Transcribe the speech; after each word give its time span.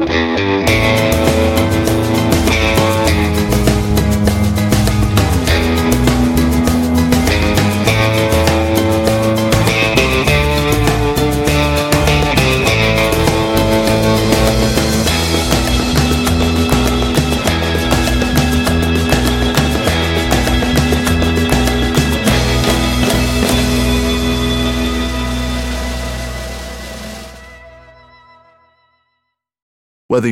Whether 0.00 0.76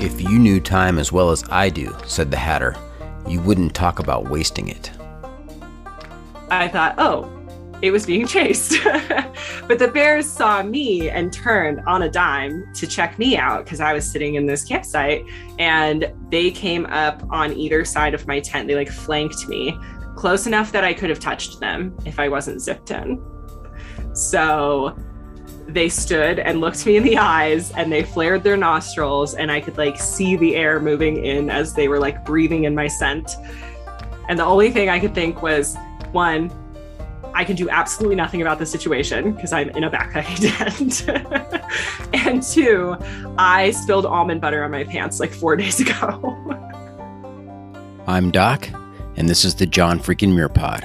If 0.00 0.18
you 0.18 0.38
knew 0.38 0.60
time 0.60 0.98
as 0.98 1.12
well 1.12 1.28
as 1.28 1.44
I 1.50 1.68
do, 1.68 1.94
said 2.06 2.30
the 2.30 2.36
Hatter, 2.38 2.74
you 3.28 3.38
wouldn't 3.42 3.74
talk 3.74 3.98
about 3.98 4.30
wasting 4.30 4.68
it. 4.68 4.90
I 6.50 6.68
thought, 6.68 6.94
oh, 6.96 7.30
it 7.82 7.90
was 7.90 8.06
being 8.06 8.26
chased. 8.26 8.76
but 9.68 9.78
the 9.78 9.88
bears 9.88 10.26
saw 10.26 10.62
me 10.62 11.10
and 11.10 11.30
turned 11.30 11.80
on 11.86 12.04
a 12.04 12.10
dime 12.10 12.64
to 12.76 12.86
check 12.86 13.18
me 13.18 13.36
out 13.36 13.64
because 13.64 13.80
I 13.80 13.92
was 13.92 14.10
sitting 14.10 14.36
in 14.36 14.46
this 14.46 14.64
campsite 14.64 15.22
and 15.58 16.10
they 16.30 16.50
came 16.50 16.86
up 16.86 17.22
on 17.28 17.52
either 17.52 17.84
side 17.84 18.14
of 18.14 18.26
my 18.26 18.40
tent. 18.40 18.68
They 18.68 18.76
like 18.76 18.88
flanked 18.88 19.48
me 19.48 19.78
close 20.16 20.46
enough 20.46 20.72
that 20.72 20.82
I 20.82 20.94
could 20.94 21.10
have 21.10 21.20
touched 21.20 21.60
them 21.60 21.94
if 22.06 22.18
I 22.18 22.30
wasn't 22.30 22.62
zipped 22.62 22.90
in. 22.90 23.22
So 24.14 24.96
they 25.74 25.88
stood 25.88 26.38
and 26.38 26.60
looked 26.60 26.84
me 26.86 26.96
in 26.96 27.02
the 27.02 27.16
eyes 27.16 27.70
and 27.72 27.92
they 27.92 28.02
flared 28.02 28.42
their 28.42 28.56
nostrils 28.56 29.34
and 29.34 29.50
I 29.50 29.60
could 29.60 29.78
like 29.78 29.98
see 29.98 30.36
the 30.36 30.56
air 30.56 30.80
moving 30.80 31.24
in 31.24 31.50
as 31.50 31.74
they 31.74 31.88
were 31.88 31.98
like 31.98 32.24
breathing 32.24 32.64
in 32.64 32.74
my 32.74 32.88
scent. 32.88 33.36
And 34.28 34.38
the 34.38 34.44
only 34.44 34.70
thing 34.70 34.88
I 34.88 34.98
could 35.00 35.14
think 35.14 35.42
was 35.42 35.76
one, 36.12 36.52
I 37.34 37.44
can 37.44 37.56
do 37.56 37.68
absolutely 37.68 38.16
nothing 38.16 38.42
about 38.42 38.58
the 38.58 38.66
situation 38.66 39.32
because 39.32 39.52
I'm 39.52 39.70
in 39.70 39.84
a 39.84 39.90
backpacking 39.90 40.56
tent. 40.56 41.64
and 42.12 42.42
two, 42.42 42.96
I 43.38 43.70
spilled 43.70 44.06
almond 44.06 44.40
butter 44.40 44.64
on 44.64 44.70
my 44.70 44.84
pants 44.84 45.20
like 45.20 45.32
four 45.32 45.56
days 45.56 45.80
ago. 45.80 46.36
I'm 48.06 48.30
Doc, 48.30 48.68
and 49.16 49.28
this 49.28 49.44
is 49.44 49.54
the 49.54 49.66
John 49.66 50.00
Freaking 50.00 50.34
Muir 50.34 50.48
Pod. 50.48 50.84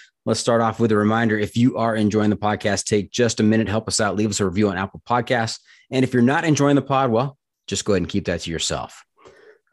Let's 0.23 0.39
start 0.39 0.61
off 0.61 0.79
with 0.79 0.91
a 0.91 0.95
reminder. 0.95 1.39
If 1.39 1.57
you 1.57 1.77
are 1.77 1.95
enjoying 1.95 2.29
the 2.29 2.37
podcast, 2.37 2.85
take 2.85 3.11
just 3.11 3.39
a 3.39 3.43
minute, 3.43 3.67
help 3.67 3.87
us 3.87 3.99
out, 3.99 4.15
leave 4.15 4.29
us 4.29 4.39
a 4.39 4.45
review 4.45 4.69
on 4.69 4.77
Apple 4.77 5.01
Podcasts. 5.09 5.57
And 5.89 6.03
if 6.03 6.13
you're 6.13 6.21
not 6.21 6.45
enjoying 6.45 6.75
the 6.75 6.83
pod, 6.83 7.09
well, 7.09 7.39
just 7.65 7.85
go 7.85 7.93
ahead 7.93 8.03
and 8.03 8.09
keep 8.09 8.25
that 8.25 8.41
to 8.41 8.51
yourself. 8.51 9.03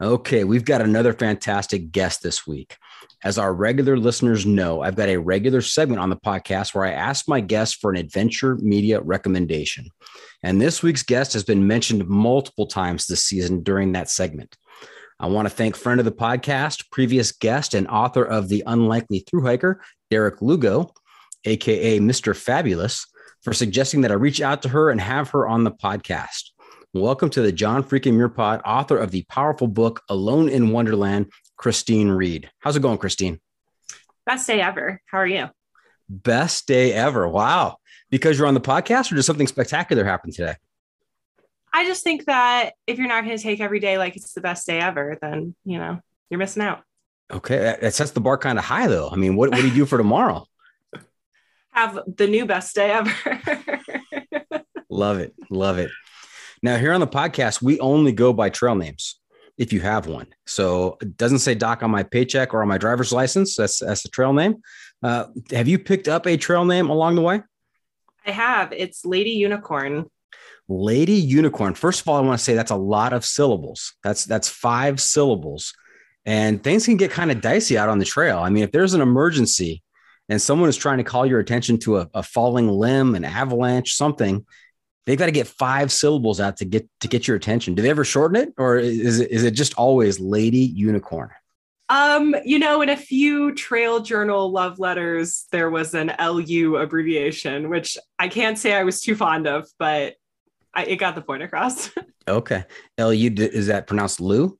Okay, 0.01 0.45
we've 0.45 0.65
got 0.65 0.81
another 0.81 1.13
fantastic 1.13 1.91
guest 1.91 2.23
this 2.23 2.47
week. 2.47 2.77
As 3.23 3.37
our 3.37 3.53
regular 3.53 3.95
listeners 3.95 4.43
know, 4.43 4.81
I've 4.81 4.95
got 4.95 5.09
a 5.09 5.17
regular 5.17 5.61
segment 5.61 5.99
on 5.99 6.09
the 6.09 6.15
podcast 6.15 6.73
where 6.73 6.85
I 6.85 6.93
ask 6.93 7.27
my 7.27 7.41
guests 7.41 7.75
for 7.75 7.91
an 7.91 7.97
adventure 7.97 8.55
media 8.55 9.01
recommendation. 9.01 9.85
And 10.41 10.59
this 10.59 10.81
week's 10.81 11.03
guest 11.03 11.33
has 11.33 11.43
been 11.43 11.67
mentioned 11.67 12.07
multiple 12.07 12.65
times 12.65 13.05
this 13.05 13.23
season 13.23 13.61
during 13.61 13.91
that 13.91 14.09
segment. 14.09 14.57
I 15.19 15.27
want 15.27 15.49
to 15.49 15.53
thank 15.53 15.75
friend 15.75 15.99
of 15.99 16.05
the 16.05 16.13
podcast, 16.13 16.89
previous 16.91 17.33
guest, 17.33 17.73
and 17.73 17.87
author 17.89 18.23
of 18.23 18.47
The 18.47 18.63
Unlikely 18.65 19.25
Through 19.29 19.43
Hiker, 19.43 19.81
Derek 20.11 20.41
Lugo, 20.41 20.91
aka 21.45 21.99
Mr. 21.99 22.35
Fabulous, 22.35 23.05
for 23.43 23.53
suggesting 23.53 24.01
that 24.01 24.11
I 24.11 24.15
reach 24.15 24.41
out 24.41 24.63
to 24.63 24.69
her 24.69 24.89
and 24.89 24.99
have 24.99 25.29
her 25.29 25.47
on 25.47 25.63
the 25.63 25.71
podcast. 25.71 26.49
Welcome 26.95 27.29
to 27.29 27.43
the 27.43 27.51
John 27.51 27.83
Freaking 27.83 28.13
Muir 28.13 28.29
Pod, 28.29 28.61
author 28.65 28.97
of 28.97 29.11
the 29.11 29.21
powerful 29.29 29.67
book 29.67 30.01
Alone 30.09 30.49
in 30.49 30.71
Wonderland, 30.71 31.31
Christine 31.57 32.09
Reed. 32.09 32.49
How's 32.57 32.75
it 32.75 32.81
going, 32.81 32.97
Christine? 32.97 33.39
Best 34.25 34.47
day 34.47 34.61
ever. 34.61 34.99
How 35.05 35.19
are 35.19 35.27
you? 35.27 35.49
Best 36.09 36.65
day 36.65 36.91
ever. 36.91 37.27
Wow. 37.27 37.77
Because 38.09 38.39
you're 38.39 38.47
on 38.47 38.55
the 38.55 38.61
podcast, 38.61 39.11
or 39.11 39.15
did 39.15 39.23
something 39.23 39.45
spectacular 39.45 40.03
happen 40.03 40.31
today? 40.31 40.55
I 41.71 41.85
just 41.85 42.03
think 42.03 42.25
that 42.25 42.71
if 42.87 42.97
you're 42.97 43.07
not 43.07 43.25
going 43.25 43.37
to 43.37 43.43
take 43.43 43.61
every 43.61 43.79
day 43.79 43.99
like 43.99 44.15
it's 44.15 44.33
the 44.33 44.41
best 44.41 44.65
day 44.65 44.79
ever, 44.79 45.19
then, 45.21 45.55
you 45.65 45.77
know, 45.77 45.99
you're 46.31 46.39
missing 46.39 46.63
out. 46.63 46.81
Okay. 47.31 47.75
That 47.79 47.93
sets 47.93 48.11
the 48.11 48.21
bar 48.21 48.37
kind 48.37 48.57
of 48.57 48.65
high, 48.65 48.87
though. 48.87 49.09
I 49.09 49.15
mean, 49.15 49.35
what, 49.35 49.51
what 49.51 49.61
do 49.61 49.67
you 49.67 49.73
do 49.73 49.85
for 49.85 49.97
tomorrow? 49.97 50.45
Have 51.71 51.99
the 52.07 52.27
new 52.27 52.45
best 52.45 52.75
day 52.75 52.91
ever. 52.91 53.13
love 54.89 55.19
it. 55.19 55.33
Love 55.49 55.77
it. 55.77 55.91
Now, 56.61 56.77
here 56.77 56.91
on 56.91 56.99
the 56.99 57.07
podcast, 57.07 57.61
we 57.61 57.79
only 57.79 58.11
go 58.11 58.33
by 58.33 58.49
trail 58.49 58.75
names 58.75 59.19
if 59.59 59.73
you 59.73 59.81
have 59.81 60.07
one. 60.07 60.27
So 60.47 60.97
it 61.01 61.17
doesn't 61.17 61.39
say 61.39 61.53
doc 61.53 61.83
on 61.83 61.91
my 61.91 62.01
paycheck 62.01 62.53
or 62.53 62.61
on 62.61 62.67
my 62.67 62.77
driver's 62.77 63.11
license. 63.11 63.55
That's 63.55 63.79
that's 63.79 64.01
the 64.01 64.09
trail 64.09 64.33
name. 64.33 64.63
Uh, 65.03 65.25
have 65.51 65.67
you 65.67 65.77
picked 65.77 66.07
up 66.07 66.25
a 66.25 66.37
trail 66.37 66.65
name 66.65 66.89
along 66.89 67.15
the 67.15 67.21
way? 67.21 67.43
I 68.25 68.31
have. 68.31 68.73
It's 68.73 69.05
Lady 69.05 69.31
Unicorn. 69.31 70.09
Lady 70.67 71.13
Unicorn. 71.13 71.75
First 71.75 72.01
of 72.01 72.07
all, 72.07 72.17
I 72.17 72.21
want 72.21 72.39
to 72.39 72.43
say 72.43 72.53
that's 72.53 72.71
a 72.71 72.75
lot 72.75 73.11
of 73.11 73.25
syllables. 73.25 73.93
That's 74.03 74.25
that's 74.25 74.47
five 74.47 75.01
syllables, 75.01 75.73
and 76.29 76.63
things 76.63 76.85
can 76.85 76.95
get 76.95 77.09
kind 77.09 77.31
of 77.31 77.41
dicey 77.41 77.75
out 77.75 77.89
on 77.89 77.97
the 77.97 78.05
trail. 78.05 78.37
I 78.37 78.51
mean, 78.51 78.63
if 78.63 78.71
there's 78.71 78.93
an 78.93 79.01
emergency 79.01 79.81
and 80.29 80.39
someone 80.39 80.69
is 80.69 80.77
trying 80.77 80.99
to 80.99 81.03
call 81.03 81.25
your 81.25 81.39
attention 81.39 81.79
to 81.79 81.97
a, 81.97 82.09
a 82.13 82.21
falling 82.21 82.67
limb, 82.67 83.15
an 83.15 83.25
avalanche, 83.25 83.95
something, 83.95 84.45
they've 85.07 85.17
got 85.17 85.25
to 85.25 85.31
get 85.31 85.47
five 85.47 85.91
syllables 85.91 86.39
out 86.39 86.57
to 86.57 86.65
get 86.65 86.87
to 86.99 87.07
get 87.07 87.27
your 87.27 87.35
attention. 87.35 87.73
Do 87.73 87.81
they 87.81 87.89
ever 87.89 88.05
shorten 88.05 88.35
it, 88.35 88.53
or 88.59 88.77
is 88.77 89.19
it 89.19 89.31
is 89.31 89.43
it 89.43 89.55
just 89.55 89.73
always 89.73 90.19
Lady 90.19 90.59
Unicorn? 90.59 91.31
Um, 91.89 92.35
you 92.45 92.59
know, 92.59 92.83
in 92.83 92.89
a 92.89 92.97
few 92.97 93.55
trail 93.55 93.99
journal 93.99 94.51
love 94.51 94.77
letters, 94.77 95.47
there 95.51 95.71
was 95.71 95.95
an 95.95 96.13
LU 96.21 96.75
abbreviation, 96.75 97.71
which 97.71 97.97
I 98.19 98.27
can't 98.27 98.59
say 98.59 98.75
I 98.75 98.83
was 98.83 99.01
too 99.01 99.15
fond 99.15 99.47
of, 99.47 99.67
but 99.79 100.13
I, 100.75 100.83
it 100.85 100.97
got 100.97 101.15
the 101.15 101.23
point 101.23 101.41
across. 101.41 101.89
okay. 102.27 102.65
LU, 102.99 103.33
is 103.35 103.65
that 103.65 103.87
pronounced 103.87 104.21
Lou? 104.21 104.58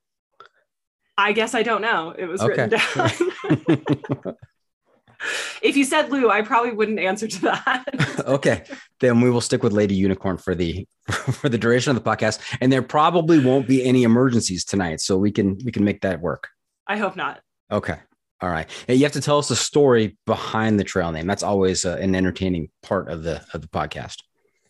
I 1.20 1.34
guess 1.34 1.54
I 1.54 1.64
don't 1.64 1.82
know. 1.82 2.16
It 2.18 2.26
was 2.26 2.42
okay. 2.42 2.64
written 2.64 2.70
down. 2.70 4.36
if 5.62 5.76
you 5.76 5.84
said 5.84 6.10
Lou, 6.10 6.30
I 6.30 6.42
probably 6.42 6.72
wouldn't 6.72 7.00
answer 7.00 7.28
to 7.28 7.42
that. 7.42 8.24
okay, 8.26 8.64
then 9.02 9.20
we 9.20 9.30
will 9.30 9.42
stick 9.42 9.62
with 9.62 9.74
Lady 9.74 9.96
Unicorn 9.96 10.38
for 10.38 10.56
the 10.56 10.88
for 11.10 11.50
the 11.50 11.58
duration 11.58 11.96
of 11.96 12.02
the 12.02 12.10
podcast, 12.10 12.40
and 12.62 12.72
there 12.72 12.82
probably 12.82 13.38
won't 13.38 13.68
be 13.68 13.84
any 13.84 14.04
emergencies 14.04 14.64
tonight, 14.64 15.02
so 15.02 15.18
we 15.18 15.32
can 15.32 15.58
we 15.66 15.72
can 15.72 15.84
make 15.84 16.02
that 16.02 16.22
work. 16.22 16.48
I 16.88 16.98
hope 16.98 17.18
not. 17.18 17.42
Okay. 17.70 18.00
All 18.42 18.50
right. 18.50 18.70
And 18.88 18.98
you 18.98 19.04
have 19.04 19.12
to 19.12 19.22
tell 19.22 19.38
us 19.38 19.50
the 19.50 19.56
story 19.58 20.18
behind 20.26 20.80
the 20.80 20.86
trail 20.86 21.12
name. 21.12 21.28
That's 21.28 21.44
always 21.44 21.84
uh, 21.84 21.98
an 22.00 22.16
entertaining 22.16 22.70
part 22.82 23.10
of 23.10 23.24
the 23.24 23.44
of 23.54 23.62
the 23.62 23.68
podcast. 23.68 24.20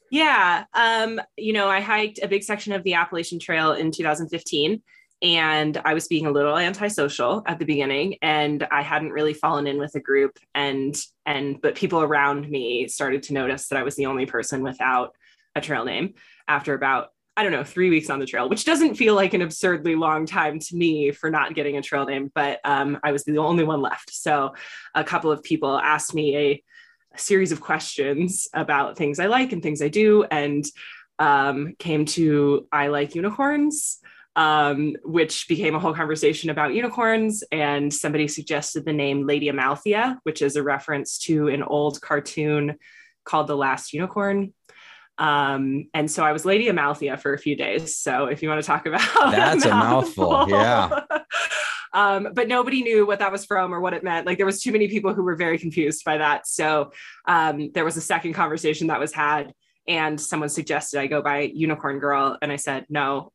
Yeah. 0.10 0.66
Um, 0.74 1.22
you 1.38 1.54
know, 1.54 1.68
I 1.68 1.80
hiked 1.80 2.20
a 2.24 2.28
big 2.28 2.42
section 2.42 2.74
of 2.74 2.84
the 2.84 2.96
Appalachian 2.96 3.38
Trail 3.38 3.74
in 3.74 3.92
2015 3.92 4.82
and 5.22 5.82
I 5.84 5.94
was 5.94 6.08
being 6.08 6.26
a 6.26 6.32
little 6.32 6.58
antisocial 6.58 7.44
at 7.46 7.60
the 7.60 7.66
beginning 7.66 8.18
and 8.22 8.66
I 8.72 8.82
hadn't 8.82 9.12
really 9.12 9.34
fallen 9.34 9.68
in 9.68 9.78
with 9.78 9.94
a 9.96 10.00
group 10.00 10.40
and 10.56 10.96
and 11.26 11.62
but 11.62 11.76
people 11.76 12.02
around 12.02 12.50
me 12.50 12.88
started 12.88 13.24
to 13.24 13.34
notice 13.34 13.68
that 13.68 13.80
I 13.80 13.84
was 13.84 13.96
the 13.96 14.06
only 14.06 14.26
person 14.26 14.64
without 14.64 15.16
a 15.56 15.62
trail 15.62 15.84
name 15.84 16.14
after 16.48 16.74
about 16.74 17.10
I 17.38 17.44
don't 17.44 17.54
know, 17.54 17.64
3 17.64 17.90
weeks 17.90 18.10
on 18.10 18.20
the 18.20 18.26
trail, 18.26 18.50
which 18.50 18.66
doesn't 18.66 18.96
feel 18.96 19.16
like 19.16 19.34
an 19.34 19.42
absurdly 19.42 19.96
long 19.96 20.26
time 20.26 20.60
to 20.60 20.76
me 20.76 21.12
for 21.12 21.30
not 21.30 21.56
getting 21.56 21.78
a 21.78 21.82
trail 21.82 22.06
name, 22.06 22.30
but 22.36 22.60
um, 22.66 23.00
I 23.02 23.14
was 23.14 23.24
the 23.24 23.38
only 23.38 23.64
one 23.64 23.82
left. 23.82 24.14
So 24.14 24.56
a 24.94 25.06
couple 25.06 25.32
of 25.32 25.42
people 25.42 25.80
asked 25.80 26.14
me 26.14 26.36
a, 26.36 26.64
a 27.14 27.18
series 27.18 27.54
of 27.54 27.62
questions 27.62 28.50
about 28.54 28.98
things 28.98 29.22
I 29.22 29.28
like 29.28 29.54
and 29.54 29.64
things 29.64 29.82
I 29.82 29.88
do 29.88 30.26
and 30.30 30.66
um, 31.18 31.76
came 31.80 32.04
to 32.06 32.68
I 32.74 32.88
like 32.88 33.16
unicorns 33.16 34.00
um, 34.40 34.96
which 35.04 35.50
became 35.50 35.76
a 35.76 35.80
whole 35.80 35.94
conversation 35.94 36.50
about 36.50 36.74
unicorns. 36.74 37.44
And 37.52 37.94
somebody 37.94 38.30
suggested 38.30 38.86
the 38.86 38.94
name 38.94 39.28
Lady 39.28 39.50
Amalthea, 39.50 40.18
which 40.24 40.42
is 40.42 40.56
a 40.56 40.64
reference 40.64 41.18
to 41.26 41.50
an 41.50 41.62
old 41.62 42.00
cartoon 42.00 42.78
called 43.26 43.48
The 43.48 43.58
Last 43.58 43.92
Unicorn. 43.92 44.54
Um, 45.18 45.90
and 45.94 46.10
so 46.10 46.24
I 46.24 46.32
was 46.32 46.46
Lady 46.46 46.70
Amalthea 46.70 47.18
for 47.18 47.34
a 47.34 47.38
few 47.38 47.58
days. 47.58 47.98
So 47.98 48.28
if 48.28 48.42
you 48.42 48.48
want 48.48 48.62
to 48.62 48.66
talk 48.66 48.86
about 48.86 49.02
that's 49.32 49.66
a 49.66 49.72
mouthful, 49.72 50.34
a 50.34 50.48
mouthful 50.48 50.58
yeah. 50.58 51.20
um, 51.94 52.30
but 52.34 52.48
nobody 52.48 52.82
knew 52.82 53.06
what 53.06 53.20
that 53.20 53.34
was 53.34 53.44
from 53.44 53.74
or 53.74 53.82
what 53.82 53.94
it 53.94 54.06
meant. 54.06 54.26
Like 54.26 54.38
there 54.38 54.46
was 54.46 54.64
too 54.64 54.72
many 54.72 54.88
people 54.88 55.14
who 55.14 55.24
were 55.24 55.36
very 55.36 55.58
confused 55.58 56.06
by 56.06 56.18
that. 56.20 56.48
So 56.48 56.94
um, 57.28 57.72
there 57.74 57.84
was 57.84 57.98
a 57.98 58.02
second 58.02 58.36
conversation 58.36 58.88
that 58.88 59.02
was 59.02 59.12
had, 59.12 59.54
and 59.86 60.22
someone 60.22 60.48
suggested 60.48 61.02
I 61.02 61.08
go 61.08 61.22
by 61.22 61.42
Unicorn 61.42 62.00
Girl, 62.00 62.38
and 62.42 62.54
I 62.54 62.56
said 62.56 62.86
no, 62.88 63.34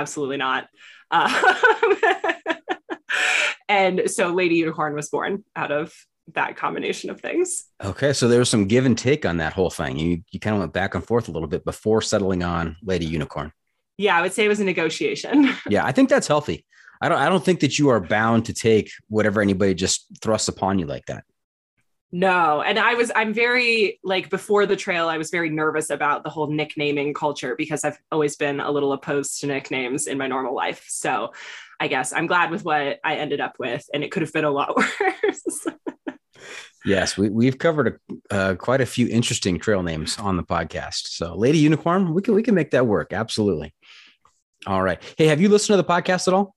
absolutely 0.00 0.38
not. 0.38 0.68
Uh, 1.10 1.54
and 3.68 4.10
so 4.10 4.28
Lady 4.28 4.56
Unicorn 4.56 4.94
was 4.94 5.08
born 5.08 5.44
out 5.54 5.70
of 5.70 5.92
that 6.34 6.56
combination 6.56 7.10
of 7.10 7.20
things. 7.20 7.64
Okay, 7.82 8.12
so 8.12 8.28
there 8.28 8.38
was 8.38 8.48
some 8.48 8.66
give 8.66 8.86
and 8.86 8.96
take 8.96 9.26
on 9.26 9.38
that 9.38 9.52
whole 9.52 9.70
thing. 9.70 9.98
You 9.98 10.22
you 10.30 10.40
kind 10.40 10.56
of 10.56 10.60
went 10.60 10.72
back 10.72 10.94
and 10.94 11.04
forth 11.04 11.28
a 11.28 11.32
little 11.32 11.48
bit 11.48 11.64
before 11.64 12.00
settling 12.00 12.42
on 12.42 12.76
Lady 12.82 13.06
Unicorn. 13.06 13.52
Yeah, 13.98 14.16
I 14.16 14.22
would 14.22 14.32
say 14.32 14.44
it 14.44 14.48
was 14.48 14.60
a 14.60 14.64
negotiation. 14.64 15.54
yeah, 15.68 15.84
I 15.84 15.92
think 15.92 16.08
that's 16.08 16.26
healthy. 16.26 16.64
I 17.00 17.08
don't 17.08 17.18
I 17.18 17.28
don't 17.28 17.44
think 17.44 17.60
that 17.60 17.78
you 17.78 17.88
are 17.88 18.00
bound 18.00 18.46
to 18.46 18.54
take 18.54 18.90
whatever 19.08 19.42
anybody 19.42 19.74
just 19.74 20.06
thrusts 20.22 20.48
upon 20.48 20.78
you 20.78 20.86
like 20.86 21.06
that. 21.06 21.24
No. 22.14 22.60
And 22.60 22.78
I 22.78 22.94
was, 22.94 23.10
I'm 23.16 23.32
very, 23.32 23.98
like, 24.04 24.28
before 24.28 24.66
the 24.66 24.76
trail, 24.76 25.08
I 25.08 25.16
was 25.16 25.30
very 25.30 25.48
nervous 25.48 25.88
about 25.88 26.22
the 26.22 26.30
whole 26.30 26.46
nicknaming 26.46 27.14
culture 27.14 27.54
because 27.56 27.84
I've 27.84 27.98
always 28.12 28.36
been 28.36 28.60
a 28.60 28.70
little 28.70 28.92
opposed 28.92 29.40
to 29.40 29.46
nicknames 29.46 30.06
in 30.06 30.18
my 30.18 30.26
normal 30.26 30.54
life. 30.54 30.84
So 30.88 31.32
I 31.80 31.88
guess 31.88 32.12
I'm 32.12 32.26
glad 32.26 32.50
with 32.50 32.64
what 32.64 33.00
I 33.02 33.16
ended 33.16 33.40
up 33.40 33.56
with, 33.58 33.84
and 33.94 34.04
it 34.04 34.12
could 34.12 34.20
have 34.20 34.32
been 34.32 34.44
a 34.44 34.50
lot 34.50 34.76
worse. 35.00 35.66
yes, 36.84 37.16
we, 37.16 37.30
we've 37.30 37.56
covered 37.56 37.98
a, 38.30 38.34
uh, 38.34 38.54
quite 38.56 38.82
a 38.82 38.86
few 38.86 39.08
interesting 39.08 39.58
trail 39.58 39.82
names 39.82 40.18
on 40.18 40.36
the 40.36 40.44
podcast. 40.44 41.08
So, 41.08 41.34
Lady 41.34 41.58
Unicorn, 41.58 42.12
we 42.12 42.20
can, 42.20 42.34
we 42.34 42.42
can 42.42 42.54
make 42.54 42.72
that 42.72 42.86
work. 42.86 43.14
Absolutely. 43.14 43.74
All 44.66 44.82
right. 44.82 45.02
Hey, 45.16 45.28
have 45.28 45.40
you 45.40 45.48
listened 45.48 45.78
to 45.78 45.82
the 45.82 45.88
podcast 45.88 46.28
at 46.28 46.34
all? 46.34 46.54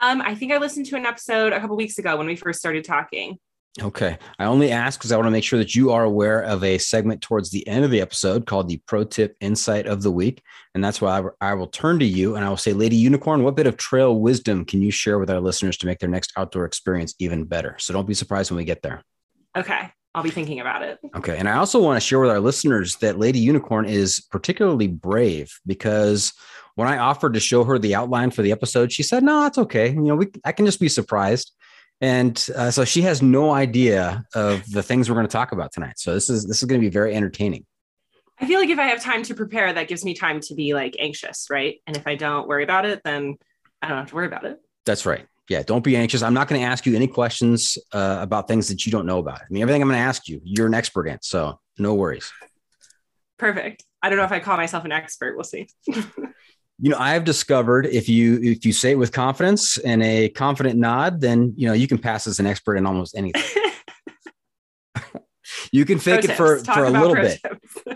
Um, 0.00 0.22
I 0.22 0.34
think 0.34 0.50
I 0.50 0.58
listened 0.58 0.86
to 0.86 0.96
an 0.96 1.04
episode 1.06 1.52
a 1.52 1.60
couple 1.60 1.76
weeks 1.76 1.98
ago 1.98 2.16
when 2.16 2.26
we 2.26 2.36
first 2.36 2.58
started 2.58 2.84
talking. 2.84 3.38
Okay. 3.82 4.16
I 4.38 4.46
only 4.46 4.70
ask 4.70 4.98
because 4.98 5.12
I 5.12 5.16
want 5.16 5.26
to 5.26 5.30
make 5.30 5.44
sure 5.44 5.58
that 5.58 5.74
you 5.74 5.92
are 5.92 6.04
aware 6.04 6.40
of 6.40 6.64
a 6.64 6.78
segment 6.78 7.20
towards 7.20 7.50
the 7.50 7.66
end 7.68 7.84
of 7.84 7.90
the 7.90 8.00
episode 8.00 8.46
called 8.46 8.68
the 8.68 8.80
Pro 8.86 9.04
Tip 9.04 9.36
Insight 9.40 9.86
of 9.86 10.02
the 10.02 10.10
Week. 10.10 10.42
And 10.74 10.82
that's 10.82 11.00
why 11.00 11.20
I, 11.20 11.50
I 11.50 11.54
will 11.54 11.66
turn 11.66 11.98
to 11.98 12.04
you 12.06 12.36
and 12.36 12.44
I 12.44 12.48
will 12.48 12.56
say, 12.56 12.72
Lady 12.72 12.96
Unicorn, 12.96 13.42
what 13.42 13.54
bit 13.54 13.66
of 13.66 13.76
trail 13.76 14.18
wisdom 14.18 14.64
can 14.64 14.80
you 14.80 14.90
share 14.90 15.18
with 15.18 15.30
our 15.30 15.40
listeners 15.40 15.76
to 15.78 15.86
make 15.86 15.98
their 15.98 16.08
next 16.08 16.32
outdoor 16.38 16.64
experience 16.64 17.14
even 17.18 17.44
better? 17.44 17.76
So 17.78 17.92
don't 17.92 18.06
be 18.06 18.14
surprised 18.14 18.50
when 18.50 18.56
we 18.56 18.64
get 18.64 18.80
there. 18.82 19.02
Okay. 19.54 19.90
I'll 20.14 20.22
be 20.22 20.30
thinking 20.30 20.60
about 20.60 20.80
it. 20.80 20.98
Okay. 21.14 21.36
And 21.36 21.46
I 21.46 21.58
also 21.58 21.82
want 21.82 21.96
to 21.96 22.06
share 22.06 22.20
with 22.20 22.30
our 22.30 22.40
listeners 22.40 22.96
that 22.96 23.18
Lady 23.18 23.38
Unicorn 23.38 23.84
is 23.84 24.20
particularly 24.30 24.86
brave 24.86 25.52
because 25.66 26.32
when 26.76 26.88
I 26.88 26.96
offered 26.96 27.34
to 27.34 27.40
show 27.40 27.64
her 27.64 27.78
the 27.78 27.94
outline 27.94 28.30
for 28.30 28.40
the 28.40 28.52
episode, 28.52 28.90
she 28.90 29.02
said, 29.02 29.22
No, 29.22 29.44
it's 29.44 29.58
okay. 29.58 29.90
You 29.90 30.00
know, 30.00 30.16
we 30.16 30.28
I 30.46 30.52
can 30.52 30.64
just 30.64 30.80
be 30.80 30.88
surprised 30.88 31.52
and 32.00 32.46
uh, 32.54 32.70
so 32.70 32.84
she 32.84 33.02
has 33.02 33.22
no 33.22 33.52
idea 33.52 34.24
of 34.34 34.70
the 34.70 34.82
things 34.82 35.08
we're 35.08 35.16
going 35.16 35.26
to 35.26 35.32
talk 35.32 35.52
about 35.52 35.72
tonight. 35.72 35.98
So 35.98 36.12
this 36.12 36.28
is 36.28 36.46
this 36.46 36.58
is 36.58 36.64
going 36.64 36.80
to 36.80 36.84
be 36.84 36.90
very 36.90 37.14
entertaining. 37.14 37.64
I 38.38 38.46
feel 38.46 38.60
like 38.60 38.68
if 38.68 38.78
I 38.78 38.88
have 38.88 39.02
time 39.02 39.22
to 39.24 39.34
prepare, 39.34 39.72
that 39.72 39.88
gives 39.88 40.04
me 40.04 40.12
time 40.12 40.40
to 40.40 40.54
be 40.54 40.74
like 40.74 40.96
anxious, 40.98 41.46
right? 41.50 41.80
And 41.86 41.96
if 41.96 42.06
I 42.06 42.16
don't 42.16 42.46
worry 42.46 42.64
about 42.64 42.84
it, 42.84 43.00
then 43.02 43.36
I 43.80 43.88
don't 43.88 43.96
have 43.96 44.08
to 44.08 44.14
worry 44.14 44.26
about 44.26 44.44
it. 44.44 44.58
That's 44.84 45.06
right. 45.06 45.26
Yeah, 45.48 45.62
don't 45.62 45.84
be 45.84 45.96
anxious. 45.96 46.22
I'm 46.22 46.34
not 46.34 46.48
going 46.48 46.60
to 46.60 46.66
ask 46.66 46.84
you 46.86 46.96
any 46.96 47.06
questions 47.06 47.78
uh, 47.92 48.18
about 48.20 48.48
things 48.48 48.68
that 48.68 48.84
you 48.84 48.92
don't 48.92 49.06
know 49.06 49.18
about. 49.18 49.40
I 49.40 49.44
mean, 49.48 49.62
everything 49.62 49.80
I'm 49.80 49.88
going 49.88 49.98
to 49.98 50.04
ask 50.04 50.28
you, 50.28 50.40
you're 50.44 50.66
an 50.66 50.74
expert 50.74 51.06
in, 51.06 51.18
so 51.22 51.60
no 51.78 51.94
worries. 51.94 52.30
Perfect. 53.38 53.84
I 54.02 54.08
don't 54.08 54.18
know 54.18 54.24
if 54.24 54.32
I 54.32 54.40
call 54.40 54.56
myself 54.56 54.84
an 54.84 54.92
expert. 54.92 55.36
We'll 55.36 55.44
see. 55.44 55.68
you 56.78 56.90
know 56.90 56.98
i've 56.98 57.24
discovered 57.24 57.86
if 57.86 58.08
you 58.08 58.38
if 58.42 58.64
you 58.66 58.72
say 58.72 58.92
it 58.92 58.98
with 58.98 59.12
confidence 59.12 59.78
and 59.78 60.02
a 60.02 60.28
confident 60.30 60.78
nod 60.78 61.20
then 61.20 61.52
you 61.56 61.66
know 61.66 61.72
you 61.72 61.88
can 61.88 61.98
pass 61.98 62.26
as 62.26 62.38
an 62.38 62.46
expert 62.46 62.76
in 62.76 62.86
almost 62.86 63.16
anything. 63.16 63.42
You 65.72 65.84
can 65.84 65.98
fake 65.98 66.24
pro 66.24 66.54
it 66.54 66.64
for 66.64 66.64
for 66.64 66.84
a 66.84 66.90
little 66.90 67.14
bit. 67.14 67.40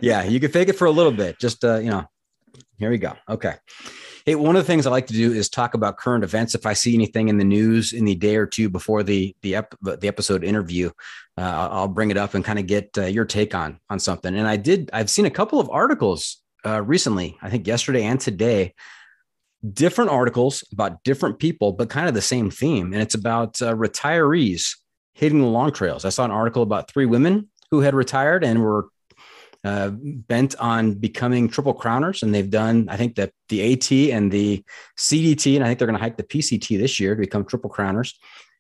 yeah 0.01 0.23
you 0.25 0.41
can 0.41 0.51
fake 0.51 0.69
it 0.69 0.77
for 0.77 0.87
a 0.87 0.91
little 0.91 1.13
bit. 1.13 1.39
Just 1.39 1.65
uh 1.65 1.79
you 1.79 1.91
know 1.91 2.05
here 2.79 2.91
we 2.91 2.99
go. 2.99 3.15
Okay. 3.29 3.55
Hey 4.27 4.35
one 4.35 4.57
of 4.57 4.63
the 4.63 4.67
things 4.67 4.87
i 4.87 4.91
like 4.91 5.07
to 5.09 5.15
do 5.15 5.33
is 5.33 5.49
talk 5.49 5.75
about 5.75 5.97
current 5.97 6.25
events. 6.25 6.55
If 6.55 6.67
i 6.67 6.73
see 6.73 6.95
anything 6.95 7.29
in 7.29 7.39
the 7.39 7.45
news 7.45 7.93
in 7.93 8.05
the 8.05 8.15
day 8.15 8.37
or 8.37 8.47
two 8.47 8.69
before 8.69 9.03
the 9.03 9.35
the, 9.43 9.57
ep- 9.57 9.75
the 9.83 10.09
episode 10.09 10.45
interview 10.45 10.91
uh, 11.39 11.69
i'll 11.71 11.89
bring 11.89 12.11
it 12.11 12.17
up 12.17 12.35
and 12.35 12.45
kind 12.45 12.59
of 12.59 12.67
get 12.67 12.91
uh, 12.99 13.03
your 13.03 13.25
take 13.25 13.55
on 13.55 13.81
on 13.89 13.99
something. 13.99 14.35
And 14.35 14.47
i 14.47 14.57
did 14.57 14.91
i've 14.93 15.11
seen 15.11 15.27
a 15.27 15.31
couple 15.31 15.61
of 15.61 15.71
articles 15.71 16.40
uh, 16.65 16.83
recently, 16.83 17.37
I 17.43 17.51
think 17.51 17.67
yesterday 17.67 18.05
and 18.05 18.21
today, 18.21 18.75
different 19.73 20.11
articles 20.11 20.65
about 20.73 21.03
different 21.05 21.39
people, 21.39 21.73
but 21.73 21.91
kind 21.91 22.09
of 22.09 22.15
the 22.15 22.23
same 22.23 22.51
theme. 22.51 22.93
And 22.93 23.03
it's 23.03 23.15
about 23.15 23.61
uh, 23.61 23.75
retirees 23.75 24.77
hitting 25.15 25.41
the 25.41 25.47
long 25.47 25.73
trails. 25.73 26.05
I 26.05 26.09
saw 26.09 26.25
an 26.25 26.31
article 26.31 26.63
about 26.63 26.91
three 26.91 27.07
women 27.07 27.49
who 27.71 27.81
had 27.81 27.95
retired 27.95 28.43
and 28.43 28.63
were 28.63 28.89
uh, 29.63 29.91
bent 29.93 30.55
on 30.59 30.95
becoming 30.95 31.49
triple 31.49 31.75
crowners. 31.75 32.23
And 32.23 32.35
they've 32.35 32.49
done, 32.49 32.89
I 32.89 32.97
think, 32.97 33.17
that 33.17 33.33
the 33.51 33.73
AT 33.73 33.93
and 34.15 34.33
the 34.33 34.65
CDT, 34.99 35.57
and 35.57 35.65
I 35.65 35.69
think 35.69 35.79
they're 35.79 35.89
going 35.89 35.99
to 35.99 36.03
hike 36.03 36.17
the 36.17 36.23
PCT 36.23 36.79
this 36.79 36.99
year 36.99 37.15
to 37.15 37.21
become 37.21 37.45
triple 37.45 37.71
crowners. 37.71 38.15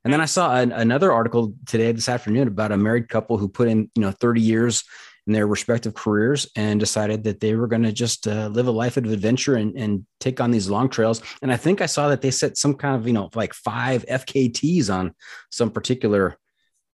And 0.04 0.12
then 0.12 0.20
I 0.20 0.26
saw 0.26 0.56
an, 0.56 0.72
another 0.72 1.12
article 1.12 1.54
today, 1.66 1.92
this 1.92 2.08
afternoon, 2.08 2.48
about 2.48 2.72
a 2.72 2.76
married 2.76 3.08
couple 3.08 3.38
who 3.38 3.48
put 3.48 3.68
in, 3.68 3.90
you 3.94 4.02
know, 4.02 4.10
30 4.10 4.40
years 4.40 4.84
in 5.26 5.32
their 5.32 5.46
respective 5.46 5.94
careers 5.94 6.48
and 6.56 6.80
decided 6.80 7.24
that 7.24 7.40
they 7.40 7.54
were 7.54 7.66
going 7.66 7.82
to 7.82 7.92
just 7.92 8.26
uh, 8.26 8.48
live 8.48 8.66
a 8.66 8.70
life 8.70 8.96
of 8.96 9.04
adventure 9.04 9.56
and, 9.56 9.76
and 9.76 10.06
take 10.18 10.40
on 10.40 10.50
these 10.50 10.70
long 10.70 10.88
trails. 10.88 11.22
And 11.42 11.52
I 11.52 11.56
think 11.56 11.80
I 11.80 11.86
saw 11.86 12.08
that 12.08 12.22
they 12.22 12.30
set 12.30 12.56
some 12.56 12.74
kind 12.74 12.96
of, 12.96 13.06
you 13.06 13.12
know, 13.12 13.30
like 13.34 13.54
five 13.54 14.04
FKTs 14.06 14.92
on 14.92 15.14
some 15.50 15.70
particular 15.70 16.36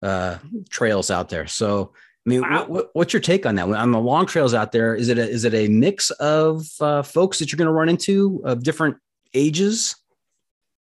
uh, 0.02 0.38
trails 0.70 1.10
out 1.10 1.28
there. 1.28 1.46
So, 1.46 1.92
I 2.26 2.28
mean, 2.28 2.42
wow. 2.42 2.66
what, 2.66 2.90
what's 2.92 3.12
your 3.12 3.20
take 3.20 3.46
on 3.46 3.54
that? 3.54 3.68
On 3.68 3.92
the 3.92 4.00
long 4.00 4.26
trails 4.26 4.54
out 4.54 4.72
there, 4.72 4.94
is 4.94 5.08
it 5.08 5.18
a, 5.18 5.28
is 5.28 5.44
it 5.44 5.54
a 5.54 5.68
mix 5.68 6.10
of 6.10 6.66
uh, 6.80 7.02
folks 7.02 7.38
that 7.38 7.52
you're 7.52 7.58
going 7.58 7.66
to 7.66 7.72
run 7.72 7.88
into 7.88 8.42
of 8.44 8.64
different 8.64 8.96
ages? 9.32 9.94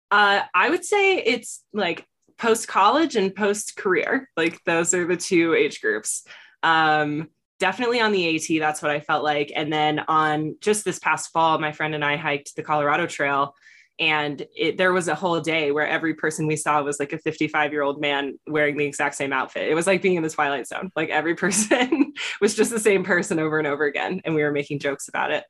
Uh, 0.10 0.42
I 0.54 0.70
would 0.70 0.84
say 0.84 1.18
it's 1.18 1.64
like 1.74 2.06
post 2.38 2.68
college 2.68 3.16
and 3.16 3.34
post 3.34 3.76
career. 3.76 4.30
Like 4.36 4.64
those 4.66 4.94
are 4.94 5.06
the 5.06 5.18
two 5.18 5.54
age 5.54 5.82
groups. 5.82 6.26
Um, 6.64 7.30
definitely 7.60 8.00
on 8.00 8.12
the 8.12 8.36
AT, 8.36 8.60
that's 8.60 8.82
what 8.82 8.92
I 8.92 9.00
felt 9.00 9.24
like. 9.24 9.52
And 9.56 9.72
then 9.72 10.00
on 10.08 10.56
just 10.62 10.86
this 10.86 11.00
past 11.00 11.32
fall, 11.32 11.58
my 11.60 11.72
friend 11.72 11.96
and 11.96 12.04
I 12.04 12.18
hiked 12.18 12.56
the 12.56 12.64
Colorado 12.64 13.08
Trail. 13.08 13.56
And 13.98 14.46
it, 14.54 14.78
there 14.78 14.92
was 14.92 15.08
a 15.08 15.16
whole 15.16 15.40
day 15.40 15.72
where 15.72 15.88
every 15.88 16.16
person 16.16 16.48
we 16.48 16.58
saw 16.58 16.82
was 16.82 17.00
like 17.00 17.14
a 17.14 17.18
55 17.18 17.72
year 17.72 17.82
old 17.82 18.02
man 18.02 18.38
wearing 18.46 18.76
the 18.76 18.86
exact 18.86 19.16
same 19.16 19.32
outfit. 19.32 19.70
It 19.70 19.74
was 19.74 19.88
like 19.88 20.02
being 20.02 20.16
in 20.16 20.24
the 20.24 20.30
Twilight 20.30 20.68
Zone. 20.68 20.92
Like 20.96 21.10
every 21.10 21.36
person 21.44 22.14
was 22.42 22.56
just 22.56 22.72
the 22.72 22.80
same 22.80 23.06
person 23.06 23.40
over 23.40 23.58
and 23.58 23.68
over 23.68 23.86
again. 23.86 24.22
And 24.26 24.36
we 24.36 24.44
were 24.44 24.52
making 24.52 24.80
jokes 24.80 25.08
about 25.08 25.32
it. 25.32 25.46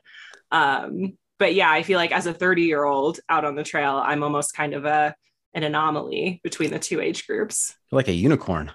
Um, 0.52 1.18
but 1.40 1.56
yeah, 1.56 1.72
I 1.72 1.84
feel 1.84 1.98
like 1.98 2.12
as 2.12 2.28
a 2.28 2.34
30 2.34 2.62
year 2.62 2.84
old 2.84 3.20
out 3.30 3.46
on 3.46 3.56
the 3.56 3.64
trail, 3.64 3.96
I'm 3.98 4.24
almost 4.24 4.54
kind 4.54 4.74
of 4.74 4.86
a 4.86 5.16
an 5.56 5.64
anomaly 5.64 6.42
between 6.44 6.70
the 6.70 6.80
two 6.80 7.02
age 7.02 7.26
groups. 7.26 7.74
Like 7.92 8.10
a 8.10 8.14
unicorn. 8.14 8.74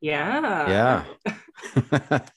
Yeah. 0.00 1.04
Yeah. 1.24 2.20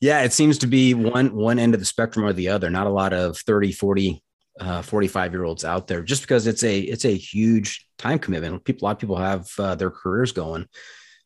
yeah, 0.00 0.22
it 0.22 0.32
seems 0.32 0.58
to 0.58 0.66
be 0.66 0.94
one 0.94 1.34
one 1.34 1.58
end 1.58 1.74
of 1.74 1.80
the 1.80 1.86
spectrum 1.86 2.24
or 2.24 2.32
the 2.32 2.48
other. 2.48 2.70
Not 2.70 2.86
a 2.86 2.90
lot 2.90 3.12
of 3.12 3.38
30, 3.38 3.72
40, 3.72 4.22
uh, 4.60 4.82
45 4.82 5.32
year 5.32 5.44
olds 5.44 5.64
out 5.64 5.86
there 5.86 6.02
just 6.02 6.22
because 6.22 6.46
it's 6.46 6.62
a 6.62 6.78
it's 6.80 7.04
a 7.04 7.16
huge 7.16 7.86
time 7.98 8.18
commitment. 8.18 8.64
People 8.64 8.86
a 8.86 8.88
lot 8.88 8.96
of 8.96 8.98
people 8.98 9.16
have 9.16 9.48
uh, 9.58 9.74
their 9.74 9.90
careers 9.90 10.32
going 10.32 10.66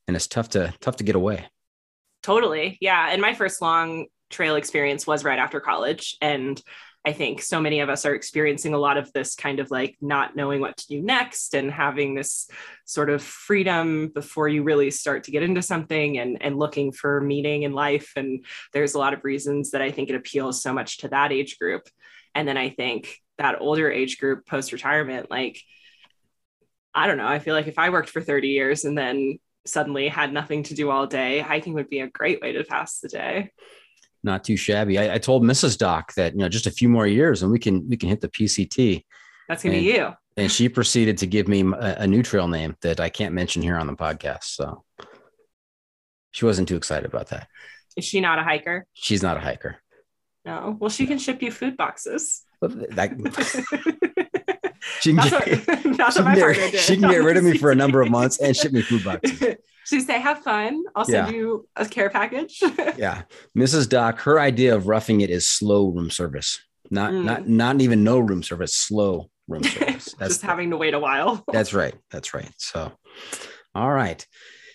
and 0.06 0.16
it's 0.16 0.26
tough 0.26 0.50
to 0.50 0.74
tough 0.80 0.96
to 0.96 1.04
get 1.04 1.14
away. 1.14 1.46
Totally. 2.22 2.78
Yeah. 2.80 3.10
And 3.10 3.22
my 3.22 3.34
first 3.34 3.62
long 3.62 4.06
trail 4.28 4.56
experience 4.56 5.06
was 5.06 5.24
right 5.24 5.38
after 5.38 5.60
college. 5.60 6.16
And 6.20 6.60
I 7.04 7.12
think 7.12 7.40
so 7.40 7.60
many 7.60 7.80
of 7.80 7.88
us 7.88 8.04
are 8.04 8.14
experiencing 8.14 8.74
a 8.74 8.78
lot 8.78 8.98
of 8.98 9.10
this 9.12 9.34
kind 9.34 9.58
of 9.58 9.70
like 9.70 9.96
not 10.02 10.36
knowing 10.36 10.60
what 10.60 10.76
to 10.76 10.86
do 10.86 11.00
next 11.00 11.54
and 11.54 11.70
having 11.70 12.14
this 12.14 12.48
sort 12.84 13.08
of 13.08 13.22
freedom 13.22 14.08
before 14.08 14.48
you 14.48 14.62
really 14.62 14.90
start 14.90 15.24
to 15.24 15.30
get 15.30 15.42
into 15.42 15.62
something 15.62 16.18
and, 16.18 16.42
and 16.42 16.58
looking 16.58 16.92
for 16.92 17.22
meaning 17.22 17.62
in 17.62 17.72
life. 17.72 18.12
And 18.16 18.44
there's 18.74 18.94
a 18.94 18.98
lot 18.98 19.14
of 19.14 19.24
reasons 19.24 19.70
that 19.70 19.80
I 19.80 19.90
think 19.90 20.10
it 20.10 20.14
appeals 20.14 20.62
so 20.62 20.74
much 20.74 20.98
to 20.98 21.08
that 21.08 21.32
age 21.32 21.58
group. 21.58 21.88
And 22.34 22.46
then 22.46 22.58
I 22.58 22.68
think 22.68 23.16
that 23.38 23.62
older 23.62 23.90
age 23.90 24.18
group 24.18 24.46
post 24.46 24.72
retirement, 24.72 25.30
like, 25.30 25.58
I 26.94 27.06
don't 27.06 27.16
know, 27.16 27.26
I 27.26 27.38
feel 27.38 27.54
like 27.54 27.66
if 27.66 27.78
I 27.78 27.88
worked 27.88 28.10
for 28.10 28.20
30 28.20 28.48
years 28.48 28.84
and 28.84 28.98
then 28.98 29.38
suddenly 29.64 30.08
had 30.08 30.34
nothing 30.34 30.64
to 30.64 30.74
do 30.74 30.90
all 30.90 31.06
day, 31.06 31.38
hiking 31.38 31.72
would 31.74 31.88
be 31.88 32.00
a 32.00 32.10
great 32.10 32.42
way 32.42 32.52
to 32.52 32.64
pass 32.64 33.00
the 33.00 33.08
day. 33.08 33.52
Not 34.22 34.44
too 34.44 34.56
shabby. 34.56 34.98
I, 34.98 35.14
I 35.14 35.18
told 35.18 35.42
Mrs. 35.42 35.78
Doc 35.78 36.12
that 36.14 36.32
you 36.34 36.38
know 36.40 36.48
just 36.48 36.66
a 36.66 36.70
few 36.70 36.88
more 36.88 37.06
years 37.06 37.42
and 37.42 37.50
we 37.50 37.58
can 37.58 37.88
we 37.88 37.96
can 37.96 38.08
hit 38.08 38.20
the 38.20 38.28
PCT. 38.28 39.04
That's 39.48 39.62
gonna 39.62 39.76
And- 39.76 39.84
be 39.84 39.92
you. 39.92 40.12
And 40.36 40.50
she 40.50 40.68
proceeded 40.70 41.18
to 41.18 41.26
give 41.26 41.48
me 41.48 41.60
a, 41.60 41.96
a 42.02 42.06
new 42.06 42.22
trail 42.22 42.48
name 42.48 42.76
that 42.80 42.98
I 43.00 43.08
can't 43.10 43.34
mention 43.34 43.60
here 43.62 43.76
on 43.76 43.86
the 43.86 43.92
podcast. 43.94 44.44
So 44.44 44.84
she 46.30 46.44
wasn't 46.46 46.68
too 46.68 46.76
excited 46.76 47.04
about 47.04 47.28
that. 47.28 47.48
Is 47.96 48.04
she 48.04 48.20
not 48.20 48.38
a 48.38 48.42
hiker? 48.42 48.86
She's 48.94 49.22
not 49.22 49.36
a 49.36 49.40
hiker. 49.40 49.76
No. 50.46 50.76
Well, 50.78 50.88
she 50.88 51.06
can 51.06 51.18
ship 51.18 51.42
you 51.42 51.50
food 51.50 51.76
boxes. 51.76 52.42
That, 52.62 53.10
she 55.00 55.10
can 55.10 55.16
That's 55.16 55.30
get, 55.44 55.66
what, 55.68 55.96
that's 55.98 56.16
she 56.16 56.22
my 56.22 56.34
can 56.34 56.70
get, 56.70 56.80
she 56.80 56.96
can 56.96 57.10
get 57.10 57.18
rid 57.22 57.36
of 57.36 57.44
me 57.44 57.58
for 57.58 57.70
a 57.70 57.74
number 57.74 58.00
of 58.00 58.10
months 58.10 58.38
and 58.38 58.56
ship 58.56 58.72
me 58.72 58.82
food 58.82 59.04
boxes. 59.04 59.56
She 59.90 60.00
say, 60.00 60.18
"Have 60.20 60.38
fun. 60.42 60.82
I'll 60.94 61.04
send 61.04 61.28
Yeah. 61.28 61.34
you 61.34 61.68
a 61.76 61.84
care 61.86 62.08
package." 62.10 62.62
Yeah, 62.96 63.22
Mrs. 63.56 63.88
Doc, 63.88 64.20
her 64.20 64.38
idea 64.40 64.74
of 64.74 64.86
roughing 64.86 65.20
it 65.20 65.30
is 65.30 65.46
slow 65.48 65.88
room 65.90 66.10
service, 66.10 66.58
not 66.90 67.12
Mm. 67.12 67.24
not 67.24 67.48
not 67.48 67.80
even 67.80 68.02
no 68.04 68.18
room 68.18 68.42
service, 68.42 68.74
slow 68.74 69.30
room 69.48 69.62
service. 69.64 70.14
That's 70.18 70.34
Just 70.34 70.42
having 70.42 70.70
to 70.70 70.76
wait 70.76 70.94
a 70.94 70.98
while. 71.00 71.44
That's 71.52 71.74
right. 71.74 71.94
That's 72.10 72.32
right. 72.34 72.50
So, 72.58 72.92
all 73.74 73.90
right. 73.92 74.24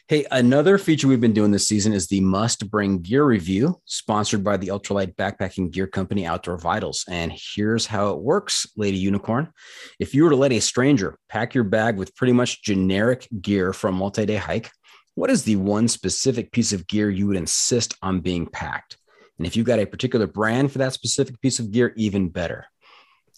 Hey, 0.08 0.24
another 0.30 0.78
feature 0.78 1.08
we've 1.08 1.20
been 1.20 1.34
doing 1.34 1.50
this 1.50 1.68
season 1.68 1.92
is 1.92 2.06
the 2.08 2.22
must 2.22 2.70
bring 2.70 3.00
gear 3.00 3.26
review, 3.26 3.82
sponsored 3.86 4.44
by 4.44 4.56
the 4.56 4.68
ultralight 4.68 5.16
backpacking 5.16 5.72
gear 5.72 5.88
company 5.88 6.28
Outdoor 6.28 6.60
Vitals. 6.60 7.06
And 7.10 7.32
here's 7.34 7.88
how 7.88 8.12
it 8.12 8.20
works, 8.20 8.68
Lady 8.78 8.98
Unicorn. 8.98 9.52
If 10.00 10.14
you 10.14 10.24
were 10.24 10.30
to 10.30 10.36
let 10.36 10.52
a 10.52 10.60
stranger 10.62 11.18
pack 11.28 11.56
your 11.56 11.64
bag 11.64 11.98
with 11.98 12.16
pretty 12.16 12.34
much 12.34 12.62
generic 12.62 13.28
gear 13.42 13.74
for 13.74 13.88
a 13.88 13.92
multi 13.92 14.28
day 14.28 14.36
hike, 14.36 14.70
what 15.16 15.30
is 15.30 15.44
the 15.44 15.56
one 15.56 15.88
specific 15.88 16.52
piece 16.52 16.72
of 16.74 16.88
gear 16.88 17.10
you 17.10 17.28
would 17.28 17.38
insist 17.38 17.96
on 18.02 18.20
being 18.20 18.46
packed? 18.46 18.98
And 19.38 19.46
if 19.48 19.56
you've 19.58 19.66
got 19.66 19.80
a 19.80 19.86
particular 19.86 20.28
brand 20.28 20.72
for 20.72 20.78
that 20.78 20.94
specific 20.94 21.42
piece 21.42 21.60
of 21.60 21.72
gear, 21.72 21.94
even 21.98 22.30
better. 22.30 22.66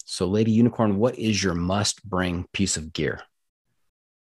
So, 0.04 0.26
Lady 0.26 0.52
Unicorn, 0.52 0.96
what 0.98 1.18
is 1.18 1.42
your 1.42 1.54
must 1.54 2.02
bring 2.08 2.46
piece 2.52 2.76
of 2.76 2.92
gear? 2.92 3.20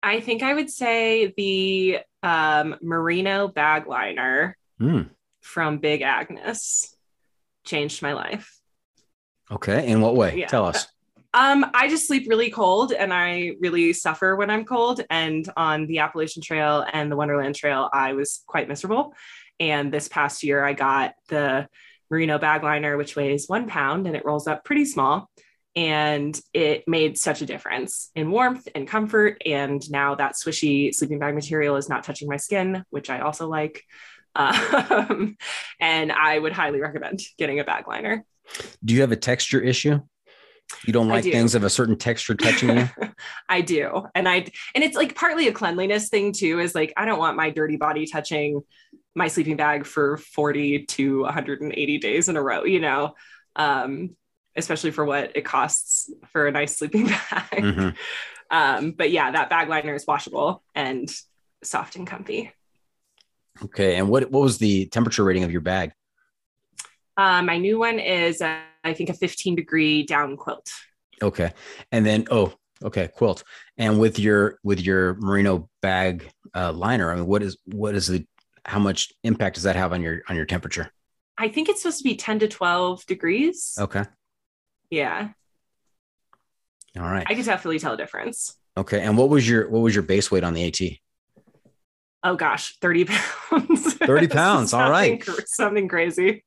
I 0.04 0.20
think 0.20 0.44
I 0.44 0.54
would 0.54 0.70
say 0.70 1.34
the 1.38 2.00
um, 2.24 2.76
merino 2.82 3.48
bag 3.48 3.88
liner 3.88 4.58
Hmm. 4.80 5.04
from 5.42 5.80
Big 5.80 6.02
Agnes 6.02 6.96
changed 7.66 8.02
my 8.02 8.14
life. 8.14 8.60
Okay. 9.52 9.88
In 9.88 10.02
what 10.02 10.16
way? 10.16 10.38
Yeah. 10.38 10.48
Tell 10.48 10.66
us. 10.66 10.88
Um, 11.38 11.68
I 11.76 11.88
just 11.88 12.08
sleep 12.08 12.26
really 12.28 12.50
cold 12.50 12.92
and 12.92 13.14
I 13.14 13.54
really 13.60 13.94
suffer 13.94 14.36
when 14.36 14.50
I'm 14.50 14.66
cold. 14.66 15.02
And 15.12 15.48
on 15.56 15.86
the 15.86 16.00
Appalachian 16.00 16.42
Trail 16.42 16.84
and 16.92 17.12
the 17.12 17.16
Wonderland 17.16 17.54
Trail, 17.54 17.92
I 17.94 18.14
was 18.14 18.44
quite 18.48 18.68
miserable. 18.68 19.14
And 19.60 19.94
this 19.94 20.08
past 20.08 20.42
year, 20.42 20.66
I 20.66 20.74
got 20.74 21.14
the 21.28 21.68
merino 22.10 22.40
bag 22.40 22.64
liner, 22.64 22.98
which 22.98 23.16
weighs 23.16 23.46
one 23.48 23.68
pound 23.68 24.08
and 24.08 24.16
it 24.16 24.26
rolls 24.26 24.48
up 24.48 24.66
pretty 24.66 24.86
small. 24.86 25.30
And 25.76 26.40
it 26.56 26.88
made 26.88 27.20
such 27.20 27.44
a 27.44 27.46
difference 27.46 28.10
in 28.16 28.32
warmth 28.32 28.68
and 28.74 28.88
comfort. 28.88 29.40
And 29.46 29.88
now 29.92 30.16
that 30.16 30.34
swishy 30.44 30.92
sleeping 30.92 31.20
bag 31.20 31.36
material 31.36 31.76
is 31.76 31.88
not 31.88 32.04
touching 32.04 32.28
my 32.28 32.38
skin, 32.38 32.84
which 32.90 33.12
I 33.12 33.20
also 33.20 33.48
like. 33.48 33.84
Um, 34.40 35.36
and 35.80 36.12
I 36.12 36.38
would 36.38 36.54
highly 36.54 36.80
recommend 36.80 37.22
getting 37.40 37.60
a 37.60 37.64
bag 37.64 37.88
liner. 37.88 38.24
Do 38.86 38.94
you 38.94 39.02
have 39.02 39.12
a 39.12 39.16
texture 39.16 39.60
issue? 39.60 40.02
You 40.86 40.94
don't 40.94 41.08
like 41.08 41.24
do. 41.24 41.32
things 41.32 41.56
of 41.56 41.64
a 41.64 41.70
certain 41.70 41.96
texture 41.96 42.36
touching 42.36 42.78
you? 42.78 42.90
I 43.50 43.62
do. 43.62 44.08
And 44.16 44.28
I 44.28 44.46
and 44.76 44.84
it's 44.84 44.96
like 44.96 45.16
partly 45.16 45.48
a 45.48 45.54
cleanliness 45.54 46.10
thing 46.10 46.32
too 46.34 46.60
is 46.60 46.76
like 46.76 46.94
I 46.98 47.06
don't 47.06 47.20
want 47.20 47.38
my 47.38 47.50
dirty 47.50 47.78
body 47.78 48.06
touching 48.06 48.62
my 49.16 49.28
sleeping 49.28 49.58
bag 49.58 49.86
for 49.86 50.18
40 50.18 50.86
to 50.86 51.22
180 51.22 51.98
days 52.00 52.30
in 52.30 52.38
a 52.38 52.42
row, 52.44 52.64
you 52.64 52.80
know. 52.80 53.16
Um 53.56 54.16
especially 54.56 54.92
for 54.92 55.06
what 55.06 55.34
it 55.36 55.46
costs 55.46 56.12
for 56.32 56.48
a 56.48 56.52
nice 56.52 56.78
sleeping 56.78 57.06
bag. 57.32 57.52
Mhm. 57.52 57.96
Um 58.52 58.92
but 58.92 59.12
yeah, 59.12 59.32
that 59.32 59.50
bag 59.50 59.70
liner 59.70 59.96
is 59.96 60.06
washable 60.06 60.64
and 60.76 61.10
soft 61.64 61.96
and 61.96 62.06
comfy. 62.06 62.52
Okay. 63.64 63.96
And 63.96 64.10
what, 64.10 64.30
what 64.30 64.44
was 64.44 64.58
the 64.60 64.86
temperature 64.88 65.24
rating 65.24 65.44
of 65.44 65.52
your 65.52 65.62
bag? 65.62 65.92
Uh, 67.16 67.42
my 67.42 67.58
new 67.58 67.80
one 67.80 67.98
is 67.98 68.42
uh, 68.42 68.60
I 68.88 68.94
think 68.94 69.10
a 69.10 69.14
15 69.14 69.56
degree 69.56 70.04
down 70.04 70.38
quilt. 70.38 70.72
Okay. 71.22 71.52
And 71.92 72.06
then, 72.06 72.28
oh, 72.32 72.54
okay, 72.84 73.08
quilt. 73.08 73.44
And 73.78 74.00
with 74.00 74.20
your 74.20 74.60
with 74.64 74.80
your 74.82 75.16
merino 75.16 75.70
bag 75.82 76.30
uh, 76.56 76.72
liner, 76.72 77.12
I 77.12 77.16
mean, 77.16 77.26
what 77.26 77.44
is 77.44 77.58
what 77.66 77.96
is 77.96 78.08
the 78.08 78.26
how 78.66 78.80
much 78.80 79.14
impact 79.24 79.56
does 79.56 79.64
that 79.64 79.76
have 79.76 79.94
on 79.94 80.02
your 80.02 80.22
on 80.30 80.36
your 80.36 80.46
temperature? 80.46 80.92
I 81.38 81.50
think 81.50 81.70
it's 81.70 81.84
supposed 81.84 82.00
to 82.00 82.04
be 82.04 82.16
10 82.16 82.40
to 82.40 82.48
12 82.48 83.06
degrees. 83.06 83.78
Okay. 83.80 84.04
Yeah, 84.90 85.30
All 86.96 87.04
right. 87.04 87.26
I 87.30 87.36
could 87.36 87.46
definitely 87.46 87.80
tell 87.80 87.94
a 87.94 87.98
difference. 87.98 88.56
Okay. 88.78 89.02
And 89.02 89.18
what 89.18 89.30
was 89.30 89.48
your 89.48 89.70
what 89.70 89.80
was 89.80 89.94
your 89.94 90.04
base 90.04 90.32
weight 90.32 90.44
on 90.44 90.54
the 90.54 90.66
AT? 90.66 90.80
Oh 92.24 92.36
gosh 92.36 92.78
30 92.82 93.06
pounds 93.50 93.94
30 93.98 94.28
pounds, 94.28 94.74
all 94.74 94.90
right. 94.90 95.24
Something 95.46 95.88
crazy 95.88 96.44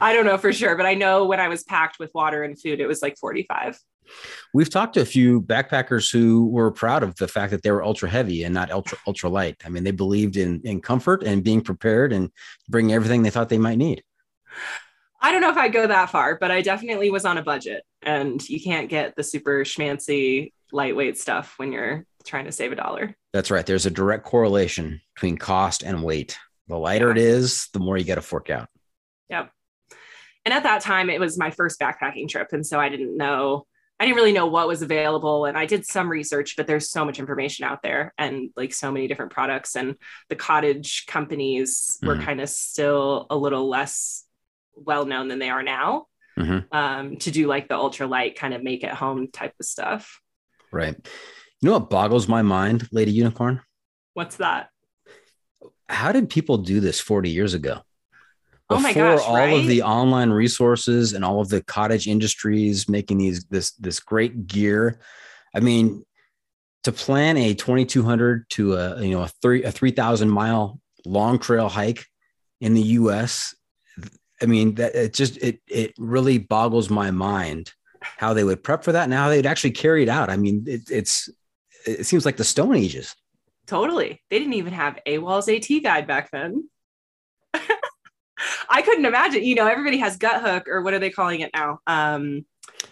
i 0.00 0.12
don't 0.12 0.26
know 0.26 0.38
for 0.38 0.52
sure 0.52 0.76
but 0.76 0.86
i 0.86 0.94
know 0.94 1.24
when 1.26 1.40
i 1.40 1.48
was 1.48 1.64
packed 1.64 1.98
with 1.98 2.10
water 2.14 2.42
and 2.42 2.60
food 2.60 2.80
it 2.80 2.86
was 2.86 3.02
like 3.02 3.16
45 3.18 3.78
We've 4.54 4.70
talked 4.70 4.94
to 4.94 5.02
a 5.02 5.04
few 5.04 5.42
backpackers 5.42 6.10
who 6.10 6.46
were 6.46 6.70
proud 6.70 7.02
of 7.02 7.14
the 7.16 7.28
fact 7.28 7.50
that 7.50 7.62
they 7.62 7.70
were 7.70 7.84
ultra 7.84 8.08
heavy 8.08 8.42
and 8.42 8.54
not 8.54 8.70
ultra 8.70 8.96
ultra 9.06 9.28
light. 9.28 9.56
I 9.66 9.68
mean, 9.68 9.84
they 9.84 9.90
believed 9.90 10.38
in 10.38 10.62
in 10.64 10.80
comfort 10.80 11.22
and 11.22 11.44
being 11.44 11.60
prepared 11.60 12.14
and 12.14 12.30
bringing 12.70 12.94
everything 12.94 13.22
they 13.22 13.28
thought 13.28 13.50
they 13.50 13.58
might 13.58 13.76
need. 13.76 14.02
i 15.20 15.30
don't 15.32 15.40
know 15.40 15.50
if 15.50 15.56
i'd 15.56 15.72
go 15.72 15.86
that 15.86 16.10
far 16.10 16.38
but 16.40 16.50
i 16.50 16.62
definitely 16.62 17.10
was 17.10 17.24
on 17.24 17.38
a 17.38 17.42
budget 17.42 17.82
and 18.02 18.48
you 18.48 18.60
can't 18.60 18.88
get 18.88 19.14
the 19.16 19.22
super 19.22 19.64
schmancy 19.64 20.52
lightweight 20.72 21.18
stuff 21.18 21.54
when 21.58 21.72
you're 21.72 22.04
trying 22.28 22.44
to 22.44 22.52
save 22.52 22.70
a 22.72 22.76
dollar 22.76 23.14
That's 23.32 23.50
right. 23.50 23.64
There's 23.66 23.86
a 23.86 23.90
direct 23.90 24.24
correlation 24.24 25.00
between 25.14 25.36
cost 25.38 25.82
and 25.82 26.02
weight. 26.04 26.38
The 26.68 26.76
lighter 26.78 27.10
it 27.10 27.18
is, 27.18 27.68
the 27.72 27.78
more 27.80 27.96
you 27.96 28.04
got 28.04 28.16
to 28.16 28.20
fork 28.22 28.50
out. 28.50 28.68
Yep. 29.30 29.50
And 30.44 30.54
at 30.54 30.62
that 30.62 30.82
time, 30.82 31.10
it 31.10 31.20
was 31.20 31.38
my 31.38 31.50
first 31.50 31.80
backpacking 31.80 32.28
trip. 32.28 32.48
And 32.52 32.64
so 32.66 32.78
I 32.78 32.88
didn't 32.88 33.16
know, 33.16 33.66
I 34.00 34.04
didn't 34.04 34.16
really 34.16 34.32
know 34.32 34.46
what 34.46 34.68
was 34.68 34.82
available. 34.82 35.44
And 35.46 35.58
I 35.58 35.66
did 35.66 35.84
some 35.84 36.08
research, 36.08 36.54
but 36.56 36.66
there's 36.66 36.90
so 36.90 37.04
much 37.04 37.18
information 37.18 37.64
out 37.64 37.82
there 37.82 38.14
and 38.16 38.50
like 38.56 38.72
so 38.72 38.92
many 38.92 39.08
different 39.08 39.32
products. 39.32 39.76
And 39.76 39.96
the 40.28 40.36
cottage 40.36 41.06
companies 41.06 41.98
were 42.02 42.16
Mhm. 42.16 42.24
kind 42.24 42.40
of 42.40 42.48
still 42.48 43.26
a 43.30 43.36
little 43.36 43.68
less 43.68 44.24
well 44.74 45.04
known 45.06 45.28
than 45.28 45.38
they 45.40 45.50
are 45.50 45.62
now 45.62 46.06
Mhm. 46.38 46.66
um, 46.72 47.16
to 47.18 47.30
do 47.30 47.46
like 47.46 47.68
the 47.68 47.74
ultralight 47.74 48.36
kind 48.36 48.54
of 48.54 48.62
make 48.62 48.84
at 48.84 48.94
home 48.94 49.28
type 49.32 49.54
of 49.58 49.66
stuff. 49.66 50.20
Right. 50.70 50.96
You 51.60 51.68
know 51.68 51.78
what 51.78 51.90
boggles 51.90 52.28
my 52.28 52.42
mind, 52.42 52.88
Lady 52.92 53.10
Unicorn? 53.10 53.60
What's 54.14 54.36
that? 54.36 54.70
How 55.88 56.12
did 56.12 56.28
people 56.28 56.58
do 56.58 56.80
this 56.80 57.00
40 57.00 57.30
years 57.30 57.54
ago? 57.54 57.80
Oh 58.70 58.78
my 58.78 58.92
Before 58.92 59.16
gosh, 59.16 59.26
all 59.26 59.36
right? 59.36 59.54
of 59.54 59.66
the 59.66 59.82
online 59.82 60.30
resources 60.30 61.14
and 61.14 61.24
all 61.24 61.40
of 61.40 61.48
the 61.48 61.62
cottage 61.62 62.06
industries 62.06 62.88
making 62.88 63.18
these 63.18 63.44
this 63.46 63.72
this 63.72 63.98
great 63.98 64.46
gear. 64.46 65.00
I 65.54 65.60
mean, 65.60 66.04
to 66.84 66.92
plan 66.92 67.36
a 67.38 67.54
2200 67.54 68.48
to 68.50 68.74
a 68.74 69.02
you 69.02 69.12
know 69.12 69.22
a 69.22 69.28
three 69.40 69.64
a 69.64 69.72
3000 69.72 70.28
mile 70.28 70.80
long 71.06 71.38
trail 71.38 71.68
hike 71.68 72.04
in 72.60 72.74
the 72.74 72.82
US, 72.82 73.54
I 74.42 74.46
mean 74.46 74.74
that 74.74 74.94
it 74.94 75.14
just 75.14 75.38
it 75.38 75.60
it 75.66 75.94
really 75.96 76.36
boggles 76.36 76.90
my 76.90 77.10
mind 77.10 77.72
how 78.00 78.34
they 78.34 78.44
would 78.44 78.62
prep 78.62 78.84
for 78.84 78.92
that 78.92 79.04
and 79.04 79.14
how 79.14 79.28
they'd 79.28 79.46
actually 79.46 79.72
carry 79.72 80.02
it 80.02 80.08
out. 80.08 80.30
I 80.30 80.36
mean, 80.36 80.64
it, 80.66 80.90
it's 80.90 81.28
it 81.88 82.06
seems 82.06 82.24
like 82.24 82.36
the 82.36 82.44
Stone 82.44 82.76
Ages. 82.76 83.14
Totally. 83.66 84.22
They 84.30 84.38
didn't 84.38 84.54
even 84.54 84.72
have 84.72 84.98
AWOL's 85.06 85.48
AT 85.48 85.82
guide 85.82 86.06
back 86.06 86.30
then. 86.30 86.68
I 88.68 88.82
couldn't 88.82 89.04
imagine. 89.04 89.44
You 89.44 89.56
know, 89.56 89.66
everybody 89.66 89.98
has 89.98 90.18
Guthook 90.18 90.68
or 90.68 90.82
what 90.82 90.94
are 90.94 90.98
they 90.98 91.10
calling 91.10 91.40
it 91.40 91.50
now? 91.54 91.80
Um, 91.86 92.46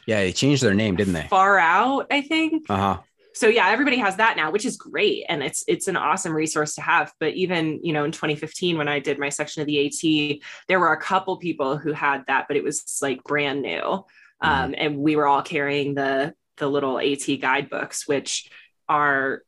Yeah, 0.07 0.21
they 0.21 0.33
changed 0.33 0.63
their 0.63 0.75
name, 0.75 0.97
didn't 0.97 1.15
they? 1.15 1.27
Far 1.29 1.59
Out, 1.59 2.07
I 2.11 2.21
think. 2.21 2.67
Uh 2.69 2.77
huh. 2.77 2.99
So 3.33 3.49
yeah, 3.49 3.69
everybody 3.69 3.99
has 3.99 4.17
that 4.17 4.39
now, 4.39 4.51
which 4.51 4.65
is 4.65 4.79
great, 4.79 5.25
and 5.29 5.43
it's 5.43 5.63
it's 5.69 5.89
an 5.89 5.97
awesome 5.97 6.33
resource 6.33 6.75
to 6.77 6.81
have. 6.81 7.13
But 7.21 7.35
even 7.35 7.81
you 7.83 7.93
know, 7.93 8.05
in 8.05 8.11
2015, 8.11 8.79
when 8.79 8.89
I 8.89 8.99
did 8.99 9.19
my 9.19 9.29
section 9.29 9.61
of 9.61 9.67
the 9.67 9.87
AT, 9.87 10.41
there 10.69 10.81
were 10.81 10.95
a 10.95 11.01
couple 11.01 11.37
people 11.37 11.77
who 11.77 11.93
had 11.93 12.25
that, 12.29 12.47
but 12.49 12.57
it 12.57 12.65
was 12.65 12.99
like 13.03 13.23
brand 13.25 13.61
new, 13.61 14.05
um, 14.41 14.75
and 14.77 14.97
we 14.97 15.17
were 15.17 15.27
all 15.27 15.43
carrying 15.43 15.95
the 15.95 16.35
the 16.57 16.67
little 16.67 16.99
AT 16.99 17.27
guidebooks, 17.39 18.09
which 18.09 18.49
are 18.89 19.43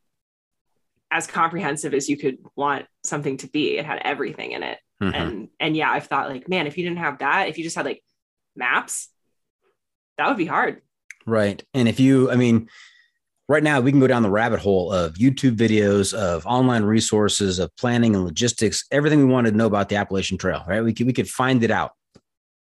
as 1.10 1.26
comprehensive 1.26 1.94
as 1.94 2.08
you 2.08 2.16
could 2.16 2.38
want 2.56 2.86
something 3.04 3.36
to 3.38 3.48
be. 3.48 3.78
It 3.78 3.86
had 3.86 4.00
everything 4.04 4.52
in 4.52 4.62
it. 4.62 4.78
Mhm. 5.02 5.14
And 5.14 5.48
and 5.60 5.76
yeah, 5.76 5.90
I've 5.90 6.06
thought 6.06 6.28
like, 6.28 6.48
man, 6.48 6.66
if 6.66 6.76
you 6.76 6.84
didn't 6.84 6.98
have 6.98 7.18
that, 7.18 7.48
if 7.48 7.56
you 7.56 7.64
just 7.64 7.76
had 7.76 7.86
like 7.86 8.02
maps, 8.56 9.08
that 10.16 10.28
would 10.28 10.36
be 10.36 10.46
hard. 10.46 10.82
Right. 11.26 11.62
And 11.74 11.88
if 11.88 12.00
you, 12.00 12.30
I 12.30 12.36
mean, 12.36 12.68
right 13.48 13.62
now 13.62 13.80
we 13.80 13.90
can 13.90 14.00
go 14.00 14.06
down 14.06 14.22
the 14.22 14.30
rabbit 14.30 14.60
hole 14.60 14.92
of 14.92 15.14
YouTube 15.14 15.56
videos, 15.56 16.12
of 16.12 16.44
online 16.46 16.82
resources, 16.82 17.58
of 17.58 17.74
planning 17.76 18.14
and 18.14 18.24
logistics, 18.24 18.84
everything 18.90 19.20
we 19.20 19.32
wanted 19.32 19.52
to 19.52 19.56
know 19.56 19.66
about 19.66 19.88
the 19.88 19.96
Appalachian 19.96 20.38
Trail, 20.38 20.64
right? 20.66 20.82
We 20.82 20.92
could, 20.92 21.06
we 21.06 21.12
could 21.12 21.28
find 21.28 21.62
it 21.62 21.70
out 21.70 21.92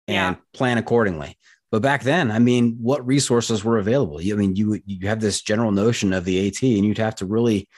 and 0.07 0.37
plan 0.53 0.79
accordingly. 0.79 1.37
But 1.71 1.83
back 1.83 2.03
then, 2.03 2.31
I 2.31 2.41
mean, 2.41 2.79
what 2.81 3.07
resources 3.07 3.65
were 3.65 3.79
available? 3.79 4.19
I 4.19 4.35
mean, 4.35 4.57
you 4.57 4.81
you 4.85 5.09
have 5.09 5.21
this 5.21 5.41
general 5.41 5.71
notion 5.71 6.13
of 6.13 6.25
the 6.25 6.49
AT, 6.49 6.63
and 6.63 6.85
you'd 6.85 6.99
have 6.99 7.17
to 7.17 7.27
really 7.27 7.69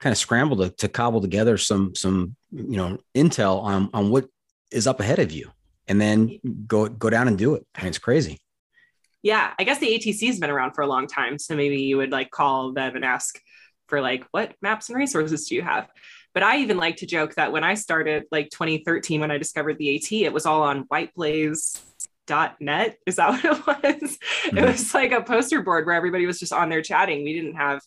kind 0.00 0.12
of 0.12 0.18
scramble 0.18 0.56
to, 0.56 0.70
to 0.70 0.88
cobble 0.88 1.20
together 1.20 1.58
some 1.58 1.94
some 1.94 2.36
you 2.50 2.76
know 2.76 2.98
intel 3.14 3.62
on 3.62 3.90
on 3.92 4.10
what 4.10 4.28
is 4.70 4.86
up 4.86 5.00
ahead 5.00 5.18
of 5.18 5.30
you, 5.30 5.50
and 5.86 6.00
then 6.00 6.40
go 6.66 6.88
go 6.88 7.10
down 7.10 7.28
and 7.28 7.36
do 7.36 7.54
it. 7.54 7.66
I 7.74 7.82
mean, 7.82 7.88
it's 7.88 7.98
crazy. 7.98 8.38
Yeah, 9.22 9.52
I 9.58 9.64
guess 9.64 9.78
the 9.78 9.86
ATC 9.86 10.26
has 10.26 10.40
been 10.40 10.50
around 10.50 10.72
for 10.72 10.82
a 10.82 10.86
long 10.86 11.06
time. 11.06 11.38
So 11.38 11.54
maybe 11.54 11.82
you 11.82 11.96
would 11.98 12.10
like 12.10 12.30
call 12.30 12.72
them 12.72 12.96
and 12.96 13.04
ask 13.04 13.38
for 13.86 14.00
like, 14.00 14.26
what 14.32 14.54
maps 14.60 14.88
and 14.88 14.98
resources 14.98 15.48
do 15.48 15.54
you 15.54 15.62
have? 15.62 15.88
But 16.34 16.42
I 16.42 16.58
even 16.58 16.76
like 16.76 16.96
to 16.96 17.06
joke 17.06 17.34
that 17.34 17.52
when 17.52 17.62
I 17.62 17.74
started 17.74 18.24
like 18.32 18.50
2013, 18.50 19.20
when 19.20 19.30
I 19.30 19.38
discovered 19.38 19.78
the 19.78 19.94
AT, 19.96 20.10
it 20.10 20.32
was 20.32 20.46
all 20.46 20.62
on 20.62 20.86
whiteblaze.net. 22.28 22.96
Is 23.06 23.16
that 23.16 23.30
what 23.66 23.84
it 23.84 24.00
was? 24.02 24.18
It 24.46 24.54
Mhm. 24.54 24.66
was 24.66 24.94
like 24.94 25.12
a 25.12 25.22
poster 25.22 25.62
board 25.62 25.86
where 25.86 25.94
everybody 25.94 26.26
was 26.26 26.38
just 26.38 26.52
on 26.52 26.68
there 26.68 26.82
chatting. 26.82 27.24
We 27.24 27.32
didn't 27.34 27.54
have, 27.56 27.80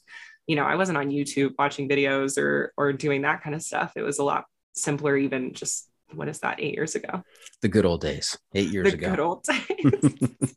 you 0.48 0.56
know, 0.56 0.64
I 0.66 0.76
wasn't 0.76 0.98
on 0.98 1.10
YouTube 1.10 1.54
watching 1.58 1.90
videos 1.90 2.38
or 2.38 2.74
or 2.78 2.94
doing 2.94 3.22
that 3.24 3.44
kind 3.44 3.56
of 3.56 3.62
stuff. 3.62 3.94
It 3.96 4.02
was 4.04 4.20
a 4.20 4.24
lot 4.24 4.46
simpler, 4.74 5.16
even 5.18 5.54
just 5.54 5.90
what 6.14 6.28
is 6.28 6.40
that, 6.40 6.60
eight 6.60 6.76
years 6.76 6.96
ago? 6.96 7.24
The 7.62 7.68
good 7.68 7.86
old 7.86 8.02
days, 8.02 8.38
eight 8.54 8.70
years 8.70 8.92
the 8.92 8.98
ago. 8.98 9.10
good 9.12 9.20
old 9.20 9.44
days. 9.68 10.56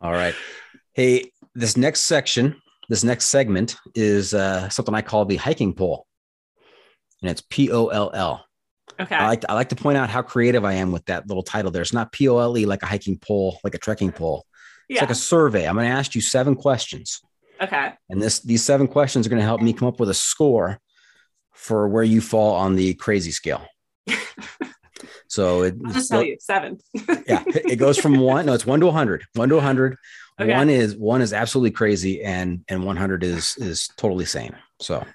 All 0.00 0.12
right. 0.12 0.34
Hey, 0.94 1.30
this 1.54 1.76
next 1.76 2.02
section, 2.02 2.60
this 2.88 3.04
next 3.04 3.26
segment 3.26 3.76
is 3.94 4.34
uh, 4.34 4.68
something 4.68 4.94
I 4.94 5.00
call 5.02 5.24
the 5.24 5.36
hiking 5.36 5.72
pole, 5.72 6.06
and 7.22 7.30
it's 7.30 7.42
P 7.48 7.70
O 7.70 7.86
L 7.88 8.10
L. 8.12 8.44
okay. 9.02 9.14
I 9.14 9.28
like 9.28 9.40
to, 9.42 9.50
I 9.50 9.54
like 9.54 9.68
to 9.70 9.76
point 9.76 9.98
out 9.98 10.10
how 10.10 10.22
creative 10.22 10.64
I 10.64 10.74
am 10.74 10.92
with 10.92 11.04
that 11.06 11.26
little 11.26 11.42
title. 11.42 11.70
There, 11.70 11.82
it's 11.82 11.92
not 11.92 12.12
P 12.12 12.28
O 12.28 12.38
L 12.38 12.56
E 12.56 12.66
like 12.66 12.82
a 12.82 12.86
hiking 12.86 13.18
pole, 13.18 13.58
like 13.64 13.74
a 13.74 13.78
trekking 13.78 14.12
pole. 14.12 14.46
It's 14.88 14.96
yeah. 14.96 15.02
like 15.02 15.10
a 15.10 15.14
survey. 15.14 15.66
I'm 15.66 15.74
going 15.74 15.88
to 15.88 15.94
ask 15.94 16.14
you 16.14 16.20
seven 16.20 16.54
questions, 16.54 17.20
okay. 17.60 17.92
and 18.10 18.20
this 18.20 18.40
these 18.40 18.64
seven 18.64 18.88
questions 18.88 19.26
are 19.26 19.30
going 19.30 19.40
to 19.40 19.46
help 19.46 19.60
me 19.60 19.72
come 19.72 19.88
up 19.88 20.00
with 20.00 20.10
a 20.10 20.14
score 20.14 20.78
for 21.52 21.88
where 21.88 22.04
you 22.04 22.20
fall 22.20 22.54
on 22.54 22.76
the 22.76 22.94
crazy 22.94 23.30
scale. 23.30 23.66
So 25.32 25.62
it, 25.62 25.76
I'll 25.86 25.94
just 25.94 26.10
tell 26.10 26.22
you 26.22 26.36
seven. 26.38 26.78
yeah, 27.26 27.42
it 27.46 27.76
goes 27.76 27.96
from 27.96 28.18
one. 28.18 28.44
No, 28.44 28.52
it's 28.52 28.66
one 28.66 28.80
to 28.80 28.88
a 28.88 28.92
hundred. 28.92 29.24
One 29.32 29.48
to 29.48 29.56
a 29.56 29.60
hundred. 29.62 29.96
Okay. 30.38 30.52
One 30.52 30.68
is 30.68 30.94
one 30.94 31.22
is 31.22 31.32
absolutely 31.32 31.70
crazy, 31.70 32.22
and 32.22 32.66
and 32.68 32.84
one 32.84 32.98
hundred 32.98 33.24
is 33.24 33.56
is 33.56 33.88
totally 33.96 34.26
sane. 34.26 34.54
So, 34.82 35.06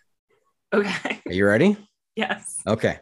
okay. 0.73 1.21
are 1.23 1.31
you 1.31 1.45
ready? 1.45 1.77
Yes. 2.15 2.63
Okay. 2.65 2.97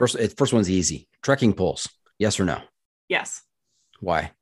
First, 0.00 0.16
first 0.38 0.54
one's 0.54 0.70
easy. 0.70 1.08
Trekking 1.22 1.52
poles. 1.52 1.86
Yes 2.18 2.40
or 2.40 2.46
no? 2.46 2.58
Yes. 3.10 3.42
Why? 4.00 4.32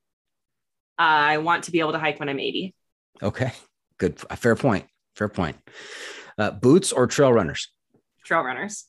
I 0.96 1.38
want 1.38 1.64
to 1.64 1.72
be 1.72 1.80
able 1.80 1.90
to 1.94 1.98
hike 1.98 2.20
when 2.20 2.28
I'm 2.28 2.38
80. 2.38 2.76
Okay. 3.20 3.50
Good. 3.98 4.20
Fair 4.20 4.54
point. 4.54 4.86
Fair 5.16 5.28
point. 5.28 5.56
Uh, 6.38 6.52
boots 6.52 6.92
or 6.92 7.08
trail 7.08 7.32
runners? 7.32 7.72
Trail 8.24 8.42
runners. 8.42 8.86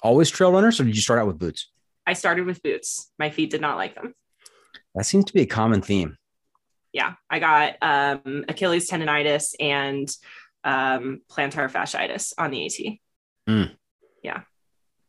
Always 0.00 0.30
trail 0.30 0.52
runners, 0.52 0.78
or 0.78 0.84
did 0.84 0.94
you 0.94 1.02
start 1.02 1.18
out 1.18 1.26
with 1.26 1.40
boots? 1.40 1.68
I 2.06 2.12
started 2.12 2.46
with 2.46 2.62
boots. 2.62 3.10
My 3.18 3.30
feet 3.30 3.50
did 3.50 3.60
not 3.60 3.76
like 3.76 3.96
them. 3.96 4.14
That 4.94 5.06
seems 5.06 5.24
to 5.24 5.32
be 5.32 5.40
a 5.40 5.46
common 5.46 5.82
theme. 5.82 6.16
Yeah. 6.92 7.14
I 7.28 7.40
got 7.40 7.74
um, 7.82 8.44
Achilles 8.48 8.88
tendonitis 8.88 9.54
and 9.58 10.08
um, 10.62 11.22
plantar 11.28 11.68
fasciitis 11.68 12.32
on 12.38 12.52
the 12.52 12.64
AT. 12.66 13.68
Yeah. 14.22 14.42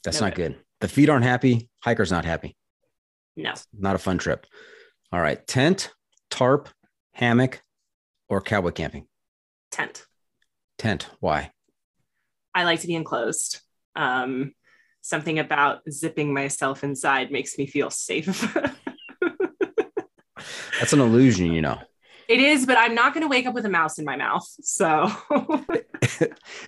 That's 0.03 0.19
No 0.19 0.25
not 0.25 0.35
good. 0.35 0.53
good. 0.53 0.61
The 0.81 0.87
feet 0.87 1.09
aren't 1.09 1.25
happy. 1.25 1.69
Hiker's 1.85 2.11
not 2.11 2.25
happy. 2.25 2.57
No. 3.37 3.53
Not 3.71 3.95
a 3.95 3.99
fun 3.99 4.17
trip. 4.17 4.47
All 5.11 5.21
right. 5.21 5.45
Tent, 5.47 5.93
tarp, 6.31 6.69
hammock, 7.13 7.61
or 8.27 8.41
cowboy 8.41 8.71
camping? 8.71 9.05
Tent. 9.69 10.05
Tent. 10.79 11.07
Why? 11.19 11.51
I 12.55 12.63
like 12.63 12.81
to 12.81 12.87
be 12.87 12.95
enclosed. 12.95 13.61
Um, 13.95 14.53
something 15.01 15.37
about 15.37 15.81
zipping 15.89 16.33
myself 16.33 16.83
inside 16.83 17.31
makes 17.31 17.57
me 17.59 17.67
feel 17.67 17.91
safe. 17.91 18.53
That's 20.79 20.93
an 20.93 20.99
illusion, 20.99 21.53
you 21.53 21.61
know. 21.61 21.77
It 22.31 22.39
is, 22.39 22.65
but 22.65 22.77
I'm 22.77 22.95
not 22.95 23.13
going 23.13 23.23
to 23.23 23.27
wake 23.27 23.45
up 23.45 23.53
with 23.53 23.65
a 23.65 23.69
mouse 23.69 23.99
in 23.99 24.05
my 24.05 24.15
mouth. 24.15 24.47
So 24.61 25.11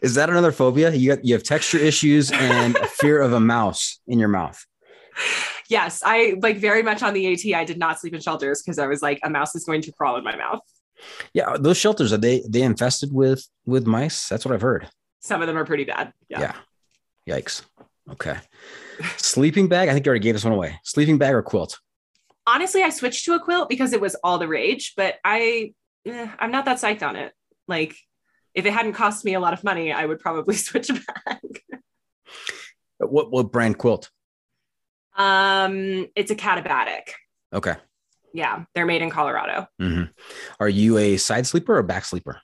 Is 0.02 0.16
that 0.16 0.30
another 0.30 0.52
phobia? 0.52 0.94
You 0.94 1.16
got, 1.16 1.26
you 1.26 1.34
have 1.34 1.44
texture 1.44 1.78
issues 1.78 2.32
and 2.32 2.76
a 2.76 2.88
fear 2.88 3.22
of 3.22 3.32
a 3.34 3.40
mouse 3.40 4.00
in 4.08 4.20
your 4.20 4.28
mouth. 4.28 4.64
yes, 5.70 6.04
I 6.06 6.36
like 6.42 6.58
very 6.58 6.84
much 6.84 7.02
on 7.02 7.14
the 7.14 7.32
AT. 7.32 7.60
I 7.60 7.64
did 7.64 7.78
not 7.78 8.00
sleep 8.00 8.14
in 8.14 8.20
shelters 8.20 8.62
because 8.62 8.78
I 8.78 8.88
was 8.88 9.02
like, 9.02 9.20
a 9.24 9.30
mouse 9.30 9.56
is 9.56 9.64
going 9.64 9.82
to 9.84 9.92
crawl 9.94 10.18
in 10.18 10.24
my 10.24 10.36
mouth. 10.36 10.60
Yeah, 11.34 11.52
uh, 11.52 11.58
those 11.58 11.78
shelters 11.78 12.14
are 12.14 12.18
they 12.18 12.44
they 12.48 12.62
infested 12.62 13.12
with 13.12 13.48
with 13.66 13.86
mice? 13.86 14.30
That's 14.30 14.46
what 14.46 14.54
I've 14.54 14.62
heard. 14.62 14.90
Some 15.20 15.42
of 15.42 15.48
them 15.48 15.58
are 15.58 15.66
pretty 15.66 15.84
bad. 15.86 16.14
Yeah. 16.30 16.54
Yeah. 17.28 17.36
Yikes. 17.36 17.64
Okay. 18.12 18.38
Sleeping 19.18 19.68
bag. 19.68 19.90
I 19.90 19.94
think 19.94 20.06
you 20.06 20.10
already 20.10 20.24
gave 20.24 20.36
this 20.36 20.44
one 20.44 20.54
away. 20.54 20.80
Sleeping 20.84 21.18
bag 21.18 21.34
or 21.34 21.42
quilt? 21.42 21.80
Honestly, 22.46 22.84
I 22.84 22.90
switched 22.90 23.26
to 23.26 23.34
a 23.34 23.40
quilt 23.40 23.70
because 23.70 23.94
it 23.94 24.02
was 24.02 24.16
all 24.24 24.38
the 24.38 24.48
rage, 24.48 24.94
but 24.98 25.16
I, 25.24 25.74
eh, 26.06 26.28
I'm 26.40 26.52
not 26.52 26.66
that 26.66 26.78
psyched 26.78 27.02
on 27.08 27.16
it. 27.16 27.34
Like, 27.68 27.96
if 28.54 28.66
it 28.66 28.74
hadn't 28.74 28.94
cost 28.94 29.24
me 29.24 29.34
a 29.34 29.40
lot 29.40 29.54
of 29.54 29.64
money, 29.64 29.92
I 29.92 30.06
would 30.06 30.20
probably 30.20 30.56
switch 30.68 30.90
back. 31.26 31.42
What 33.00 33.32
what 33.32 33.52
brand 33.52 33.78
quilt? 33.78 34.10
Um, 35.16 36.08
it's 36.16 36.32
a 36.32 36.36
Katabatic. 36.36 37.10
Okay. 37.54 37.76
Yeah, 38.34 38.64
they're 38.74 38.86
made 38.86 39.02
in 39.02 39.10
Colorado. 39.10 39.68
Mhm. 39.82 40.10
Are 40.60 40.70
you 40.70 40.98
a 40.98 41.18
side 41.18 41.46
sleeper 41.46 41.78
or 41.78 41.84
back 41.84 42.06
sleeper? 42.06 42.42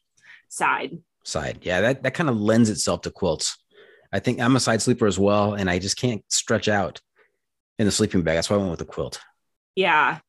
Side. 0.49 0.97
Side. 1.23 1.59
Yeah, 1.61 1.81
that 1.81 2.03
that 2.03 2.13
kind 2.13 2.29
of 2.29 2.39
lends 2.39 2.69
itself 2.69 3.01
to 3.01 3.11
quilts. 3.11 3.57
I 4.11 4.19
think 4.19 4.39
I'm 4.39 4.55
a 4.55 4.59
side 4.59 4.81
sleeper 4.81 5.07
as 5.07 5.19
well, 5.19 5.53
and 5.53 5.69
I 5.69 5.79
just 5.79 5.97
can't 5.97 6.23
stretch 6.29 6.67
out 6.67 7.01
in 7.77 7.85
the 7.85 7.91
sleeping 7.91 8.21
bag. 8.21 8.35
That's 8.35 8.49
why 8.49 8.55
I 8.55 8.59
went 8.59 8.71
with 8.71 8.79
the 8.79 8.85
quilt. 8.85 9.19
Yeah. 9.79 10.19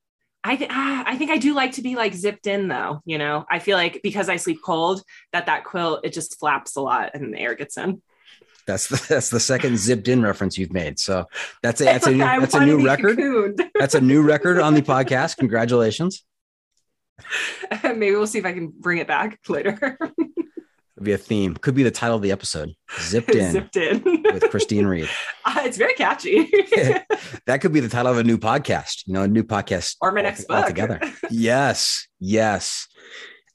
I 0.45 0.55
th- 0.55 0.71
ah, 0.73 1.03
I 1.05 1.17
think 1.17 1.33
I 1.33 1.39
do 1.39 1.55
like 1.55 1.73
to 1.73 1.83
be 1.83 1.97
like 1.97 2.15
zipped 2.15 2.47
in 2.47 2.69
though, 2.69 3.03
you 3.05 3.19
know. 3.19 3.45
I 3.51 3.59
feel 3.59 3.77
like 3.77 4.01
because 4.01 4.29
I 4.29 4.37
sleep 4.37 4.61
cold 4.65 5.03
that 5.33 5.47
that 5.47 5.65
quilt 5.65 6.01
it 6.05 6.13
just 6.13 6.39
flaps 6.39 6.77
a 6.77 6.81
lot 6.81 7.11
and 7.15 7.35
the 7.35 7.39
air 7.41 7.57
gets 7.57 7.77
in. 7.77 8.01
That's 8.65 8.87
the, 8.87 9.05
that's 9.09 9.29
the 9.29 9.41
second 9.41 9.77
zipped 9.77 10.07
in 10.07 10.23
reference 10.23 10.57
you've 10.57 10.73
made. 10.73 11.01
So 11.01 11.27
that's 11.65 11.81
a 11.81 11.85
that's 11.85 12.07
a 12.07 12.13
new, 12.13 12.19
that's 12.19 12.55
a 12.55 12.65
new 12.65 12.87
record. 12.87 13.19
cocooned. 13.19 13.69
That's 13.75 13.97
a 13.97 14.01
new 14.01 14.23
record 14.23 14.61
on 14.61 14.75
the 14.75 14.83
podcast. 14.83 15.39
Congratulations. 15.39 16.23
Maybe 17.83 18.13
we'll 18.13 18.27
see 18.29 18.39
if 18.39 18.47
I 18.47 18.53
can 18.53 18.69
bring 18.69 18.99
it 18.99 19.09
back 19.09 19.41
later. 19.49 19.99
Be 21.03 21.13
a 21.13 21.19
theme. 21.19 21.55
Could 21.55 21.75
be 21.75 21.83
the 21.83 21.91
title 21.91 22.17
of 22.17 22.23
the 22.23 22.31
episode. 22.31 22.75
Zipped 23.01 23.35
in 23.35 23.53
Zipped 23.53 23.77
in. 23.77 24.03
with 24.33 24.51
Christine 24.51 24.87
Reed. 24.87 25.09
Uh, 25.47 25.63
it's 25.65 25.79
very 25.79 25.95
catchy. 25.95 26.49
That 27.47 27.61
could 27.63 27.73
be 27.73 27.81
the 27.81 27.89
title 27.89 28.13
of 28.13 28.19
a 28.19 28.23
new 28.25 28.37
podcast. 28.39 29.05
You 29.07 29.15
know, 29.15 29.23
a 29.23 29.29
new 29.29 29.43
podcast 29.43 29.97
or 30.01 30.13
my 30.13 30.21
next 30.21 30.45
book. 30.45 30.59
altogether. 30.59 31.01
Yes, 31.31 32.07
yes. 32.21 32.87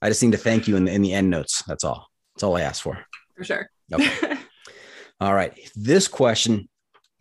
I 0.02 0.10
just 0.10 0.22
need 0.24 0.32
to 0.34 0.38
thank 0.38 0.68
you 0.68 0.76
in 0.76 0.86
the 0.86 0.92
in 0.92 1.02
the 1.04 1.14
end 1.14 1.30
notes. 1.30 1.64
That's 1.68 1.84
all. 1.84 2.08
That's 2.36 2.44
all 2.44 2.58
I 2.58 2.62
asked 2.62 2.82
for. 2.82 2.98
For 3.38 3.44
sure. 3.44 3.70
Okay. 3.94 4.38
All 5.22 5.34
right. 5.34 5.54
This 5.76 6.08
question, 6.08 6.68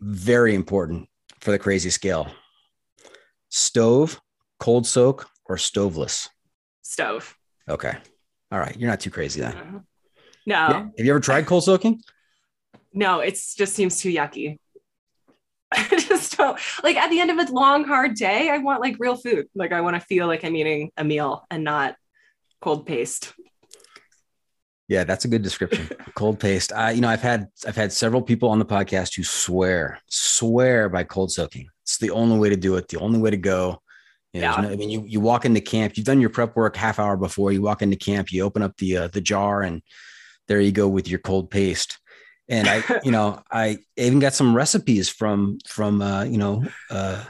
very 0.01 0.55
important 0.55 1.07
for 1.39 1.51
the 1.51 1.59
crazy 1.59 1.89
scale. 1.91 2.27
Stove, 3.49 4.19
cold 4.59 4.85
soak, 4.87 5.27
or 5.45 5.57
stoveless? 5.57 6.27
Stove. 6.81 7.37
Okay. 7.69 7.95
All 8.51 8.59
right. 8.59 8.75
You're 8.77 8.89
not 8.89 8.99
too 8.99 9.11
crazy 9.11 9.41
then. 9.41 9.83
No, 10.45 10.91
Have 10.97 11.05
you 11.05 11.11
ever 11.11 11.19
tried 11.19 11.45
cold 11.45 11.63
soaking? 11.63 12.01
no, 12.93 13.19
it 13.19 13.33
just 13.57 13.73
seems 13.73 13.99
too 13.99 14.09
yucky. 14.11 14.57
I 15.71 15.87
just 15.99 16.37
don't 16.37 16.57
like 16.83 16.95
at 16.95 17.09
the 17.09 17.19
end 17.19 17.31
of 17.31 17.37
a 17.37 17.51
long, 17.51 17.83
hard 17.83 18.15
day, 18.15 18.49
I 18.49 18.59
want 18.59 18.79
like 18.81 18.95
real 18.99 19.15
food. 19.17 19.47
Like 19.55 19.73
I 19.73 19.81
want 19.81 19.95
to 19.95 19.99
feel 19.99 20.27
like 20.27 20.45
I'm 20.45 20.55
eating 20.55 20.91
a 20.95 21.03
meal 21.03 21.45
and 21.49 21.63
not 21.63 21.95
cold 22.61 22.85
paste. 22.85 23.33
Yeah, 24.87 25.03
that's 25.03 25.25
a 25.25 25.27
good 25.27 25.41
description. 25.41 25.89
cold 26.13 26.39
paste. 26.39 26.71
I, 26.71 26.91
you 26.91 27.01
know, 27.01 27.09
I've 27.09 27.21
had 27.21 27.47
I've 27.67 27.75
had 27.75 27.91
several 27.91 28.21
people 28.21 28.49
on 28.49 28.59
the 28.59 28.65
podcast 28.65 29.15
who 29.15 29.23
swear 29.23 29.99
swear 30.07 30.87
by 30.89 31.03
cold 31.03 31.31
soaking. 31.31 31.67
It's 31.83 31.97
the 31.97 32.11
only 32.11 32.37
way 32.37 32.49
to 32.49 32.55
do 32.55 32.75
it. 32.75 32.87
The 32.87 32.99
only 32.99 33.19
way 33.19 33.31
to 33.31 33.37
go. 33.37 33.81
You 34.31 34.41
know, 34.41 34.51
Yeah. 34.55 34.61
no- 34.61 34.69
I 34.69 34.75
mean, 34.75 34.91
you 34.91 35.03
you 35.07 35.19
walk 35.19 35.43
into 35.45 35.59
camp. 35.61 35.97
You've 35.97 36.05
done 36.05 36.21
your 36.21 36.29
prep 36.29 36.55
work 36.55 36.75
half 36.77 36.99
hour 36.99 37.17
before. 37.17 37.51
You 37.51 37.63
walk 37.63 37.81
into 37.81 37.97
camp. 37.97 38.31
You 38.31 38.43
open 38.43 38.61
up 38.61 38.77
the 38.77 38.97
uh, 38.97 39.07
the 39.07 39.21
jar, 39.21 39.63
and 39.63 39.81
there 40.47 40.61
you 40.61 40.71
go 40.71 40.87
with 40.87 41.07
your 41.07 41.19
cold 41.19 41.49
paste. 41.49 41.99
And 42.47 42.67
I, 42.67 42.83
you 43.03 43.11
know, 43.11 43.41
I 43.51 43.79
even 43.97 44.19
got 44.19 44.33
some 44.33 44.55
recipes 44.55 45.09
from 45.09 45.57
from 45.67 46.01
uh, 46.01 46.23
you 46.23 46.37
know 46.37 46.63
uh, 46.89 47.23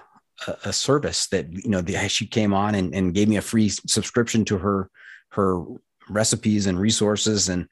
a, 0.48 0.58
a 0.66 0.74
service 0.74 1.28
that 1.28 1.52
you 1.52 1.70
know 1.70 1.82
the, 1.82 1.96
she 2.10 2.28
came 2.28 2.54
on 2.54 2.76
and, 2.76 2.94
and 2.94 3.14
gave 3.14 3.28
me 3.30 3.38
a 3.38 3.42
free 3.42 3.70
subscription 3.70 4.46
to 4.46 4.58
her 4.58 4.90
her 5.32 5.64
recipes 6.10 6.68
and 6.68 6.80
resources. 6.80 7.50
And 7.50 7.68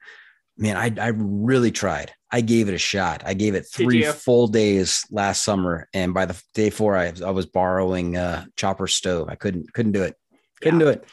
man 0.56 0.76
I, 0.76 0.92
I 1.04 1.08
really 1.08 1.70
tried. 1.70 2.12
I 2.30 2.40
gave 2.40 2.68
it 2.68 2.74
a 2.74 2.78
shot. 2.78 3.22
I 3.24 3.34
gave 3.34 3.54
it 3.54 3.66
three 3.72 4.02
full 4.04 4.48
days 4.48 5.04
last 5.10 5.44
summer. 5.44 5.88
And 5.92 6.14
by 6.14 6.26
the 6.26 6.40
day 6.54 6.70
four 6.70 6.96
i, 6.96 7.12
I 7.24 7.30
was 7.30 7.46
borrowing 7.46 8.16
uh 8.16 8.46
chopper 8.56 8.86
stove. 8.86 9.28
I 9.28 9.34
couldn't 9.34 9.72
couldn't 9.72 9.92
do 9.92 10.02
it. 10.02 10.16
Couldn't 10.60 10.80
Yeah. 10.80 10.86
do 10.86 10.90
it 10.92 11.04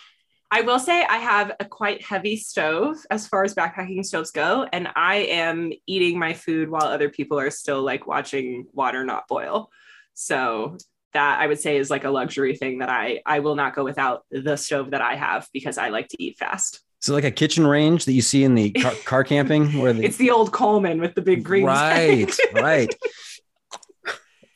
I 0.53 0.61
will 0.61 0.79
say 0.79 1.03
I 1.05 1.17
have 1.17 1.53
a 1.61 1.65
quite 1.65 2.03
heavy 2.03 2.35
stove 2.35 2.97
as 3.09 3.25
far 3.27 3.43
as 3.45 3.55
backpacking 3.55 4.05
stoves 4.05 4.31
go, 4.31 4.67
and 4.73 4.89
I 4.95 5.15
am 5.17 5.71
eating 5.87 6.19
my 6.19 6.33
food 6.33 6.69
while 6.69 6.83
other 6.83 7.09
people 7.09 7.39
are 7.39 7.49
still 7.49 7.81
like 7.81 8.05
watching 8.05 8.65
water 8.73 9.05
not 9.05 9.27
boil. 9.29 9.69
So 10.13 10.77
that 11.13 11.39
I 11.39 11.47
would 11.47 11.59
say 11.59 11.77
is 11.77 11.89
like 11.89 12.03
a 12.03 12.09
luxury 12.09 12.55
thing 12.57 12.79
that 12.79 12.89
I 12.89 13.21
I 13.25 13.39
will 13.39 13.55
not 13.55 13.75
go 13.75 13.83
without 13.85 14.25
the 14.29 14.57
stove 14.57 14.91
that 14.91 15.01
I 15.01 15.15
have 15.15 15.47
because 15.53 15.77
I 15.77 15.89
like 15.89 16.09
to 16.09 16.21
eat 16.21 16.37
fast. 16.37 16.81
so 16.99 17.13
like 17.13 17.23
a 17.23 17.31
kitchen 17.31 17.65
range 17.65 18.05
that 18.05 18.13
you 18.13 18.21
see 18.21 18.43
in 18.43 18.53
the 18.55 18.71
car, 18.83 18.93
car 19.05 19.23
camping 19.23 19.79
where 19.79 19.93
the 19.93 20.03
It's 20.03 20.17
the 20.17 20.31
old 20.31 20.51
Coleman 20.51 20.99
with 21.01 21.15
the 21.15 21.21
big 21.21 21.43
green. 21.43 21.65
right 21.65 22.29
right 22.53 22.93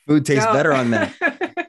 food 0.06 0.24
tastes 0.26 0.44
No. 0.44 0.52
better 0.52 0.72
on 0.72 0.90
that 0.92 1.14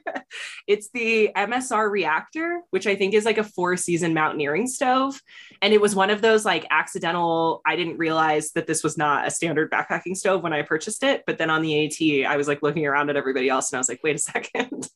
it's 0.66 0.90
the 0.90 1.30
MSR 1.36 1.90
reactor, 1.90 2.62
which 2.70 2.86
I 2.86 2.94
think 2.94 3.14
is 3.14 3.24
like 3.24 3.38
a 3.38 3.44
four 3.44 3.76
season 3.76 4.14
mountaineering 4.14 4.66
stove. 4.66 5.20
And 5.62 5.72
it 5.72 5.80
was 5.80 5.94
one 5.94 6.10
of 6.10 6.20
those 6.20 6.44
like 6.44 6.66
accidental, 6.70 7.60
I 7.66 7.76
didn't 7.76 7.98
realize 7.98 8.52
that 8.52 8.66
this 8.66 8.82
was 8.84 8.96
not 8.96 9.26
a 9.26 9.30
standard 9.30 9.70
backpacking 9.70 10.16
stove 10.16 10.42
when 10.42 10.52
I 10.52 10.62
purchased 10.62 11.02
it. 11.02 11.24
But 11.26 11.38
then 11.38 11.50
on 11.50 11.62
the 11.62 11.86
AT, 11.86 12.30
I 12.30 12.36
was 12.36 12.48
like 12.48 12.62
looking 12.62 12.86
around 12.86 13.10
at 13.10 13.16
everybody 13.16 13.48
else 13.48 13.72
and 13.72 13.78
I 13.78 13.80
was 13.80 13.88
like, 13.88 14.00
wait 14.02 14.16
a 14.16 14.18
second, 14.20 14.88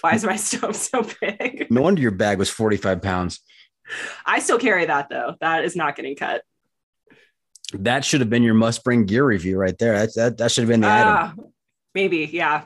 why 0.00 0.14
is 0.14 0.24
my 0.24 0.36
stove 0.36 0.76
so 0.76 1.06
big? 1.20 1.66
no 1.70 1.82
wonder 1.82 2.00
your 2.00 2.10
bag 2.10 2.38
was 2.38 2.48
45 2.50 3.02
pounds 3.02 3.40
I 4.26 4.40
still 4.40 4.58
carry 4.58 4.84
that 4.84 5.08
though. 5.08 5.34
That 5.40 5.64
is 5.64 5.74
not 5.74 5.96
getting 5.96 6.14
cut. 6.14 6.42
that 7.74 8.04
should 8.04 8.20
have 8.20 8.30
been 8.30 8.42
your 8.42 8.54
must 8.54 8.84
bring 8.84 9.04
gear 9.06 9.24
review 9.24 9.58
right 9.58 9.76
there 9.78 9.98
that, 9.98 10.14
that, 10.14 10.38
that 10.38 10.52
should 10.52 10.62
have 10.62 10.68
been 10.68 10.80
the 10.80 10.88
item 10.88 11.08
Ah, 11.08 11.34
maybe, 11.94 12.28
yeah. 12.32 12.64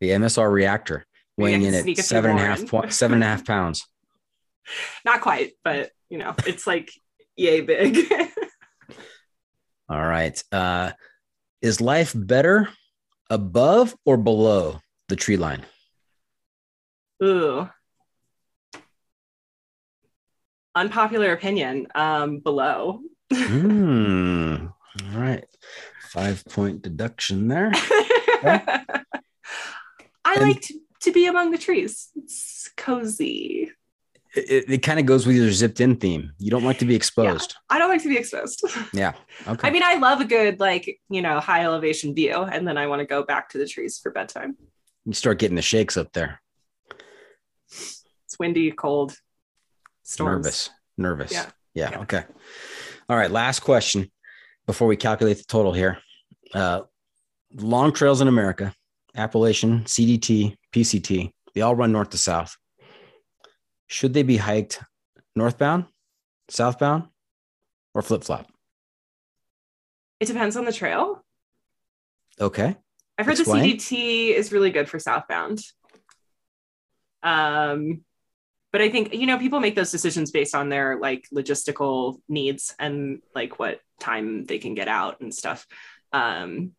the 0.00 0.10
MSR 0.10 0.50
reactor 0.50 1.04
weighing 1.36 1.62
in 1.62 1.74
at 1.74 1.96
seven 1.98 2.32
and 2.32 2.40
a 2.40 2.44
half 2.44 2.66
point, 2.66 2.92
seven 2.92 3.14
and 3.16 3.24
a 3.24 3.26
half 3.26 3.44
pounds. 3.46 3.86
Not 5.04 5.20
quite, 5.20 5.52
but 5.62 5.90
you 6.08 6.18
know, 6.18 6.34
it's 6.46 6.66
like 6.66 6.90
yay 7.36 7.60
big. 7.60 7.98
All 9.88 10.04
right. 10.04 10.42
Uh, 10.50 10.92
is 11.60 11.80
life 11.80 12.12
better 12.16 12.68
above 13.30 13.94
or 14.06 14.16
below 14.16 14.78
the 15.08 15.16
tree 15.16 15.36
line? 15.36 15.62
Ooh. 17.22 17.68
Unpopular 20.74 21.32
opinion. 21.32 21.86
Um, 21.94 22.38
below. 22.40 23.00
Hmm. 23.32 24.66
All 25.12 25.20
right. 25.20 25.44
Five 26.10 26.44
point 26.46 26.82
deduction 26.82 27.48
there. 27.48 27.70
I 27.74 28.94
And- 30.26 30.40
like 30.42 30.60
to, 30.62 30.74
to 31.04 31.12
be 31.12 31.26
among 31.26 31.50
the 31.50 31.58
trees. 31.58 32.08
It's 32.16 32.70
cozy. 32.76 33.70
It, 34.34 34.64
it, 34.68 34.78
kind 34.78 34.98
of 34.98 35.06
goes 35.06 35.26
with 35.26 35.36
your 35.36 35.52
zipped 35.52 35.80
in 35.80 35.94
theme. 35.96 36.32
You 36.38 36.50
don't 36.50 36.64
like 36.64 36.78
to 36.78 36.84
be 36.84 36.96
exposed. 36.96 37.54
I 37.70 37.78
don't 37.78 37.88
like 37.88 38.02
to 38.02 38.08
be 38.08 38.18
exposed. 38.18 38.64
Yeah. 38.92 39.12
Okay. 39.46 39.68
I 39.68 39.70
mean, 39.70 39.84
I 39.84 39.94
love 39.94 40.20
a 40.20 40.24
good 40.24 40.58
like 40.58 40.98
you 41.08 41.22
know 41.22 41.38
high 41.38 41.62
elevation 41.64 42.14
view, 42.14 42.34
and 42.34 42.66
then 42.66 42.76
I 42.76 42.88
want 42.88 43.00
to 43.00 43.06
go 43.06 43.22
back 43.22 43.50
to 43.50 43.58
the 43.58 43.66
trees 43.66 43.98
for 43.98 44.10
bedtime. 44.10 44.56
you 45.04 45.12
start 45.12 45.38
getting 45.38 45.54
the 45.54 45.62
shakes 45.62 45.96
up 45.96 46.12
there. 46.12 46.40
It's 47.70 48.38
windy, 48.40 48.72
cold, 48.72 49.16
storms. 50.02 50.44
Nervous. 50.44 50.70
Nervous. 50.98 51.32
Yeah. 51.32 51.46
yeah. 51.74 51.90
Yeah. 51.92 52.00
Okay. 52.00 52.24
All 53.08 53.16
right. 53.16 53.30
Last 53.30 53.60
question 53.60 54.10
before 54.66 54.88
we 54.88 54.96
calculate 54.96 55.38
the 55.38 55.44
total 55.44 55.72
here. 55.72 55.98
Uh, 56.52 56.82
long 57.54 57.92
trails 57.92 58.20
in 58.20 58.28
America, 58.28 58.74
Appalachian, 59.16 59.84
CDT, 59.84 60.56
PCT, 60.74 61.30
they 61.54 61.60
all 61.60 61.76
run 61.76 61.92
north 61.92 62.10
to 62.10 62.18
south. 62.18 62.56
Should 63.86 64.12
they 64.12 64.24
be 64.24 64.38
hiked 64.38 64.82
northbound, 65.36 65.84
southbound, 66.48 67.04
or 67.94 68.02
flip 68.02 68.24
flop? 68.24 68.50
It 70.18 70.26
depends 70.26 70.56
on 70.56 70.64
the 70.64 70.72
trail. 70.72 71.24
Okay. 72.40 72.76
I've 73.16 73.26
heard 73.26 73.38
Explain. 73.38 73.62
the 73.62 73.76
CDT 73.76 74.34
is 74.34 74.50
really 74.50 74.70
good 74.70 74.88
for 74.88 74.98
southbound. 74.98 75.60
Um, 77.22 78.02
but 78.72 78.80
I 78.80 78.88
think 78.88 79.14
you 79.14 79.26
know 79.26 79.38
people 79.38 79.60
make 79.60 79.76
those 79.76 79.92
decisions 79.92 80.32
based 80.32 80.56
on 80.56 80.68
their 80.68 80.98
like 80.98 81.28
logistical 81.32 82.18
needs 82.28 82.74
and 82.80 83.20
like 83.32 83.60
what 83.60 83.78
time 84.00 84.44
they 84.44 84.58
can 84.58 84.74
get 84.74 84.88
out 84.88 85.20
and 85.20 85.32
stuff. 85.32 85.64
Um, 86.12 86.72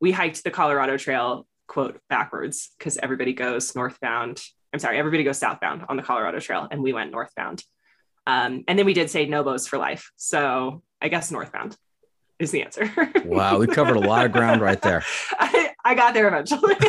we 0.00 0.12
hiked 0.12 0.44
the 0.44 0.52
Colorado 0.52 0.96
Trail 0.96 1.46
quote 1.66 2.00
backwards 2.08 2.70
because 2.78 2.96
everybody 2.98 3.32
goes 3.32 3.74
northbound. 3.74 4.42
I'm 4.72 4.80
sorry, 4.80 4.98
everybody 4.98 5.24
goes 5.24 5.38
southbound 5.38 5.84
on 5.88 5.96
the 5.96 6.02
Colorado 6.02 6.40
Trail, 6.40 6.66
and 6.70 6.82
we 6.82 6.92
went 6.92 7.10
northbound. 7.10 7.62
Um, 8.26 8.64
and 8.66 8.78
then 8.78 8.86
we 8.86 8.94
did 8.94 9.10
say 9.10 9.26
no 9.26 9.38
Nobos 9.38 9.68
for 9.68 9.78
life, 9.78 10.10
so 10.16 10.82
I 11.00 11.08
guess 11.08 11.30
northbound 11.30 11.76
is 12.38 12.50
the 12.50 12.62
answer. 12.62 12.90
Wow. 13.24 13.58
We 13.58 13.66
covered 13.66 13.96
a 13.96 14.00
lot 14.00 14.26
of 14.26 14.32
ground 14.32 14.60
right 14.60 14.80
there. 14.80 15.02
I, 15.38 15.72
I 15.84 15.94
got 15.94 16.14
there 16.14 16.28
eventually. 16.28 16.74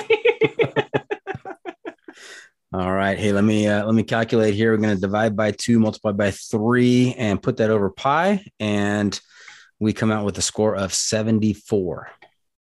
All 2.74 2.92
right. 2.92 3.18
Hey, 3.18 3.32
let 3.32 3.44
me 3.44 3.68
uh, 3.68 3.86
let 3.86 3.96
me 3.96 4.04
calculate 4.04 4.54
here. 4.54 4.72
We're 4.72 4.78
going 4.78 4.96
to 4.96 5.02
divide 5.02 5.36
by 5.36 5.52
two, 5.52 5.80
multiply 5.80 6.12
by 6.12 6.32
three, 6.32 7.14
and 7.18 7.42
put 7.42 7.58
that 7.58 7.70
over 7.70 7.90
pi, 7.90 8.46
and 8.60 9.18
we 9.80 9.94
come 9.94 10.12
out 10.12 10.26
with 10.26 10.38
a 10.38 10.42
score 10.42 10.76
of 10.76 10.94
74. 10.94 12.10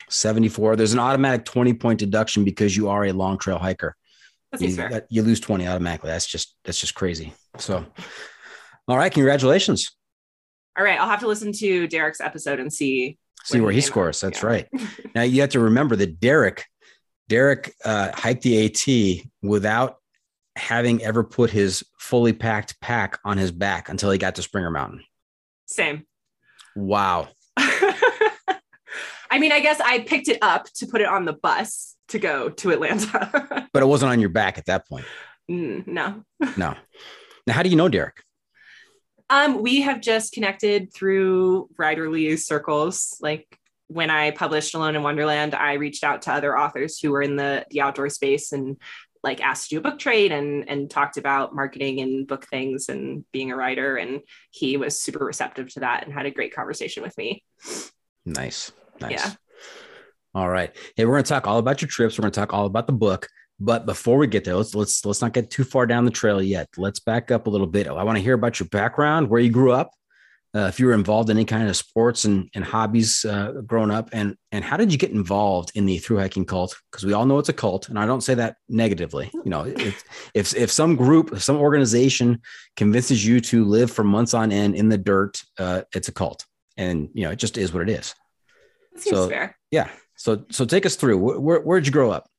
74. 0.10 0.76
There's 0.76 0.94
an 0.94 1.00
automatic 1.00 1.46
20 1.46 1.74
point 1.74 2.00
deduction 2.00 2.44
because 2.44 2.76
you 2.76 2.90
are 2.90 3.06
a 3.06 3.12
long 3.12 3.38
trail 3.38 3.58
hiker. 3.58 3.96
You, 4.60 4.76
that- 4.76 5.08
you 5.10 5.22
lose 5.22 5.40
20 5.40 5.68
automatically. 5.68 6.10
That's 6.10 6.26
just 6.28 6.56
that's 6.64 6.80
just 6.80 6.96
crazy. 6.96 7.34
So, 7.58 7.86
all 8.88 8.98
right, 8.98 9.12
congratulations. 9.12 9.92
All 10.78 10.84
right, 10.84 11.00
I'll 11.00 11.10
have 11.10 11.22
to 11.22 11.28
listen 11.28 11.52
to 11.54 11.88
Derek's 11.88 12.22
episode 12.22 12.60
and 12.60 12.72
see. 12.72 13.18
See 13.44 13.60
where 13.62 13.72
he 13.72 13.80
came 13.80 13.86
out. 13.86 13.92
scores. 13.92 14.22
That's 14.22 14.42
Yeah. 14.42 14.48
right. 14.48 14.68
Now 15.16 15.22
you 15.24 15.42
have 15.42 15.52
to 15.52 15.60
remember 15.60 15.96
that 15.98 16.20
Derek, 16.20 16.66
Derek 17.30 17.74
uh, 17.86 18.12
hiked 18.14 18.42
the 18.44 18.66
AT 18.66 19.26
without 19.42 19.98
having 20.58 21.02
ever 21.04 21.24
put 21.24 21.50
his 21.52 21.84
fully 22.00 22.34
packed 22.34 22.80
pack 22.82 23.20
on 23.26 23.38
his 23.38 23.52
back 23.52 23.88
until 23.90 24.10
he 24.12 24.18
got 24.18 24.36
to 24.36 24.42
Springer 24.42 24.72
Mountain. 24.72 25.04
Same. 25.68 26.06
Wow. 26.76 27.28
I 29.36 29.38
mean, 29.38 29.52
I 29.52 29.60
guess 29.60 29.82
I 29.82 30.00
picked 30.00 30.30
it 30.30 30.38
up 30.42 30.72
to 30.76 30.88
put 30.88 31.02
it 31.02 31.08
on 31.08 31.26
the 31.26 31.34
bus 31.34 31.98
to 32.08 32.20
go 32.20 32.48
to 32.48 32.72
Atlanta. 32.72 33.68
But 33.74 33.84
it 33.84 33.88
wasn't 33.88 34.14
on 34.14 34.22
your 34.22 34.30
back 34.30 34.58
at 34.58 34.68
that 34.68 34.88
point. 34.88 35.04
Mm, 35.52 35.86
no. 35.86 36.24
No. 36.58 36.76
Now, 37.46 37.54
how 37.54 37.62
do 37.62 37.68
you 37.68 37.76
know 37.76 37.90
Derek? 37.90 38.24
Um, 39.30 39.62
we 39.62 39.82
have 39.82 40.00
just 40.00 40.32
connected 40.32 40.94
through 40.94 41.68
writerly 41.78 42.40
circles. 42.40 43.18
Like 43.20 43.60
when 43.88 44.10
I 44.10 44.32
published 44.32 44.74
Alone 44.74 44.96
in 44.96 45.04
Wonderland, 45.04 45.54
I 45.54 45.74
reached 45.74 46.06
out 46.06 46.22
to 46.22 46.32
other 46.32 46.58
authors 46.58 46.98
who 46.98 47.12
were 47.12 47.22
in 47.22 47.36
the 47.36 47.66
the 47.70 47.82
outdoor 47.82 48.08
space 48.08 48.54
and 48.54 48.78
like 49.22 49.42
asked 49.42 49.70
to 49.70 49.76
do 49.76 49.80
a 49.80 49.82
book 49.82 50.00
trade 50.00 50.32
and 50.32 50.70
and 50.70 50.90
talked 50.90 51.18
about 51.18 51.54
marketing 51.54 52.00
and 52.00 52.26
book 52.26 52.46
things 52.48 52.88
and 52.88 53.26
being 53.34 53.52
a 53.52 53.58
writer. 53.58 53.98
And 53.98 54.22
he 54.52 54.78
was 54.78 54.98
super 54.98 55.26
receptive 55.26 55.68
to 55.74 55.82
that 55.82 56.06
and 56.06 56.14
had 56.14 56.26
a 56.26 56.32
great 56.32 56.56
conversation 56.56 57.04
with 57.04 57.18
me. 57.18 57.44
Nice. 58.26 58.72
Nice. 59.02 59.12
Yeah. 59.12 59.34
All 60.34 60.50
right. 60.50 60.76
Hey, 60.96 61.06
we're 61.06 61.14
going 61.14 61.24
to 61.24 61.30
talk 61.30 61.48
all 61.48 61.60
about 61.60 61.82
your 61.82 61.90
trips. 61.90 62.18
We're 62.18 62.24
going 62.24 62.34
to 62.34 62.40
talk 62.40 62.54
all 62.54 62.66
about 62.66 62.88
the 62.88 62.94
book. 62.94 63.28
But 63.60 63.86
before 63.86 64.18
we 64.18 64.28
get 64.28 64.44
there, 64.44 64.56
let's 64.56 64.76
let's 64.76 65.06
let's 65.06 65.22
not 65.22 65.32
get 65.32 65.50
too 65.50 65.64
far 65.64 65.88
down 65.88 66.04
the 66.04 66.12
trail 66.12 66.42
yet. 66.42 66.68
Let's 66.76 67.00
back 67.00 67.32
up 67.32 67.48
a 67.48 67.50
little 67.50 67.68
bit. 67.68 67.88
I 67.88 68.04
want 68.04 68.18
to 68.18 68.22
hear 68.22 68.34
about 68.34 68.60
your 68.60 68.68
background, 68.68 69.30
where 69.30 69.40
you 69.40 69.50
grew 69.50 69.72
up, 69.72 69.92
uh, 70.56 70.68
if 70.68 70.80
you 70.80 70.86
were 70.86 70.94
involved 70.94 71.30
in 71.30 71.36
any 71.36 71.44
kind 71.44 71.68
of 71.68 71.76
sports 71.76 72.24
and, 72.24 72.50
and 72.56 72.64
hobbies 72.64 73.26
uh, 73.26 73.52
growing 73.66 73.92
up, 73.92 74.10
and 74.14 74.38
and 74.54 74.64
how 74.64 74.78
did 74.78 74.90
you 74.90 74.98
get 74.98 75.12
involved 75.12 75.72
in 75.76 75.86
the 75.86 75.98
through 75.98 76.18
hiking 76.18 76.46
cult? 76.46 76.78
Because 76.90 77.06
we 77.06 77.12
all 77.12 77.26
know 77.26 77.40
it's 77.40 77.50
a 77.50 77.54
cult, 77.54 77.90
and 77.90 78.00
I 78.00 78.06
don't 78.06 78.22
say 78.22 78.36
that 78.36 78.56
negatively. 78.70 79.30
You 79.34 79.50
know, 79.50 79.66
if 79.66 80.04
if, 80.34 80.56
if 80.56 80.72
some 80.72 80.96
group, 80.96 81.34
if 81.34 81.44
some 81.44 81.58
organization 81.58 82.42
convinces 82.78 83.26
you 83.26 83.42
to 83.42 83.66
live 83.66 83.92
for 83.92 84.06
months 84.06 84.34
on 84.34 84.54
end 84.54 84.76
in 84.76 84.88
the 84.88 84.98
dirt, 84.98 85.44
uh, 85.60 85.82
it's 85.94 86.08
a 86.08 86.14
cult, 86.14 86.46
and 86.78 87.10
you 87.14 87.24
know 87.24 87.32
it 87.32 87.40
just 87.40 87.58
is 87.58 87.74
what 87.74 87.84
it 87.84 87.90
is. 87.90 88.16
Seems 88.98 89.18
So- 89.18 89.30
fair. 89.30 89.58
Yeah. 89.72 89.90
So 90.18 90.46
so 90.50 90.66
take 90.66 90.86
us 90.86 90.96
through. 90.96 91.18
Where, 91.18 91.40
where 91.40 91.60
where'd 91.62 91.86
you 91.86 91.92
grow 91.92 92.12
up? 92.12 92.30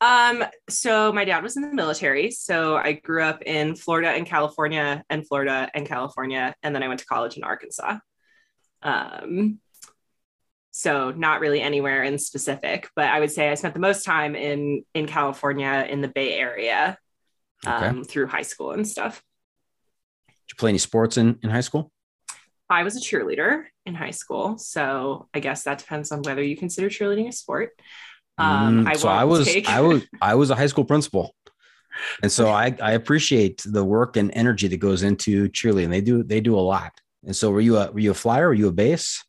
Um, 0.00 0.44
so 0.68 1.12
my 1.12 1.24
dad 1.24 1.42
was 1.42 1.56
in 1.56 1.62
the 1.62 1.74
military. 1.74 2.30
So 2.30 2.76
I 2.76 2.92
grew 2.92 3.22
up 3.22 3.42
in 3.44 3.74
Florida 3.74 4.10
and 4.10 4.26
California 4.26 5.02
and 5.10 5.26
Florida 5.26 5.68
and 5.74 5.86
California. 5.86 6.54
And 6.62 6.74
then 6.74 6.82
I 6.82 6.88
went 6.88 7.00
to 7.00 7.06
college 7.06 7.36
in 7.36 7.42
Arkansas. 7.42 7.98
Um, 8.82 9.58
so 10.70 11.10
not 11.10 11.40
really 11.40 11.60
anywhere 11.60 12.04
in 12.04 12.18
specific, 12.18 12.88
but 12.94 13.06
I 13.06 13.18
would 13.18 13.32
say 13.32 13.50
I 13.50 13.54
spent 13.54 13.74
the 13.74 13.80
most 13.80 14.04
time 14.04 14.36
in 14.36 14.84
in 14.94 15.06
California 15.06 15.86
in 15.88 16.00
the 16.00 16.08
Bay 16.08 16.34
Area 16.34 16.96
um, 17.66 18.04
through 18.04 18.28
high 18.28 18.42
school 18.42 18.70
and 18.72 18.86
stuff. 18.86 19.20
Did 20.28 20.52
you 20.52 20.56
play 20.58 20.68
any 20.68 20.78
sports 20.78 21.16
in, 21.16 21.38
in 21.42 21.50
high 21.50 21.62
school? 21.62 21.90
I 22.70 22.84
was 22.84 22.96
a 22.96 23.00
cheerleader 23.00 23.64
in 23.88 23.94
high 23.94 24.12
school, 24.12 24.58
so 24.58 25.28
I 25.34 25.40
guess 25.40 25.64
that 25.64 25.78
depends 25.78 26.12
on 26.12 26.22
whether 26.22 26.42
you 26.42 26.56
consider 26.56 26.88
cheerleading 26.88 27.28
a 27.28 27.32
sport. 27.32 27.70
Um, 28.38 28.84
Mm, 28.84 28.88
I 28.88 28.94
so 28.94 29.08
I 29.08 29.24
was 29.24 29.46
take- 29.46 29.68
I 29.68 29.80
was 29.80 30.02
I 30.22 30.34
was 30.36 30.50
a 30.50 30.54
high 30.54 30.68
school 30.68 30.84
principal, 30.84 31.34
and 32.22 32.30
so 32.30 32.48
I 32.48 32.76
I 32.80 32.92
appreciate 32.92 33.62
the 33.64 33.84
work 33.84 34.16
and 34.16 34.30
energy 34.34 34.68
that 34.68 34.76
goes 34.76 35.02
into 35.02 35.48
cheerleading. 35.48 35.90
They 35.90 36.00
do 36.02 36.22
they 36.22 36.40
do 36.40 36.54
a 36.56 36.60
lot. 36.74 36.92
And 37.26 37.34
so 37.34 37.50
were 37.50 37.60
you 37.60 37.76
a 37.78 37.90
were 37.90 37.98
you 37.98 38.12
a 38.12 38.14
flyer? 38.14 38.46
Were 38.48 38.54
you 38.54 38.68
a 38.68 38.72
base? 38.72 39.24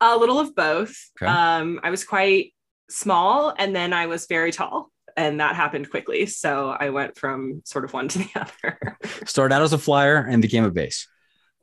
A 0.00 0.16
little 0.16 0.38
of 0.38 0.54
both. 0.54 0.94
Okay. 1.16 1.30
Um, 1.30 1.80
I 1.82 1.90
was 1.90 2.04
quite 2.04 2.52
small 2.90 3.54
and 3.56 3.74
then 3.74 3.92
I 3.94 4.06
was 4.06 4.26
very 4.26 4.52
tall, 4.52 4.90
and 5.16 5.40
that 5.40 5.56
happened 5.56 5.88
quickly. 5.90 6.26
So 6.26 6.76
I 6.78 6.90
went 6.90 7.16
from 7.16 7.62
sort 7.64 7.84
of 7.86 7.92
one 7.94 8.08
to 8.08 8.18
the 8.18 8.28
other. 8.36 8.98
Started 9.24 9.54
out 9.54 9.62
as 9.62 9.72
a 9.72 9.78
flyer 9.78 10.16
and 10.18 10.42
became 10.42 10.64
a 10.64 10.70
base. 10.70 11.08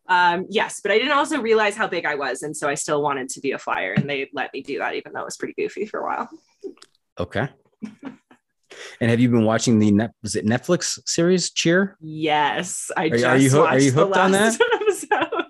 Um, 0.10 0.46
yes, 0.50 0.82
but 0.82 0.92
I 0.92 0.98
didn't 0.98 1.14
also 1.14 1.40
realize 1.42 1.76
how 1.76 1.88
big 1.88 2.06
I 2.06 2.16
was. 2.16 2.42
And 2.44 2.56
so 2.58 2.68
I 2.68 2.74
still 2.76 3.02
wanted 3.02 3.30
to 3.30 3.40
be 3.40 3.52
a 3.52 3.58
flyer, 3.60 3.94
and 3.94 4.10
they 4.10 4.30
let 4.34 4.52
me 4.54 4.62
do 4.62 4.80
that, 4.80 4.96
even 4.96 5.14
though 5.14 5.22
it 5.22 5.26
was 5.26 5.38
pretty 5.38 5.54
goofy 5.58 5.86
for 5.86 6.00
a 6.02 6.04
while. 6.06 6.30
Okay. 7.20 7.48
and 9.02 9.10
have 9.10 9.20
you 9.20 9.30
been 9.30 9.46
watching 9.46 9.80
the 9.80 9.92
net 9.92 10.12
was 10.22 10.36
it 10.36 10.46
Netflix 10.46 11.00
series 11.06 11.52
Cheer? 11.52 11.96
Yes, 12.02 12.92
I 12.98 13.06
you- 13.06 13.12
just 13.12 13.26
are 13.26 13.38
you 13.38 13.50
hoo- 13.50 13.62
are 13.66 13.80
you 13.80 13.92
hooked 13.92 14.18
on 14.18 14.32
that? 14.34 14.60
episode. 14.82 15.46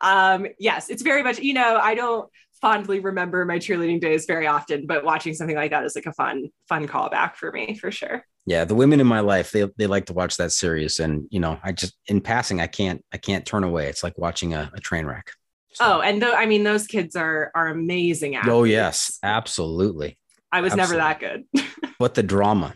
um, 0.00 0.46
yes, 0.58 0.90
it's 0.90 1.02
very 1.02 1.22
much. 1.22 1.38
You 1.38 1.54
know, 1.54 1.76
I 1.76 1.94
don't 1.94 2.28
fondly 2.60 3.00
remember 3.00 3.44
my 3.44 3.58
cheerleading 3.58 4.00
days 4.00 4.24
very 4.26 4.46
often, 4.46 4.86
but 4.86 5.04
watching 5.04 5.34
something 5.34 5.56
like 5.56 5.70
that 5.72 5.84
is 5.84 5.94
like 5.94 6.06
a 6.06 6.12
fun, 6.12 6.48
fun 6.68 6.86
callback 6.88 7.36
for 7.36 7.52
me 7.52 7.76
for 7.76 7.90
sure. 7.90 8.24
Yeah, 8.46 8.64
the 8.64 8.76
women 8.76 9.00
in 9.00 9.06
my 9.06 9.20
life 9.20 9.50
they 9.50 9.68
they 9.76 9.86
like 9.88 10.06
to 10.06 10.12
watch 10.12 10.36
that 10.36 10.52
series, 10.52 11.00
and 11.00 11.26
you 11.30 11.40
know 11.40 11.58
I 11.64 11.72
just 11.72 11.94
in 12.06 12.20
passing 12.20 12.60
I 12.60 12.68
can't 12.68 13.04
I 13.12 13.16
can't 13.18 13.44
turn 13.44 13.64
away. 13.64 13.88
It's 13.88 14.04
like 14.04 14.16
watching 14.16 14.54
a, 14.54 14.70
a 14.72 14.80
train 14.80 15.04
wreck. 15.06 15.32
So- 15.72 15.84
Oh, 15.84 16.00
and 16.00 16.22
though 16.22 16.32
I 16.34 16.46
mean, 16.46 16.62
those 16.64 16.86
kids 16.86 17.16
are 17.16 17.50
are 17.54 17.68
amazing. 17.68 18.36
Athletes. 18.36 18.54
oh 18.54 18.64
yes, 18.64 19.18
absolutely. 19.22 20.18
I 20.52 20.60
was 20.60 20.74
never 20.74 20.94
that 20.96 21.20
good. 21.20 21.44
But 21.98 22.14
the 22.14 22.22
drama, 22.22 22.74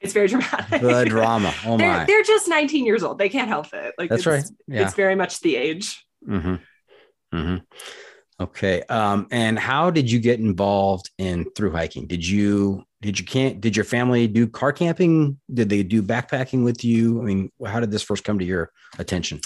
it's 0.00 0.12
very 0.14 0.28
dramatic. 0.28 0.80
the 0.80 1.04
drama. 1.04 1.52
Oh 1.66 1.76
they're, 1.76 1.92
my, 1.92 2.04
they're 2.06 2.22
just 2.22 2.48
19 2.48 2.86
years 2.86 3.02
old. 3.02 3.18
They 3.18 3.28
can't 3.28 3.48
help 3.48 3.72
it. 3.74 3.94
Like 3.98 4.08
that's 4.10 4.20
it's, 4.20 4.26
right. 4.26 4.44
Yeah. 4.66 4.82
It's 4.82 4.94
very 4.94 5.14
much 5.14 5.40
the 5.40 5.56
age. 5.56 6.04
Mm-hmm. 6.26 6.56
Mm-hmm. 7.34 7.56
Okay. 8.40 8.82
Um, 8.82 9.28
and 9.30 9.58
how 9.58 9.90
did 9.90 10.10
you 10.10 10.18
get 10.20 10.40
involved 10.40 11.10
in 11.18 11.46
through 11.54 11.72
hiking? 11.72 12.06
Did 12.06 12.26
you 12.26 12.84
did 13.06 13.20
you 13.20 13.24
can't 13.24 13.60
did 13.60 13.76
your 13.76 13.84
family 13.84 14.26
do 14.26 14.48
car 14.48 14.72
camping? 14.72 15.38
Did 15.54 15.68
they 15.68 15.84
do 15.84 16.02
backpacking 16.02 16.64
with 16.64 16.84
you? 16.84 17.20
I 17.20 17.24
mean, 17.24 17.52
how 17.64 17.78
did 17.78 17.92
this 17.92 18.02
first 18.02 18.24
come 18.24 18.40
to 18.40 18.44
your 18.44 18.72
attention? 18.98 19.40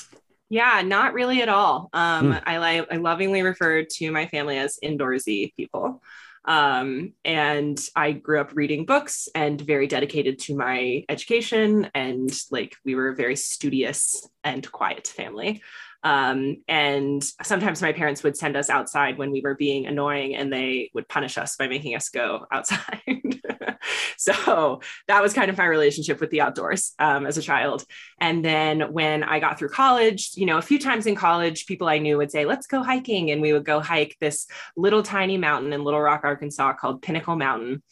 Yeah, 0.49 0.81
not 0.83 1.13
really 1.13 1.43
at 1.43 1.51
all. 1.51 1.91
Um, 1.93 2.33
Hmm. 2.33 2.39
I 2.47 2.57
like 2.57 2.89
I 2.91 2.97
lovingly 2.97 3.43
refer 3.43 3.85
to 3.85 4.11
my 4.11 4.27
family 4.29 4.57
as 4.57 4.79
indoorsy 4.83 5.55
people. 5.57 6.03
Um, 6.47 7.13
and 7.23 7.79
I 7.95 8.13
grew 8.13 8.41
up 8.41 8.53
reading 8.55 8.87
books 8.87 9.29
and 9.35 9.61
very 9.61 9.87
dedicated 9.87 10.39
to 10.41 10.57
my 10.57 11.05
education. 11.11 11.91
And 11.95 12.33
like 12.51 12.77
we 12.83 12.95
were 12.95 13.11
a 13.11 13.15
very 13.15 13.37
studious 13.37 14.27
and 14.43 14.73
quiet 14.73 15.07
family. 15.07 15.63
Um, 16.03 16.63
and 16.67 17.23
sometimes 17.43 17.83
my 17.83 17.93
parents 17.93 18.23
would 18.23 18.37
send 18.37 18.57
us 18.57 18.71
outside 18.71 19.19
when 19.19 19.31
we 19.31 19.43
were 19.43 19.55
being 19.55 19.87
annoying 19.87 20.35
and 20.35 20.53
they 20.53 20.91
would 20.95 21.09
punish 21.09 21.37
us 21.37 21.57
by 21.57 21.69
making 21.69 21.95
us 21.95 22.09
go 22.09 22.47
outside. 22.53 23.03
so 24.17 24.81
that 25.09 25.23
was 25.23 25.35
kind 25.35 25.51
of 25.51 25.59
my 25.59 25.67
relationship 25.67 26.21
with 26.21 26.31
the 26.31 26.41
outdoors 26.41 26.95
um, 26.99 27.27
as 27.27 27.37
a 27.37 27.43
child. 27.43 27.85
And 28.19 28.45
then 28.45 28.93
when 28.93 29.23
I 29.23 29.41
got 29.41 29.59
through 29.59 29.71
college, 29.71 30.31
you 30.37 30.47
know, 30.47 30.59
a 30.59 30.63
few 30.63 30.79
times 30.79 31.07
in 31.07 31.15
college, 31.15 31.67
people 31.67 31.89
I 31.89 31.99
knew 31.99 32.17
would 32.17 32.31
say, 32.31 32.47
let's 32.47 32.67
go 32.67 32.83
hiking. 32.83 33.31
And 33.31 33.43
we 33.43 33.53
would 33.53 33.65
go 33.65 33.81
hike 33.81 34.17
this 34.21 34.47
little 34.77 35.03
tiny 35.03 35.37
mountain 35.37 35.73
in 35.73 35.85
Little 35.85 36.01
Rock, 36.01 36.23
Arkansas 36.25 36.75
called 36.75 37.03
Pinnacle 37.03 37.37
Mountain. 37.37 37.83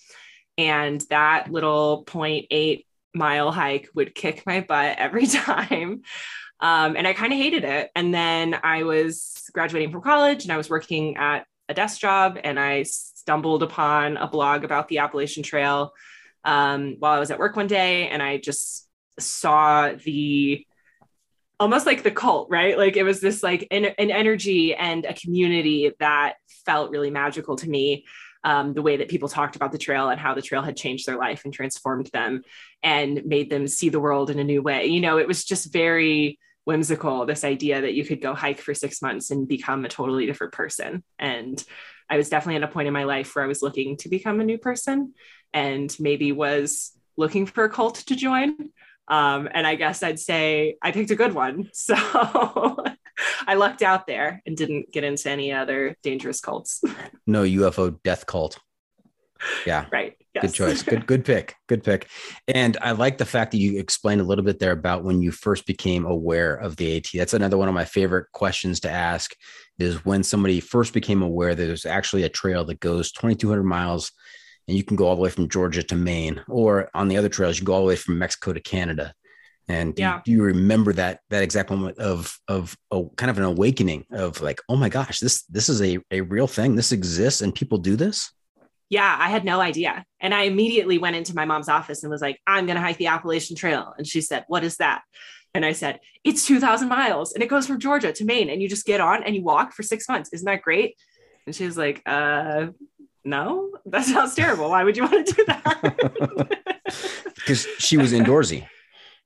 And 0.57 1.01
that 1.11 1.53
little 1.53 2.05
0.8 2.07 2.85
mile 3.15 3.51
hike 3.53 3.89
would 3.95 4.15
kick 4.15 4.45
my 4.47 4.61
butt 4.61 4.99
every 4.99 5.27
time. 5.27 6.03
Um, 6.61 6.97
and 6.97 7.07
I 7.07 7.13
kind 7.13 7.33
of 7.33 7.39
hated 7.39 7.65
it. 7.65 7.91
And 7.95 8.13
then 8.13 8.59
I 8.63 8.83
was 8.83 9.49
graduating 9.53 9.93
from 9.93 10.03
college 10.03 10.45
and 10.45 10.53
I 10.53 10.57
was 10.57 10.69
working 10.69 11.17
at 11.17 11.47
a 11.69 11.75
desk 11.75 12.01
job 12.01 12.39
and 12.43 12.59
I 12.59 12.83
stumbled 12.83 13.63
upon 13.63 14.17
a 14.17 14.27
blog 14.27 14.65
about 14.65 14.89
the 14.89 14.99
Appalachian 14.99 15.43
Trail 15.43 15.93
um, 16.45 16.97
while 16.99 17.13
I 17.13 17.21
was 17.21 17.31
at 17.31 17.39
work 17.39 17.57
one 17.57 17.67
day. 17.67 18.09
And 18.09 18.23
I 18.23 18.39
just 18.39 18.89
saw 19.19 19.93
the 19.93 20.65
almost 21.61 21.87
like 21.87 22.03
the 22.03 22.11
cult, 22.11 22.49
right? 22.51 22.79
Like 22.79 22.97
it 22.97 23.03
was 23.03 23.21
this 23.21 23.43
like 23.43 23.67
an, 23.71 23.85
an 23.85 24.11
energy 24.11 24.75
and 24.75 25.05
a 25.05 25.15
community 25.15 25.93
that 25.99 26.35
felt 26.65 26.91
really 26.91 27.11
magical 27.11 27.57
to 27.57 27.69
me. 27.69 28.05
Um, 28.45 28.73
the 28.73 28.83
way 28.83 28.99
that 28.99 29.09
people 29.09 29.29
talked 29.29 29.57
about 29.57 29.73
the 29.73 29.79
trail 29.79 30.09
and 30.09 30.21
how 30.21 30.33
the 30.33 30.41
trail 30.41 30.63
had 30.63 30.77
changed 30.77 31.07
their 31.07 31.19
life 31.19 31.45
and 31.45 31.53
transformed 31.53 32.07
them 32.13 32.43
and 32.85 33.25
made 33.27 33.51
them 33.51 33.67
see 33.67 33.89
the 33.89 33.99
world 33.99 34.31
in 34.31 34.39
a 34.39 34.45
new 34.45 34.63
way. 34.63 34.87
You 34.87 35.01
know, 35.01 35.19
it 35.19 35.27
was 35.27 35.45
just 35.45 35.73
very 35.73 36.39
whimsical, 36.69 37.25
this 37.25 37.45
idea 37.45 37.81
that 37.81 37.95
you 37.95 38.05
could 38.05 38.21
go 38.21 38.35
hike 38.35 38.61
for 38.61 38.75
six 38.75 39.01
months 39.01 39.31
and 39.31 39.49
become 39.49 39.87
a 39.87 39.89
totally 39.89 40.27
different 40.27 40.53
person. 40.53 41.03
And 41.19 41.65
I 42.11 42.19
was 42.19 42.29
definitely 42.29 42.57
at 42.57 42.63
a 42.63 42.71
point 42.71 42.87
in 42.87 42.93
my 42.93 43.05
life 43.05 43.35
where 43.35 43.43
I 43.43 43.49
was 43.49 43.63
looking 43.63 43.97
to 43.97 44.11
become 44.11 44.39
a 44.39 44.45
new 44.45 44.59
person 44.59 45.15
and 45.55 45.97
maybe 45.99 46.31
was 46.31 46.93
looking 47.17 47.47
for 47.47 47.65
a 47.65 47.71
cult 47.71 47.95
to 48.09 48.15
join. 48.15 48.55
Um, 49.09 49.49
and 49.51 49.67
I 49.67 49.77
guess 49.77 50.03
I'd 50.03 50.21
say 50.21 50.77
I 50.83 50.93
picked 50.93 51.11
a 51.11 51.17
good 51.17 51.33
one. 51.33 51.71
So 51.73 51.95
I 53.47 53.55
lucked 53.55 53.81
out 53.81 54.07
there 54.07 54.43
and 54.45 54.55
didn't 54.55 54.93
get 54.93 55.05
into 55.05 55.31
any 55.31 55.55
other 55.55 55.97
dangerous 56.03 56.41
cults. 56.41 56.85
No 57.27 57.45
UFO 57.45 57.99
death 58.03 58.27
cult. 58.27 58.61
Yeah. 59.65 59.87
right. 59.91 60.17
Yes. 60.43 60.53
Good 60.53 60.55
choice. 60.55 60.83
Good, 60.83 61.07
good 61.07 61.25
pick. 61.25 61.55
Good 61.69 61.83
pick. 61.85 62.09
And 62.47 62.77
I 62.81 62.93
like 62.93 63.19
the 63.19 63.25
fact 63.25 63.51
that 63.53 63.59
you 63.59 63.79
explained 63.79 64.21
a 64.21 64.25
little 64.25 64.45
bit 64.45 64.59
there 64.59 64.73
about 64.73 65.05
when 65.05 65.21
you 65.21 65.31
first 65.33 65.67
became 65.67 66.05
aware 66.07 66.55
of 66.55 66.77
the 66.77 66.97
AT. 66.97 67.07
That's 67.15 67.35
another 67.35 67.57
one 67.59 67.69
of 67.69 67.75
my 67.75 67.85
favorite 67.85 68.27
questions 68.33 68.81
to 68.81 68.91
ask 68.91 69.35
is 69.79 70.05
when 70.05 70.23
somebody 70.23 70.61
first 70.61 70.93
became 70.93 71.23
aware 71.23 71.55
that 71.55 71.65
there's 71.65 71.87
actually 71.87 72.25
a 72.25 72.29
trail 72.29 72.65
that 72.65 72.81
goes 72.81 73.13
2,200 73.13 73.63
miles 73.63 74.11
and 74.67 74.77
you 74.77 74.85
can 74.85 74.97
go 74.97 75.07
all 75.07 75.17
the 75.17 75.23
way 75.23 75.31
from 75.31 75.49
Georgia 75.49 75.83
to 75.83 75.95
Maine, 75.97 76.43
or 76.47 76.91
on 76.93 77.09
the 77.09 77.17
other 77.17 77.31
trails, 77.31 77.59
you 77.59 77.65
go 77.65 77.73
all 77.73 77.81
the 77.81 77.87
way 77.87 77.97
from 77.97 78.19
Mexico 78.19 78.53
to 78.53 78.61
Canada. 78.61 79.15
And 79.67 79.95
do, 79.95 80.03
Yeah. 80.03 80.17
you, 80.17 80.23
do 80.27 80.31
you 80.33 80.43
remember 80.43 80.93
that 80.95 81.21
that 81.31 81.43
exact 81.43 81.71
moment 81.71 81.99
of 81.99 82.37
of 82.49 82.77
a 82.91 83.03
kind 83.17 83.31
of 83.31 83.39
an 83.39 83.45
awakening 83.45 84.05
of 84.13 84.41
like, 84.43 84.61
oh 84.69 84.77
my 84.77 84.89
gosh, 84.91 85.21
this 85.21 85.45
this 85.45 85.69
is 85.71 85.81
a, 85.81 85.99
a 86.11 86.21
real 86.23 86.47
thing. 86.47 86.75
This 86.77 86.93
exists 86.93 87.41
and 87.41 87.55
people 87.55 87.79
do 87.79 87.97
this? 87.97 88.31
Yeah, 88.91 89.17
I 89.19 89.29
had 89.29 89.45
no 89.45 89.61
idea. 89.61 90.05
And 90.21 90.35
I 90.35 90.43
immediately 90.43 90.99
went 90.99 91.17
into 91.17 91.35
my 91.35 91.45
mom's 91.45 91.69
office 91.69 92.03
and 92.03 92.11
was 92.11 92.23
like, 92.23 92.41
I'm 92.47 92.67
going 92.67 92.77
to 92.77 92.83
hike 92.83 92.97
the 92.97 93.09
Appalachian 93.09 93.55
Trail. 93.57 93.95
And 93.99 94.07
she 94.07 94.21
said, 94.21 94.45
What 94.49 94.65
is 94.65 94.77
that? 94.79 95.03
And 95.55 95.65
I 95.65 95.73
said, 95.73 96.01
It's 96.25 96.47
2,000 96.47 96.89
miles 96.89 97.33
and 97.33 97.43
it 97.43 97.49
goes 97.49 97.67
from 97.67 97.81
Georgia 97.81 98.13
to 98.13 98.25
Maine. 98.25 98.49
And 98.49 98.63
you 98.63 98.69
just 98.69 98.87
get 98.87 99.01
on 99.01 99.23
and 99.25 99.35
you 99.35 99.43
walk 99.43 99.73
for 99.75 99.83
six 99.83 100.09
months. 100.09 100.33
Isn't 100.33 100.47
that 100.47 100.63
great? 100.63 100.97
And 101.47 101.55
she 101.55 101.67
was 101.67 101.77
like, 101.77 102.03
Uh, 102.07 102.69
no, 103.25 103.71
that 103.87 104.05
sounds 104.05 104.35
terrible. 104.35 104.71
Why 104.71 104.85
would 104.85 104.97
you 104.97 105.03
want 105.05 105.27
to 105.27 105.35
do 105.35 105.45
that? 105.47 106.49
Because 107.35 107.67
she 107.79 107.97
was 107.97 108.13
indoorsy. 108.13 108.67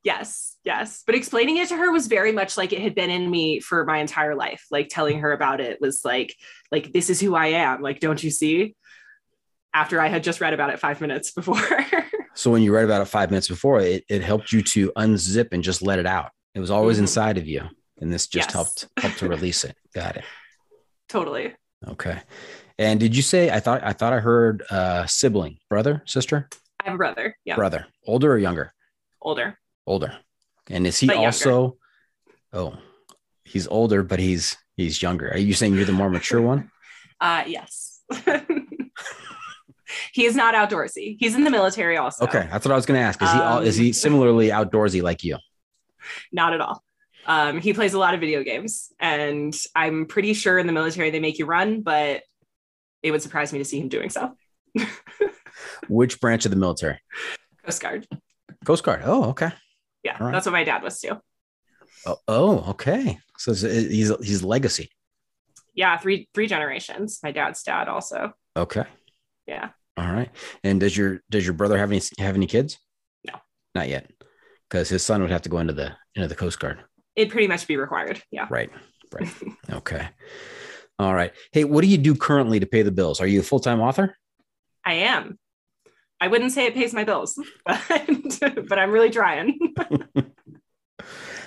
yes, 0.05 0.57
yes. 0.65 1.03
But 1.07 1.15
explaining 1.15 1.57
it 1.57 1.69
to 1.69 1.77
her 1.77 1.91
was 1.91 2.07
very 2.07 2.31
much 2.31 2.57
like 2.57 2.73
it 2.73 2.81
had 2.81 2.95
been 2.95 3.11
in 3.11 3.29
me 3.31 3.59
for 3.61 3.85
my 3.85 3.99
entire 3.99 4.35
life. 4.35 4.65
Like 4.71 4.89
telling 4.89 5.21
her 5.21 5.33
about 5.33 5.61
it 5.61 5.81
was 5.81 6.05
like, 6.05 6.35
like, 6.71 6.93
this 6.93 7.11
is 7.11 7.21
who 7.21 7.35
I 7.35 7.47
am. 7.49 7.81
Like, 7.83 8.01
don't 8.01 8.23
you 8.23 8.31
see? 8.31 8.77
After 9.75 10.01
I 10.01 10.09
had 10.09 10.23
just 10.23 10.41
read 10.41 10.53
about 10.53 10.71
it 10.71 10.79
five 10.79 11.01
minutes 11.01 11.31
before. 11.33 11.61
So 12.35 12.51
when 12.51 12.63
you 12.63 12.75
read 12.75 12.87
about 12.87 13.03
it 13.03 13.09
five 13.09 13.31
minutes 13.31 13.47
before, 13.47 13.81
it, 13.81 14.05
it 14.09 14.23
helped 14.23 14.53
you 14.53 14.63
to 14.63 14.91
unzip 14.97 15.49
and 15.53 15.63
just 15.63 15.83
let 15.83 15.99
it 15.99 16.07
out. 16.07 16.31
It 16.55 16.61
was 16.61 16.71
always 16.71 16.97
Mhm. 16.97 17.01
inside 17.01 17.37
of 17.37 17.47
you. 17.47 17.69
and 18.01 18.11
this 18.11 18.27
just 18.27 18.49
Yes. 18.49 18.53
helped 18.55 18.89
helped 18.97 19.19
to 19.19 19.29
release 19.29 19.65
it. 19.65 19.77
Got 19.95 20.17
it. 20.17 20.25
Totally. 21.11 21.55
Okay. 21.87 22.19
And 22.79 22.99
did 22.99 23.15
you 23.15 23.21
say 23.23 23.51
I 23.51 23.61
thought 23.61 23.85
I 23.85 23.93
thought 23.93 24.15
I 24.15 24.21
heard 24.21 24.65
uh 24.71 25.05
sibling, 25.07 25.59
brother, 25.69 26.03
sister, 26.07 26.49
I 26.81 26.85
have 26.87 26.95
a 26.95 26.97
brother. 26.97 27.37
Yeah. 27.45 27.57
brother, 27.57 27.87
older 28.07 28.33
or 28.33 28.39
younger? 28.39 28.73
Older. 29.21 29.59
Older. 29.87 30.17
And 30.71 30.87
is 30.87 30.99
he 30.99 31.07
But 31.07 31.17
younger. 31.17 31.27
also 31.27 31.77
oh 32.55 32.79
he's 33.45 33.69
older, 33.69 34.03
but 34.03 34.19
he's 34.21 34.57
he's 34.75 35.03
younger. 35.03 35.31
Are 35.31 35.37
you 35.39 35.53
saying 35.53 35.75
you're 35.75 35.85
the 35.85 35.93
more 35.93 36.09
mature 36.11 36.41
one? 36.41 36.71
Uh 37.21 37.45
yes. 37.47 38.03
he 40.13 40.25
is 40.25 40.37
not 40.37 40.55
outdoorsy. 40.55 41.17
He's 41.19 41.35
in 41.35 41.45
the 41.45 41.51
military 41.51 41.97
also. 41.97 42.25
Okay, 42.25 42.49
that's 42.51 42.65
what 42.65 42.73
I 42.73 42.77
was 42.77 42.87
gonna 42.87 43.01
ask. 43.01 43.23
Is 43.23 43.31
he 43.33 43.39
all, 43.39 43.61
is 43.61 43.79
Um, 43.79 43.85
he 43.85 43.93
similarly 43.93 44.49
outdoorsy 44.49 45.03
like 45.03 45.25
you? 45.25 45.39
Not 46.33 46.53
at 46.55 46.61
all. 46.61 46.83
Um, 47.27 47.61
he 47.61 47.73
plays 47.73 47.95
a 47.95 47.99
lot 47.99 48.15
of 48.15 48.21
video 48.21 48.43
games, 48.43 48.93
and 48.99 49.55
I'm 49.77 50.07
pretty 50.07 50.35
sure 50.35 50.59
in 50.59 50.67
the 50.67 50.73
military 50.73 51.11
they 51.11 51.21
make 51.21 51.39
you 51.39 51.47
run, 51.47 51.83
but 51.83 52.23
it 53.03 53.11
would 53.11 53.23
surprise 53.23 53.53
me 53.53 53.59
to 53.59 53.65
see 53.65 53.81
him 53.81 53.89
doing 53.89 54.11
so. 54.11 54.35
Which 55.89 56.21
branch 56.21 56.45
of 56.45 56.51
the 56.51 56.57
military? 56.57 56.99
Coast 57.65 57.81
Guard. 57.81 58.07
Coast 58.65 58.83
Guard. 58.83 59.03
Oh, 59.05 59.25
okay. 59.31 59.53
Yeah, 60.03 60.23
right. 60.23 60.33
that's 60.33 60.47
what 60.47 60.53
my 60.53 60.65
dad 60.65 60.83
was 60.83 61.01
too. 61.01 61.21
Oh, 62.07 62.17
oh 62.27 62.71
okay. 62.71 63.19
So 63.39 63.55
he's 63.55 64.13
he's 64.19 64.43
legacy. 64.43 64.91
Yeah, 65.75 65.97
three 65.99 66.29
three 66.35 66.47
generations. 66.47 67.21
My 67.23 67.33
dad's 67.33 67.63
dad 67.63 67.89
also. 67.89 68.33
Okay. 68.57 68.85
Yeah. 69.47 69.71
All 69.97 70.11
right. 70.11 70.31
And 70.65 70.81
does 70.81 70.97
your 70.97 71.21
does 71.31 71.45
your 71.45 71.55
brother 71.55 71.79
have 71.79 71.91
any 71.91 72.01
have 72.19 72.35
any 72.35 72.47
kids? 72.47 72.79
No. 73.27 73.35
Not 73.75 73.89
yet. 73.89 74.11
Because 74.69 74.89
his 74.89 75.03
son 75.03 75.21
would 75.21 75.31
have 75.31 75.43
to 75.43 75.49
go 75.49 75.59
into 75.59 75.73
the 75.73 75.93
into 76.15 76.29
the 76.29 76.35
Coast 76.35 76.59
Guard. 76.59 76.83
It'd 77.15 77.31
pretty 77.31 77.49
much 77.49 77.67
be 77.67 77.77
required. 77.77 78.23
Yeah. 78.31 78.47
Right. 78.51 78.71
Right. 79.13 79.29
okay. 79.71 80.09
All 80.99 81.15
right. 81.15 81.33
Hey, 81.53 81.65
what 81.65 81.83
do 81.83 81.89
you 81.89 81.99
do 81.99 82.15
currently 82.15 82.61
to 82.61 82.67
pay 82.67 82.83
the 82.83 82.93
bills? 82.93 83.21
Are 83.21 83.27
you 83.27 83.41
a 83.41 83.43
full-time 83.43 83.81
author? 83.81 84.17
I 84.85 84.95
am. 84.95 85.39
I 86.21 86.29
wouldn't 86.29 86.53
say 86.53 86.67
it 86.67 86.75
pays 86.75 86.95
my 86.95 87.03
bills, 87.05 87.39
but, 87.67 88.69
but 88.69 88.79
I'm 88.79 88.93
really 88.93 89.11
trying. 89.11 89.59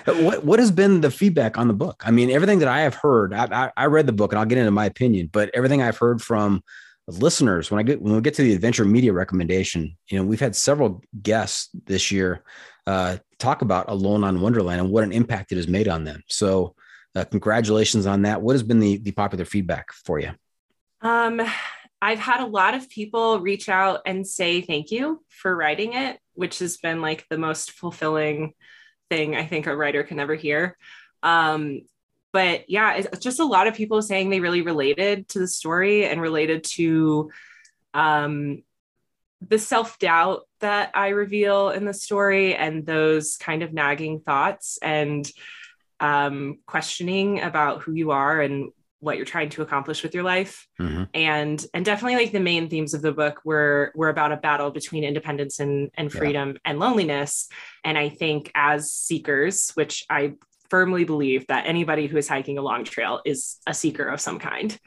What 0.06 0.44
what 0.44 0.60
has 0.60 0.70
been 0.70 1.00
the 1.00 1.10
feedback 1.10 1.58
on 1.58 1.66
the 1.66 1.74
book? 1.74 2.04
I 2.06 2.12
mean, 2.12 2.30
everything 2.30 2.60
that 2.60 2.68
I 2.68 2.82
have 2.82 2.94
heard, 2.94 3.34
I, 3.34 3.48
I, 3.50 3.72
I 3.76 3.86
read 3.86 4.06
the 4.06 4.12
book 4.12 4.30
and 4.30 4.38
I'll 4.38 4.46
get 4.46 4.58
into 4.58 4.70
my 4.70 4.86
opinion, 4.86 5.28
but 5.32 5.50
everything 5.52 5.82
I've 5.82 5.98
heard 5.98 6.22
from 6.22 6.62
listeners 7.08 7.70
when 7.70 7.78
I 7.78 7.82
get 7.82 8.00
when 8.02 8.14
we 8.14 8.20
get 8.20 8.34
to 8.34 8.42
the 8.42 8.54
adventure 8.54 8.84
media 8.84 9.12
recommendation, 9.12 9.96
you 10.08 10.18
know, 10.18 10.24
we've 10.24 10.40
had 10.40 10.56
several 10.56 11.02
guests 11.22 11.70
this 11.86 12.10
year 12.10 12.42
uh, 12.86 13.18
talk 13.38 13.62
about 13.62 13.88
Alone 13.88 14.24
on 14.24 14.40
Wonderland 14.40 14.80
and 14.80 14.90
what 14.90 15.04
an 15.04 15.12
impact 15.12 15.52
it 15.52 15.56
has 15.56 15.68
made 15.68 15.88
on 15.88 16.04
them. 16.04 16.22
So, 16.28 16.74
uh, 17.14 17.24
congratulations 17.24 18.06
on 18.06 18.22
that. 18.22 18.42
What 18.42 18.54
has 18.54 18.62
been 18.62 18.80
the 18.80 18.98
the 18.98 19.12
popular 19.12 19.44
feedback 19.44 19.92
for 19.92 20.18
you? 20.18 20.32
Um, 21.00 21.40
I've 22.02 22.18
had 22.18 22.40
a 22.40 22.46
lot 22.46 22.74
of 22.74 22.90
people 22.90 23.40
reach 23.40 23.68
out 23.68 24.02
and 24.06 24.26
say 24.26 24.60
thank 24.60 24.90
you 24.90 25.24
for 25.28 25.54
writing 25.54 25.94
it, 25.94 26.18
which 26.34 26.58
has 26.58 26.76
been 26.76 27.00
like 27.00 27.24
the 27.30 27.38
most 27.38 27.72
fulfilling 27.72 28.52
thing 29.10 29.36
I 29.36 29.46
think 29.46 29.66
a 29.66 29.76
writer 29.76 30.02
can 30.02 30.20
ever 30.20 30.34
hear. 30.34 30.76
Um, 31.22 31.82
but 32.36 32.68
yeah, 32.68 32.96
it's 32.96 33.18
just 33.24 33.40
a 33.40 33.46
lot 33.46 33.66
of 33.66 33.72
people 33.74 34.02
saying 34.02 34.28
they 34.28 34.40
really 34.40 34.60
related 34.60 35.26
to 35.28 35.38
the 35.38 35.48
story 35.48 36.04
and 36.04 36.20
related 36.20 36.64
to 36.64 37.30
um, 37.94 38.62
the 39.40 39.58
self 39.58 39.98
doubt 39.98 40.42
that 40.60 40.90
I 40.92 41.08
reveal 41.24 41.70
in 41.70 41.86
the 41.86 41.94
story 41.94 42.54
and 42.54 42.84
those 42.84 43.38
kind 43.38 43.62
of 43.62 43.72
nagging 43.72 44.20
thoughts 44.20 44.78
and 44.82 45.26
um, 45.98 46.58
questioning 46.66 47.40
about 47.40 47.80
who 47.82 47.94
you 47.94 48.10
are 48.10 48.42
and 48.42 48.70
what 49.00 49.16
you're 49.16 49.24
trying 49.24 49.48
to 49.50 49.62
accomplish 49.62 50.02
with 50.02 50.14
your 50.14 50.24
life 50.24 50.66
Mhm. 50.78 51.08
and 51.14 51.66
and 51.72 51.84
definitely 51.86 52.16
like 52.16 52.32
the 52.32 52.40
main 52.52 52.68
themes 52.68 52.92
of 52.92 53.00
the 53.00 53.12
book 53.12 53.40
were 53.44 53.92
were 53.94 54.10
about 54.10 54.32
a 54.32 54.36
battle 54.36 54.70
between 54.70 55.04
independence 55.04 55.58
and 55.60 55.90
and 55.98 56.12
Yeah. 56.12 56.18
freedom 56.18 56.56
and 56.64 56.78
loneliness 56.78 57.48
and 57.84 57.96
i 57.98 58.08
think 58.08 58.50
as 58.54 58.92
seekers 58.92 59.70
which 59.78 60.04
i 60.10 60.32
firmly 60.70 61.04
believe 61.04 61.46
that 61.48 61.66
anybody 61.66 62.06
who 62.06 62.16
is 62.16 62.28
hiking 62.28 62.58
a 62.58 62.62
long 62.62 62.84
trail 62.84 63.20
is 63.24 63.56
a 63.66 63.74
seeker 63.74 64.04
of 64.04 64.20
some 64.20 64.38
kind 64.38 64.78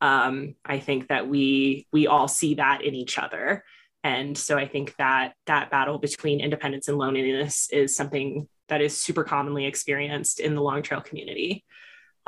um, 0.00 0.54
i 0.64 0.78
think 0.78 1.08
that 1.08 1.28
we 1.28 1.86
we 1.92 2.06
all 2.06 2.28
see 2.28 2.54
that 2.54 2.82
in 2.82 2.94
each 2.94 3.18
other 3.18 3.64
and 4.04 4.36
so 4.36 4.56
i 4.56 4.66
think 4.66 4.94
that 4.96 5.34
that 5.46 5.70
battle 5.70 5.98
between 5.98 6.40
independence 6.40 6.88
and 6.88 6.98
loneliness 6.98 7.68
is 7.72 7.96
something 7.96 8.48
that 8.68 8.80
is 8.80 8.96
super 8.96 9.24
commonly 9.24 9.66
experienced 9.66 10.40
in 10.40 10.54
the 10.54 10.62
long 10.62 10.82
trail 10.82 11.00
community 11.00 11.64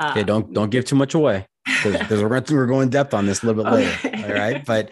Okay, 0.03 0.21
Um, 0.21 0.25
don't 0.25 0.53
don't 0.53 0.69
give 0.69 0.85
too 0.85 0.95
much 0.95 1.13
away 1.13 1.47
because 1.83 2.21
we're 2.21 2.27
going 2.27 2.43
we're 2.49 2.65
going 2.65 2.89
depth 2.89 3.13
on 3.13 3.25
this 3.25 3.43
a 3.43 3.47
little 3.47 3.63
bit 3.63 3.71
later. 3.71 4.25
All 4.25 4.33
right, 4.33 4.65
but 4.65 4.89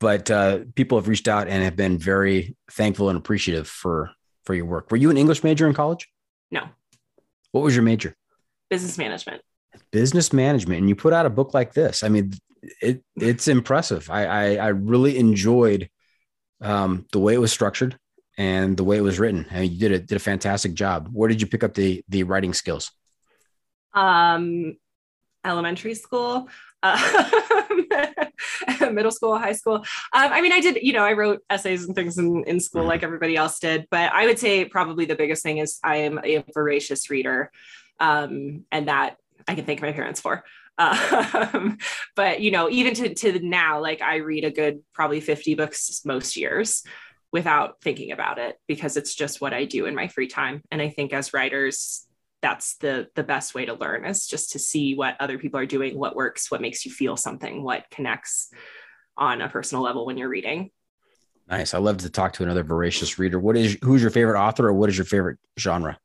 but 0.00 0.30
uh, 0.30 0.60
people 0.74 0.98
have 0.98 1.06
reached 1.06 1.28
out 1.28 1.46
and 1.46 1.62
have 1.62 1.76
been 1.76 1.96
very 1.98 2.56
thankful 2.70 3.08
and 3.08 3.16
appreciative 3.16 3.68
for 3.68 4.10
for 4.44 4.54
your 4.54 4.64
work. 4.64 4.90
Were 4.90 4.96
you 4.96 5.10
an 5.10 5.16
English 5.16 5.44
major 5.44 5.66
in 5.66 5.74
college? 5.74 6.08
no 6.50 6.68
What 7.52 7.62
was 7.62 7.74
your 7.74 7.84
major? 7.84 8.14
business 8.70 8.96
management 8.96 9.42
Business 9.90 10.32
management, 10.32 10.80
and 10.80 10.88
you 10.88 10.96
put 10.96 11.12
out 11.12 11.26
a 11.26 11.30
book 11.30 11.54
like 11.54 11.72
this. 11.74 12.02
I 12.02 12.08
mean, 12.08 12.32
it 12.80 13.02
it's 13.16 13.48
impressive. 13.48 14.10
I 14.10 14.24
I, 14.26 14.54
I 14.56 14.68
really 14.68 15.18
enjoyed 15.18 15.88
um, 16.60 17.06
the 17.12 17.18
way 17.18 17.34
it 17.34 17.38
was 17.40 17.52
structured 17.52 17.98
and 18.38 18.76
the 18.76 18.84
way 18.84 18.96
it 18.96 19.02
was 19.02 19.18
written. 19.18 19.46
I 19.50 19.60
mean, 19.60 19.72
you 19.72 19.78
did 19.78 19.92
a 19.92 19.98
did 19.98 20.16
a 20.16 20.18
fantastic 20.18 20.74
job. 20.74 21.08
Where 21.12 21.28
did 21.28 21.40
you 21.40 21.46
pick 21.46 21.62
up 21.64 21.74
the 21.74 22.02
the 22.08 22.24
writing 22.24 22.54
skills? 22.54 22.90
um 23.94 24.74
elementary 25.44 25.94
school 25.94 26.48
uh, 26.82 26.96
middle 28.92 29.10
school 29.10 29.38
high 29.38 29.52
school. 29.52 29.76
Um, 29.76 29.84
i 30.12 30.40
mean 30.40 30.52
i 30.52 30.60
did 30.60 30.78
you 30.82 30.92
know 30.92 31.04
i 31.04 31.12
wrote 31.12 31.40
essays 31.50 31.84
and 31.84 31.94
things 31.94 32.18
in, 32.18 32.44
in 32.46 32.60
school 32.60 32.82
Mhm. 32.84 32.88
like 32.88 33.02
everybody 33.02 33.36
else 33.36 33.58
did 33.58 33.86
but 33.90 34.12
i 34.12 34.26
would 34.26 34.38
say 34.38 34.64
probably 34.64 35.04
the 35.04 35.14
biggest 35.14 35.42
thing 35.42 35.58
is 35.58 35.78
i 35.84 35.96
am 35.96 36.18
a 36.24 36.44
voracious 36.54 37.10
reader 37.10 37.50
um, 38.00 38.64
and 38.72 38.88
that 38.88 39.16
i 39.48 39.54
can 39.54 39.64
thank 39.64 39.80
my 39.82 39.92
parents 39.92 40.20
for. 40.20 40.44
Um, 40.78 41.78
but 42.16 42.40
you 42.40 42.50
know 42.50 42.68
even 42.70 42.94
to, 42.94 43.14
to 43.14 43.38
now 43.40 43.80
like 43.80 44.00
i 44.00 44.16
read 44.16 44.44
a 44.44 44.50
good 44.50 44.80
probably 44.94 45.20
50 45.20 45.54
books 45.54 46.00
most 46.04 46.36
years 46.36 46.82
without 47.30 47.80
thinking 47.82 48.10
about 48.10 48.38
it 48.38 48.58
because 48.66 48.96
it's 48.96 49.14
just 49.14 49.40
what 49.40 49.52
i 49.52 49.64
do 49.64 49.86
in 49.86 49.94
my 49.94 50.08
free 50.08 50.26
time. 50.28 50.62
And 50.70 50.80
i 50.82 50.88
think 50.88 51.12
as 51.12 51.32
writers 51.34 52.06
that's 52.42 52.76
the 52.76 53.08
the 53.14 53.22
best 53.22 53.54
way 53.54 53.64
to 53.64 53.74
learn 53.74 54.04
is 54.04 54.26
just 54.26 54.52
to 54.52 54.58
see 54.58 54.94
what 54.94 55.16
other 55.20 55.38
people 55.38 55.58
are 55.58 55.66
doing 55.66 55.98
what 55.98 56.16
works 56.16 56.50
what 56.50 56.60
makes 56.60 56.84
you 56.84 56.90
feel 56.90 57.16
something 57.16 57.62
what 57.62 57.88
connects 57.90 58.50
on 59.16 59.40
a 59.40 59.48
personal 59.48 59.82
level 59.82 60.04
when 60.04 60.18
you're 60.18 60.28
reading 60.28 60.70
Nice. 61.48 61.74
I 61.74 61.78
love 61.78 61.98
to 61.98 62.08
talk 62.08 62.34
to 62.34 62.44
another 62.44 62.62
voracious 62.62 63.18
reader. 63.18 63.38
What 63.38 63.56
is 63.56 63.76
who's 63.82 64.00
your 64.00 64.12
favorite 64.12 64.40
author, 64.40 64.68
or 64.68 64.72
what 64.72 64.88
is 64.88 64.96
your 64.96 65.04
favorite 65.04 65.38
genre? 65.58 65.98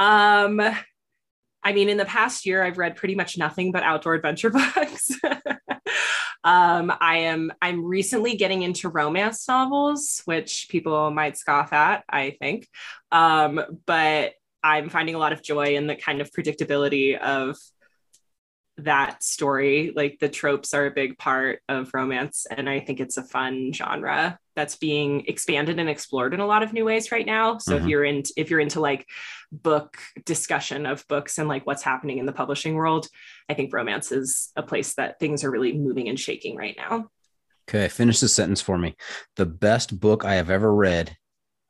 um 0.00 0.60
i 1.62 1.72
mean 1.72 1.88
in 1.88 1.96
the 1.96 2.04
past 2.04 2.46
year 2.46 2.62
i've 2.62 2.78
read 2.78 2.96
pretty 2.96 3.14
much 3.14 3.38
nothing 3.38 3.70
but 3.72 3.82
outdoor 3.82 4.14
adventure 4.14 4.50
books 4.74 5.12
um 6.42 6.92
i 7.00 7.18
am 7.18 7.52
i'm 7.62 7.84
recently 7.84 8.36
getting 8.36 8.62
into 8.62 8.88
romance 8.88 9.46
novels 9.46 10.22
which 10.24 10.66
people 10.68 11.10
might 11.10 11.36
scoff 11.36 11.72
at 11.72 12.02
i 12.08 12.30
think 12.40 12.66
um 13.12 13.60
but 13.86 14.32
i'm 14.64 14.88
finding 14.88 15.14
a 15.14 15.18
lot 15.18 15.32
of 15.32 15.42
joy 15.42 15.76
in 15.76 15.86
the 15.86 15.94
kind 15.94 16.20
of 16.20 16.30
predictability 16.32 17.16
of 17.16 17.56
that 18.78 19.22
story 19.22 19.92
like 19.94 20.18
the 20.20 20.28
tropes 20.28 20.74
are 20.74 20.86
a 20.86 20.90
big 20.90 21.16
part 21.16 21.60
of 21.68 21.88
romance 21.94 22.44
and 22.50 22.68
i 22.68 22.80
think 22.80 22.98
it's 22.98 23.16
a 23.16 23.22
fun 23.22 23.72
genre 23.72 24.36
that's 24.56 24.74
being 24.76 25.24
expanded 25.26 25.78
and 25.78 25.88
explored 25.88 26.34
in 26.34 26.40
a 26.40 26.46
lot 26.46 26.64
of 26.64 26.72
new 26.72 26.84
ways 26.84 27.12
right 27.12 27.26
now 27.26 27.56
so 27.58 27.76
Mhm. 27.76 27.80
if 27.82 27.86
you're 27.86 28.04
in 28.04 28.22
if 28.36 28.50
you're 28.50 28.58
into 28.58 28.80
like 28.80 29.06
book 29.52 29.96
discussion 30.24 30.86
of 30.86 31.06
books 31.06 31.38
and 31.38 31.48
like 31.48 31.64
what's 31.68 31.84
happening 31.84 32.18
in 32.18 32.26
the 32.26 32.32
publishing 32.32 32.74
world 32.74 33.06
i 33.48 33.54
think 33.54 33.72
romance 33.72 34.10
is 34.10 34.50
a 34.56 34.62
place 34.62 34.94
that 34.94 35.20
things 35.20 35.44
are 35.44 35.52
really 35.52 35.72
moving 35.72 36.08
and 36.08 36.18
shaking 36.18 36.56
right 36.56 36.74
now 36.76 37.08
Okay, 37.66 37.88
finish 37.88 38.20
the 38.20 38.28
sentence 38.28 38.60
for 38.60 38.76
me. 38.76 38.94
The 39.36 39.46
best 39.46 39.98
book 39.98 40.22
I 40.22 40.34
have 40.34 40.50
ever 40.50 40.70
read 40.74 41.16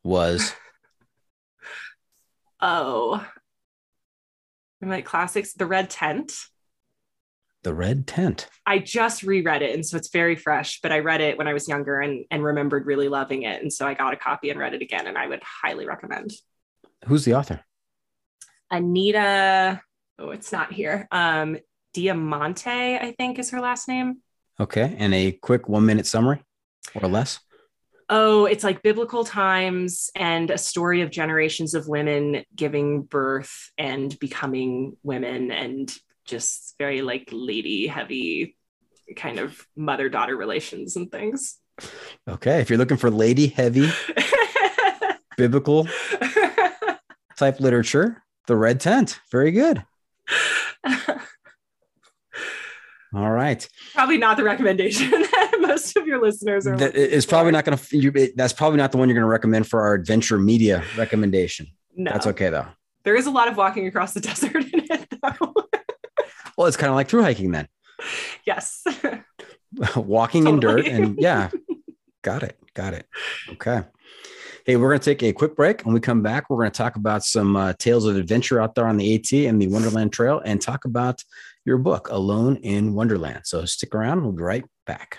was 0.02 0.52
oh 2.64 3.24
I'm 4.82 4.88
like 4.88 5.04
classics 5.04 5.52
the 5.52 5.66
red 5.66 5.88
tent 5.90 6.32
The 7.62 7.72
Red 7.72 8.06
Tent. 8.06 8.48
I 8.66 8.78
just 8.78 9.22
reread 9.22 9.62
it, 9.62 9.74
and 9.74 9.84
so 9.86 9.96
it's 9.96 10.10
very 10.10 10.36
fresh. 10.36 10.80
But 10.82 10.92
I 10.92 10.98
read 10.98 11.22
it 11.22 11.38
when 11.38 11.48
I 11.48 11.54
was 11.54 11.66
younger 11.66 11.98
and 12.00 12.26
and 12.30 12.44
remembered 12.44 12.84
really 12.84 13.08
loving 13.08 13.44
it, 13.44 13.62
and 13.62 13.72
so 13.72 13.86
I 13.86 13.94
got 13.94 14.12
a 14.12 14.16
copy 14.18 14.50
and 14.50 14.58
read 14.60 14.74
it 14.74 14.82
again, 14.82 15.06
and 15.06 15.16
I 15.16 15.26
would 15.26 15.42
highly 15.42 15.86
recommend. 15.86 16.32
Who's 17.06 17.24
the 17.24 17.34
author? 17.34 17.60
Anita, 18.70 19.80
oh, 20.18 20.30
it's 20.30 20.52
not 20.52 20.72
here. 20.72 21.08
Um, 21.10 21.56
Diamante, 21.94 22.98
I 22.98 23.14
think 23.16 23.38
is 23.38 23.50
her 23.50 23.60
last 23.60 23.88
name. 23.88 24.20
Okay, 24.60 24.94
and 24.98 25.14
a 25.14 25.32
quick 25.32 25.68
one 25.68 25.86
minute 25.86 26.06
summary 26.06 26.42
or 26.94 27.08
less. 27.08 27.40
Oh, 28.08 28.46
it's 28.46 28.64
like 28.64 28.82
biblical 28.82 29.24
times 29.24 30.10
and 30.14 30.50
a 30.50 30.58
story 30.58 31.02
of 31.02 31.10
generations 31.10 31.74
of 31.74 31.88
women 31.88 32.44
giving 32.54 33.02
birth 33.02 33.70
and 33.78 34.18
becoming 34.18 34.96
women 35.02 35.50
and 35.50 35.94
just 36.24 36.74
very 36.78 37.02
like 37.02 37.28
lady 37.32 37.86
heavy 37.86 38.56
kind 39.16 39.38
of 39.38 39.66
mother 39.76 40.08
daughter 40.08 40.36
relations 40.36 40.96
and 40.96 41.10
things. 41.10 41.58
Okay. 42.28 42.60
If 42.60 42.70
you're 42.70 42.78
looking 42.78 42.96
for 42.96 43.10
lady 43.10 43.48
heavy 43.48 43.90
biblical 45.36 45.88
type 47.36 47.60
literature, 47.60 48.22
The 48.46 48.56
Red 48.56 48.80
Tent. 48.80 49.20
Very 49.30 49.50
good. 49.50 49.84
All 53.14 53.30
right. 53.30 53.68
Probably 53.94 54.18
not 54.18 54.36
the 54.36 54.42
recommendation 54.44 55.10
most 55.74 55.96
of 55.96 56.06
your 56.06 56.22
listeners 56.22 56.66
are. 56.66 56.76
That 56.76 56.94
is 56.94 57.26
probably 57.26 57.52
not 57.52 57.64
going 57.64 57.76
to. 57.76 58.32
That's 58.36 58.52
probably 58.52 58.78
not 58.78 58.92
the 58.92 58.98
one 58.98 59.08
you're 59.08 59.14
going 59.14 59.26
to 59.26 59.30
recommend 59.30 59.66
for 59.66 59.82
our 59.82 59.94
adventure 59.94 60.38
media 60.38 60.84
recommendation. 60.96 61.66
No, 61.96 62.12
that's 62.12 62.26
okay 62.28 62.50
though. 62.50 62.66
There 63.04 63.16
is 63.16 63.26
a 63.26 63.30
lot 63.30 63.48
of 63.48 63.56
walking 63.56 63.86
across 63.86 64.14
the 64.14 64.20
desert 64.28 64.56
in 64.56 64.86
it, 64.90 65.08
though. 65.22 65.54
well, 66.56 66.66
it's 66.66 66.76
kind 66.76 66.90
of 66.90 66.94
like 66.94 67.08
through 67.08 67.22
hiking 67.22 67.50
then. 67.50 67.68
Yes. 68.46 68.84
walking 69.96 70.44
totally. 70.44 70.54
in 70.54 70.60
dirt 70.60 70.86
and 70.86 71.18
yeah, 71.18 71.50
got 72.22 72.42
it, 72.42 72.58
got 72.74 72.94
it. 72.94 73.06
Okay. 73.50 73.82
Hey, 74.64 74.76
we're 74.76 74.88
going 74.88 75.00
to 75.00 75.04
take 75.04 75.22
a 75.22 75.32
quick 75.32 75.56
break. 75.56 75.82
When 75.82 75.92
we 75.92 76.00
come 76.00 76.22
back, 76.22 76.48
we're 76.48 76.56
going 76.56 76.70
to 76.70 76.76
talk 76.76 76.96
about 76.96 77.22
some 77.22 77.54
uh, 77.54 77.74
tales 77.74 78.06
of 78.06 78.16
adventure 78.16 78.62
out 78.62 78.74
there 78.74 78.86
on 78.86 78.96
the 78.96 79.14
AT 79.14 79.30
and 79.32 79.60
the 79.60 79.66
Wonderland 79.66 80.10
Trail 80.10 80.40
and 80.42 80.60
talk 80.60 80.86
about 80.86 81.22
your 81.66 81.76
book, 81.76 82.08
Alone 82.08 82.56
in 82.56 82.94
Wonderland. 82.94 83.42
So 83.44 83.66
stick 83.66 83.94
around. 83.94 84.22
We'll 84.22 84.32
be 84.32 84.42
right 84.42 84.64
back. 84.86 85.18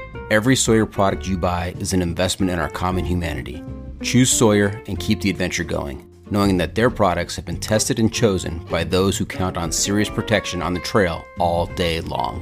Every 0.31 0.55
Sawyer 0.55 0.85
product 0.85 1.27
you 1.27 1.37
buy 1.37 1.75
is 1.77 1.91
an 1.91 2.01
investment 2.01 2.49
in 2.53 2.57
our 2.57 2.69
common 2.69 3.03
humanity. 3.03 3.61
Choose 4.01 4.31
Sawyer 4.31 4.81
and 4.87 4.97
keep 4.97 5.19
the 5.19 5.29
adventure 5.29 5.65
going 5.65 6.09
knowing 6.31 6.55
that 6.55 6.73
their 6.73 6.89
products 6.89 7.35
have 7.35 7.43
been 7.43 7.59
tested 7.59 7.99
and 7.99 8.13
chosen 8.13 8.59
by 8.67 8.85
those 8.85 9.17
who 9.17 9.25
count 9.25 9.57
on 9.57 9.73
serious 9.73 10.09
protection 10.09 10.61
on 10.61 10.73
the 10.73 10.79
trail 10.79 11.25
all 11.37 11.65
day 11.65 11.99
long. 11.99 12.39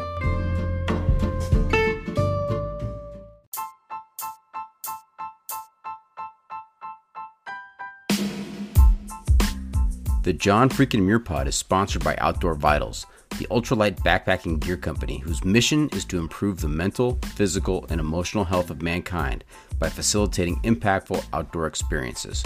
The 10.22 10.34
John 10.34 10.70
Freakin' 10.70 11.02
Muir 11.02 11.18
Pod 11.18 11.48
is 11.48 11.56
sponsored 11.56 12.04
by 12.04 12.16
Outdoor 12.20 12.54
Vitals, 12.54 13.08
the 13.38 13.48
ultralight 13.48 13.98
backpacking 14.00 14.60
gear 14.60 14.78
company 14.78 15.20
whose 15.20 15.44
mission 15.46 15.90
is 15.90 16.04
to 16.06 16.18
improve 16.18 16.60
the 16.60 16.68
mental, 16.68 17.20
physical, 17.36 17.86
and 17.90 18.02
emotional 18.02 18.44
health 18.44 18.70
of 18.70 18.82
mankind 18.82 19.44
by 19.78 19.88
facilitating 19.88 20.60
impactful 20.62 21.24
outdoor 21.34 21.68
experiences. 21.68 22.44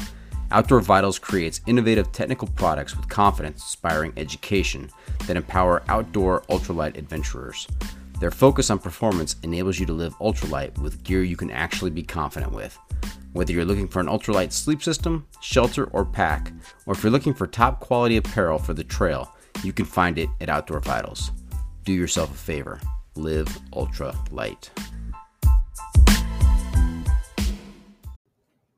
Outdoor 0.52 0.82
Vitals 0.82 1.18
creates 1.18 1.62
innovative 1.66 2.12
technical 2.12 2.48
products 2.50 2.96
with 2.96 3.10
confidence 3.10 3.62
inspiring 3.64 4.14
education 4.18 4.90
that 5.26 5.36
empower 5.36 5.82
outdoor 5.88 6.42
ultralight 6.42 6.96
adventurers. 6.96 7.68
Their 8.20 8.30
focus 8.30 8.70
on 8.70 8.78
performance 8.78 9.36
enables 9.42 9.80
you 9.80 9.88
to 9.88 9.94
live 9.94 10.16
ultralight 10.20 10.78
with 10.78 11.04
gear 11.04 11.24
you 11.24 11.36
can 11.36 11.50
actually 11.50 11.90
be 11.90 12.04
confident 12.04 12.52
with. 12.52 12.78
Whether 13.34 13.52
you're 13.52 13.66
looking 13.66 13.88
for 13.88 14.00
an 14.00 14.06
ultralight 14.06 14.52
sleep 14.52 14.84
system, 14.84 15.26
shelter, 15.42 15.86
or 15.86 16.06
pack, 16.06 16.54
or 16.86 16.94
if 16.94 17.02
you're 17.02 17.12
looking 17.12 17.34
for 17.34 17.48
top 17.48 17.80
quality 17.80 18.18
apparel 18.18 18.60
for 18.60 18.76
the 18.76 18.84
trail, 18.84 19.33
you 19.64 19.74
can 19.74 19.86
find 19.86 20.18
it 20.18 20.30
at 20.42 20.50
Outdoor 20.50 20.80
Vitals. 20.80 21.32
Do 21.84 21.94
yourself 21.94 22.32
a 22.32 22.38
favor 22.38 22.80
live 23.16 23.60
ultra 23.74 24.16
light. 24.32 24.72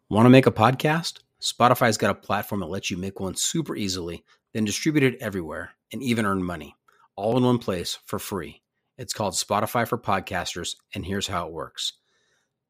Want 0.10 0.26
to 0.26 0.30
make 0.30 0.46
a 0.46 0.52
podcast? 0.52 1.20
Spotify's 1.42 1.98
got 1.98 2.12
a 2.12 2.16
platform 2.16 2.62
that 2.62 2.68
lets 2.68 2.90
you 2.90 2.98
make 2.98 3.20
one 3.20 3.36
super 3.36 3.76
easily, 3.76 4.24
then 4.54 4.66
distribute 4.66 5.04
it 5.04 5.22
everywhere 5.22 5.72
and 5.92 6.02
even 6.02 6.26
earn 6.26 6.44
money, 6.44 6.76
all 7.16 7.38
in 7.38 7.44
one 7.44 7.60
place 7.60 7.98
for 8.06 8.20
free. 8.20 8.62
It's 8.98 9.14
called 9.14 9.34
Spotify 9.34 9.88
for 9.88 9.98
Podcasters, 9.98 10.76
and 10.94 11.06
here's 11.06 11.28
how 11.28 11.48
it 11.48 11.54
works. 11.54 11.94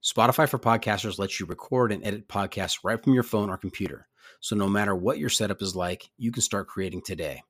Spotify 0.04 0.48
for 0.48 0.60
Podcasters 0.60 1.20
lets 1.20 1.40
you 1.40 1.46
record 1.46 1.92
and 1.92 2.06
edit 2.06 2.28
podcasts 2.28 2.80
right 2.84 3.04
from 3.04 3.14
your 3.14 3.24
phone 3.24 3.50
or 3.50 3.58
computer. 3.58 4.08
So 4.40 4.56
no 4.56 4.68
matter 4.68 4.96
what 4.96 5.20
your 5.20 5.30
setup 5.30 5.62
is 5.62 5.76
like, 5.76 6.10
you 6.18 6.32
can 6.32 6.42
start 6.42 6.68
creating 6.68 7.02
today. 7.02 7.44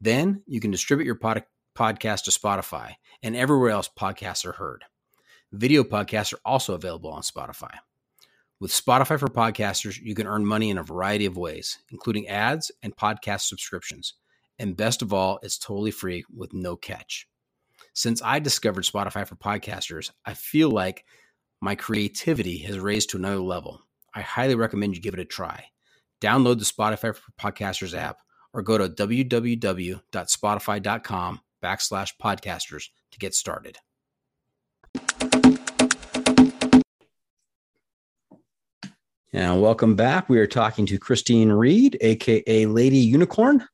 Then 0.00 0.42
you 0.46 0.60
can 0.60 0.70
distribute 0.70 1.06
your 1.06 1.14
pod- 1.14 1.44
podcast 1.76 2.24
to 2.24 2.30
Spotify 2.30 2.94
and 3.22 3.36
everywhere 3.36 3.70
else 3.70 3.90
podcasts 3.98 4.44
are 4.46 4.52
heard. 4.52 4.84
Video 5.52 5.82
podcasts 5.82 6.32
are 6.32 6.40
also 6.44 6.74
available 6.74 7.10
on 7.10 7.22
Spotify. 7.22 7.72
With 8.60 8.70
Spotify 8.70 9.18
for 9.18 9.28
Podcasters, 9.28 9.98
you 10.00 10.14
can 10.14 10.26
earn 10.26 10.44
money 10.44 10.70
in 10.70 10.78
a 10.78 10.82
variety 10.82 11.26
of 11.26 11.36
ways, 11.36 11.78
including 11.90 12.28
ads 12.28 12.70
and 12.82 12.94
podcast 12.94 13.42
subscriptions. 13.42 14.14
And 14.58 14.76
best 14.76 15.00
of 15.00 15.14
all, 15.14 15.38
it's 15.42 15.58
totally 15.58 15.90
free 15.90 16.24
with 16.34 16.52
no 16.52 16.76
catch. 16.76 17.26
Since 17.94 18.22
I 18.22 18.38
discovered 18.38 18.84
Spotify 18.84 19.26
for 19.26 19.36
Podcasters, 19.36 20.10
I 20.24 20.34
feel 20.34 20.70
like 20.70 21.04
my 21.60 21.74
creativity 21.74 22.58
has 22.58 22.78
raised 22.78 23.10
to 23.10 23.16
another 23.16 23.40
level. 23.40 23.80
I 24.14 24.20
highly 24.20 24.54
recommend 24.54 24.94
you 24.94 25.02
give 25.02 25.14
it 25.14 25.20
a 25.20 25.24
try. 25.24 25.64
Download 26.20 26.58
the 26.58 26.64
Spotify 26.64 27.16
for 27.16 27.32
Podcasters 27.40 27.96
app 27.96 28.18
or 28.52 28.62
go 28.62 28.78
to 28.78 28.88
www.spotify.com 28.88 31.40
backslash 31.62 32.10
podcasters 32.20 32.88
to 33.12 33.18
get 33.18 33.34
started. 33.34 33.78
And 39.32 39.62
welcome 39.62 39.94
back. 39.94 40.28
We 40.28 40.40
are 40.40 40.46
talking 40.46 40.86
to 40.86 40.98
Christine 40.98 41.52
Reed, 41.52 41.96
aka 42.00 42.66
Lady 42.66 42.98
Unicorn, 42.98 43.64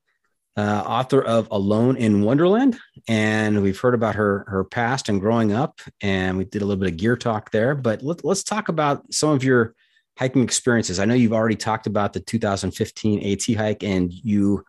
uh, 0.54 0.84
author 0.86 1.22
of 1.22 1.48
Alone 1.50 1.96
in 1.96 2.20
Wonderland. 2.20 2.78
And 3.08 3.62
we've 3.62 3.80
heard 3.80 3.94
about 3.94 4.16
her 4.16 4.44
her 4.48 4.64
past 4.64 5.08
and 5.08 5.18
growing 5.18 5.54
up, 5.54 5.80
and 6.02 6.36
we 6.36 6.44
did 6.44 6.60
a 6.60 6.66
little 6.66 6.78
bit 6.78 6.92
of 6.92 6.98
gear 6.98 7.16
talk 7.16 7.52
there. 7.52 7.74
But 7.74 8.02
let, 8.02 8.22
let's 8.22 8.42
talk 8.42 8.68
about 8.68 9.14
some 9.14 9.30
of 9.30 9.42
your 9.42 9.74
hiking 10.18 10.42
experiences. 10.42 10.98
I 10.98 11.04
know 11.04 11.14
you've 11.14 11.32
already 11.32 11.56
talked 11.56 11.86
about 11.86 12.12
the 12.12 12.20
2015 12.20 13.32
AT 13.32 13.56
hike, 13.56 13.82
and 13.82 14.12
you 14.12 14.64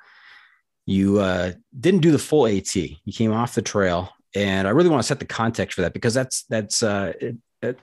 you 0.86 1.20
uh, 1.20 1.52
didn't 1.78 2.02
do 2.02 2.12
the 2.12 2.20
full 2.20 2.48
AT. 2.48 2.76
You 2.76 3.14
came 3.14 3.34
off 3.34 3.56
the 3.56 3.62
trail, 3.62 4.10
and 4.36 4.68
I 4.68 4.72
really 4.72 4.90
want 4.90 5.02
to 5.02 5.08
set 5.08 5.20
the 5.20 5.26
context 5.26 5.76
for 5.76 5.82
that 5.82 5.94
because 5.94 6.14
that's 6.14 6.44
that's 6.44 6.84
uh, 6.84 7.14
it, 7.20 7.38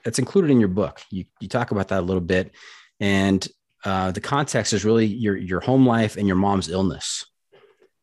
it's 0.05 0.19
included 0.19 0.51
in 0.51 0.61
your 0.61 0.69
book. 0.69 1.03
You 1.11 1.25
you 1.41 1.49
talk 1.49 1.71
about 1.71 1.89
that 1.89 2.01
a 2.01 2.07
little 2.07 2.21
bit 2.21 2.53
and 3.01 3.47
uh, 3.85 4.11
the 4.11 4.21
context 4.21 4.73
is 4.73 4.85
really 4.85 5.07
your 5.07 5.37
your 5.37 5.61
home 5.61 5.87
life 5.87 6.17
and 6.17 6.27
your 6.27 6.37
mom's 6.37 6.69
illness. 6.69 7.27
Do 7.53 7.59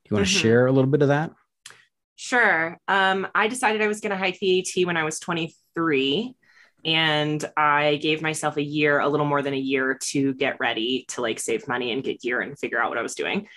you 0.09 0.15
want 0.15 0.27
to 0.27 0.33
mm-hmm. 0.33 0.41
share 0.41 0.67
a 0.67 0.71
little 0.71 0.89
bit 0.89 1.01
of 1.01 1.07
that? 1.07 1.31
Sure. 2.15 2.77
Um, 2.87 3.27
I 3.33 3.47
decided 3.47 3.81
I 3.81 3.87
was 3.87 3.99
going 3.99 4.11
to 4.11 4.17
hike 4.17 4.37
the 4.39 4.59
AT 4.59 4.85
when 4.85 4.95
I 4.95 5.03
was 5.03 5.19
23, 5.19 6.35
and 6.83 7.43
I 7.55 7.97
gave 7.97 8.21
myself 8.21 8.57
a 8.57 8.63
year, 8.63 8.99
a 8.99 9.07
little 9.07 9.25
more 9.25 9.41
than 9.41 9.53
a 9.53 9.57
year, 9.57 9.97
to 10.09 10.33
get 10.33 10.59
ready 10.59 11.05
to 11.09 11.21
like 11.21 11.39
save 11.39 11.67
money 11.67 11.91
and 11.91 12.03
get 12.03 12.21
gear 12.21 12.41
and 12.41 12.57
figure 12.57 12.81
out 12.81 12.89
what 12.89 12.97
I 12.97 13.03
was 13.03 13.15
doing. 13.15 13.47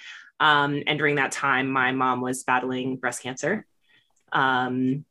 Um, 0.40 0.82
and 0.86 0.98
during 0.98 1.16
that 1.16 1.32
time, 1.32 1.70
my 1.70 1.92
mom 1.92 2.20
was 2.20 2.44
battling 2.44 2.96
breast 2.96 3.22
cancer. 3.22 3.66
Um, 4.32 5.04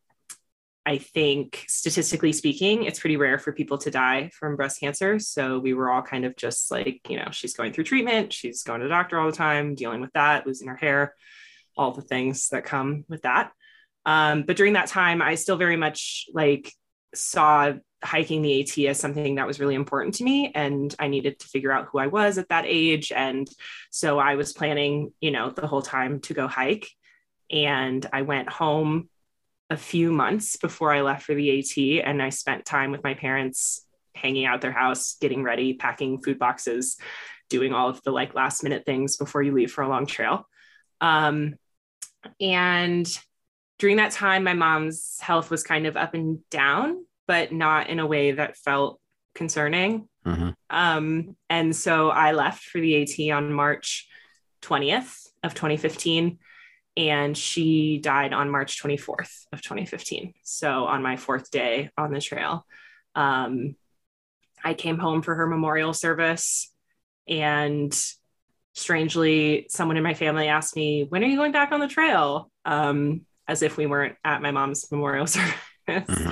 I 0.86 0.98
think 0.98 1.64
statistically 1.68 2.34
speaking, 2.34 2.84
it's 2.84 3.00
pretty 3.00 3.16
rare 3.16 3.40
for 3.40 3.54
people 3.54 3.78
to 3.80 3.92
die 3.92 4.32
from 4.34 4.58
breast 4.58 4.82
cancer. 4.82 5.18
So 5.18 5.60
we 5.60 5.74
were 5.74 5.90
all 5.90 6.02
kind 6.02 6.26
of 6.26 6.36
just 6.36 6.70
like, 6.72 7.00
you 7.08 7.18
know, 7.18 7.30
she's 7.32 7.54
going 7.54 7.72
through 7.72 7.86
treatment, 7.86 8.34
she's 8.34 8.64
going 8.64 8.82
to 8.82 8.86
the 8.86 8.90
doctor 8.90 9.18
all 9.18 9.28
the 9.28 9.38
time, 9.38 9.76
dealing 9.76 10.02
with 10.02 10.12
that, 10.14 10.46
losing 10.46 10.68
her 10.68 10.76
hair, 10.76 11.16
all 11.78 11.92
the 11.92 12.02
things 12.02 12.50
that 12.50 12.66
come 12.66 13.06
with 13.08 13.22
that. 13.22 13.52
Um, 14.06 14.44
but 14.44 14.58
during 14.58 14.74
that 14.74 14.88
time, 14.88 15.22
I 15.22 15.36
still 15.36 15.56
very 15.56 15.78
much 15.78 16.26
like 16.34 16.74
saw 17.16 17.74
hiking 18.04 18.42
the 18.42 18.62
AT 18.62 18.78
as 18.90 19.00
something 19.00 19.36
that 19.36 19.48
was 19.48 19.60
really 19.60 19.76
important 19.76 20.16
to 20.16 20.24
me. 20.24 20.52
And 20.54 20.94
I 21.00 21.08
needed 21.08 21.40
to 21.40 21.48
figure 21.48 21.72
out 21.72 21.88
who 21.92 22.00
I 22.00 22.08
was 22.08 22.38
at 22.38 22.50
that 22.50 22.66
age. 22.68 23.12
And 23.12 23.48
so 23.92 24.20
I 24.20 24.36
was 24.36 24.54
planning, 24.54 25.14
you 25.22 25.32
know, 25.32 25.50
the 25.50 25.68
whole 25.68 25.82
time 25.82 26.20
to 26.22 26.34
go 26.34 26.48
hike 26.48 26.90
And 27.50 28.06
I 28.12 28.24
went 28.24 28.50
home 28.50 29.10
a 29.70 29.78
few 29.78 30.12
months 30.12 30.58
before 30.58 30.94
I 30.94 31.02
left 31.02 31.24
for 31.26 31.34
the 31.34 31.60
AT, 31.60 32.06
and 32.06 32.22
I 32.22 32.30
spent 32.30 32.66
time 32.66 32.92
with 32.92 33.04
my 33.04 33.14
parents 33.14 33.86
hanging 34.16 34.46
out 34.46 34.62
their 34.62 34.72
house, 34.72 35.18
getting 35.20 35.44
ready, 35.44 35.74
packing 35.74 36.22
food 36.22 36.38
boxes, 36.38 36.98
doing 37.50 37.74
all 37.74 37.90
of 37.90 38.02
the 38.04 38.12
like 38.12 38.36
last 38.36 38.64
minute 38.64 38.86
things 38.86 39.18
before 39.18 39.42
you 39.42 39.52
leave 39.52 39.72
for 39.72 39.84
a 39.84 39.90
long 39.90 40.06
trail. 40.06 40.48
Um, 41.02 41.56
and 42.40 43.08
during 43.80 43.98
that 43.98 44.12
time, 44.12 44.44
my 44.44 44.54
mom's 44.54 45.18
health 45.20 45.50
was 45.50 45.64
kind 45.64 45.88
of 45.88 45.98
up 45.98 46.14
and 46.14 46.48
down, 46.50 47.06
but 47.28 47.52
not 47.52 47.90
in 47.90 48.00
a 48.00 48.08
way 48.08 48.32
that 48.32 48.58
felt 48.58 49.00
concerning. 49.36 50.08
Mm-hmm. 50.26 50.50
Um, 50.70 51.36
and 51.50 51.76
so 51.76 52.10
I 52.10 52.32
left 52.32 52.64
for 52.64 52.80
the 52.80 53.02
AT 53.02 53.36
on 53.36 53.54
March 53.54 54.08
20th 54.62 55.28
of 55.44 55.54
2015 55.54 56.40
and 56.96 57.38
she 57.38 57.98
died 57.98 58.34
on 58.34 58.52
March 58.52 58.82
24th 58.82 59.46
of 59.52 59.62
2015. 59.62 60.34
So 60.44 60.86
on 60.86 61.02
my 61.02 61.18
fourth 61.18 61.50
day 61.50 61.90
on 61.98 62.14
the 62.14 62.22
trail, 62.22 62.66
um, 63.16 63.76
I 64.64 64.74
came 64.74 64.98
home 64.98 65.22
for 65.22 65.36
her 65.36 65.48
memorial 65.48 65.94
service, 65.94 66.72
and 67.28 67.94
strangely, 68.74 69.68
someone 69.70 69.98
in 69.98 70.04
my 70.04 70.14
family 70.14 70.48
asked 70.48 70.76
me, 70.76 71.04
"When 71.04 71.24
are 71.24 71.28
you 71.28 71.36
going 71.36 71.52
back 71.52 71.72
on 71.72 71.80
the 71.80 71.88
trail?" 71.88 72.50
Um, 72.64 73.26
as 73.48 73.62
if 73.62 73.76
we 73.76 73.88
weren't 73.88 74.16
at 74.24 74.42
my 74.42 74.52
mom's 74.52 74.90
memorial 74.90 75.28
service. 75.28 75.52
Mm-hmm 75.88 76.30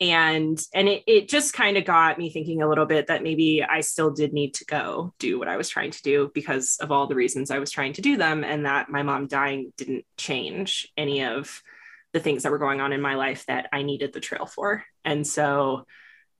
and 0.00 0.64
and 0.72 0.88
it, 0.88 1.02
it 1.06 1.28
just 1.28 1.52
kind 1.52 1.76
of 1.76 1.84
got 1.84 2.18
me 2.18 2.30
thinking 2.30 2.62
a 2.62 2.68
little 2.68 2.86
bit 2.86 3.08
that 3.08 3.22
maybe 3.22 3.62
i 3.62 3.80
still 3.80 4.10
did 4.10 4.32
need 4.32 4.54
to 4.54 4.64
go 4.64 5.12
do 5.18 5.38
what 5.38 5.48
i 5.48 5.56
was 5.56 5.68
trying 5.68 5.90
to 5.90 6.02
do 6.02 6.30
because 6.32 6.78
of 6.80 6.90
all 6.90 7.06
the 7.06 7.14
reasons 7.14 7.50
i 7.50 7.58
was 7.58 7.70
trying 7.70 7.92
to 7.92 8.00
do 8.00 8.16
them 8.16 8.42
and 8.42 8.64
that 8.64 8.88
my 8.88 9.02
mom 9.02 9.26
dying 9.26 9.72
didn't 9.76 10.04
change 10.16 10.88
any 10.96 11.24
of 11.24 11.62
the 12.12 12.20
things 12.20 12.42
that 12.42 12.50
were 12.50 12.58
going 12.58 12.80
on 12.80 12.92
in 12.92 13.00
my 13.00 13.14
life 13.14 13.44
that 13.46 13.68
i 13.72 13.82
needed 13.82 14.12
the 14.12 14.20
trail 14.20 14.46
for. 14.46 14.84
And 15.04 15.26
so 15.26 15.86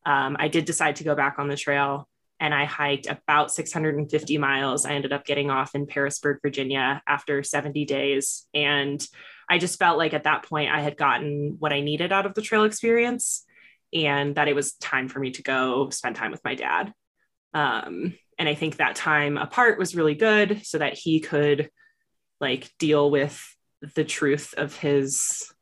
um, 0.07 0.37
i 0.39 0.49
did 0.49 0.65
decide 0.65 0.97
to 0.97 1.05
go 1.05 1.15
back 1.15 1.39
on 1.39 1.49
the 1.49 1.57
trail 1.57 2.09
and 2.41 2.55
i 2.55 2.65
hiked 2.65 3.07
about 3.07 3.53
650 3.53 4.39
miles. 4.39 4.87
I 4.87 4.93
ended 4.93 5.13
up 5.13 5.27
getting 5.27 5.51
off 5.51 5.75
in 5.75 5.87
Pearisburg 5.87 6.39
virginia 6.41 7.03
after 7.07 7.43
70 7.43 7.85
days. 7.85 8.47
And 8.55 9.07
I 9.51 9.59
just 9.59 9.79
felt 9.79 9.99
like 9.99 10.15
at 10.15 10.25
that 10.25 10.45
point 10.45 10.73
I 10.73 10.81
had 10.81 10.97
gotten 10.97 11.57
what 11.59 11.73
I 11.73 11.81
needed 11.81 12.13
out 12.13 12.25
of 12.25 12.35
the 12.35 12.41
trail 12.41 12.65
experience 12.65 13.45
and 13.93 14.35
that 14.37 14.49
it 14.49 14.55
was 14.55 14.75
time 14.75 15.09
for 15.09 15.19
me 15.19 15.31
to 15.33 15.43
go 15.43 15.91
spend 15.91 16.17
time 16.17 16.31
with 16.31 16.45
my 16.45 16.55
dad. 16.55 16.93
Um, 17.55 18.15
and 18.39 18.49
I 18.49 18.55
think 18.55 18.77
that 18.77 18.97
time 18.97 19.37
apart 19.37 19.79
was 19.79 19.97
really 19.97 20.15
good 20.15 20.65
so 20.65 20.79
that 20.79 20.95
he 20.95 21.21
could 21.21 21.71
like 22.41 22.71
deal 22.79 23.11
with 23.11 23.45
the 23.95 24.05
truth 24.05 24.55
of 24.57 24.77
his 24.77 25.53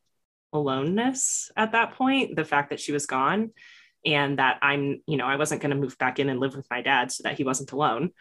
aloneness 0.53 1.51
at 1.55 1.73
that 1.73 1.93
point, 1.93 2.35
the 2.35 2.45
fact 2.45 2.69
that 2.69 2.79
she 2.79 2.91
was 2.91 3.05
gone, 3.05 3.51
and 4.05 4.39
that 4.39 4.59
I'm, 4.61 5.01
you 5.07 5.17
know, 5.17 5.25
I 5.25 5.35
wasn't 5.35 5.61
going 5.61 5.71
to 5.71 5.81
move 5.81 5.97
back 5.97 6.19
in 6.19 6.29
and 6.29 6.39
live 6.39 6.55
with 6.55 6.67
my 6.69 6.81
dad 6.81 7.11
so 7.11 7.23
that 7.23 7.37
he 7.37 7.43
wasn't 7.43 7.71
alone. 7.71 8.11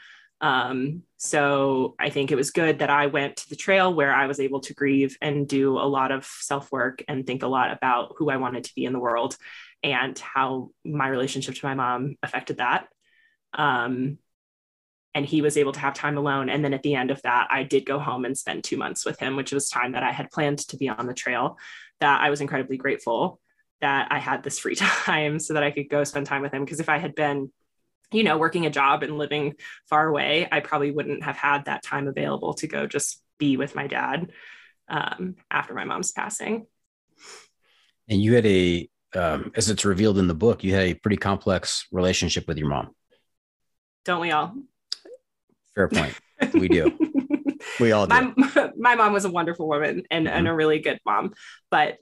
Um, 0.40 1.02
so 1.16 1.94
I 1.98 2.11
think 2.11 2.30
it 2.30 2.36
was 2.36 2.52
good 2.52 2.78
that 2.78 2.90
I 2.90 3.06
went 3.06 3.36
to 3.38 3.48
the 3.48 3.56
trail 3.56 3.92
where 3.92 4.14
I 4.14 4.26
was 4.26 4.38
able 4.38 4.61
to 4.61 4.74
grieve 4.74 5.16
and 5.20 5.48
do 5.48 5.78
a 5.78 5.86
lot 5.88 6.12
of 6.12 6.24
self 6.24 6.70
work 6.70 7.02
and 7.09 7.26
think 7.26 7.42
a 7.42 7.48
lot 7.48 7.72
about 7.72 8.14
who 8.18 8.30
I 8.30 8.36
wanted 8.36 8.64
to 8.64 8.74
be 8.74 8.84
in 8.84 8.92
the 8.92 9.00
world 9.00 9.36
and 9.82 10.18
how 10.18 10.70
my 10.84 11.08
relationship 11.08 11.54
to 11.54 11.66
my 11.66 11.74
mom 11.74 12.16
affected 12.22 12.58
that. 12.58 12.88
Um, 13.52 14.18
and 15.14 15.24
he 15.24 15.42
was 15.42 15.56
able 15.56 15.72
to 15.72 15.80
have 15.80 15.94
time 15.94 16.16
alone. 16.16 16.48
And 16.48 16.64
then 16.64 16.74
at 16.74 16.82
the 16.82 16.94
end 16.94 17.10
of 17.10 17.22
that, 17.22 17.48
I 17.50 17.62
did 17.62 17.86
go 17.86 17.98
home 17.98 18.24
and 18.24 18.36
spend 18.36 18.62
two 18.62 18.76
months 18.76 19.04
with 19.04 19.18
him, 19.18 19.36
which 19.36 19.52
was 19.52 19.68
time 19.68 19.92
that 19.92 20.02
I 20.02 20.12
had 20.12 20.30
planned 20.30 20.58
to 20.68 20.76
be 20.76 20.88
on 20.88 21.06
the 21.06 21.14
trail. 21.14 21.56
That 22.00 22.20
I 22.20 22.30
was 22.30 22.40
incredibly 22.40 22.76
grateful 22.76 23.40
that 23.80 24.08
I 24.10 24.18
had 24.18 24.42
this 24.42 24.58
free 24.58 24.74
time 24.76 25.38
so 25.38 25.54
that 25.54 25.62
I 25.62 25.70
could 25.70 25.88
go 25.88 26.04
spend 26.04 26.26
time 26.26 26.42
with 26.42 26.52
him. 26.52 26.64
Because 26.64 26.80
if 26.80 26.88
I 26.88 26.98
had 26.98 27.14
been, 27.14 27.50
you 28.12 28.22
know, 28.22 28.38
working 28.38 28.66
a 28.66 28.70
job 28.70 29.02
and 29.02 29.18
living 29.18 29.54
far 29.88 30.06
away, 30.06 30.48
I 30.50 30.60
probably 30.60 30.90
wouldn't 30.90 31.24
have 31.24 31.36
had 31.36 31.66
that 31.66 31.82
time 31.82 32.08
available 32.08 32.54
to 32.54 32.66
go 32.66 32.86
just 32.86 33.22
be 33.38 33.56
with 33.56 33.74
my 33.74 33.86
dad 33.86 34.30
um, 34.88 35.36
after 35.50 35.74
my 35.74 35.84
mom's 35.84 36.12
passing. 36.12 36.66
And 38.08 38.22
you 38.22 38.34
had 38.34 38.46
a 38.46 38.88
um, 39.14 39.52
as 39.54 39.70
it's 39.70 39.84
revealed 39.84 40.18
in 40.18 40.28
the 40.28 40.34
book, 40.34 40.62
you 40.64 40.74
had 40.74 40.84
a 40.84 40.94
pretty 40.94 41.16
complex 41.16 41.86
relationship 41.90 42.46
with 42.46 42.59
your 42.59 42.68
mom. 42.68 42.94
Don't 44.04 44.20
we 44.20 44.30
all? 44.30 44.54
Fair 45.74 45.88
point. 45.88 46.14
We 46.54 46.68
do. 46.68 46.96
we 47.80 47.92
all 47.92 48.06
do. 48.06 48.14
My, 48.36 48.70
my 48.76 48.94
mom 48.94 49.12
was 49.12 49.24
a 49.24 49.30
wonderful 49.30 49.68
woman 49.68 50.02
and, 50.11 50.26
mm-hmm. 50.26 50.36
and 50.36 50.48
a 50.48 50.54
really 50.54 50.78
good 50.78 50.98
mom, 51.04 51.34
but 51.70 51.98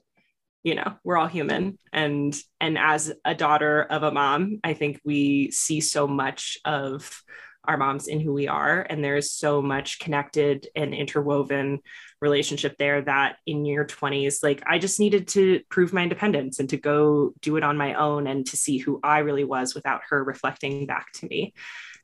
you 0.63 0.75
know 0.75 0.95
we're 1.03 1.17
all 1.17 1.27
human 1.27 1.79
and 1.93 2.35
and 2.59 2.77
as 2.77 3.13
a 3.23 3.33
daughter 3.33 3.83
of 3.83 4.03
a 4.03 4.11
mom 4.11 4.59
i 4.65 4.73
think 4.73 4.99
we 5.05 5.49
see 5.51 5.79
so 5.79 6.07
much 6.07 6.57
of 6.65 7.21
our 7.67 7.77
moms 7.77 8.07
in 8.07 8.19
who 8.19 8.33
we 8.33 8.47
are. 8.47 8.85
And 8.89 9.03
there 9.03 9.17
is 9.17 9.31
so 9.31 9.61
much 9.61 9.99
connected 9.99 10.67
and 10.75 10.93
interwoven 10.93 11.81
relationship 12.21 12.77
there 12.77 13.01
that 13.01 13.37
in 13.45 13.63
your 13.63 13.85
20s 13.85 14.41
like 14.41 14.63
i 14.65 14.79
just 14.79 14.99
needed 14.99 15.27
to 15.27 15.61
prove 15.69 15.93
my 15.93 16.01
independence 16.01 16.59
and 16.59 16.67
to 16.69 16.77
go 16.77 17.31
do 17.41 17.57
it 17.57 17.63
on 17.63 17.77
my 17.77 17.93
own 17.93 18.25
and 18.25 18.47
to 18.47 18.57
see 18.57 18.79
who 18.79 18.99
i 19.03 19.19
really 19.19 19.43
was 19.43 19.75
without 19.75 20.01
her 20.09 20.23
reflecting 20.23 20.87
back 20.87 21.11
to 21.11 21.27
me. 21.27 21.53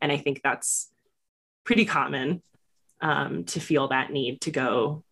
And 0.02 0.12
i 0.12 0.18
think 0.18 0.42
that's 0.44 0.92
pretty 1.64 1.86
common 1.86 2.44
um, 3.02 3.46
to 3.46 3.60
feel 3.60 3.88
that 3.88 4.12
need 4.12 4.42
to 4.42 4.52
go 4.52 5.04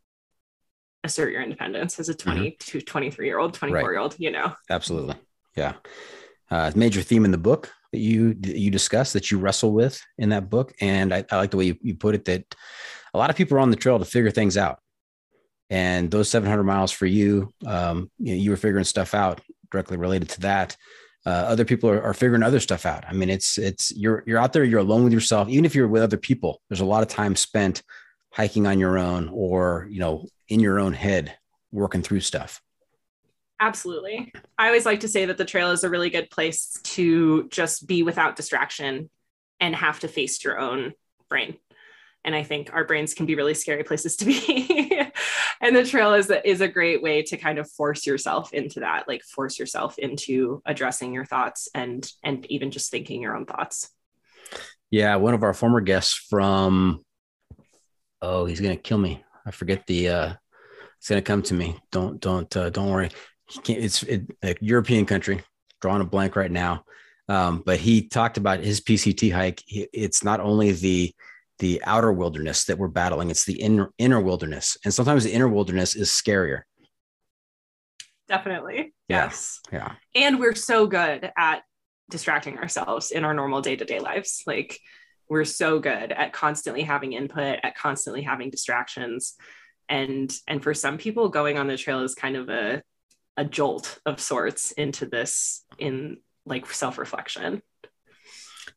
assert 1.03 1.31
your 1.31 1.41
independence 1.41 1.99
as 1.99 2.09
a 2.09 2.13
20 2.13 2.39
mm-hmm. 2.39 2.55
to 2.59 2.81
23 2.81 3.25
year 3.25 3.39
old 3.39 3.55
24 3.55 3.75
right. 3.75 3.91
year 3.91 3.99
old 3.99 4.15
you 4.19 4.31
know 4.31 4.53
absolutely. 4.69 5.15
Yeah. 5.55 5.73
Uh, 6.49 6.71
major 6.75 7.01
theme 7.01 7.25
in 7.25 7.31
the 7.31 7.37
book 7.37 7.71
that 7.91 7.99
you 7.99 8.35
you 8.41 8.71
discuss 8.71 9.13
that 9.13 9.31
you 9.31 9.37
wrestle 9.37 9.71
with 9.71 10.01
in 10.17 10.29
that 10.29 10.49
book 10.49 10.73
and 10.81 11.13
I, 11.13 11.25
I 11.29 11.37
like 11.37 11.51
the 11.51 11.57
way 11.57 11.65
you, 11.65 11.77
you 11.81 11.95
put 11.95 12.15
it 12.15 12.25
that 12.25 12.43
a 13.13 13.17
lot 13.17 13.29
of 13.29 13.35
people 13.35 13.57
are 13.57 13.61
on 13.61 13.69
the 13.69 13.75
trail 13.75 13.99
to 13.99 14.05
figure 14.05 14.31
things 14.31 14.57
out 14.57 14.79
and 15.71 16.11
those 16.11 16.29
700 16.29 16.63
miles 16.63 16.91
for 16.91 17.05
you, 17.05 17.53
um, 17.65 18.11
you, 18.19 18.35
know, 18.35 18.41
you 18.41 18.49
were 18.49 18.57
figuring 18.57 18.83
stuff 18.83 19.15
out 19.15 19.39
directly 19.71 19.95
related 19.95 20.27
to 20.29 20.41
that. 20.41 20.75
Uh, 21.25 21.29
other 21.29 21.63
people 21.63 21.89
are, 21.89 22.01
are, 22.03 22.13
figuring 22.13 22.43
other 22.43 22.59
stuff 22.59 22.85
out. 22.85 23.05
I 23.07 23.13
mean, 23.13 23.29
it's 23.29 23.57
it's 23.57 23.95
you're 23.95 24.23
you're 24.25 24.39
out 24.39 24.53
there, 24.53 24.63
you're 24.63 24.79
alone 24.79 25.03
with 25.03 25.13
yourself. 25.13 25.47
Even 25.47 25.65
if 25.65 25.73
you're 25.73 25.87
with 25.87 26.01
other 26.01 26.17
people, 26.17 26.61
there's 26.67 26.81
a 26.81 26.85
lot 26.85 27.03
of 27.03 27.09
time 27.09 27.35
spent 27.35 27.83
hiking 28.33 28.67
on 28.67 28.79
your 28.79 28.97
own 28.97 29.29
or 29.29 29.87
you 29.89 29.99
know 29.99 30.25
in 30.49 30.59
your 30.59 30.79
own 30.79 30.93
head 30.93 31.37
working 31.71 32.01
through 32.01 32.21
stuff. 32.21 32.59
Absolutely. 33.61 34.33
I 34.57 34.65
always 34.67 34.87
like 34.87 35.01
to 35.01 35.07
say 35.07 35.25
that 35.25 35.37
the 35.37 35.45
trail 35.45 35.69
is 35.69 35.83
a 35.83 35.89
really 35.89 36.09
good 36.09 36.31
place 36.31 36.79
to 36.83 37.47
just 37.49 37.85
be 37.85 38.01
without 38.01 38.35
distraction 38.35 39.11
and 39.59 39.75
have 39.75 39.99
to 39.99 40.07
face 40.07 40.43
your 40.43 40.59
own 40.59 40.93
brain. 41.29 41.57
And 42.25 42.35
i 42.35 42.43
think 42.43 42.73
our 42.73 42.85
brains 42.85 43.13
can 43.13 43.25
be 43.25 43.35
really 43.35 43.53
scary 43.53 43.83
places 43.83 44.17
to 44.17 44.25
be. 44.25 45.07
And 45.63 45.75
the 45.75 45.85
trail 45.85 46.15
is 46.15 46.27
a, 46.31 46.47
is 46.47 46.59
a 46.61 46.67
great 46.67 47.03
way 47.03 47.21
to 47.21 47.37
kind 47.37 47.59
of 47.59 47.69
force 47.69 48.07
yourself 48.07 48.51
into 48.51 48.79
that 48.79 49.07
like 49.07 49.21
force 49.21 49.59
yourself 49.59 49.99
into 49.99 50.59
addressing 50.65 51.13
your 51.13 51.23
thoughts 51.23 51.69
and 51.75 52.09
and 52.23 52.47
even 52.47 52.71
just 52.71 52.89
thinking 52.89 53.21
your 53.21 53.35
own 53.35 53.45
thoughts. 53.45 53.87
Yeah 54.89 55.17
one 55.17 55.35
of 55.35 55.43
our 55.43 55.53
former 55.53 55.79
guests 55.79 56.15
from 56.15 57.03
oh 58.23 58.45
he's 58.45 58.59
gonna 58.59 58.75
kill 58.75 58.97
me. 58.97 59.23
I 59.45 59.51
forget 59.51 59.85
the 59.85 60.09
uh 60.09 60.33
it's 60.97 61.09
gonna 61.09 61.21
come 61.21 61.43
to 61.43 61.53
me. 61.53 61.77
Don't 61.91 62.19
don't 62.19 62.57
uh, 62.57 62.71
don't 62.71 62.89
worry 62.89 63.11
it's 63.67 64.03
it, 64.03 64.23
a 64.43 64.55
european 64.61 65.05
country 65.05 65.41
drawing 65.81 66.01
a 66.01 66.05
blank 66.05 66.35
right 66.35 66.51
now 66.51 66.83
um, 67.29 67.63
but 67.65 67.79
he 67.79 68.07
talked 68.07 68.37
about 68.37 68.59
his 68.59 68.81
pct 68.81 69.31
hike 69.31 69.63
it's 69.67 70.23
not 70.23 70.39
only 70.39 70.71
the 70.71 71.13
the 71.61 71.81
outer 71.85 72.11
wilderness 72.11 72.65
that 72.65 72.79
we're 72.79 72.87
battling. 72.87 73.29
It's 73.29 73.45
the 73.45 73.61
inner 73.61 73.91
inner 73.97 74.19
wilderness, 74.19 74.77
and 74.83 74.93
sometimes 74.93 75.23
the 75.23 75.31
inner 75.31 75.47
wilderness 75.47 75.95
is 75.95 76.09
scarier. 76.09 76.63
Definitely, 78.27 78.93
yeah. 79.07 79.25
yes, 79.25 79.61
yeah. 79.71 79.93
And 80.15 80.39
we're 80.39 80.55
so 80.55 80.87
good 80.87 81.31
at 81.37 81.61
distracting 82.09 82.57
ourselves 82.57 83.11
in 83.11 83.23
our 83.23 83.33
normal 83.33 83.61
day 83.61 83.75
to 83.75 83.85
day 83.85 83.99
lives. 83.99 84.41
Like 84.47 84.79
we're 85.29 85.45
so 85.45 85.79
good 85.79 86.11
at 86.11 86.33
constantly 86.33 86.81
having 86.81 87.13
input, 87.13 87.59
at 87.63 87.77
constantly 87.77 88.23
having 88.23 88.49
distractions, 88.49 89.35
and 89.87 90.33
and 90.47 90.63
for 90.63 90.73
some 90.73 90.97
people, 90.97 91.29
going 91.29 91.59
on 91.59 91.67
the 91.67 91.77
trail 91.77 92.01
is 92.01 92.15
kind 92.15 92.37
of 92.37 92.49
a 92.49 92.81
a 93.37 93.45
jolt 93.45 93.99
of 94.05 94.19
sorts 94.19 94.71
into 94.71 95.05
this 95.05 95.65
in 95.77 96.17
like 96.45 96.71
self 96.71 96.97
reflection. 96.97 97.61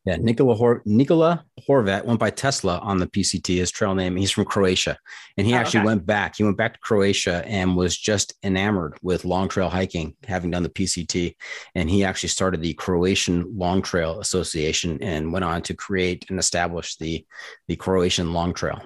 Yeah, 0.05 0.17
Nikola, 0.17 0.55
Hor- 0.55 0.83
Nikola 0.85 1.47
Horvat 1.67 2.05
went 2.05 2.21
by 2.21 2.29
Tesla 2.29 2.79
on 2.79 2.99
the 2.99 3.07
PCT, 3.07 3.57
his 3.57 3.71
trail 3.71 3.95
name. 3.95 4.17
He's 4.17 4.31
from 4.31 4.45
Croatia. 4.45 4.99
And 5.39 5.47
he 5.47 5.55
oh, 5.55 5.57
actually 5.57 5.81
okay. 5.81 5.87
went 5.87 6.05
back. 6.07 6.37
He 6.37 6.45
went 6.45 6.59
back 6.59 6.75
to 6.75 6.81
Croatia 6.81 7.43
and 7.47 7.75
was 7.75 7.97
just 7.97 8.35
enamored 8.43 8.99
with 9.03 9.25
long 9.25 9.49
trail 9.49 9.71
hiking, 9.71 10.15
having 10.27 10.51
done 10.51 10.63
the 10.63 10.69
PCT. 10.69 11.37
And 11.75 11.89
he 11.89 12.05
actually 12.05 12.29
started 12.29 12.61
the 12.61 12.75
Croatian 12.75 13.57
Long 13.57 13.81
Trail 13.81 14.21
Association 14.21 15.03
and 15.03 15.33
went 15.33 15.45
on 15.45 15.63
to 15.63 15.75
create 15.75 16.27
and 16.29 16.39
establish 16.39 16.97
the, 16.97 17.25
the 17.69 17.77
Croatian 17.77 18.35
Long 18.35 18.53
Trail. 18.53 18.83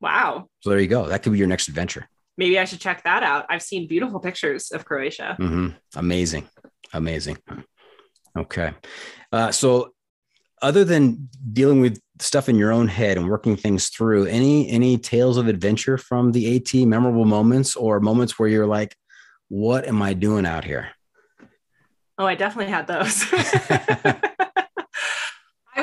Wow. 0.00 0.48
So 0.60 0.70
there 0.70 0.80
you 0.80 0.88
go. 0.88 1.08
That 1.08 1.22
could 1.22 1.32
be 1.32 1.38
your 1.38 1.48
next 1.48 1.68
adventure. 1.68 2.08
Maybe 2.38 2.58
I 2.58 2.64
should 2.64 2.80
check 2.80 3.02
that 3.04 3.22
out. 3.22 3.44
I've 3.50 3.62
seen 3.62 3.86
beautiful 3.86 4.20
pictures 4.20 4.70
of 4.70 4.86
Croatia. 4.86 5.36
Mm-hmm. 5.38 5.68
Amazing. 5.96 6.48
Amazing. 6.94 7.36
Okay. 8.36 8.72
Uh, 9.32 9.50
so 9.50 9.90
other 10.62 10.84
than 10.84 11.28
dealing 11.52 11.80
with 11.80 12.00
stuff 12.20 12.48
in 12.48 12.56
your 12.56 12.72
own 12.72 12.88
head 12.88 13.18
and 13.18 13.28
working 13.28 13.56
things 13.56 13.88
through, 13.88 14.26
any 14.26 14.68
any 14.70 14.96
tales 14.96 15.36
of 15.36 15.48
adventure 15.48 15.98
from 15.98 16.32
the 16.32 16.56
AT, 16.56 16.74
memorable 16.86 17.24
moments 17.24 17.76
or 17.76 18.00
moments 18.00 18.38
where 18.38 18.48
you're 18.48 18.66
like, 18.66 18.96
what 19.48 19.86
am 19.86 20.00
I 20.00 20.14
doing 20.14 20.46
out 20.46 20.64
here? 20.64 20.88
Oh, 22.16 22.26
I 22.26 22.34
definitely 22.34 22.72
had 22.72 22.86
those. 22.86 23.24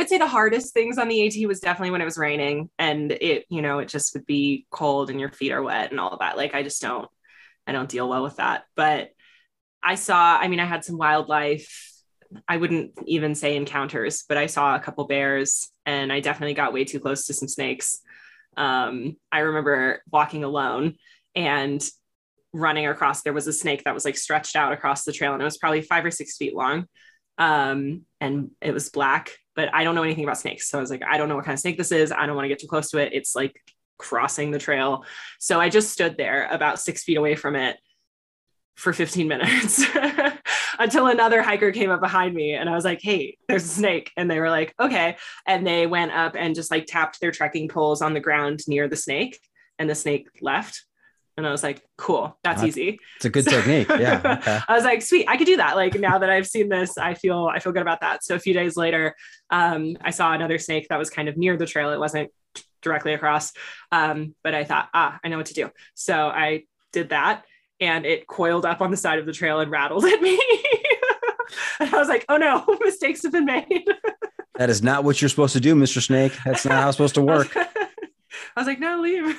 Would 0.05 0.09
say 0.11 0.17
the 0.19 0.27
hardest 0.27 0.71
things 0.71 0.99
on 0.99 1.07
the 1.07 1.25
AT 1.25 1.47
was 1.47 1.61
definitely 1.61 1.89
when 1.89 2.01
it 2.01 2.05
was 2.05 2.15
raining 2.15 2.69
and 2.77 3.11
it, 3.11 3.45
you 3.49 3.63
know, 3.63 3.79
it 3.79 3.89
just 3.89 4.13
would 4.13 4.27
be 4.27 4.67
cold 4.69 5.09
and 5.09 5.19
your 5.19 5.31
feet 5.31 5.51
are 5.51 5.63
wet 5.63 5.89
and 5.89 5.99
all 5.99 6.11
of 6.11 6.19
that. 6.19 6.37
Like 6.37 6.53
I 6.53 6.61
just 6.61 6.79
don't, 6.79 7.09
I 7.65 7.71
don't 7.71 7.89
deal 7.89 8.07
well 8.07 8.21
with 8.21 8.35
that. 8.35 8.65
But 8.75 9.09
I 9.81 9.95
saw, 9.95 10.37
I 10.37 10.47
mean, 10.47 10.59
I 10.59 10.65
had 10.65 10.85
some 10.85 10.99
wildlife. 10.99 11.91
I 12.47 12.57
wouldn't 12.57 12.91
even 13.07 13.33
say 13.33 13.55
encounters, 13.55 14.25
but 14.29 14.37
I 14.37 14.45
saw 14.45 14.75
a 14.75 14.79
couple 14.79 15.07
bears 15.07 15.71
and 15.87 16.13
I 16.13 16.19
definitely 16.19 16.53
got 16.53 16.71
way 16.71 16.85
too 16.85 16.99
close 16.99 17.25
to 17.25 17.33
some 17.33 17.47
snakes. 17.47 17.97
Um, 18.55 19.17
I 19.31 19.39
remember 19.39 20.03
walking 20.11 20.43
alone 20.43 20.97
and 21.35 21.83
running 22.53 22.85
across, 22.85 23.23
there 23.23 23.33
was 23.33 23.47
a 23.47 23.53
snake 23.53 23.85
that 23.85 23.95
was 23.95 24.05
like 24.05 24.17
stretched 24.17 24.55
out 24.55 24.71
across 24.71 25.03
the 25.03 25.13
trail 25.13 25.33
and 25.33 25.41
it 25.41 25.45
was 25.45 25.57
probably 25.57 25.81
five 25.81 26.05
or 26.05 26.11
six 26.11 26.37
feet 26.37 26.55
long. 26.55 26.85
Um, 27.37 28.03
and 28.21 28.51
it 28.61 28.73
was 28.73 28.89
black 28.89 29.31
but 29.55 29.73
I 29.73 29.83
don't 29.83 29.95
know 29.95 30.03
anything 30.03 30.23
about 30.23 30.37
snakes. 30.37 30.69
So 30.69 30.77
I 30.77 30.81
was 30.81 30.91
like, 30.91 31.03
I 31.03 31.17
don't 31.17 31.29
know 31.29 31.35
what 31.35 31.45
kind 31.45 31.53
of 31.53 31.59
snake 31.59 31.77
this 31.77 31.91
is. 31.91 32.11
I 32.11 32.25
don't 32.25 32.35
want 32.35 32.45
to 32.45 32.49
get 32.49 32.59
too 32.59 32.67
close 32.67 32.91
to 32.91 32.97
it. 32.97 33.13
It's 33.13 33.35
like 33.35 33.59
crossing 33.97 34.51
the 34.51 34.59
trail. 34.59 35.05
So 35.39 35.59
I 35.59 35.69
just 35.69 35.91
stood 35.91 36.17
there 36.17 36.47
about 36.51 36.79
six 36.79 37.03
feet 37.03 37.17
away 37.17 37.35
from 37.35 37.55
it 37.55 37.77
for 38.75 38.91
15 38.91 39.27
minutes 39.29 39.85
until 40.79 41.07
another 41.07 41.41
hiker 41.41 41.71
came 41.71 41.89
up 41.89 42.01
behind 42.01 42.35
me 42.35 42.53
and 42.53 42.69
I 42.69 42.75
was 42.75 42.83
like, 42.83 42.99
hey, 43.01 43.37
there's 43.47 43.63
a 43.63 43.69
snake. 43.69 44.11
And 44.17 44.29
they 44.29 44.39
were 44.39 44.49
like, 44.49 44.73
okay. 44.79 45.15
And 45.47 45.65
they 45.65 45.87
went 45.87 46.11
up 46.11 46.35
and 46.37 46.53
just 46.53 46.71
like 46.71 46.85
tapped 46.85 47.21
their 47.21 47.31
trekking 47.31 47.69
poles 47.69 48.01
on 48.01 48.13
the 48.13 48.19
ground 48.19 48.61
near 48.67 48.89
the 48.89 48.97
snake 48.97 49.39
and 49.79 49.89
the 49.89 49.95
snake 49.95 50.27
left. 50.41 50.83
And 51.37 51.45
I 51.45 51.51
was 51.51 51.63
like, 51.63 51.83
cool, 51.97 52.37
that's, 52.43 52.63
easy. 52.63 52.99
It's 53.17 53.25
a 53.25 53.29
good 53.29 53.45
technique. 53.45 53.89
Yeah. 53.99 54.37
Okay. 54.39 54.59
I 54.67 54.73
was 54.73 54.83
like, 54.85 55.01
sweet, 55.01 55.27
I 55.27 55.35
could 55.37 55.47
do 55.47 55.57
that. 55.57 55.75
Like 55.75 55.99
now 55.99 56.17
that 56.17 56.29
I've 56.29 56.47
seen 56.47 56.69
this, 56.69 56.97
I 56.97 57.13
feel 57.13 57.49
I 57.53 57.59
feel 57.59 57.73
good 57.73 57.81
about 57.81 58.01
that. 58.01 58.23
So 58.23 58.35
a 58.35 58.39
few 58.39 58.53
days 58.53 58.77
later, 58.77 59.15
um, 59.49 59.97
I 60.01 60.11
saw 60.11 60.31
another 60.33 60.57
snake 60.59 60.87
that 60.89 60.97
was 60.97 61.09
kind 61.09 61.27
of 61.27 61.35
near 61.35 61.57
the 61.57 61.65
trail. 61.65 61.91
It 61.91 61.99
wasn't 61.99 62.31
directly 62.81 63.13
across. 63.13 63.51
Um, 63.91 64.35
but 64.43 64.53
I 64.55 64.63
thought, 64.63 64.89
ah, 64.93 65.19
I 65.23 65.27
know 65.27 65.37
what 65.37 65.47
to 65.47 65.53
do. 65.53 65.71
So 65.93 66.27
I 66.27 66.63
did 66.93 67.09
that 67.09 67.43
and 67.81 68.05
it 68.05 68.27
coiled 68.27 68.65
up 68.65 68.81
on 68.81 68.91
the 68.91 68.97
side 68.97 69.19
of 69.19 69.25
the 69.25 69.33
trail 69.33 69.59
and 69.59 69.69
rattled 69.69 70.05
at 70.13 70.21
me. 70.21 70.39
and 71.79 71.93
I 71.93 71.97
was 71.97 72.07
like, 72.07 72.25
oh 72.29 72.37
no, 72.37 72.65
mistakes 72.81 73.23
have 73.23 73.33
been 73.33 73.45
made. 73.45 73.85
that 74.55 74.69
is 74.69 74.81
not 74.81 75.03
what 75.03 75.21
you're 75.21 75.29
supposed 75.29 75.53
to 75.53 75.59
do, 75.59 75.75
Mr. 75.75 76.01
Snake. 76.01 76.33
That's 76.45 76.65
not 76.65 76.81
how 76.81 76.87
it's 76.87 76.97
supposed 76.97 77.15
to 77.15 77.21
work. 77.21 77.55
I 77.57 78.61
was 78.61 78.67
like, 78.67 78.79
no, 78.79 79.01
leave 79.01 79.37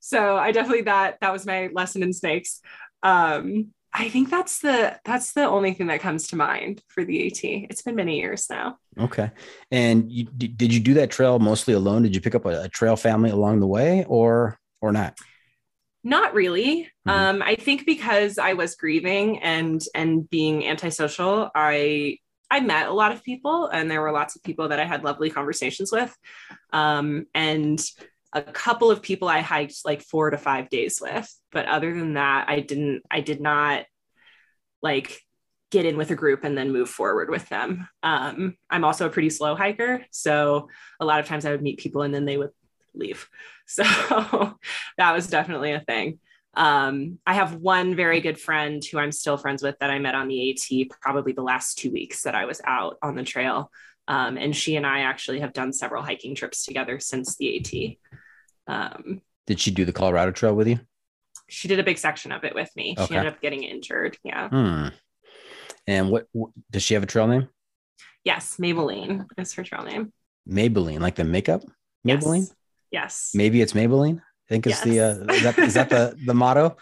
so 0.00 0.36
I 0.36 0.52
definitely 0.52 0.82
that 0.82 1.18
that 1.20 1.32
was 1.32 1.46
my 1.46 1.70
lesson 1.72 2.02
in 2.02 2.12
snakes. 2.12 2.60
Um, 3.02 3.72
I 3.92 4.08
think 4.08 4.30
that's 4.30 4.60
the 4.60 4.98
that's 5.04 5.32
the 5.32 5.44
only 5.44 5.74
thing 5.74 5.88
that 5.88 6.00
comes 6.00 6.28
to 6.28 6.36
mind 6.36 6.82
for 6.88 7.04
the 7.04 7.26
AT. 7.26 7.40
It's 7.42 7.82
been 7.82 7.96
many 7.96 8.20
years 8.20 8.46
now. 8.48 8.78
Okay, 8.98 9.30
and 9.70 10.10
you, 10.10 10.24
did 10.24 10.72
you 10.72 10.80
do 10.80 10.94
that 10.94 11.10
trail 11.10 11.38
mostly 11.38 11.74
alone? 11.74 12.02
Did 12.02 12.14
you 12.14 12.20
pick 12.20 12.34
up 12.34 12.44
a, 12.46 12.62
a 12.62 12.68
trail 12.68 12.96
family 12.96 13.30
along 13.30 13.60
the 13.60 13.66
way, 13.66 14.04
or 14.08 14.58
or 14.80 14.92
not? 14.92 15.18
Not 16.02 16.34
really. 16.34 16.88
Mm-hmm. 17.06 17.10
Um, 17.10 17.42
I 17.42 17.56
think 17.56 17.84
because 17.84 18.38
I 18.38 18.52
was 18.52 18.76
grieving 18.76 19.42
and 19.42 19.82
and 19.94 20.28
being 20.30 20.66
antisocial, 20.66 21.50
I 21.54 22.18
I 22.48 22.60
met 22.60 22.88
a 22.88 22.92
lot 22.92 23.12
of 23.12 23.24
people, 23.24 23.66
and 23.66 23.90
there 23.90 24.00
were 24.00 24.12
lots 24.12 24.36
of 24.36 24.42
people 24.42 24.68
that 24.68 24.80
I 24.80 24.84
had 24.84 25.04
lovely 25.04 25.30
conversations 25.30 25.90
with. 25.92 26.16
Um, 26.72 27.26
and 27.34 27.80
a 28.32 28.42
couple 28.42 28.90
of 28.90 29.02
people 29.02 29.28
I 29.28 29.40
hiked 29.40 29.84
like 29.84 30.02
four 30.02 30.30
to 30.30 30.38
five 30.38 30.68
days 30.70 31.00
with. 31.00 31.32
But 31.52 31.66
other 31.66 31.92
than 31.92 32.14
that, 32.14 32.48
I 32.48 32.60
didn't, 32.60 33.02
I 33.10 33.20
did 33.20 33.40
not 33.40 33.84
like 34.82 35.20
get 35.70 35.84
in 35.84 35.96
with 35.96 36.10
a 36.10 36.16
group 36.16 36.44
and 36.44 36.56
then 36.56 36.72
move 36.72 36.88
forward 36.88 37.30
with 37.30 37.48
them. 37.48 37.88
Um, 38.02 38.56
I'm 38.68 38.84
also 38.84 39.06
a 39.06 39.10
pretty 39.10 39.30
slow 39.30 39.54
hiker. 39.54 40.04
So 40.10 40.68
a 40.98 41.04
lot 41.04 41.20
of 41.20 41.26
times 41.26 41.44
I 41.44 41.50
would 41.50 41.62
meet 41.62 41.78
people 41.78 42.02
and 42.02 42.14
then 42.14 42.24
they 42.24 42.36
would 42.36 42.50
leave. 42.94 43.28
So 43.72 43.84
that 44.98 45.12
was 45.12 45.28
definitely 45.28 45.70
a 45.70 45.78
thing. 45.78 46.18
Um, 46.54 47.20
I 47.24 47.34
have 47.34 47.54
one 47.54 47.94
very 47.94 48.20
good 48.20 48.36
friend 48.36 48.82
who 48.84 48.98
I'm 48.98 49.12
still 49.12 49.36
friends 49.36 49.62
with 49.62 49.78
that 49.78 49.90
I 49.90 50.00
met 50.00 50.16
on 50.16 50.26
the 50.26 50.50
AT 50.50 50.90
probably 51.00 51.30
the 51.30 51.42
last 51.44 51.78
two 51.78 51.92
weeks 51.92 52.22
that 52.22 52.34
I 52.34 52.46
was 52.46 52.60
out 52.64 52.96
on 53.00 53.14
the 53.14 53.22
trail. 53.22 53.70
Um, 54.08 54.36
and 54.38 54.56
she 54.56 54.74
and 54.74 54.84
I 54.84 55.02
actually 55.02 55.38
have 55.38 55.52
done 55.52 55.72
several 55.72 56.02
hiking 56.02 56.34
trips 56.34 56.64
together 56.64 56.98
since 56.98 57.36
the 57.36 57.58
AT. 57.58 58.19
Um, 58.66 59.20
Did 59.46 59.60
she 59.60 59.70
do 59.70 59.84
the 59.84 59.92
Colorado 59.92 60.32
Trail 60.32 60.54
with 60.54 60.68
you? 60.68 60.80
She 61.48 61.68
did 61.68 61.80
a 61.80 61.82
big 61.82 61.98
section 61.98 62.32
of 62.32 62.44
it 62.44 62.54
with 62.54 62.70
me. 62.76 62.94
Okay. 62.96 63.06
She 63.06 63.16
ended 63.16 63.32
up 63.32 63.40
getting 63.40 63.64
injured. 63.64 64.16
Yeah. 64.22 64.48
Hmm. 64.48 64.88
And 65.86 66.10
what, 66.10 66.26
what, 66.32 66.50
does 66.70 66.82
she 66.82 66.94
have 66.94 67.02
a 67.02 67.06
trail 67.06 67.26
name? 67.26 67.48
Yes, 68.22 68.56
Maybelline 68.58 69.26
is 69.36 69.54
her 69.54 69.64
trail 69.64 69.82
name. 69.82 70.12
Maybelline, 70.48 71.00
like 71.00 71.16
the 71.16 71.24
makeup? 71.24 71.62
Maybelline? 72.06 72.48
Yes. 72.90 73.30
yes. 73.30 73.30
Maybe 73.34 73.60
it's 73.60 73.72
Maybelline. 73.72 74.18
I 74.18 74.48
think 74.48 74.66
is 74.66 74.72
yes. 74.72 74.82
the 74.82 75.00
uh, 75.00 75.32
is 75.32 75.42
that, 75.42 75.58
is 75.58 75.74
that 75.74 75.88
the 75.90 76.16
the 76.26 76.34
motto? 76.34 76.76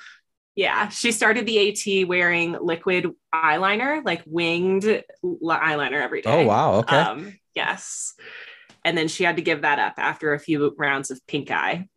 Yeah, 0.57 0.89
she 0.89 1.12
started 1.12 1.47
the 1.47 1.68
AT 1.68 2.09
wearing 2.09 2.57
liquid 2.61 3.07
eyeliner, 3.33 4.05
like 4.05 4.22
winged 4.26 4.85
eyeliner 5.22 6.03
every 6.03 6.22
day. 6.22 6.31
Oh 6.31 6.47
wow, 6.47 6.74
okay. 6.76 6.97
Um, 6.97 7.39
yes. 7.55 8.14
And 8.89 8.97
then 8.97 9.07
she 9.07 9.22
had 9.22 9.36
to 9.36 9.43
give 9.43 9.61
that 9.61 9.78
up 9.78 9.93
after 9.99 10.32
a 10.32 10.39
few 10.39 10.74
rounds 10.78 11.11
of 11.11 11.20
pink 11.26 11.51
eye 11.51 11.91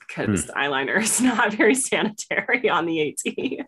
because 0.00 0.46
hmm. 0.46 0.58
eyeliner 0.58 1.00
is 1.00 1.20
not 1.22 1.54
very 1.54 1.76
sanitary 1.76 2.68
on 2.68 2.86
the 2.86 3.08
AT. 3.08 3.66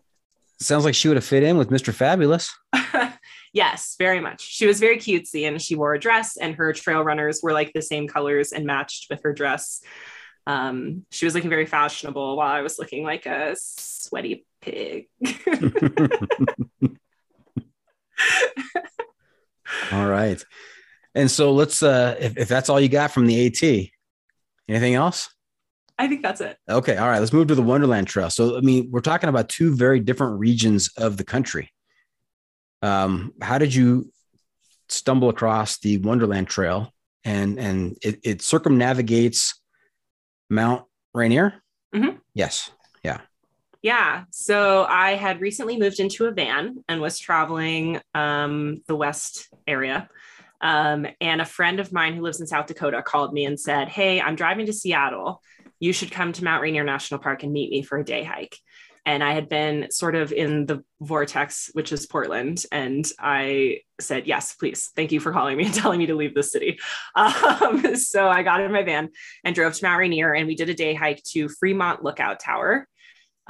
Sounds 0.59 0.83
like 0.83 0.93
she 0.93 1.07
would 1.07 1.15
have 1.15 1.23
fit 1.23 1.43
in 1.43 1.57
with 1.57 1.69
Mr. 1.69 1.93
Fabulous. 1.93 2.53
yes, 3.53 3.95
very 3.97 4.19
much. 4.19 4.41
She 4.41 4.67
was 4.67 4.81
very 4.81 4.97
cutesy 4.97 5.47
and 5.47 5.61
she 5.61 5.75
wore 5.75 5.93
a 5.93 5.99
dress, 5.99 6.35
and 6.35 6.55
her 6.55 6.73
trail 6.73 7.03
runners 7.03 7.39
were 7.41 7.53
like 7.53 7.71
the 7.71 7.81
same 7.81 8.05
colors 8.05 8.51
and 8.51 8.65
matched 8.65 9.07
with 9.09 9.23
her 9.23 9.31
dress. 9.31 9.81
Um, 10.45 11.05
she 11.09 11.23
was 11.23 11.35
looking 11.35 11.49
very 11.49 11.67
fashionable 11.67 12.35
while 12.35 12.51
I 12.51 12.63
was 12.63 12.77
looking 12.79 13.05
like 13.05 13.25
a 13.27 13.55
sweaty 13.57 14.45
pig. 14.59 15.07
all 19.93 20.05
right. 20.05 20.43
And 21.17 21.31
so 21.31 21.51
let's 21.51 21.81
uh 21.81 22.15
if, 22.19 22.37
if 22.37 22.47
that's 22.47 22.69
all 22.69 22.79
you 22.79 22.89
got 22.89 23.11
from 23.11 23.25
the 23.25 23.47
AT, 23.47 23.89
anything 24.69 24.93
else? 24.93 25.33
I 25.97 26.07
think 26.07 26.21
that's 26.21 26.41
it. 26.41 26.57
Okay. 26.69 26.95
All 26.95 27.09
right. 27.09 27.17
Let's 27.17 27.33
move 27.33 27.47
to 27.47 27.55
the 27.55 27.63
Wonderland 27.63 28.05
Trail. 28.05 28.29
So 28.29 28.55
I 28.55 28.61
mean, 28.61 28.89
we're 28.91 29.01
talking 29.01 29.27
about 29.27 29.49
two 29.49 29.75
very 29.75 29.99
different 29.99 30.39
regions 30.39 30.91
of 30.95 31.17
the 31.17 31.23
country. 31.23 31.71
Um, 32.83 33.33
how 33.41 33.57
did 33.57 33.73
you 33.73 34.11
stumble 34.89 35.29
across 35.29 35.79
the 35.79 35.97
Wonderland 35.97 36.49
Trail 36.49 36.93
and 37.23 37.57
and 37.57 37.97
it, 38.03 38.19
it 38.23 38.41
circumnavigates 38.43 39.59
Mount 40.51 40.85
Rainier? 41.15 41.63
Mm-hmm. 41.95 42.17
Yes. 42.35 42.69
Yeah. 43.03 43.21
Yeah. 43.81 44.25
So 44.29 44.85
I 44.87 45.15
had 45.15 45.41
recently 45.41 45.79
moved 45.79 45.99
into 45.99 46.25
a 46.25 46.31
van 46.31 46.83
and 46.87 47.01
was 47.01 47.17
traveling 47.17 48.01
um, 48.13 48.83
the 48.87 48.95
West 48.95 49.47
area. 49.65 50.09
Um, 50.61 51.07
and 51.21 51.41
a 51.41 51.45
friend 51.45 51.79
of 51.79 51.93
mine 51.93 52.15
who 52.15 52.21
lives 52.21 52.41
in 52.41 52.47
South 52.47 52.67
Dakota 52.67 53.01
called 53.03 53.33
me 53.33 53.45
and 53.45 53.59
said, 53.59 53.89
Hey, 53.89 54.19
I'm 54.21 54.35
driving 54.35 54.65
to 54.65 54.73
Seattle. 54.73 55.41
You 55.79 55.93
should 55.93 56.11
come 56.11 56.33
to 56.33 56.43
Mount 56.43 56.61
Rainier 56.61 56.83
National 56.83 57.19
Park 57.19 57.43
and 57.43 57.53
meet 57.53 57.69
me 57.69 57.83
for 57.83 57.97
a 57.97 58.05
day 58.05 58.23
hike 58.23 58.57
and 59.07 59.23
I 59.23 59.31
had 59.31 59.47
been 59.47 59.89
sort 59.89 60.15
of 60.15 60.33
in 60.33 60.65
the 60.65 60.83
vortex, 60.99 61.69
which 61.71 61.93
is 61.93 62.05
Portland. 62.05 62.65
And 62.73 63.07
I 63.17 63.79
said, 64.01 64.27
Yes, 64.27 64.53
please. 64.53 64.91
Thank 64.97 65.13
you 65.13 65.21
for 65.21 65.31
calling 65.31 65.55
me 65.55 65.65
and 65.65 65.73
telling 65.73 65.99
me 65.99 66.07
to 66.07 66.15
leave 66.15 66.35
the 66.35 66.43
city. 66.43 66.77
Um, 67.15 67.95
so 67.95 68.27
I 68.27 68.43
got 68.43 68.59
in 68.59 68.71
my 68.71 68.83
van 68.83 69.09
and 69.45 69.55
drove 69.55 69.73
to 69.75 69.85
Mount 69.85 69.97
Rainier, 69.97 70.33
and 70.33 70.45
we 70.45 70.55
did 70.55 70.69
a 70.69 70.73
day 70.73 70.93
hike 70.93 71.23
to 71.31 71.47
Fremont 71.47 72.03
Lookout 72.03 72.41
Tower. 72.41 72.85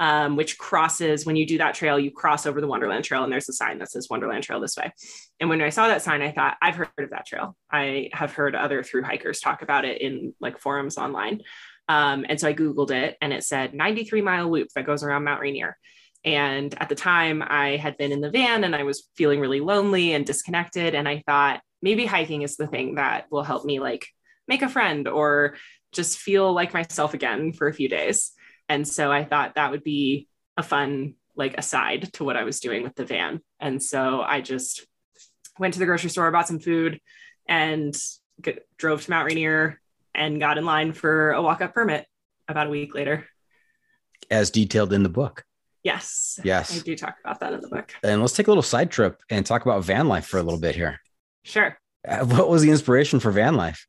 Um, 0.00 0.36
which 0.36 0.58
crosses 0.58 1.26
when 1.26 1.34
you 1.34 1.44
do 1.44 1.58
that 1.58 1.74
trail, 1.74 1.98
you 1.98 2.12
cross 2.12 2.46
over 2.46 2.60
the 2.60 2.68
Wonderland 2.68 3.04
Trail, 3.04 3.24
and 3.24 3.32
there's 3.32 3.48
a 3.48 3.52
sign 3.52 3.78
that 3.78 3.90
says 3.90 4.06
Wonderland 4.08 4.44
Trail 4.44 4.60
this 4.60 4.76
way. 4.76 4.92
And 5.40 5.50
when 5.50 5.60
I 5.60 5.70
saw 5.70 5.88
that 5.88 6.02
sign, 6.02 6.22
I 6.22 6.30
thought, 6.30 6.56
I've 6.62 6.76
heard 6.76 6.88
of 6.98 7.10
that 7.10 7.26
trail. 7.26 7.56
I 7.68 8.10
have 8.12 8.32
heard 8.32 8.54
other 8.54 8.84
through 8.84 9.02
hikers 9.02 9.40
talk 9.40 9.62
about 9.62 9.84
it 9.84 10.00
in 10.00 10.34
like 10.40 10.60
forums 10.60 10.98
online. 10.98 11.42
Um, 11.88 12.26
and 12.28 12.38
so 12.38 12.48
I 12.48 12.54
Googled 12.54 12.90
it 12.90 13.16
and 13.20 13.32
it 13.32 13.44
said 13.44 13.74
93 13.74 14.20
mile 14.22 14.50
loop 14.50 14.68
that 14.74 14.86
goes 14.86 15.02
around 15.02 15.24
Mount 15.24 15.40
Rainier. 15.40 15.76
And 16.24 16.74
at 16.80 16.88
the 16.88 16.94
time, 16.94 17.42
I 17.46 17.76
had 17.76 17.96
been 17.96 18.12
in 18.12 18.20
the 18.20 18.30
van 18.30 18.64
and 18.64 18.76
I 18.76 18.82
was 18.82 19.08
feeling 19.16 19.40
really 19.40 19.60
lonely 19.60 20.12
and 20.12 20.26
disconnected. 20.26 20.94
And 20.94 21.08
I 21.08 21.22
thought 21.26 21.60
maybe 21.80 22.06
hiking 22.06 22.42
is 22.42 22.56
the 22.56 22.66
thing 22.66 22.96
that 22.96 23.26
will 23.30 23.44
help 23.44 23.64
me 23.64 23.80
like 23.80 24.06
make 24.46 24.62
a 24.62 24.68
friend 24.68 25.08
or 25.08 25.56
just 25.92 26.18
feel 26.18 26.52
like 26.52 26.74
myself 26.74 27.14
again 27.14 27.52
for 27.52 27.68
a 27.68 27.74
few 27.74 27.88
days. 27.88 28.32
And 28.68 28.86
so 28.86 29.10
I 29.10 29.24
thought 29.24 29.54
that 29.54 29.70
would 29.70 29.84
be 29.84 30.28
a 30.56 30.62
fun 30.62 31.14
like 31.36 31.56
aside 31.56 32.12
to 32.14 32.24
what 32.24 32.36
I 32.36 32.44
was 32.44 32.60
doing 32.60 32.82
with 32.82 32.94
the 32.94 33.04
van. 33.04 33.40
And 33.60 33.82
so 33.82 34.20
I 34.20 34.40
just 34.40 34.86
went 35.58 35.74
to 35.74 35.80
the 35.80 35.86
grocery 35.86 36.10
store, 36.10 36.30
bought 36.30 36.48
some 36.48 36.58
food, 36.58 37.00
and 37.48 37.96
get, 38.40 38.66
drove 38.76 39.04
to 39.04 39.10
Mount 39.10 39.26
Rainier 39.26 39.80
and 40.14 40.40
got 40.40 40.58
in 40.58 40.64
line 40.64 40.92
for 40.92 41.32
a 41.32 41.42
walk 41.42 41.62
up 41.62 41.74
permit 41.74 42.06
about 42.48 42.66
a 42.66 42.70
week 42.70 42.94
later. 42.94 43.26
As 44.30 44.50
detailed 44.50 44.92
in 44.92 45.02
the 45.02 45.08
book. 45.08 45.44
Yes. 45.84 46.40
Yes. 46.44 46.76
I 46.76 46.82
do 46.82 46.96
talk 46.96 47.16
about 47.24 47.40
that 47.40 47.52
in 47.52 47.60
the 47.60 47.68
book. 47.68 47.94
And 48.02 48.20
let's 48.20 48.34
take 48.34 48.48
a 48.48 48.50
little 48.50 48.62
side 48.62 48.90
trip 48.90 49.20
and 49.30 49.46
talk 49.46 49.64
about 49.64 49.84
van 49.84 50.08
life 50.08 50.26
for 50.26 50.38
a 50.38 50.42
little 50.42 50.60
bit 50.60 50.74
here. 50.74 51.00
Sure. 51.44 51.78
Uh, 52.06 52.24
what 52.24 52.48
was 52.48 52.62
the 52.62 52.70
inspiration 52.70 53.20
for 53.20 53.30
van 53.30 53.54
life? 53.54 53.86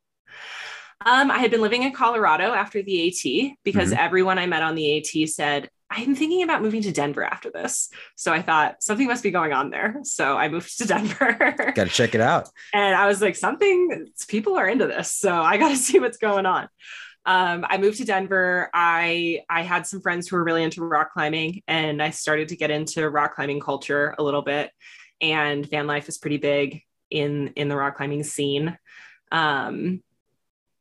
Um, 1.06 1.30
I 1.30 1.38
had 1.38 1.50
been 1.50 1.62
living 1.62 1.82
in 1.82 1.92
Colorado 1.92 2.52
after 2.52 2.82
the 2.82 3.08
AT 3.08 3.56
because 3.64 3.90
Mhm. 3.92 3.96
everyone 3.98 4.38
I 4.38 4.46
met 4.46 4.62
on 4.62 4.74
the 4.74 4.98
AT 4.98 5.26
said, 5.26 5.70
I'm 5.88 6.14
thinking 6.14 6.42
about 6.42 6.62
moving 6.62 6.82
to 6.82 6.92
Denver 6.92 7.24
after 7.24 7.50
this. 7.50 7.88
So 8.16 8.32
I 8.32 8.42
thought 8.42 8.82
something 8.82 9.06
must 9.08 9.22
be 9.24 9.30
going 9.30 9.52
on 9.52 9.70
there. 9.70 9.96
So 10.04 10.36
I 10.36 10.48
moved 10.48 10.76
to 10.78 10.86
Denver. 10.86 11.72
Got 11.74 11.84
to 11.84 11.90
check 11.90 12.14
it 12.14 12.20
out. 12.20 12.48
and 12.74 12.94
I 12.94 13.06
was 13.06 13.20
like, 13.22 13.34
something, 13.34 14.06
people 14.28 14.56
are 14.56 14.68
into 14.68 14.86
this. 14.86 15.10
So 15.10 15.32
I 15.34 15.56
got 15.56 15.70
to 15.70 15.76
see 15.86 15.98
what's 15.98 16.18
going 16.18 16.46
on. 16.46 16.68
Um, 17.26 17.66
I 17.68 17.78
moved 17.78 17.98
to 17.98 18.04
Denver. 18.04 18.70
I 18.72 19.40
I 19.50 19.62
had 19.62 19.86
some 19.86 20.00
friends 20.00 20.28
who 20.28 20.36
were 20.36 20.44
really 20.44 20.62
into 20.62 20.82
rock 20.82 21.12
climbing, 21.12 21.62
and 21.68 22.02
I 22.02 22.10
started 22.10 22.48
to 22.48 22.56
get 22.56 22.70
into 22.70 23.08
rock 23.10 23.34
climbing 23.34 23.60
culture 23.60 24.14
a 24.18 24.22
little 24.22 24.40
bit. 24.42 24.70
And 25.20 25.68
van 25.68 25.86
life 25.86 26.08
is 26.08 26.16
pretty 26.16 26.38
big 26.38 26.82
in 27.10 27.48
in 27.56 27.68
the 27.68 27.76
rock 27.76 27.96
climbing 27.98 28.22
scene. 28.22 28.78
Um, 29.32 30.02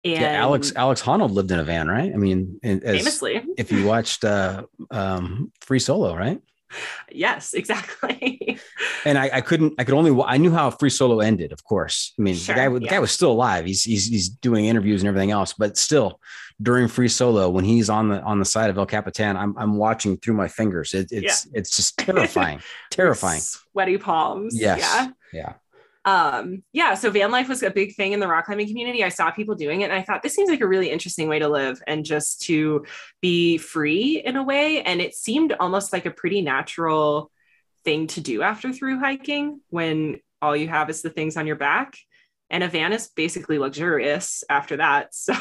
and 0.04 0.14
yeah, 0.14 0.32
Alex 0.34 0.72
Alex 0.76 1.02
Honnold 1.02 1.32
lived 1.32 1.52
in 1.52 1.60
a 1.60 1.64
van, 1.64 1.88
right? 1.88 2.12
I 2.14 2.18
mean, 2.18 2.60
as, 2.64 2.80
famously, 2.82 3.44
if 3.58 3.72
you 3.72 3.86
watched 3.86 4.24
uh, 4.24 4.64
um, 4.92 5.52
Free 5.62 5.80
Solo, 5.80 6.16
right? 6.16 6.42
yes, 7.12 7.54
exactly. 7.54 8.60
And 9.06 9.18
I, 9.18 9.30
I 9.36 9.42
couldn't, 9.42 9.76
I 9.80 9.86
could 9.86 9.94
only, 9.94 10.22
I 10.26 10.36
knew 10.36 10.52
how 10.52 10.70
Free 10.72 10.90
Solo 10.90 11.22
ended, 11.22 11.54
of 11.54 11.64
course. 11.64 12.14
I 12.20 12.22
mean, 12.22 12.36
Sure, 12.36 12.54
the 12.54 12.60
guy, 12.60 12.68
the 12.68 12.82
yeah. 12.82 12.90
guy 12.90 13.00
was 13.00 13.12
still 13.12 13.32
alive. 13.32 13.66
He's, 13.66 13.82
he's, 13.86 14.08
he's 14.08 14.28
doing 14.28 14.66
interviews 14.66 15.02
and 15.02 15.08
everything 15.08 15.32
else, 15.32 15.54
but 15.54 15.78
still, 15.78 16.20
during 16.62 16.90
Free 16.90 17.08
Solo, 17.08 17.50
when 17.50 17.64
he's 17.64 17.90
on 17.90 18.10
the 18.10 18.22
on 18.22 18.40
the 18.40 18.46
side 18.46 18.70
of 18.70 18.78
El 18.78 18.86
Capitan, 18.86 19.38
I'm, 19.38 19.58
I'm 19.58 19.78
watching 19.78 20.18
through 20.18 20.34
my 20.34 20.50
fingers. 20.50 20.94
It, 20.94 21.08
it's, 21.12 21.48
it's 21.54 21.74
just 21.74 21.98
terrifying, 21.98 22.60
terrifying. 22.92 23.40
Sweaty 23.40 23.98
palms. 23.98 24.60
Yes. 24.60 24.80
Yeah. 24.80 25.12
Yeah. 25.32 25.54
Um 26.06 26.64
yeah 26.72 26.94
so 26.94 27.12
van 27.12 27.30
life 27.30 27.50
was 27.50 27.62
a 27.62 27.70
big 27.70 27.94
thing 27.96 28.14
in 28.14 28.20
the 28.20 28.28
rock 28.28 28.46
climbing 28.46 28.68
community 28.68 29.04
i 29.04 29.10
saw 29.10 29.30
people 29.32 29.54
doing 29.54 29.82
it 29.82 29.86
and 29.86 29.94
i 29.94 30.02
thought 30.02 30.24
this 30.24 30.34
seems 30.34 30.50
like 30.50 30.62
a 30.62 30.68
really 30.68 30.90
interesting 30.90 31.28
way 31.28 31.40
to 31.40 31.50
live 31.50 31.82
and 31.88 32.06
just 32.06 32.42
to 32.42 32.86
be 33.22 33.58
free 33.58 34.22
in 34.24 34.36
a 34.38 34.44
way 34.44 34.82
and 34.82 35.02
it 35.02 35.14
seemed 35.14 35.54
almost 35.60 35.92
like 35.92 36.06
a 36.06 36.12
pretty 36.12 36.42
natural 36.42 37.30
thing 37.84 38.08
to 38.08 38.22
do 38.22 38.42
after 38.42 38.72
through 38.72 39.00
hiking 39.00 39.60
when 39.70 40.18
all 40.42 40.56
you 40.56 40.68
have 40.70 40.90
is 40.90 41.02
the 41.02 41.10
things 41.10 41.36
on 41.36 41.46
your 41.48 41.58
back 41.58 41.98
and 42.50 42.64
a 42.64 42.68
van 42.70 42.94
is 42.94 43.10
basically 43.16 43.60
luxurious 43.60 44.44
after 44.50 44.78
that 44.78 45.14
so 45.14 45.34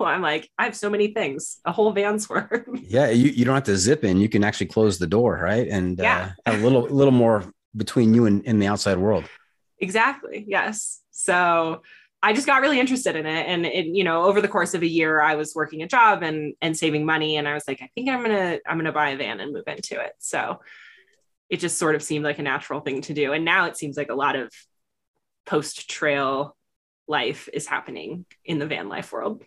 i'm 0.00 0.22
like 0.22 0.48
i 0.58 0.64
have 0.64 0.76
so 0.76 0.88
many 0.88 1.08
things 1.08 1.58
a 1.64 1.72
whole 1.72 1.90
van's 1.92 2.28
worth 2.28 2.66
Yeah. 2.86 3.10
You, 3.10 3.30
you 3.30 3.44
don't 3.44 3.54
have 3.54 3.64
to 3.64 3.76
zip 3.76 4.04
in. 4.04 4.18
You 4.18 4.28
can 4.28 4.44
actually 4.44 4.66
close 4.66 4.98
the 4.98 5.06
door, 5.06 5.40
right? 5.42 5.66
And 5.68 5.98
Yeah. 5.98 6.32
uh, 6.46 6.52
a 6.52 6.56
little, 6.56 6.82
little 6.82 7.12
more 7.12 7.44
between 7.76 8.14
you 8.14 8.26
and, 8.26 8.46
and 8.46 8.60
the 8.62 8.66
outside 8.66 8.98
world. 8.98 9.24
Exactly. 9.78 10.44
Yes. 10.46 11.00
So 11.10 11.82
I 12.22 12.32
just 12.32 12.46
got 12.46 12.62
really 12.62 12.80
interested 12.80 13.16
in 13.16 13.26
it. 13.26 13.46
And 13.46 13.66
it, 13.66 13.86
you 13.86 14.04
know, 14.04 14.24
over 14.24 14.40
the 14.40 14.48
course 14.48 14.74
of 14.74 14.82
a 14.82 14.86
year, 14.86 15.20
I 15.20 15.34
was 15.34 15.54
working 15.54 15.82
a 15.82 15.88
job 15.88 16.22
and 16.22 16.54
and 16.62 16.76
saving 16.76 17.04
money. 17.04 17.36
And 17.36 17.46
I 17.46 17.54
was 17.54 17.64
like, 17.68 17.82
I 17.82 17.90
think 17.94 18.08
I'm 18.08 18.22
gonna, 18.22 18.58
I'm 18.66 18.78
gonna 18.78 18.92
buy 18.92 19.10
a 19.10 19.16
van 19.16 19.40
and 19.40 19.52
move 19.52 19.64
into 19.66 20.00
it. 20.00 20.12
So 20.18 20.60
it 21.50 21.60
just 21.60 21.78
sort 21.78 21.94
of 21.94 22.02
seemed 22.02 22.24
like 22.24 22.38
a 22.38 22.42
natural 22.42 22.80
thing 22.80 23.02
to 23.02 23.14
do. 23.14 23.32
And 23.32 23.44
now 23.44 23.66
it 23.66 23.76
seems 23.76 23.96
like 23.96 24.10
a 24.10 24.14
lot 24.14 24.36
of 24.36 24.50
post 25.44 25.90
trail 25.90 26.56
life 27.06 27.48
is 27.52 27.66
happening 27.66 28.24
in 28.44 28.58
the 28.58 28.66
van 28.66 28.88
life 28.88 29.12
world. 29.12 29.40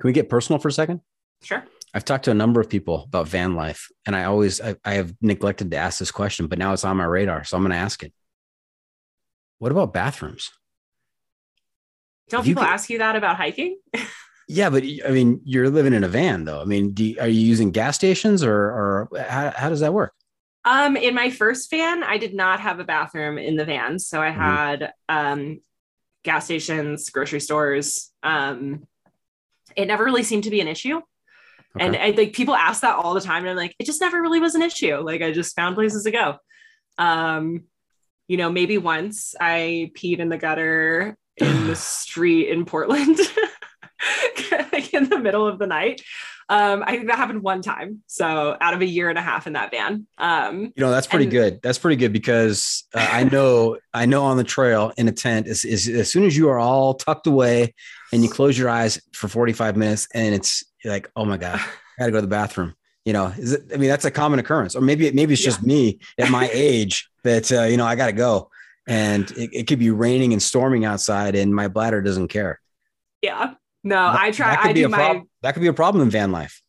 Can 0.00 0.08
we 0.08 0.12
get 0.12 0.28
personal 0.28 0.58
for 0.58 0.68
a 0.68 0.72
second? 0.72 1.00
Sure. 1.42 1.64
I've 1.94 2.04
talked 2.04 2.24
to 2.24 2.30
a 2.30 2.34
number 2.34 2.60
of 2.60 2.68
people 2.68 3.04
about 3.04 3.28
van 3.28 3.54
life, 3.54 3.88
and 4.04 4.16
I 4.16 4.24
always 4.24 4.60
I, 4.60 4.74
I 4.84 4.94
have 4.94 5.14
neglected 5.20 5.70
to 5.70 5.76
ask 5.76 6.00
this 6.00 6.10
question, 6.10 6.48
but 6.48 6.58
now 6.58 6.72
it's 6.72 6.84
on 6.84 6.96
my 6.96 7.04
radar, 7.04 7.44
so 7.44 7.56
I'm 7.56 7.62
going 7.62 7.70
to 7.70 7.76
ask 7.76 8.02
it. 8.02 8.12
What 9.58 9.72
about 9.72 9.92
bathrooms? 9.92 10.50
Don't 12.28 12.40
If 12.40 12.46
people 12.46 12.62
could- 12.62 12.70
ask 12.70 12.90
you 12.90 12.98
that 12.98 13.16
about 13.16 13.36
hiking? 13.36 13.78
Yeah, 14.48 14.68
but 14.68 14.82
I 14.82 15.10
mean, 15.10 15.40
you're 15.44 15.70
living 15.70 15.94
in 15.94 16.04
a 16.04 16.08
van, 16.08 16.44
though. 16.44 16.60
I 16.60 16.64
mean, 16.64 16.92
do 16.92 17.02
you, 17.04 17.16
are 17.18 17.28
you 17.28 17.40
using 17.40 17.70
gas 17.70 17.94
stations, 17.96 18.44
or 18.44 18.52
or 18.54 19.08
how, 19.18 19.50
how 19.56 19.68
does 19.70 19.80
that 19.80 19.94
work? 19.94 20.12
Um, 20.66 20.96
in 20.96 21.14
my 21.14 21.30
first 21.30 21.70
van, 21.70 22.02
I 22.02 22.18
did 22.18 22.34
not 22.34 22.60
have 22.60 22.78
a 22.78 22.84
bathroom 22.84 23.38
in 23.38 23.56
the 23.56 23.64
van. 23.64 23.98
So 23.98 24.20
I 24.20 24.30
Mhm. 24.30 24.34
had 24.34 24.92
um 25.08 25.60
gas 26.24 26.44
stations, 26.46 27.08
grocery 27.10 27.40
stores. 27.40 28.12
Um, 28.22 28.86
it 29.76 29.86
never 29.86 30.04
really 30.04 30.22
seemed 30.22 30.44
to 30.44 30.50
be 30.50 30.60
an 30.60 30.68
issue. 30.68 31.00
And 31.78 31.96
I 31.96 32.10
like 32.10 32.32
people 32.34 32.54
ask 32.54 32.82
that 32.82 32.96
all 32.96 33.14
the 33.14 33.20
time. 33.20 33.42
And 33.44 33.50
I'm 33.50 33.56
like, 33.56 33.74
it 33.78 33.84
just 33.86 34.00
never 34.00 34.20
really 34.22 34.40
was 34.40 34.54
an 34.54 34.62
issue. 34.62 34.96
Like 34.98 35.22
I 35.22 35.32
just 35.32 35.56
found 35.56 35.74
places 35.74 36.04
to 36.04 36.10
go. 36.12 36.36
Um, 36.98 37.64
you 38.28 38.36
know, 38.36 38.50
maybe 38.50 38.78
once 38.78 39.34
I 39.40 39.90
peed 39.96 40.18
in 40.18 40.28
the 40.28 40.38
gutter 40.38 41.16
in 41.36 41.66
the 41.66 41.76
street 41.76 42.48
in 42.50 42.64
Portland, 42.64 43.18
like 44.72 44.92
in 44.94 45.08
the 45.08 45.18
middle 45.18 45.46
of 45.46 45.58
the 45.58 45.66
night. 45.66 46.00
Um, 46.50 46.84
I 46.86 46.92
think 46.96 47.06
that 47.06 47.16
happened 47.16 47.42
one 47.42 47.62
time. 47.62 48.02
So 48.06 48.54
out 48.60 48.74
of 48.74 48.82
a 48.82 48.86
year 48.86 49.08
and 49.08 49.18
a 49.18 49.22
half 49.22 49.46
in 49.46 49.54
that 49.54 49.70
van. 49.70 50.06
Um, 50.18 50.72
You 50.76 50.84
know, 50.84 50.90
that's 50.90 51.06
pretty 51.06 51.24
And- 51.24 51.32
good. 51.32 51.62
That's 51.62 51.78
pretty 51.78 51.96
good 51.96 52.12
because 52.12 52.84
uh, 52.94 52.98
I 53.10 53.24
know 53.24 53.78
I 53.94 54.04
know 54.04 54.24
on 54.24 54.36
the 54.36 54.44
trail 54.44 54.92
in 54.98 55.08
a 55.08 55.12
tent 55.12 55.46
is, 55.46 55.64
is 55.64 55.88
as 55.88 56.12
soon 56.12 56.24
as 56.24 56.36
you 56.36 56.50
are 56.50 56.58
all 56.58 56.94
tucked 56.94 57.26
away 57.26 57.74
and 58.12 58.22
you 58.22 58.28
close 58.28 58.58
your 58.58 58.68
eyes 58.68 59.00
for 59.14 59.26
45 59.26 59.76
minutes 59.76 60.06
and 60.12 60.34
it's 60.34 60.62
like, 60.84 61.10
oh 61.16 61.24
my 61.24 61.38
God, 61.38 61.58
I 61.58 61.66
gotta 61.98 62.12
go 62.12 62.18
to 62.18 62.22
the 62.22 62.26
bathroom. 62.28 62.74
You 63.04 63.12
know, 63.12 63.26
is 63.36 63.52
it, 63.52 63.64
I 63.72 63.76
mean, 63.76 63.88
that's 63.90 64.04
a 64.06 64.10
common 64.10 64.38
occurrence. 64.38 64.74
Or 64.74 64.80
maybe 64.80 65.10
maybe 65.12 65.34
it's 65.34 65.42
just 65.42 65.62
me 65.62 65.98
at 66.18 66.30
my 66.30 66.48
age 66.52 67.08
that 67.22 67.50
uh, 67.52 67.62
you 67.64 67.76
know, 67.76 67.84
I 67.86 67.96
gotta 67.96 68.12
go. 68.12 68.50
And 68.86 69.30
it, 69.32 69.50
it 69.52 69.66
could 69.66 69.78
be 69.78 69.90
raining 69.90 70.32
and 70.32 70.42
storming 70.42 70.84
outside 70.84 71.34
and 71.34 71.54
my 71.54 71.68
bladder 71.68 72.00
doesn't 72.02 72.28
care. 72.28 72.60
yeah. 73.22 73.54
No, 73.86 73.96
That- 74.12 74.20
I 74.20 74.30
try. 74.30 74.50
that 74.50 74.60
could 74.62 74.70
I 74.70 74.72
be 74.72 74.80
do 74.80 74.86
a 74.86 74.88
my. 74.88 74.96
prob- 74.96 75.22
that 75.42 75.52
could 75.52 75.60
be 75.60 75.66
a 75.68 75.72
problem 75.74 76.02
in 76.02 76.08
van 76.10 76.32
life. 76.32 76.62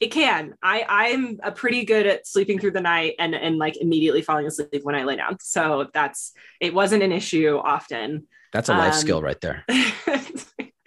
It 0.00 0.08
can. 0.08 0.54
I 0.62 0.84
I'm 0.88 1.38
a 1.42 1.52
pretty 1.52 1.84
good 1.84 2.06
at 2.06 2.26
sleeping 2.26 2.58
through 2.58 2.72
the 2.72 2.80
night 2.80 3.14
and 3.20 3.34
and 3.36 3.56
like 3.56 3.76
immediately 3.76 4.20
falling 4.22 4.46
asleep 4.46 4.80
when 4.82 4.94
I 4.96 5.04
lay 5.04 5.16
down. 5.16 5.38
So 5.40 5.88
that's 5.94 6.32
it 6.60 6.74
wasn't 6.74 7.02
an 7.04 7.12
issue 7.12 7.60
often. 7.62 8.26
That's 8.52 8.68
a 8.68 8.72
life 8.74 8.94
Um, 8.94 8.98
skill 9.00 9.22
right 9.22 9.40
there. 9.40 9.64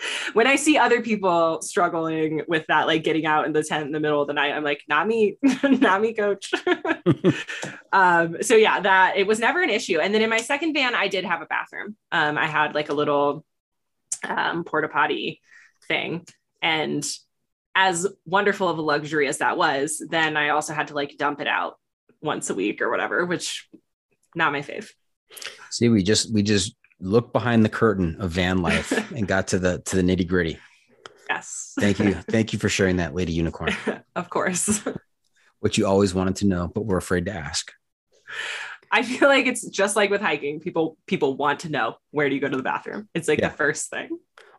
when 0.33 0.47
I 0.47 0.55
see 0.55 0.77
other 0.77 1.01
people 1.01 1.61
struggling 1.61 2.41
with 2.47 2.65
that, 2.67 2.87
like 2.87 3.03
getting 3.03 3.25
out 3.25 3.45
in 3.45 3.53
the 3.53 3.63
tent 3.63 3.85
in 3.85 3.91
the 3.91 3.99
middle 3.99 4.21
of 4.21 4.27
the 4.27 4.33
night, 4.33 4.53
I'm 4.53 4.63
like, 4.63 4.83
not 4.87 5.07
me, 5.07 5.37
not 5.63 6.01
me, 6.01 6.13
coach. 6.13 6.51
um, 7.93 8.41
so 8.41 8.55
yeah, 8.55 8.79
that 8.79 9.17
it 9.17 9.27
was 9.27 9.39
never 9.39 9.61
an 9.61 9.69
issue. 9.69 9.99
And 9.99 10.13
then 10.13 10.21
in 10.21 10.29
my 10.29 10.39
second 10.39 10.73
van, 10.73 10.95
I 10.95 11.07
did 11.07 11.25
have 11.25 11.41
a 11.41 11.45
bathroom. 11.45 11.95
Um, 12.11 12.37
I 12.37 12.47
had 12.47 12.75
like 12.75 12.89
a 12.89 12.93
little 12.93 13.45
um, 14.23 14.63
porta 14.63 14.89
potty 14.89 15.41
thing. 15.87 16.25
And 16.61 17.05
as 17.75 18.07
wonderful 18.25 18.67
of 18.67 18.77
a 18.77 18.81
luxury 18.81 19.27
as 19.27 19.37
that 19.37 19.57
was, 19.57 20.03
then 20.09 20.37
I 20.37 20.49
also 20.49 20.73
had 20.73 20.87
to 20.87 20.93
like 20.93 21.17
dump 21.17 21.39
it 21.39 21.47
out 21.47 21.77
once 22.21 22.49
a 22.49 22.53
week 22.55 22.81
or 22.81 22.89
whatever, 22.89 23.25
which 23.25 23.67
not 24.35 24.51
my 24.51 24.61
fave. 24.61 24.89
See, 25.71 25.89
we 25.89 26.03
just 26.03 26.33
we 26.33 26.41
just 26.41 26.75
looked 26.99 27.33
behind 27.33 27.63
the 27.63 27.69
curtain 27.69 28.17
of 28.19 28.31
van 28.31 28.61
life 28.61 28.91
and 29.11 29.27
got 29.27 29.47
to 29.49 29.59
the 29.59 29.79
to 29.85 29.95
the 29.95 30.01
nitty 30.01 30.27
gritty. 30.27 30.57
Yes. 31.29 31.73
Thank 31.79 31.99
you, 31.99 32.13
thank 32.13 32.53
you 32.53 32.59
for 32.59 32.69
sharing 32.69 32.97
that, 32.97 33.13
Lady 33.13 33.33
Unicorn. 33.33 33.75
of 34.15 34.29
course. 34.29 34.81
What 35.59 35.77
you 35.77 35.85
always 35.85 36.13
wanted 36.13 36.37
to 36.37 36.47
know, 36.47 36.67
but 36.73 36.85
were 36.85 36.97
afraid 36.97 37.25
to 37.25 37.33
ask. 37.33 37.71
I 38.91 39.03
feel 39.03 39.27
like 39.29 39.45
it's 39.45 39.67
just 39.67 39.95
like 39.95 40.09
with 40.09 40.21
hiking. 40.21 40.59
People 40.59 40.97
people 41.05 41.35
want 41.37 41.59
to 41.61 41.69
know 41.69 41.97
where 42.11 42.27
do 42.29 42.35
you 42.35 42.41
go 42.41 42.49
to 42.49 42.57
the 42.57 42.63
bathroom. 42.63 43.07
It's 43.13 43.27
like 43.27 43.39
Yeah. 43.39 43.49
the 43.49 43.57
first 43.57 43.89
thing. 43.89 44.09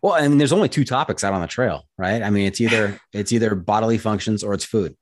Well, 0.03 0.13
I 0.15 0.27
mean, 0.29 0.39
there's 0.39 0.53
only 0.53 0.69
two 0.69 0.85
topics 0.85 1.25
out 1.25 1.33
on 1.35 1.41
the 1.43 1.47
trail, 1.47 1.83
right? 1.99 2.23
I 2.23 2.31
mean, 2.31 2.47
it's 2.47 2.61
either 2.61 3.01
it's 3.13 3.33
either 3.33 3.55
bodily 3.55 3.99
functions 3.99 4.45
or 4.45 4.55
it's 4.55 4.65
food. 4.65 4.97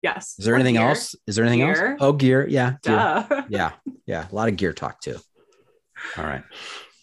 Yes. 0.00 0.36
Is 0.38 0.44
there 0.44 0.54
Or 0.54 0.56
anything 0.56 0.76
gear. 0.76 0.88
else? 0.90 1.16
Is 1.26 1.34
there 1.34 1.44
anything 1.44 1.66
Gear. 1.66 1.86
else? 1.92 1.98
Oh, 2.00 2.12
gear. 2.12 2.46
Yeah. 2.48 2.74
gear. 2.84 3.44
Yeah. 3.48 3.72
Yeah. 4.06 4.26
A 4.30 4.34
lot 4.34 4.48
of 4.48 4.56
gear 4.56 4.72
talk 4.72 5.00
too. 5.00 5.16
All 6.16 6.24
right. 6.24 6.42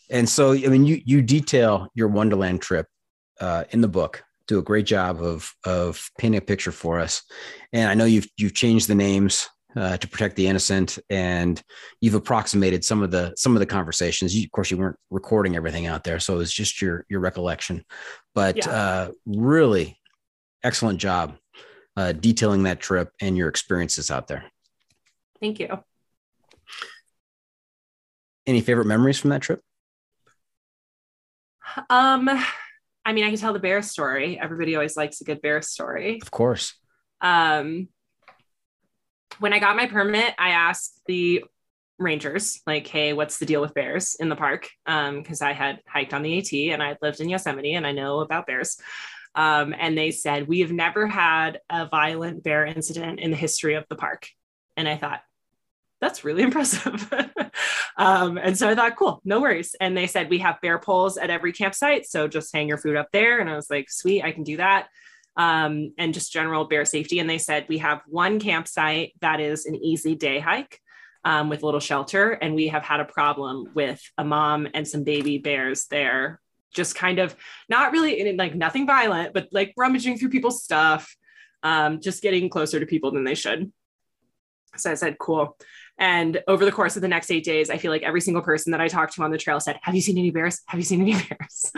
And 0.10 0.28
so, 0.28 0.54
I 0.54 0.68
mean, 0.68 0.86
you 0.86 1.02
you 1.06 1.22
detail 1.22 1.88
your 1.96 2.08
Wonderland 2.08 2.62
trip 2.62 2.88
uh, 3.41 3.64
in 3.72 3.82
the 3.82 3.88
book. 3.88 4.24
Do 4.48 4.60
a 4.60 4.64
great 4.64 4.86
job 4.86 5.22
of 5.22 5.52
of 5.66 6.10
painting 6.20 6.38
a 6.38 6.41
picture 6.41 6.72
for 6.72 7.00
us. 7.00 7.24
And 7.74 7.89
I 7.89 7.96
know 7.96 8.06
you've 8.06 8.28
you've 8.38 8.54
changed 8.54 8.88
the 8.88 8.96
names 8.96 9.50
uh, 9.76 9.98
to 9.98 10.08
protect 10.08 10.36
the 10.36 10.48
innocent, 10.48 11.00
and 11.10 11.62
you've 12.00 12.14
approximated 12.14 12.86
some 12.86 13.02
of 13.02 13.12
the 13.12 13.34
some 13.36 13.56
of 13.56 13.60
the 13.60 13.66
conversations. 13.66 14.36
You, 14.36 14.43
of 14.43 14.52
course, 14.52 14.70
you 14.70 14.78
weren't 14.78 14.98
recording 15.10 15.56
everything 15.56 15.88
out 15.88 16.04
there, 16.04 16.20
so 16.20 16.36
it 16.36 16.38
was 16.38 16.54
just 16.54 16.82
your 16.82 17.06
your 17.10 17.20
recollection. 17.20 17.84
But 18.36 18.58
Yeah. 18.58 18.70
uh, 18.70 19.12
really 19.26 20.00
excellent 20.64 21.00
job 21.00 21.38
uh, 21.98 22.12
detailing 22.12 22.64
that 22.64 22.80
trip 22.80 23.10
and 23.22 23.36
your 23.38 23.50
experiences 23.50 24.12
out 24.12 24.28
there. 24.28 24.46
Thank 25.39 25.60
you. 25.60 25.84
Any 28.48 28.62
favorite 28.62 28.86
memories 28.86 29.20
from 29.20 29.32
that 29.32 29.41
trip? 29.41 29.62
Um, 31.89 32.30
I 33.04 33.14
mean, 33.14 33.24
I 33.24 33.30
can 33.30 33.39
tell 33.39 33.54
the 33.54 33.60
bear 33.60 33.82
story. 33.82 34.39
Everybody 34.39 34.76
always 34.76 34.96
likes 34.98 35.22
a 35.22 35.24
good 35.24 35.41
bear 35.41 35.62
story. 35.62 36.20
Of 36.22 36.32
course. 36.32 36.76
Um, 37.22 37.89
when 39.39 39.54
I 39.54 39.60
got 39.60 39.76
my 39.76 39.88
permit, 39.88 40.34
I 40.38 40.52
asked 40.52 41.02
the 41.06 41.43
rangers, 41.98 42.62
like, 42.68 42.88
hey, 42.88 43.14
what's 43.14 43.38
the 43.38 43.46
deal 43.46 43.62
with 43.62 43.74
bears 43.74 44.16
in 44.20 44.30
the 44.30 44.36
park? 44.36 44.70
Um, 44.86 45.22
because 45.22 45.41
I 45.41 45.54
had 45.54 45.82
hiked 45.88 46.14
on 46.14 46.24
the 46.24 46.38
AT 46.38 46.54
and 46.74 46.84
I 46.84 46.98
lived 47.02 47.20
in 47.22 47.30
Yosemite 47.30 47.74
and 47.74 47.88
I 47.88 47.91
know 47.91 48.20
about 48.20 48.48
bears. 48.48 48.78
Um, 49.34 49.76
and 49.78 49.98
they 49.98 50.12
said, 50.12 50.48
we 50.48 50.62
have 50.62 50.72
never 50.72 51.08
had 51.08 51.60
a 51.70 51.88
violent 51.88 52.43
bear 52.43 52.66
incident 52.66 53.20
in 53.20 53.32
the 53.32 53.38
history 53.38 53.76
of 53.76 53.86
the 53.89 53.96
park. 53.96 54.28
And 54.78 54.88
I 54.88 54.98
thought, 54.98 55.22
that's 56.02 56.24
really 56.24 56.43
impressive. 56.50 57.12
um, 57.98 58.38
and 58.38 58.58
so 58.58 58.70
I 58.70 58.76
thought, 58.76 58.96
cool, 58.96 59.22
no 59.26 59.41
worries. 59.41 59.76
And 59.80 59.96
they 59.96 60.08
said, 60.08 60.30
we 60.30 60.39
have 60.39 60.62
bear 60.62 60.80
poles 60.80 61.18
at 61.18 61.30
every 61.30 61.54
campsite. 61.54 62.06
So 62.06 62.28
just 62.28 62.54
hang 62.54 62.68
your 62.68 62.78
food 62.78 62.96
up 62.96 63.10
there. 63.12 63.39
And 63.39 63.50
I 63.50 63.56
was 63.56 63.70
like, 63.70 63.89
sweet, 63.89 64.24
I 64.24 64.32
can 64.32 64.43
do 64.43 64.58
that. 64.58 64.88
Um, 65.38 65.93
and 65.98 66.14
just 66.14 66.32
general 66.32 66.66
bear 66.66 66.86
safety. 66.86 67.20
And 67.20 67.30
they 67.30 67.38
said, 67.38 67.66
we 67.68 67.80
have 67.80 68.02
one 68.08 68.39
campsite 68.39 69.14
that 69.22 69.39
is 69.39 69.66
an 69.66 69.76
easy 69.76 70.16
day 70.16 70.39
hike. 70.39 70.80
Um, 71.28 71.50
with 71.50 71.64
a 71.64 71.66
little 71.66 71.80
shelter, 71.80 72.34
and 72.34 72.54
we 72.54 72.68
have 72.68 72.84
had 72.84 73.00
a 73.00 73.06
problem 73.06 73.72
with 73.74 74.00
a 74.16 74.24
mom 74.24 74.68
and 74.76 74.88
some 74.88 75.04
baby 75.04 75.39
bears 75.39 75.88
there, 75.88 76.39
just 76.72 76.93
kind 76.93 77.18
of 77.18 77.36
not 77.68 77.91
really 77.91 78.36
like 78.38 78.54
nothing 78.54 78.86
violent, 78.86 79.34
but 79.34 79.48
like 79.52 79.74
rummaging 79.76 80.20
through 80.20 80.30
people's 80.30 80.64
stuff, 80.64 81.16
um, 81.64 82.00
just 82.00 82.22
getting 82.22 82.48
closer 82.48 82.80
to 82.80 82.86
people 82.86 83.12
than 83.12 83.24
they 83.24 83.34
should. 83.34 83.72
So 84.78 84.91
I 84.91 84.96
said, 84.96 85.18
cool. 85.18 85.58
And 85.98 86.43
over 86.48 86.66
the 86.66 86.72
course 86.72 86.96
of 86.96 87.02
the 87.02 87.08
next 87.08 87.32
eight 87.32 87.46
days, 87.46 87.70
I 87.70 87.78
feel 87.78 87.91
like 87.91 88.04
every 88.04 88.20
single 88.22 88.43
person 88.43 88.72
that 88.72 88.82
I 88.82 88.88
talked 88.88 89.14
to 89.14 89.24
on 89.24 89.32
the 89.32 89.38
trail 89.38 89.60
said, 89.60 89.80
Have 89.82 89.96
you 89.96 90.02
seen 90.02 90.18
any 90.18 90.32
bears? 90.32 90.62
Have 90.68 90.80
you 90.80 90.86
seen 90.86 91.02
any 91.02 91.14
bears? 91.30 91.72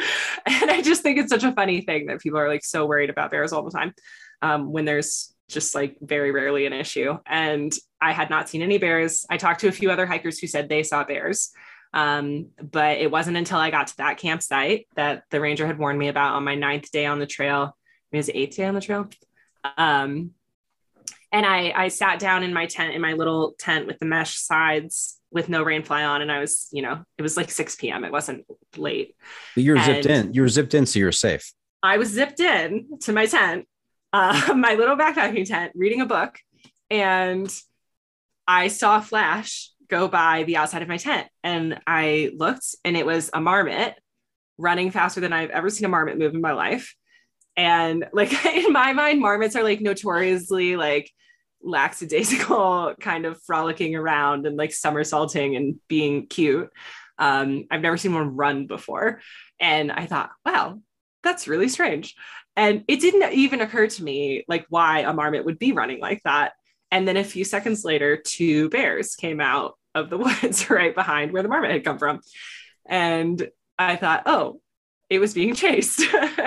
and 0.45 0.72
I 0.72 0.82
just 0.82 1.03
think 1.03 1.20
it's 1.20 1.30
such 1.30 1.43
a 1.43 1.51
funny 1.51 1.82
thing 1.82 2.07
that 2.07 2.20
people 2.20 2.39
are 2.39 2.47
like 2.47 2.65
so 2.65 2.86
worried 2.86 3.09
about 3.09 3.32
bears 3.32 3.53
all 3.53 3.63
the 3.63 3.72
time 3.72 3.93
um, 4.41 4.72
when 4.72 4.86
there's 4.86 5.34
just 5.49 5.76
like 5.76 5.97
very 6.01 6.32
rarely 6.32 6.65
an 6.65 6.74
issue. 6.74 7.18
And 7.26 7.74
I 8.01 8.11
had 8.11 8.30
not 8.30 8.49
seen 8.49 8.61
any 8.61 8.78
bears. 8.78 9.26
I 9.30 9.38
talked 9.38 9.61
to 9.61 9.68
a 9.68 9.72
few 9.72 9.91
other 9.91 10.05
hikers 10.05 10.39
who 10.39 10.47
said 10.47 10.68
they 10.68 10.84
saw 10.84 11.03
bears. 11.03 11.51
Um, 11.93 12.49
but 12.61 12.97
it 12.97 13.09
wasn't 13.09 13.38
until 13.38 13.59
I 13.59 13.72
got 13.72 13.88
to 13.88 13.97
that 13.97 14.18
campsite 14.18 14.88
that 14.95 15.24
the 15.32 15.39
ranger 15.39 15.65
had 15.65 15.80
warned 15.80 15.97
me 15.97 16.09
about 16.09 16.34
on 16.34 16.43
my 16.43 16.55
ninth 16.55 16.91
day 16.91 17.05
on 17.05 17.20
the 17.20 17.26
trail. 17.26 17.78
It 18.11 18.18
was 18.18 18.30
eighth 18.34 18.57
day 18.57 18.65
on 18.65 18.76
the 18.76 18.82
trail. 18.82 19.09
Um, 19.78 20.32
and 21.32 21.45
I, 21.45 21.73
I 21.75 21.88
sat 21.89 22.19
down 22.19 22.43
in 22.43 22.53
my 22.53 22.65
tent, 22.65 22.93
in 22.93 23.01
my 23.01 23.13
little 23.13 23.55
tent 23.59 23.88
with 23.88 23.99
the 23.99 24.05
mesh 24.05 24.38
sides 24.38 25.19
with 25.32 25.49
no 25.49 25.63
rain 25.63 25.84
fly 25.84 26.03
on. 26.03 26.21
And 26.21 26.32
I 26.32 26.39
was, 26.39 26.67
you 26.71 26.82
know, 26.82 27.03
it 27.17 27.21
was 27.21 27.36
like 27.36 27.51
6 27.51 27.75
p.m. 27.75 28.03
It 28.03 28.11
wasn't 28.11 28.45
late. 28.78 29.15
But 29.55 29.63
you 29.63 29.73
were 29.73 29.82
zipped 29.82 30.05
in. 30.05 30.34
You 30.34 30.41
were 30.41 30.49
zipped 30.49 30.73
in, 30.73 30.86
so 30.86 30.99
you're 30.99 31.11
safe. 31.11 31.51
I 31.84 31.97
was 31.97 32.09
zipped 32.09 32.39
in 32.39 32.99
to 33.01 33.13
my 33.13 33.25
tent, 33.25 33.67
uh, 34.13 34.53
my 34.57 34.75
little 34.75 34.95
backpacking 34.95 35.45
tent, 35.45 35.73
reading 35.75 36.01
a 36.01 36.05
book. 36.05 36.39
And 36.89 37.53
I 38.47 38.69
saw 38.69 38.97
a 38.97 39.01
flash 39.01 39.71
go 39.89 40.07
by 40.07 40.43
the 40.43 40.57
outside 40.57 40.82
of 40.82 40.88
my 40.88 40.97
tent. 40.97 41.28
And 41.43 41.80
I 41.86 42.32
looked 42.36 42.75
and 42.84 42.95
it 42.95 43.05
was 43.05 43.30
a 43.34 43.41
marmot 43.41 43.95
running 44.57 44.91
faster 44.91 45.21
than 45.21 45.34
I've 45.34 45.49
ever 45.49 45.69
seen 45.69 45.86
a 45.86 45.89
marmot 45.89 46.17
move 46.17 46.34
in 46.34 46.41
my 46.41 46.53
life. 46.53 46.95
And 47.58 48.05
like 48.14 48.45
in 48.55 48.72
my 48.72 48.93
mind, 48.93 49.20
marmots 49.20 49.55
are 49.55 49.64
like 49.64 49.82
notoriously 49.82 50.78
like 50.78 51.12
lackadaisical, 51.62 52.95
kind 53.01 53.26
of 53.26 53.41
frolicking 53.43 53.95
around 53.95 54.45
and 54.45 54.55
like 54.55 54.72
somersaulting 54.72 55.55
and 55.55 55.76
being 55.88 56.28
cute. 56.28 56.70
Um, 57.18 57.66
I've 57.72 57.82
never 57.82 57.97
seen 57.97 58.14
one 58.14 58.36
run 58.36 58.68
before. 58.68 59.22
And 59.60 59.91
I 59.91 60.05
thought, 60.05 60.30
wow, 60.45 60.80
that's 61.24 61.47
really 61.47 61.68
strange. 61.68 62.16
And 62.55 62.84
it 62.88 62.99
didn't 62.99 63.34
even 63.34 63.62
occur 63.62 63.88
to 63.88 64.03
me 64.03 64.45
like 64.47 64.66
why 64.70 64.99
a 64.99 65.14
marmot 65.14 65.45
would 65.45 65.60
be 65.60 65.72
running 65.72 65.99
like 65.99 66.22
that. 66.24 66.53
And 66.91 67.08
then 67.08 67.18
a 67.18 67.24
few 67.24 67.43
seconds 67.43 67.84
later, 67.84 68.18
two 68.18 68.70
bears 68.70 69.16
came 69.16 69.41
out 69.41 69.74
of 69.95 70.10
the 70.10 70.18
woods 70.18 70.70
right 70.70 70.93
behind 70.93 71.32
where 71.32 71.43
the 71.43 71.49
marmot 71.49 71.72
had 71.72 71.84
come 71.84 71.97
from. 71.97 72.22
And 72.86 73.49
I 73.78 73.95
thought, 73.95 74.24
oh, 74.26 74.62
it 75.10 75.20
was 75.20 75.34
being 75.34 75.55
chased. 75.64 76.01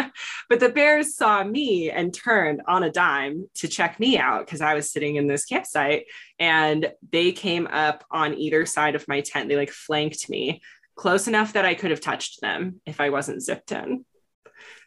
but 0.48 0.60
the 0.60 0.68
bears 0.68 1.14
saw 1.16 1.42
me 1.44 1.90
and 1.90 2.12
turned 2.12 2.62
on 2.66 2.82
a 2.82 2.90
dime 2.90 3.48
to 3.56 3.68
check 3.68 3.98
me 3.98 4.18
out 4.18 4.46
because 4.46 4.60
I 4.60 4.74
was 4.74 4.90
sitting 4.90 5.16
in 5.16 5.26
this 5.26 5.44
campsite 5.44 6.06
and 6.38 6.92
they 7.10 7.32
came 7.32 7.66
up 7.66 8.04
on 8.10 8.34
either 8.34 8.66
side 8.66 8.94
of 8.94 9.08
my 9.08 9.20
tent. 9.20 9.48
They 9.48 9.56
like 9.56 9.70
flanked 9.70 10.28
me 10.28 10.60
close 10.94 11.28
enough 11.28 11.54
that 11.54 11.64
I 11.64 11.74
could 11.74 11.90
have 11.90 12.00
touched 12.00 12.40
them 12.40 12.80
if 12.84 13.00
I 13.00 13.10
wasn't 13.10 13.42
zipped 13.42 13.72
in. 13.72 14.04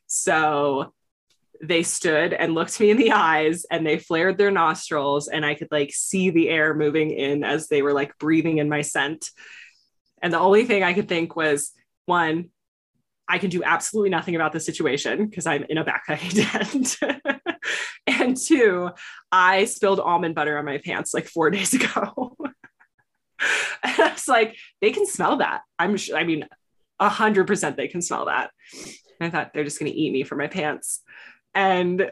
So 0.06 0.94
they 1.62 1.82
stood 1.82 2.34
and 2.34 2.54
looked 2.54 2.80
me 2.80 2.92
in 2.92 2.98
the 2.98 3.14
eyes 3.14 3.66
and 3.72 3.88
they 3.88 3.98
flared 3.98 4.38
their 4.38 4.52
nostrils 4.52 5.28
and 5.28 5.46
I 5.46 5.56
could 5.56 5.70
like 5.72 5.92
see 5.92 6.30
the 6.30 6.50
air 6.50 6.76
moving 6.76 7.12
in 7.12 7.44
as 7.44 7.68
they 7.68 7.82
were 7.82 7.94
like 7.94 8.18
breathing 8.20 8.58
in 8.58 8.70
my 8.70 8.82
scent. 8.82 9.30
And 10.22 10.32
the 10.32 10.40
only 10.40 10.66
thing 10.66 10.84
I 10.84 10.94
could 10.94 11.08
think 11.08 11.36
was 11.36 11.72
one, 12.06 12.50
I 13.34 13.40
can 13.40 13.50
do 13.50 13.64
absolutely 13.64 14.12
nothing 14.12 14.36
about 14.36 14.52
the 14.52 14.60
situation 14.60 15.26
because 15.26 15.48
I'm 15.48 15.64
in 15.64 15.80
a 15.80 15.84
backpacking 15.84 16.52
tent. 17.00 17.34
and 18.06 18.38
two, 18.38 18.92
I 19.32 19.66
spilled 19.66 20.00
almond 20.00 20.36
butter 20.36 20.56
on 20.56 20.66
my 20.66 20.78
pants 20.78 21.16
like 21.16 21.26
four 21.26 21.50
days 21.50 21.74
ago. 21.74 22.38
and 22.40 24.00
I 24.00 24.12
was 24.14 24.28
like, 24.28 24.56
they 24.82 24.92
can 24.92 25.08
smell 25.08 25.38
that. 25.38 25.62
I'm 25.80 25.98
I 26.14 26.26
mean, 26.26 26.48
a 27.00 27.10
hundred 27.10 27.48
percent 27.48 27.76
they 27.76 27.88
can 27.88 28.04
smell 28.04 28.26
that. 28.26 28.52
And 29.20 29.28
I 29.28 29.30
thought 29.32 29.52
they're 29.52 29.64
just 29.64 29.80
going 29.80 29.92
to 29.92 29.98
eat 29.98 30.14
me 30.14 30.24
for 30.24 30.36
my 30.36 30.46
pants. 30.46 31.02
And 31.56 32.12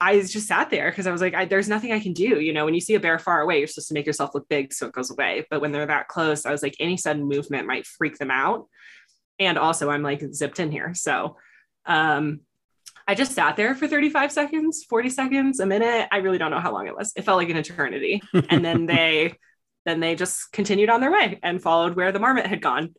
I 0.00 0.20
just 0.20 0.48
sat 0.48 0.70
there 0.70 0.90
because 0.90 1.06
I 1.06 1.12
was 1.12 1.20
like, 1.20 1.34
I, 1.34 1.44
there's 1.44 1.68
nothing 1.68 1.92
I 1.92 2.00
can 2.00 2.14
do. 2.14 2.40
You 2.40 2.54
know, 2.54 2.64
when 2.64 2.72
you 2.72 2.80
see 2.80 2.94
a 2.94 3.00
bear 3.00 3.18
far 3.18 3.42
away, 3.42 3.58
you're 3.58 3.68
supposed 3.68 3.88
to 3.88 3.94
make 3.94 4.06
yourself 4.06 4.34
look 4.34 4.48
big 4.48 4.72
so 4.72 4.86
it 4.86 4.92
goes 4.92 5.10
away. 5.10 5.44
But 5.50 5.60
when 5.60 5.72
they're 5.72 5.84
that 5.84 6.08
close, 6.08 6.46
I 6.46 6.50
was 6.50 6.62
like, 6.62 6.76
any 6.80 6.96
sudden 6.96 7.28
movement 7.28 7.66
might 7.66 7.86
freak 7.86 8.16
them 8.16 8.30
out 8.30 8.68
and 9.38 9.58
also 9.58 9.90
I'm 9.90 10.02
like 10.02 10.22
zipped 10.32 10.60
in 10.60 10.70
here. 10.70 10.94
So 10.94 11.36
um, 11.84 12.40
I 13.06 13.14
just 13.14 13.32
sat 13.32 13.56
there 13.56 13.74
for 13.74 13.86
35 13.86 14.32
seconds, 14.32 14.84
40 14.88 15.10
seconds, 15.10 15.60
a 15.60 15.66
minute. 15.66 16.08
I 16.10 16.18
really 16.18 16.38
don't 16.38 16.50
know 16.50 16.60
how 16.60 16.72
long 16.72 16.88
it 16.88 16.96
was. 16.96 17.12
It 17.16 17.22
felt 17.22 17.38
like 17.38 17.50
an 17.50 17.56
eternity. 17.56 18.22
and 18.48 18.64
then 18.64 18.86
they 18.86 19.34
then 19.84 20.00
they 20.00 20.16
just 20.16 20.50
continued 20.50 20.90
on 20.90 21.00
their 21.00 21.12
way 21.12 21.38
and 21.44 21.62
followed 21.62 21.94
where 21.94 22.10
the 22.10 22.18
marmot 22.18 22.46
had 22.46 22.60
gone. 22.60 22.94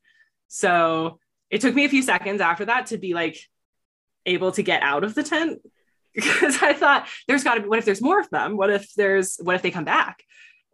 So 0.48 1.20
it 1.50 1.60
took 1.60 1.76
me 1.76 1.84
a 1.84 1.90
few 1.90 2.02
seconds 2.02 2.40
after 2.40 2.66
that 2.66 2.88
to 2.88 2.98
be 2.98 3.14
like 3.14 3.38
able 4.26 4.54
to 4.54 4.64
get 4.64 4.82
out 4.84 5.04
of 5.04 5.14
the 5.14 5.24
tent 5.24 5.60
because 6.16 6.62
I 6.62 6.74
thought 6.74 7.08
there's 7.28 7.44
got 7.44 7.56
to 7.56 7.62
be 7.62 7.68
what 7.68 7.80
if 7.80 7.86
there's 7.86 8.02
more 8.02 8.20
of 8.20 8.30
them? 8.30 8.56
What 8.56 8.70
if 8.70 8.94
there's 8.96 9.38
what 9.38 9.56
if 9.56 9.62
they 9.62 9.72
come 9.72 9.86
back? 9.86 10.24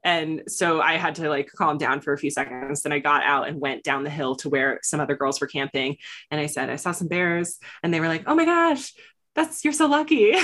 And 0.03 0.43
so 0.47 0.81
I 0.81 0.97
had 0.97 1.15
to 1.15 1.29
like 1.29 1.51
calm 1.51 1.77
down 1.77 2.01
for 2.01 2.13
a 2.13 2.17
few 2.17 2.29
seconds. 2.29 2.81
Then 2.81 2.91
I 2.91 2.99
got 2.99 3.23
out 3.23 3.47
and 3.47 3.59
went 3.59 3.83
down 3.83 4.03
the 4.03 4.09
hill 4.09 4.35
to 4.37 4.49
where 4.49 4.79
some 4.83 4.99
other 4.99 5.15
girls 5.15 5.39
were 5.39 5.47
camping. 5.47 5.97
And 6.29 6.41
I 6.41 6.47
said, 6.47 6.69
I 6.69 6.75
saw 6.75 6.91
some 6.91 7.07
bears. 7.07 7.59
And 7.81 7.93
they 7.93 7.99
were 7.99 8.07
like, 8.07 8.23
oh 8.27 8.35
my 8.35 8.45
gosh, 8.45 8.93
that's 9.35 9.63
you're 9.63 9.73
so 9.73 9.87
lucky. 9.87 10.33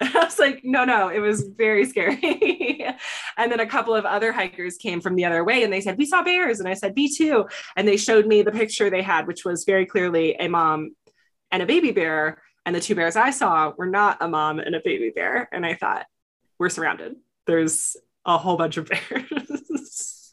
I 0.00 0.10
was 0.14 0.38
like, 0.38 0.60
no, 0.64 0.84
no, 0.84 1.08
it 1.08 1.18
was 1.18 1.42
very 1.42 1.84
scary. 1.84 2.18
and 3.36 3.50
then 3.50 3.60
a 3.60 3.66
couple 3.66 3.94
of 3.94 4.04
other 4.04 4.32
hikers 4.32 4.76
came 4.76 5.00
from 5.00 5.16
the 5.16 5.24
other 5.24 5.44
way 5.44 5.62
and 5.62 5.72
they 5.72 5.80
said, 5.80 5.98
We 5.98 6.06
saw 6.06 6.22
bears. 6.22 6.60
And 6.60 6.68
I 6.68 6.74
said, 6.74 6.94
Me 6.94 7.12
too. 7.14 7.46
And 7.76 7.86
they 7.86 7.96
showed 7.96 8.26
me 8.26 8.42
the 8.42 8.52
picture 8.52 8.88
they 8.88 9.02
had, 9.02 9.26
which 9.26 9.44
was 9.44 9.64
very 9.64 9.86
clearly 9.86 10.36
a 10.38 10.48
mom 10.48 10.94
and 11.50 11.62
a 11.62 11.66
baby 11.66 11.90
bear. 11.90 12.40
And 12.66 12.74
the 12.74 12.80
two 12.80 12.94
bears 12.94 13.16
I 13.16 13.30
saw 13.30 13.72
were 13.76 13.86
not 13.86 14.18
a 14.20 14.28
mom 14.28 14.58
and 14.58 14.74
a 14.74 14.80
baby 14.84 15.12
bear. 15.14 15.48
And 15.52 15.66
I 15.66 15.74
thought, 15.74 16.06
We're 16.58 16.70
surrounded. 16.70 17.16
There's 17.46 17.96
a 18.26 18.38
whole 18.38 18.56
bunch 18.56 18.76
of 18.76 18.86
bears. 18.86 20.32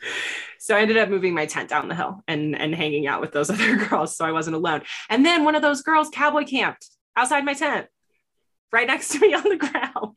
so 0.58 0.76
I 0.76 0.80
ended 0.80 0.96
up 0.96 1.08
moving 1.08 1.34
my 1.34 1.46
tent 1.46 1.68
down 1.68 1.88
the 1.88 1.94
hill 1.94 2.22
and, 2.28 2.58
and 2.58 2.74
hanging 2.74 3.06
out 3.06 3.20
with 3.20 3.32
those 3.32 3.50
other 3.50 3.76
girls 3.76 4.16
so 4.16 4.24
I 4.24 4.32
wasn't 4.32 4.56
alone. 4.56 4.82
And 5.08 5.24
then 5.24 5.44
one 5.44 5.54
of 5.54 5.62
those 5.62 5.82
girls 5.82 6.08
cowboy 6.10 6.44
camped 6.44 6.88
outside 7.16 7.44
my 7.44 7.54
tent, 7.54 7.86
right 8.72 8.86
next 8.86 9.08
to 9.10 9.18
me 9.20 9.34
on 9.34 9.42
the 9.42 9.56
ground. 9.56 10.16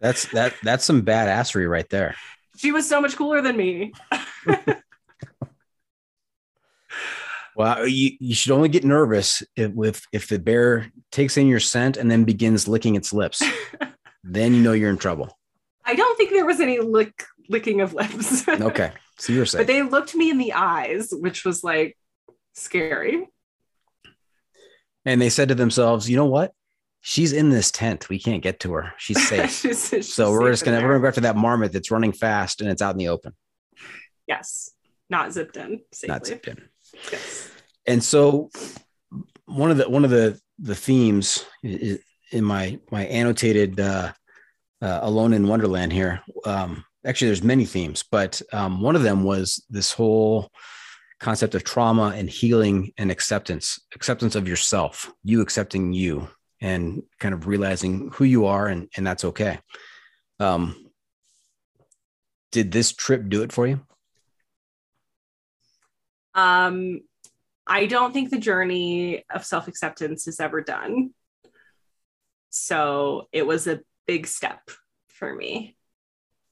That's 0.00 0.26
that 0.32 0.54
that's 0.62 0.84
some 0.84 1.02
badassery 1.02 1.68
right 1.68 1.88
there. 1.90 2.16
She 2.56 2.72
was 2.72 2.88
so 2.88 3.00
much 3.00 3.16
cooler 3.16 3.42
than 3.42 3.56
me. 3.56 3.92
well, 7.56 7.86
you, 7.86 8.12
you 8.18 8.34
should 8.34 8.52
only 8.52 8.68
get 8.68 8.84
nervous 8.84 9.42
if, 9.56 9.72
if 9.76 10.06
if 10.12 10.28
the 10.28 10.38
bear 10.38 10.90
takes 11.12 11.36
in 11.36 11.46
your 11.46 11.60
scent 11.60 11.98
and 11.98 12.10
then 12.10 12.24
begins 12.24 12.66
licking 12.66 12.96
its 12.96 13.12
lips. 13.12 13.42
then 14.24 14.54
you 14.54 14.62
know 14.62 14.72
you're 14.72 14.90
in 14.90 14.96
trouble. 14.96 15.38
I 15.84 15.94
don't 15.94 16.16
think 16.16 16.30
there 16.30 16.44
was 16.46 16.60
any 16.60 16.78
lick 16.78 17.24
licking 17.48 17.80
of 17.80 17.94
lips. 17.94 18.46
okay. 18.48 18.92
So 19.18 19.32
you're 19.32 19.46
saying. 19.46 19.60
But 19.60 19.66
they 19.72 19.82
looked 19.82 20.14
me 20.14 20.30
in 20.30 20.38
the 20.38 20.52
eyes, 20.52 21.08
which 21.12 21.44
was 21.44 21.62
like 21.64 21.96
scary. 22.54 23.28
And 25.04 25.20
they 25.20 25.30
said 25.30 25.48
to 25.48 25.54
themselves, 25.54 26.08
you 26.08 26.16
know 26.16 26.26
what? 26.26 26.52
she's 27.02 27.32
in 27.32 27.48
this 27.48 27.70
tent. 27.70 28.10
We 28.10 28.18
can't 28.18 28.42
get 28.42 28.60
to 28.60 28.72
her. 28.74 28.92
She's 28.98 29.26
safe. 29.28 29.50
She's- 29.50 29.88
she's 29.88 30.12
so 30.12 30.30
we're 30.32 30.42
safe 30.48 30.52
just 30.52 30.64
gonna 30.66 30.82
we're 30.82 30.88
gonna 30.88 31.00
go 31.00 31.08
after 31.08 31.22
that 31.22 31.34
marmot 31.36 31.72
that's 31.72 31.90
running 31.90 32.12
fast 32.12 32.60
and 32.60 32.68
it's 32.70 32.82
out 32.82 32.92
in 32.92 32.98
the 32.98 33.08
open, 33.08 33.32
Yes. 34.26 34.70
Not 35.08 35.32
zipped 35.32 35.56
in 35.56 35.80
safely. 35.92 36.12
not 36.12 36.26
zipped 36.26 36.46
in. 36.46 36.68
Yes. 37.10 37.50
And 37.86 38.04
so 38.04 38.50
one 39.46 39.70
of 39.70 39.78
the 39.78 39.88
one 39.88 40.04
of 40.04 40.10
the 40.10 40.38
the 40.58 40.74
themes 40.74 41.46
in 41.62 42.44
my 42.44 42.78
my 42.92 43.06
annotated 43.06 43.80
uh, 43.80 44.12
uh, 44.82 45.00
alone 45.02 45.32
in 45.32 45.48
Wonderland 45.48 45.92
here. 45.92 46.22
Um, 46.44 46.84
actually, 47.04 47.28
there's 47.28 47.42
many 47.42 47.64
themes, 47.64 48.04
but 48.10 48.40
um, 48.52 48.80
one 48.80 48.96
of 48.96 49.02
them 49.02 49.24
was 49.24 49.64
this 49.68 49.92
whole 49.92 50.50
concept 51.18 51.54
of 51.54 51.64
trauma 51.64 52.14
and 52.16 52.30
healing 52.30 52.92
and 52.96 53.10
acceptance, 53.10 53.78
acceptance 53.94 54.34
of 54.34 54.48
yourself, 54.48 55.12
you 55.22 55.40
accepting 55.40 55.92
you, 55.92 56.28
and 56.60 57.02
kind 57.18 57.34
of 57.34 57.46
realizing 57.46 58.10
who 58.14 58.24
you 58.24 58.46
are, 58.46 58.66
and 58.66 58.88
and 58.96 59.06
that's 59.06 59.24
okay. 59.24 59.58
Um, 60.38 60.90
did 62.52 62.72
this 62.72 62.92
trip 62.92 63.28
do 63.28 63.42
it 63.42 63.52
for 63.52 63.66
you? 63.66 63.80
Um, 66.34 67.00
I 67.66 67.86
don't 67.86 68.12
think 68.12 68.30
the 68.30 68.38
journey 68.38 69.24
of 69.30 69.44
self 69.44 69.68
acceptance 69.68 70.26
is 70.26 70.40
ever 70.40 70.60
done. 70.60 71.10
So 72.50 73.28
it 73.32 73.46
was 73.46 73.66
a 73.66 73.80
big 74.06 74.26
step 74.26 74.60
for 75.08 75.34
me. 75.34 75.76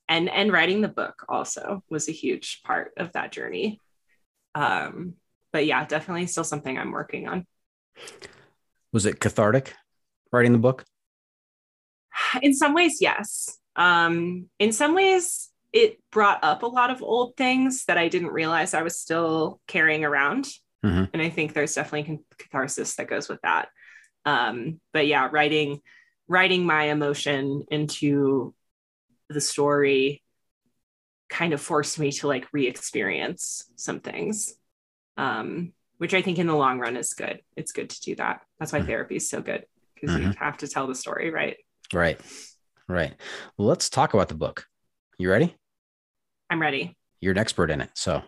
And 0.09 0.28
and 0.28 0.53
writing 0.53 0.80
the 0.80 0.88
book 0.88 1.24
also 1.28 1.82
was 1.90 2.09
a 2.09 2.12
huge 2.12 2.62
part 2.64 2.92
of 2.96 3.12
that 3.12 3.32
journey. 3.32 3.80
Um, 4.55 5.14
but 5.53 5.66
yeah, 5.66 5.84
definitely 5.84 6.26
still 6.26 6.44
something 6.44 6.78
I'm 6.78 6.92
working 6.92 7.28
on. 7.28 7.46
Was 8.92 9.07
it 9.07 9.20
cathartic 9.20 9.74
writing 10.32 10.53
the 10.53 10.59
book? 10.59 10.84
In 12.42 12.55
some 12.55 12.74
ways, 12.74 12.99
yes. 13.01 13.59
Um, 13.76 14.46
in 14.59 14.72
some 14.72 14.94
ways, 14.94 15.51
it 15.72 15.99
brought 16.11 16.42
up 16.42 16.62
a 16.62 16.66
lot 16.66 16.90
of 16.90 17.03
old 17.03 17.36
things 17.36 17.84
that 17.84 17.99
I 17.99 18.09
didn't 18.09 18.28
realize 18.28 18.74
I 18.74 18.82
was 18.82 18.99
still 18.99 19.61
carrying 19.68 20.05
around. 20.05 20.49
Mhm. 20.84 21.11
And 21.12 21.22
I 21.22 21.28
think 21.28 21.53
there's 21.53 21.74
definitely 21.74 22.20
catharsis 22.38 22.96
that 22.96 23.09
goes 23.09 23.28
with 23.28 23.40
that. 23.42 23.68
Um, 24.24 24.80
but 24.92 25.07
yeah, 25.07 25.28
writing 25.30 25.80
writing 26.28 26.64
my 26.66 26.84
emotion 26.84 27.64
into 27.70 28.54
the 29.28 29.40
story 29.40 30.22
kind 31.28 31.52
of 31.52 31.60
forced 31.60 31.98
me 31.98 32.10
to 32.12 32.26
like 32.28 32.46
re-experience 32.52 33.70
some 33.76 34.00
things. 34.00 34.54
Um, 35.16 35.72
which 35.98 36.14
I 36.14 36.22
think 36.22 36.38
in 36.38 36.46
the 36.46 36.54
long 36.54 36.78
run 36.78 36.96
is 36.96 37.12
good. 37.12 37.40
It's 37.56 37.72
good 37.72 37.90
to 37.90 38.00
do 38.00 38.14
that. 38.16 38.42
That's 38.60 38.72
why 38.72 38.80
Mhm. 38.80 38.86
therapy 38.86 39.16
is 39.16 39.28
so 39.28 39.40
good 39.42 39.66
because 39.94 40.14
you 40.16 40.28
Mhm. 40.28 40.36
have 40.36 40.56
to 40.58 40.68
tell 40.68 40.86
the 40.86 40.94
story, 40.94 41.30
right? 41.30 41.56
Right. 41.92 42.20
Right. 42.86 43.14
Well, 43.56 43.66
let's 43.66 43.90
talk 43.90 44.14
about 44.14 44.28
the 44.28 44.36
book. 44.36 44.66
You 45.18 45.28
ready? 45.30 45.56
I'm 46.48 46.60
ready. 46.62 46.96
You're 47.20 47.32
an 47.32 47.38
expert 47.38 47.70
in 47.70 47.80
it. 47.80 47.90
So 47.94 48.22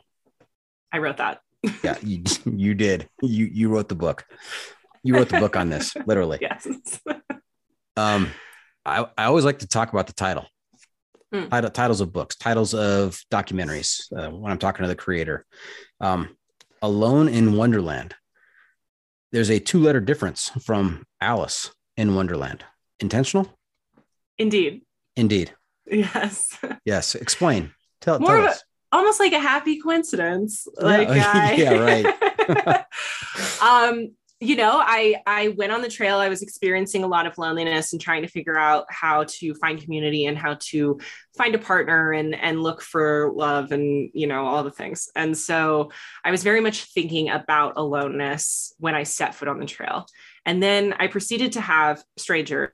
I 0.92 0.98
wrote 0.98 1.18
that. 1.18 1.42
yeah, 1.84 1.96
you, 2.02 2.24
you 2.44 2.74
did. 2.74 3.08
You 3.22 3.46
you 3.46 3.68
wrote 3.68 3.88
the 3.88 3.94
book. 3.94 4.26
You 5.04 5.14
wrote 5.14 5.28
the 5.28 5.38
book 5.38 5.56
on 5.56 5.70
this, 5.70 5.94
literally. 6.06 6.38
Yes. 6.40 6.66
Um, 7.96 8.30
I, 8.84 9.06
I 9.16 9.24
always 9.24 9.44
like 9.44 9.58
to 9.60 9.68
talk 9.68 9.92
about 9.92 10.06
the 10.06 10.12
title. 10.12 10.46
Title, 11.32 11.70
titles 11.70 12.00
of 12.00 12.12
books, 12.12 12.34
titles 12.34 12.74
of 12.74 13.20
documentaries. 13.30 14.00
Uh, 14.12 14.30
when 14.30 14.50
I'm 14.50 14.58
talking 14.58 14.82
to 14.82 14.88
the 14.88 14.96
creator, 14.96 15.46
um, 16.00 16.36
Alone 16.82 17.28
in 17.28 17.52
Wonderland. 17.52 18.16
There's 19.30 19.48
a 19.50 19.60
two 19.60 19.78
letter 19.80 20.00
difference 20.00 20.50
from 20.64 21.04
Alice 21.20 21.70
in 21.96 22.16
Wonderland. 22.16 22.64
Intentional? 22.98 23.46
Indeed. 24.38 24.82
Indeed. 25.14 25.54
Yes. 25.86 26.58
Yes. 26.84 27.14
Explain. 27.14 27.72
Tell, 28.00 28.18
More 28.18 28.30
tell 28.30 28.38
of 28.38 28.44
a- 28.46 28.48
us. 28.48 28.64
Almost 28.90 29.20
like 29.20 29.32
a 29.32 29.38
happy 29.38 29.80
coincidence. 29.80 30.66
Like 30.80 31.08
I, 31.10 31.52
Yeah, 31.52 31.74
right. 31.74 32.84
um, 33.62 34.16
you 34.42 34.56
know, 34.56 34.82
I 34.82 35.20
I 35.26 35.48
went 35.48 35.70
on 35.70 35.82
the 35.82 35.88
trail. 35.88 36.16
I 36.16 36.30
was 36.30 36.40
experiencing 36.40 37.04
a 37.04 37.06
lot 37.06 37.26
of 37.26 37.36
loneliness 37.36 37.92
and 37.92 38.00
trying 38.00 38.22
to 38.22 38.28
figure 38.28 38.58
out 38.58 38.86
how 38.88 39.24
to 39.24 39.54
find 39.56 39.80
community 39.80 40.24
and 40.24 40.38
how 40.38 40.56
to 40.70 40.98
find 41.36 41.54
a 41.54 41.58
partner 41.58 42.12
and 42.12 42.34
and 42.34 42.62
look 42.62 42.80
for 42.80 43.32
love 43.34 43.70
and 43.70 44.10
you 44.14 44.26
know 44.26 44.46
all 44.46 44.62
the 44.62 44.70
things. 44.70 45.10
And 45.14 45.36
so 45.36 45.92
I 46.24 46.30
was 46.30 46.42
very 46.42 46.60
much 46.62 46.84
thinking 46.84 47.28
about 47.28 47.74
aloneness 47.76 48.72
when 48.78 48.94
I 48.94 49.02
set 49.02 49.34
foot 49.34 49.48
on 49.48 49.60
the 49.60 49.66
trail. 49.66 50.06
And 50.46 50.62
then 50.62 50.94
I 50.98 51.08
proceeded 51.08 51.52
to 51.52 51.60
have 51.60 52.02
strangers 52.16 52.70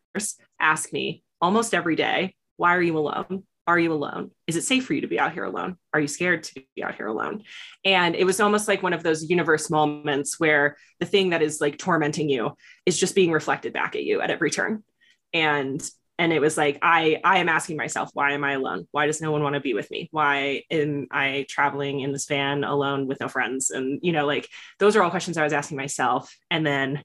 ask 0.61 0.93
me 0.93 1.25
almost 1.41 1.75
every 1.75 1.97
day, 1.97 2.37
"Why 2.59 2.77
are 2.77 2.83
you 2.83 2.97
alone? 2.97 3.43
Are 3.67 3.79
you 3.79 3.93
alone? 3.93 4.31
Is 4.47 4.57
it 4.57 4.63
safe 4.63 4.87
for 4.87 4.95
you 4.95 5.01
to 5.01 5.09
be 5.09 5.19
out 5.19 5.33
here 5.33 5.45
alone? 5.45 5.77
Are 5.93 6.01
you 6.01 6.07
scared 6.07 6.45
to 6.45 6.63
be 6.75 6.85
out 6.85 6.95
here 6.95 7.07
alone?" 7.07 7.43
And 7.85 8.15
it 8.15 8.25
was 8.25 8.41
almost 8.41 8.69
like 8.69 8.83
one 8.83 8.93
of 8.93 9.03
those 9.03 9.29
universe 9.29 9.71
moments 9.71 10.39
where 10.39 10.77
the 11.01 11.07
thing 11.07 11.31
that 11.31 11.43
is 11.43 11.61
like 11.61 11.79
tormenting 11.79 12.29
you 12.29 12.57
is 12.85 12.99
just 12.99 13.15
being 13.15 13.33
reflected 13.33 13.73
back 13.73 13.97
at 13.97 14.05
you 14.05 14.21
at 14.21 14.31
every 14.31 14.51
turn. 14.51 14.85
And 15.33 15.83
and 16.19 16.33
it 16.33 16.41
was 16.41 16.57
like 16.57 16.79
I 16.81 17.21
I 17.25 17.39
am 17.39 17.49
asking 17.49 17.77
myself, 17.77 18.11
why 18.15 18.33
am 18.33 18.45
I 18.45 18.53
alone? 18.53 18.87
Why 18.91 19.07
does 19.07 19.21
no 19.21 19.33
one 19.33 19.43
want 19.43 19.55
to 19.55 19.61
be 19.61 19.75
with 19.75 19.91
me? 19.91 20.09
Why 20.13 20.63
am 20.71 21.09
I 21.11 21.47
traveling 21.49 22.01
in 22.01 22.13
this 22.13 22.27
van 22.27 22.65
alone 22.65 23.07
with 23.07 23.21
no 23.21 23.29
friends? 23.29 23.71
And 23.71 23.99
you 24.03 24.13
know, 24.13 24.27
like 24.27 24.49
those 24.79 24.97
are 24.97 25.03
all 25.03 25.11
questions 25.11 25.37
I 25.37 25.45
was 25.45 25.53
asking 25.53 25.77
myself. 25.77 26.35
And 26.51 26.67
then 26.67 27.03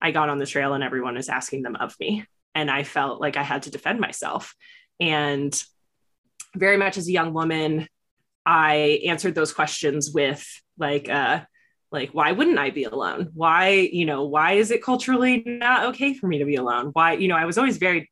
I 0.00 0.10
got 0.10 0.28
on 0.28 0.38
the 0.38 0.46
trail 0.46 0.74
and 0.74 0.84
everyone 0.84 1.16
is 1.16 1.28
asking 1.28 1.62
them 1.62 1.76
of 1.76 1.96
me. 1.98 2.24
And 2.54 2.70
I 2.70 2.84
felt 2.84 3.20
like 3.20 3.36
I 3.36 3.42
had 3.42 3.62
to 3.62 3.70
defend 3.70 3.98
myself. 3.98 4.54
And 5.00 5.60
very 6.56 6.76
much 6.76 6.96
as 6.96 7.08
a 7.08 7.12
young 7.12 7.32
woman, 7.32 7.88
I 8.44 9.02
answered 9.06 9.34
those 9.34 9.52
questions 9.52 10.10
with 10.12 10.46
like, 10.78 11.08
uh, 11.08 11.40
like, 11.92 12.10
why 12.10 12.32
wouldn't 12.32 12.58
I 12.58 12.70
be 12.70 12.84
alone? 12.84 13.30
Why, 13.34 13.68
you 13.70 14.04
know, 14.04 14.24
why 14.24 14.52
is 14.52 14.70
it 14.70 14.82
culturally 14.82 15.42
not 15.46 15.86
okay 15.86 16.14
for 16.14 16.26
me 16.26 16.38
to 16.38 16.44
be 16.44 16.56
alone? 16.56 16.90
Why, 16.92 17.12
you 17.12 17.28
know, 17.28 17.36
I 17.36 17.44
was 17.44 17.58
always 17.58 17.78
very 17.78 18.10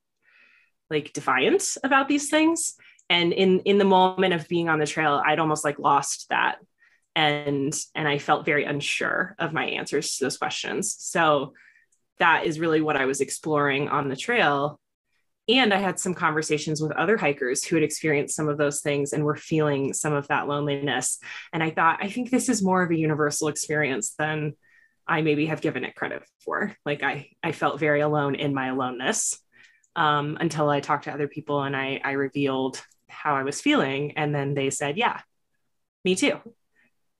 like 0.90 1.12
defiant 1.12 1.76
about 1.82 2.08
these 2.08 2.30
things. 2.30 2.74
And 3.10 3.32
in 3.32 3.60
in 3.60 3.78
the 3.78 3.84
moment 3.84 4.32
of 4.32 4.48
being 4.48 4.68
on 4.68 4.78
the 4.78 4.86
trail, 4.86 5.22
I'd 5.24 5.38
almost 5.38 5.64
like 5.64 5.78
lost 5.78 6.28
that. 6.30 6.58
And 7.14 7.74
and 7.94 8.08
I 8.08 8.18
felt 8.18 8.46
very 8.46 8.64
unsure 8.64 9.34
of 9.38 9.52
my 9.52 9.66
answers 9.66 10.16
to 10.16 10.24
those 10.24 10.38
questions. 10.38 10.96
So 10.98 11.52
that 12.18 12.46
is 12.46 12.60
really 12.60 12.80
what 12.80 12.96
I 12.96 13.06
was 13.06 13.20
exploring 13.20 13.88
on 13.88 14.08
the 14.08 14.16
trail 14.16 14.80
and 15.48 15.74
I 15.74 15.78
had 15.78 15.98
some 15.98 16.14
conversations 16.14 16.80
with 16.80 16.92
other 16.92 17.16
hikers 17.16 17.64
who 17.64 17.76
had 17.76 17.82
experienced 17.82 18.34
some 18.34 18.48
of 18.48 18.56
those 18.56 18.80
things 18.80 19.12
and 19.12 19.24
were 19.24 19.36
feeling 19.36 19.92
some 19.92 20.14
of 20.14 20.28
that 20.28 20.48
loneliness. 20.48 21.18
And 21.52 21.62
I 21.62 21.70
thought, 21.70 21.98
I 22.02 22.08
think 22.08 22.30
this 22.30 22.48
is 22.48 22.62
more 22.62 22.82
of 22.82 22.90
a 22.90 22.98
universal 22.98 23.48
experience 23.48 24.14
than 24.18 24.54
I 25.06 25.20
maybe 25.20 25.46
have 25.46 25.60
given 25.60 25.84
it 25.84 25.94
credit 25.94 26.22
for. 26.44 26.74
Like 26.86 27.02
I, 27.02 27.30
I 27.42 27.52
felt 27.52 27.78
very 27.78 28.00
alone 28.00 28.36
in 28.36 28.54
my 28.54 28.68
aloneness 28.68 29.38
um, 29.96 30.38
until 30.40 30.70
I 30.70 30.80
talked 30.80 31.04
to 31.04 31.12
other 31.12 31.28
people 31.28 31.62
and 31.62 31.76
I, 31.76 32.00
I 32.02 32.12
revealed 32.12 32.82
how 33.08 33.36
I 33.36 33.42
was 33.42 33.60
feeling. 33.60 34.12
And 34.12 34.34
then 34.34 34.54
they 34.54 34.70
said, 34.70 34.96
yeah, 34.96 35.20
me 36.06 36.14
too. 36.14 36.38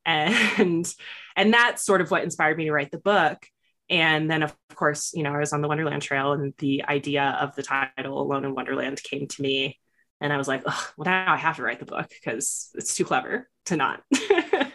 And, 0.06 0.92
and 1.36 1.52
that's 1.52 1.84
sort 1.84 2.00
of 2.00 2.10
what 2.10 2.24
inspired 2.24 2.56
me 2.56 2.64
to 2.64 2.72
write 2.72 2.90
the 2.90 2.98
book 2.98 3.46
and 3.90 4.30
then, 4.30 4.42
of 4.42 4.54
course, 4.74 5.12
you 5.14 5.22
know, 5.22 5.32
I 5.34 5.38
was 5.38 5.52
on 5.52 5.60
the 5.60 5.68
Wonderland 5.68 6.02
Trail 6.02 6.32
and 6.32 6.54
the 6.58 6.84
idea 6.84 7.36
of 7.40 7.54
the 7.54 7.62
title 7.62 8.20
Alone 8.22 8.44
in 8.44 8.54
Wonderland 8.54 9.02
came 9.02 9.26
to 9.28 9.42
me. 9.42 9.78
And 10.20 10.32
I 10.32 10.36
was 10.38 10.48
like, 10.48 10.62
oh, 10.64 10.90
well, 10.96 11.04
now 11.06 11.32
I 11.32 11.36
have 11.36 11.56
to 11.56 11.62
write 11.62 11.80
the 11.80 11.84
book 11.86 12.08
because 12.08 12.70
it's 12.74 12.94
too 12.96 13.04
clever 13.04 13.48
to 13.66 13.76
not. 13.76 14.02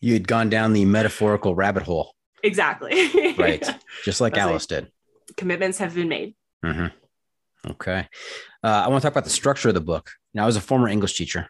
You 0.00 0.12
had 0.12 0.28
gone 0.28 0.48
down 0.48 0.74
the 0.74 0.84
metaphorical 0.84 1.56
rabbit 1.56 1.82
hole, 1.82 2.14
exactly. 2.44 3.10
right? 3.36 3.60
Just 4.04 4.20
like 4.20 4.34
That's 4.34 4.44
like- 4.44 4.50
Alice 4.50 4.66
did. 4.66 4.92
Commitments 5.36 5.78
have 5.78 5.94
been 5.94 6.08
made. 6.08 6.36
Mhm. 6.64 6.92
Okay. 7.68 8.06
Uh, 8.62 8.66
I 8.84 8.88
want 8.88 9.02
to 9.02 9.06
talk 9.06 9.12
about 9.12 9.24
the 9.24 9.30
structure 9.30 9.68
of 9.68 9.74
the 9.74 9.80
book. 9.80 10.10
Now, 10.34 10.44
I 10.44 10.46
was 10.46 10.54
a 10.54 10.60
former 10.60 10.86
English 10.88 11.16
teacher 11.16 11.48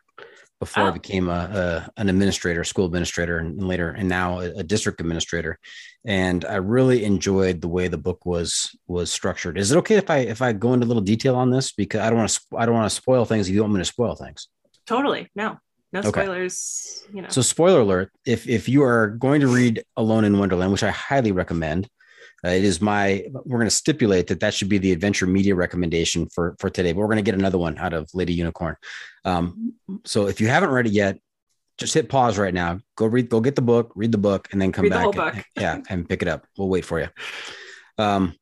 before 0.61 0.85
I 0.85 0.91
Oh. 0.91 0.93
became 0.93 1.29
a, 1.29 1.89
a 1.97 2.01
an 2.01 2.09
administrator, 2.09 2.65
school 2.65 2.87
administrator, 2.87 3.39
and 3.39 3.63
later, 3.67 3.91
and 3.91 4.09
now 4.09 4.41
a, 4.41 4.51
a 4.59 4.63
district 4.63 5.01
administrator. 5.01 5.59
And 6.05 6.45
I 6.45 6.57
really 6.57 7.05
enjoyed 7.05 7.61
the 7.61 7.69
way 7.69 7.89
the 7.89 7.99
book 7.99 8.25
was 8.27 8.77
was 8.87 9.11
structured. 9.11 9.59
Is 9.59 9.73
it 9.73 9.77
okay 9.79 9.97
if 9.97 10.11
I 10.11 10.19
if 10.19 10.43
I 10.43 10.53
go 10.53 10.73
into 10.73 10.87
a 10.87 10.89
little 10.89 11.03
detail 11.03 11.37
on 11.37 11.51
this 11.51 11.73
because 11.73 12.01
I 12.01 12.09
don't 12.11 12.19
want 12.19 12.31
to 12.31 12.41
I 12.57 12.67
don't 12.67 12.75
want 12.75 12.91
to 12.91 12.95
spoil 12.97 13.25
things 13.25 13.49
if 13.49 13.55
you 13.55 13.61
want 13.63 13.75
me 13.75 13.81
to 13.81 13.85
spoil 13.85 14.15
things. 14.15 14.49
Totally. 14.87 15.29
No, 15.35 15.59
no 15.93 16.01
Okay. 16.01 16.23
spoilers. 16.23 17.05
You 17.13 17.23
know, 17.23 17.29
So, 17.31 17.41
spoiler 17.41 17.81
alert: 17.81 18.13
if 18.27 18.49
if 18.49 18.69
you 18.69 18.83
are 18.83 19.09
going 19.09 19.41
to 19.41 19.47
read 19.49 19.83
Alone 19.97 20.25
in 20.25 20.39
Wonderland, 20.39 20.73
which 20.73 20.83
I 20.83 20.91
highly 20.91 21.33
recommend, 21.33 21.89
uh, 22.45 22.49
it 22.51 22.65
is 22.65 22.81
my. 22.81 23.25
We're 23.33 23.59
going 23.59 23.67
to 23.67 23.71
stipulate 23.71 24.29
that 24.29 24.41
that 24.41 24.55
should 24.55 24.69
be 24.69 24.79
the 24.79 24.93
adventure 24.93 25.27
media 25.27 25.55
recommendation 25.55 26.29
for 26.29 26.55
for 26.59 26.71
today. 26.71 26.93
But 26.93 27.01
we're 27.01 27.07
going 27.07 27.17
to 27.17 27.23
get 27.23 27.35
another 27.35 27.59
one 27.59 27.77
out 27.79 27.93
of 27.93 28.09
Lady 28.15 28.33
Unicorn. 28.33 28.77
Um, 29.25 29.75
so, 30.05 30.27
if 30.29 30.41
you 30.41 30.49
haven't 30.49 30.71
read 30.71 30.87
it 30.87 30.93
yet, 30.93 31.19
just 31.79 31.95
hit 31.95 32.09
pause 32.09 32.39
right 32.39 32.55
now. 32.55 32.81
Go 32.97 33.07
read. 33.07 33.29
Go 33.29 33.41
get 33.41 33.57
the 33.57 33.63
book. 33.63 33.93
Read 33.97 34.13
the 34.13 34.19
book, 34.19 34.49
and 34.53 34.61
then 34.63 34.73
come 34.73 34.85
Read 34.85 34.93
the 34.93 34.97
back. 34.97 35.15
whole 35.15 35.23
and- 35.29 35.45
yeah, 35.57 35.81
and 35.89 36.09
pick 36.09 36.23
it 36.23 36.29
up. 36.29 36.47
We'll 36.57 36.69
wait 36.69 36.85
for 36.85 37.01
you. 37.01 37.09
Um, 37.99 38.35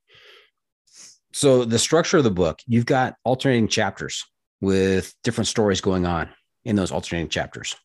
So 1.33 1.65
the 1.65 1.79
structure 1.79 2.17
of 2.19 2.25
the 2.25 2.31
book, 2.31 2.61
you've 2.67 2.87
got 2.87 3.15
alternating 3.25 3.69
chapters 3.69 4.25
with 4.63 5.13
different 5.23 5.49
stories 5.49 5.81
going 5.83 6.07
on 6.07 6.31
in 6.65 6.77
those 6.77 6.91
alternating 6.91 7.29
chapters. 7.29 7.77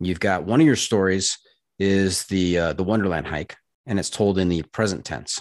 You've 0.00 0.20
got 0.20 0.44
one 0.44 0.60
of 0.60 0.66
your 0.66 0.76
stories 0.76 1.36
is 1.78 2.24
the 2.26 2.58
uh, 2.58 2.72
the 2.72 2.82
Wonderland 2.84 3.26
hike, 3.26 3.56
and 3.86 3.98
it's 3.98 4.10
told 4.10 4.38
in 4.38 4.48
the 4.48 4.62
present 4.62 5.04
tense. 5.04 5.40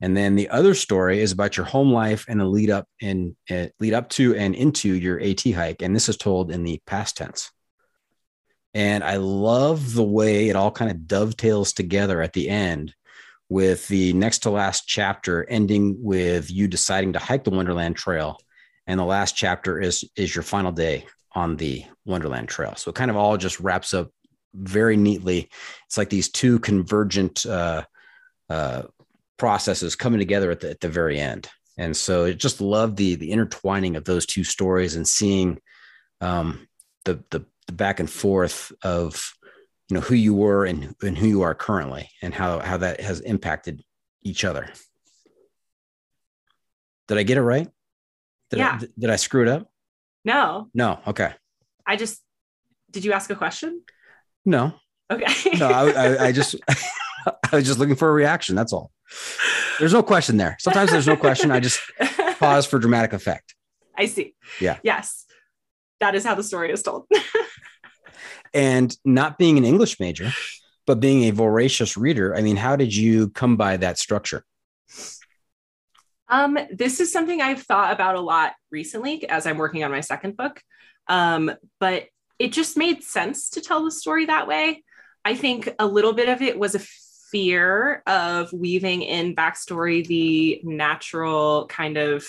And 0.00 0.16
then 0.16 0.36
the 0.36 0.48
other 0.50 0.74
story 0.74 1.20
is 1.20 1.32
about 1.32 1.56
your 1.56 1.66
home 1.66 1.92
life 1.92 2.24
and 2.28 2.40
the 2.40 2.44
lead 2.44 2.70
up 2.70 2.86
and 3.02 3.34
uh, 3.50 3.66
lead 3.80 3.94
up 3.94 4.08
to 4.10 4.34
and 4.36 4.54
into 4.54 4.94
your 4.94 5.20
AT 5.20 5.42
hike, 5.42 5.82
and 5.82 5.94
this 5.94 6.08
is 6.08 6.16
told 6.16 6.50
in 6.52 6.62
the 6.62 6.80
past 6.86 7.16
tense. 7.16 7.50
And 8.74 9.02
I 9.02 9.16
love 9.16 9.94
the 9.94 10.04
way 10.04 10.48
it 10.48 10.56
all 10.56 10.70
kind 10.70 10.90
of 10.90 11.06
dovetails 11.06 11.72
together 11.72 12.22
at 12.22 12.32
the 12.32 12.48
end 12.48 12.94
with 13.48 13.88
the 13.88 14.12
next 14.12 14.40
to 14.40 14.50
last 14.50 14.86
chapter 14.86 15.44
ending 15.48 15.96
with 15.98 16.50
you 16.50 16.68
deciding 16.68 17.14
to 17.14 17.18
hike 17.18 17.44
the 17.44 17.50
Wonderland 17.50 17.96
Trail. 17.96 18.38
And 18.86 19.00
the 19.00 19.04
last 19.04 19.36
chapter 19.36 19.80
is 19.80 20.04
is 20.16 20.34
your 20.34 20.42
final 20.42 20.72
day 20.72 21.06
on 21.32 21.56
the 21.56 21.84
Wonderland 22.04 22.48
Trail. 22.48 22.74
So 22.76 22.90
it 22.90 22.94
kind 22.94 23.10
of 23.10 23.16
all 23.16 23.36
just 23.36 23.58
wraps 23.58 23.94
up 23.94 24.10
very 24.54 24.96
neatly. 24.96 25.48
It's 25.86 25.96
like 25.96 26.10
these 26.10 26.30
two 26.30 26.58
convergent 26.58 27.46
uh, 27.46 27.84
uh, 28.48 28.82
processes 29.38 29.96
coming 29.96 30.18
together 30.18 30.50
at 30.50 30.60
the, 30.60 30.70
at 30.70 30.80
the 30.80 30.88
very 30.88 31.18
end. 31.18 31.48
And 31.78 31.96
so 31.96 32.24
I 32.26 32.32
just 32.32 32.60
love 32.60 32.96
the 32.96 33.14
the 33.14 33.30
intertwining 33.30 33.96
of 33.96 34.04
those 34.04 34.26
two 34.26 34.44
stories 34.44 34.96
and 34.96 35.06
seeing 35.06 35.58
um, 36.20 36.66
the, 37.04 37.22
the 37.30 37.44
the 37.68 37.72
back 37.72 38.00
and 38.00 38.10
forth 38.10 38.72
of 38.82 39.32
you 39.88 39.94
know 39.94 40.00
who 40.00 40.14
you 40.14 40.34
were 40.34 40.64
and, 40.64 40.94
and 41.02 41.16
who 41.16 41.26
you 41.28 41.42
are 41.42 41.54
currently 41.54 42.10
and 42.22 42.34
how 42.34 42.58
how 42.58 42.78
that 42.78 43.00
has 43.00 43.20
impacted 43.20 43.82
each 44.22 44.44
other. 44.44 44.70
Did 47.06 47.18
I 47.18 47.22
get 47.22 47.38
it 47.38 47.42
right? 47.42 47.68
Did 48.50 48.58
Yeah. 48.58 48.78
I, 48.82 48.86
did 48.98 49.10
I 49.10 49.16
screw 49.16 49.42
it 49.42 49.48
up? 49.48 49.70
No, 50.24 50.68
No. 50.74 50.98
Okay. 51.06 51.32
I 51.86 51.96
just 51.96 52.20
did 52.90 53.04
you 53.04 53.12
ask 53.12 53.30
a 53.30 53.36
question? 53.36 53.82
No. 54.44 54.74
Okay. 55.10 55.56
No. 55.58 55.68
I, 55.68 55.90
I, 55.90 56.24
I 56.26 56.32
just 56.32 56.56
I 57.52 57.56
was 57.56 57.66
just 57.66 57.78
looking 57.78 57.96
for 57.96 58.08
a 58.08 58.12
reaction. 58.12 58.54
That's 58.54 58.72
all. 58.72 58.90
There's 59.78 59.92
no 59.92 60.02
question 60.02 60.36
there. 60.36 60.56
Sometimes 60.60 60.90
there's 60.90 61.06
no 61.06 61.16
question. 61.16 61.50
I 61.50 61.60
just 61.60 61.80
pause 62.38 62.66
for 62.66 62.78
dramatic 62.78 63.12
effect. 63.12 63.54
I 63.96 64.06
see. 64.06 64.34
Yeah. 64.60 64.78
Yes. 64.82 65.24
That 66.00 66.14
is 66.14 66.24
how 66.24 66.34
the 66.34 66.42
story 66.42 66.70
is 66.70 66.82
told. 66.82 67.06
And 68.54 68.96
not 69.04 69.36
being 69.36 69.58
an 69.58 69.64
English 69.66 70.00
major, 70.00 70.32
but 70.86 71.00
being 71.00 71.24
a 71.24 71.32
voracious 71.32 71.98
reader. 71.98 72.34
I 72.34 72.40
mean, 72.40 72.56
how 72.56 72.76
did 72.76 72.96
you 72.96 73.28
come 73.28 73.58
by 73.58 73.76
that 73.76 73.98
structure? 73.98 74.42
Um, 76.30 76.58
this 76.70 77.00
is 77.00 77.12
something 77.12 77.42
I've 77.42 77.62
thought 77.62 77.92
about 77.92 78.16
a 78.16 78.20
lot 78.20 78.54
recently 78.70 79.28
as 79.28 79.46
I'm 79.46 79.58
working 79.58 79.84
on 79.84 79.90
my 79.90 80.00
second 80.00 80.36
book. 80.36 80.62
Um, 81.08 81.52
but 81.78 82.04
it 82.38 82.52
just 82.52 82.76
made 82.76 83.02
sense 83.02 83.50
to 83.50 83.60
tell 83.60 83.84
the 83.84 83.90
story 83.90 84.26
that 84.26 84.46
way. 84.46 84.82
I 85.24 85.34
think 85.34 85.68
a 85.78 85.86
little 85.86 86.12
bit 86.12 86.28
of 86.28 86.40
it 86.42 86.58
was 86.58 86.74
a 86.74 86.80
fear 87.30 88.02
of 88.06 88.52
weaving 88.52 89.02
in 89.02 89.34
backstory 89.34 90.06
the 90.06 90.60
natural 90.64 91.66
kind 91.66 91.96
of 91.96 92.26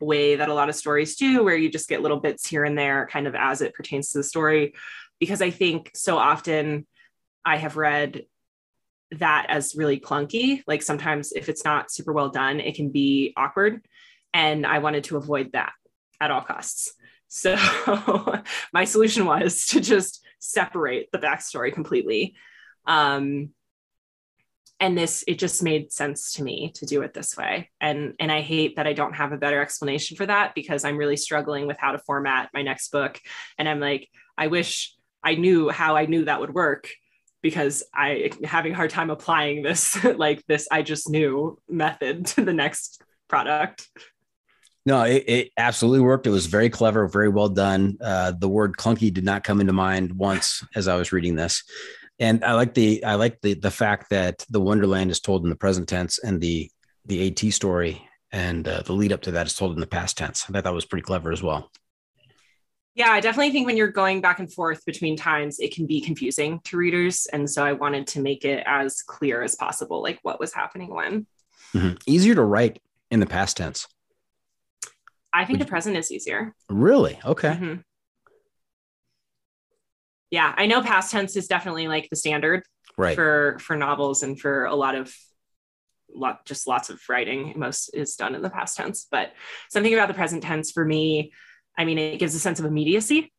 way 0.00 0.36
that 0.36 0.48
a 0.48 0.54
lot 0.54 0.68
of 0.68 0.74
stories 0.74 1.16
do, 1.16 1.44
where 1.44 1.56
you 1.56 1.70
just 1.70 1.88
get 1.88 2.02
little 2.02 2.20
bits 2.20 2.46
here 2.46 2.64
and 2.64 2.76
there, 2.76 3.08
kind 3.10 3.26
of 3.26 3.34
as 3.34 3.60
it 3.60 3.74
pertains 3.74 4.10
to 4.10 4.18
the 4.18 4.24
story. 4.24 4.74
Because 5.18 5.42
I 5.42 5.50
think 5.50 5.90
so 5.94 6.16
often 6.16 6.86
I 7.44 7.58
have 7.58 7.76
read 7.76 8.24
that 9.12 9.46
as 9.48 9.74
really 9.76 9.98
clunky. 9.98 10.62
Like 10.66 10.82
sometimes 10.82 11.32
if 11.32 11.48
it's 11.48 11.64
not 11.64 11.90
super 11.90 12.12
well 12.12 12.30
done, 12.30 12.60
it 12.60 12.76
can 12.76 12.90
be 12.90 13.32
awkward. 13.36 13.84
And 14.32 14.66
I 14.66 14.78
wanted 14.78 15.04
to 15.04 15.16
avoid 15.16 15.52
that 15.52 15.72
at 16.20 16.30
all 16.30 16.42
costs. 16.42 16.94
So 17.28 17.56
my 18.72 18.84
solution 18.84 19.24
was 19.24 19.66
to 19.66 19.80
just 19.80 20.24
separate 20.38 21.10
the 21.12 21.18
backstory 21.18 21.72
completely. 21.72 22.34
Um, 22.86 23.50
and 24.80 24.96
this 24.96 25.22
it 25.28 25.38
just 25.38 25.62
made 25.62 25.92
sense 25.92 26.32
to 26.32 26.42
me 26.42 26.72
to 26.74 26.86
do 26.86 27.02
it 27.02 27.14
this 27.14 27.36
way 27.36 27.70
and 27.80 28.14
and 28.18 28.32
i 28.32 28.40
hate 28.40 28.76
that 28.76 28.86
i 28.86 28.92
don't 28.92 29.14
have 29.14 29.32
a 29.32 29.36
better 29.36 29.60
explanation 29.60 30.16
for 30.16 30.26
that 30.26 30.54
because 30.54 30.84
i'm 30.84 30.96
really 30.96 31.16
struggling 31.16 31.66
with 31.66 31.76
how 31.78 31.92
to 31.92 31.98
format 31.98 32.48
my 32.52 32.62
next 32.62 32.90
book 32.90 33.20
and 33.58 33.68
i'm 33.68 33.78
like 33.78 34.08
i 34.36 34.46
wish 34.46 34.94
i 35.22 35.34
knew 35.34 35.68
how 35.68 35.96
i 35.96 36.06
knew 36.06 36.24
that 36.24 36.40
would 36.40 36.54
work 36.54 36.88
because 37.42 37.82
i 37.94 38.30
having 38.44 38.72
a 38.72 38.76
hard 38.76 38.90
time 38.90 39.10
applying 39.10 39.62
this 39.62 40.02
like 40.16 40.44
this 40.46 40.66
i 40.72 40.82
just 40.82 41.08
knew 41.08 41.58
method 41.68 42.26
to 42.26 42.44
the 42.44 42.54
next 42.54 43.02
product 43.28 43.88
No, 44.86 45.02
it, 45.02 45.24
it 45.28 45.50
absolutely 45.58 46.00
worked. 46.00 46.26
It 46.26 46.30
was 46.30 46.46
very 46.46 46.70
clever, 46.70 47.06
very 47.06 47.28
well 47.28 47.50
done. 47.50 47.98
Uh, 48.00 48.32
the 48.32 48.48
word 48.48 48.78
clunky 48.78 49.12
did 49.12 49.24
not 49.24 49.44
come 49.44 49.60
into 49.60 49.74
mind 49.74 50.10
once 50.14 50.64
as 50.74 50.88
I 50.88 50.96
was 50.96 51.12
reading 51.12 51.36
this. 51.36 51.62
And 52.20 52.44
I 52.44 52.52
like 52.52 52.74
the 52.74 53.02
I 53.04 53.14
like 53.16 53.40
the 53.40 53.54
the 53.54 53.70
fact 53.70 54.10
that 54.10 54.44
the 54.50 54.60
Wonderland 54.60 55.10
is 55.10 55.20
told 55.20 55.42
in 55.42 55.50
the 55.50 55.56
present 55.56 55.88
tense 55.88 56.18
and 56.18 56.40
the 56.40 56.70
the 57.06 57.26
AT 57.28 57.52
story 57.52 58.06
and 58.30 58.68
uh, 58.68 58.82
the 58.82 58.92
lead 58.92 59.12
up 59.12 59.22
to 59.22 59.32
that 59.32 59.46
is 59.46 59.56
told 59.56 59.72
in 59.74 59.80
the 59.80 59.86
past 59.86 60.16
tense. 60.18 60.44
I 60.48 60.52
thought 60.52 60.64
that 60.64 60.74
was 60.74 60.84
pretty 60.84 61.02
clever 61.02 61.32
as 61.32 61.42
well. 61.42 61.70
yeah 62.94 63.10
i 63.10 63.20
definitely 63.20 63.50
think 63.52 63.66
when 63.66 63.76
you're 63.78 63.88
going 64.02 64.20
back 64.20 64.38
and 64.40 64.52
forth 64.52 64.84
between 64.84 65.16
times 65.16 65.58
it 65.60 65.72
can 65.74 65.86
be 65.86 66.00
confusing 66.00 66.60
to 66.64 66.76
readers 66.76 67.26
and 67.32 67.48
so 67.48 67.64
i 67.64 67.72
wanted 67.72 68.04
to 68.06 68.20
make 68.20 68.44
it 68.44 68.62
as 68.66 69.00
clear 69.02 69.42
as 69.42 69.54
possible 69.54 70.02
like 70.02 70.18
what 70.22 70.38
was 70.40 70.52
happening 70.52 70.92
when 70.94 71.26
Mhm. 71.74 72.02
Easier 72.06 72.34
to 72.34 72.42
write 72.42 72.82
in 73.12 73.20
the 73.20 73.26
past 73.36 73.56
tense. 73.56 73.86
i 75.32 75.44
think 75.44 75.58
Would 75.58 75.66
the 75.66 75.70
present 75.70 75.96
is 75.96 76.10
easier 76.10 76.54
Really? 76.68 77.18
Okay. 77.24 77.52
Mhm. 77.54 77.84
Yeah, 80.30 80.54
I 80.56 80.66
know 80.66 80.82
past 80.82 81.10
tense 81.10 81.36
is 81.36 81.48
definitely 81.48 81.88
like 81.88 82.08
the 82.08 82.16
standard 82.16 82.62
Right. 82.96 83.14
for 83.14 83.58
for 83.60 83.76
novels 83.76 84.22
and 84.22 84.38
for 84.38 84.64
a 84.64 84.74
lot 84.74 84.94
of 84.94 85.14
lot 86.12 86.44
just 86.44 86.66
lots 86.66 86.90
of 86.90 87.00
writing. 87.08 87.54
Most 87.56 87.90
is 87.94 88.16
done 88.16 88.34
in 88.34 88.42
the 88.42 88.50
past 88.50 88.76
tense, 88.76 89.06
but 89.10 89.32
something 89.70 89.94
about 89.94 90.08
the 90.08 90.14
present 90.14 90.42
tense 90.42 90.70
for 90.72 90.84
me, 90.84 91.32
I 91.78 91.84
mean, 91.84 91.98
it 91.98 92.18
gives 92.18 92.34
a 92.34 92.40
sense 92.40 92.58
of 92.58 92.66
immediacy 92.66 93.32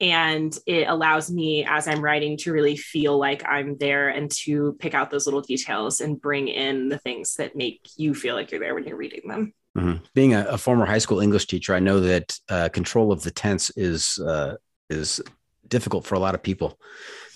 and 0.00 0.56
it 0.66 0.86
allows 0.88 1.30
me 1.30 1.64
as 1.64 1.88
I'm 1.88 2.00
writing 2.00 2.36
to 2.38 2.52
really 2.52 2.76
feel 2.76 3.18
like 3.18 3.44
I'm 3.44 3.76
there 3.78 4.10
and 4.10 4.30
to 4.42 4.76
pick 4.78 4.94
out 4.94 5.10
those 5.10 5.26
little 5.26 5.40
details 5.40 6.00
and 6.00 6.20
bring 6.20 6.48
in 6.48 6.88
the 6.88 6.98
things 6.98 7.34
that 7.36 7.56
make 7.56 7.80
you 7.96 8.14
feel 8.14 8.34
like 8.36 8.50
you're 8.52 8.60
there 8.60 8.74
when 8.74 8.84
you're 8.84 8.96
reading 8.96 9.22
them. 9.26 9.52
Mhm. 9.76 10.02
Being 10.14 10.34
a, 10.34 10.44
a 10.44 10.58
former 10.58 10.86
high 10.86 10.98
school 10.98 11.20
English 11.20 11.46
teacher, 11.46 11.74
I 11.74 11.80
know 11.80 12.00
that 12.00 12.38
uh, 12.48 12.68
control 12.68 13.10
of 13.10 13.22
the 13.22 13.30
tense 13.30 13.70
is 13.70 14.18
uh, 14.18 14.54
is 14.88 15.20
difficult 15.68 16.06
for 16.06 16.14
a 16.14 16.18
lot 16.18 16.34
of 16.34 16.42
people. 16.42 16.78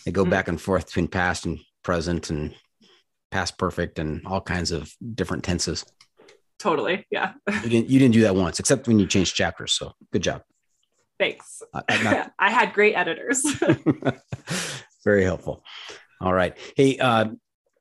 They 0.04 0.12
go 0.12 0.24
Mhm. 0.24 0.30
back 0.30 0.48
and 0.48 0.60
forth 0.60 0.86
between 0.86 1.08
past 1.08 1.46
and 1.46 1.60
present 1.82 2.30
and 2.30 2.54
past 3.30 3.56
perfect 3.58 3.98
and 3.98 4.26
all 4.26 4.40
kinds 4.40 4.70
of 4.72 4.92
different 5.14 5.44
tenses. 5.44 5.84
Totally. 6.58 7.06
Yeah. 7.10 7.32
You 7.64 7.68
didn't 7.68 7.90
you 7.90 7.98
didn't 7.98 8.14
do 8.14 8.20
that 8.22 8.36
once, 8.36 8.60
except 8.60 8.86
when 8.86 8.98
you 8.98 9.06
changed 9.06 9.34
chapters. 9.34 9.72
So 9.72 9.92
good 10.12 10.22
job. 10.22 10.42
Thanks. 11.18 11.62
Uh, 11.74 11.82
uh, 11.88 12.02
not- 12.02 12.32
I 12.38 12.50
had 12.50 12.72
great 12.72 12.94
editors. 12.94 13.42
Very 15.04 15.24
helpful. 15.24 15.62
All 16.20 16.32
right. 16.32 16.56
Hey, 16.76 16.98
uh, 16.98 17.26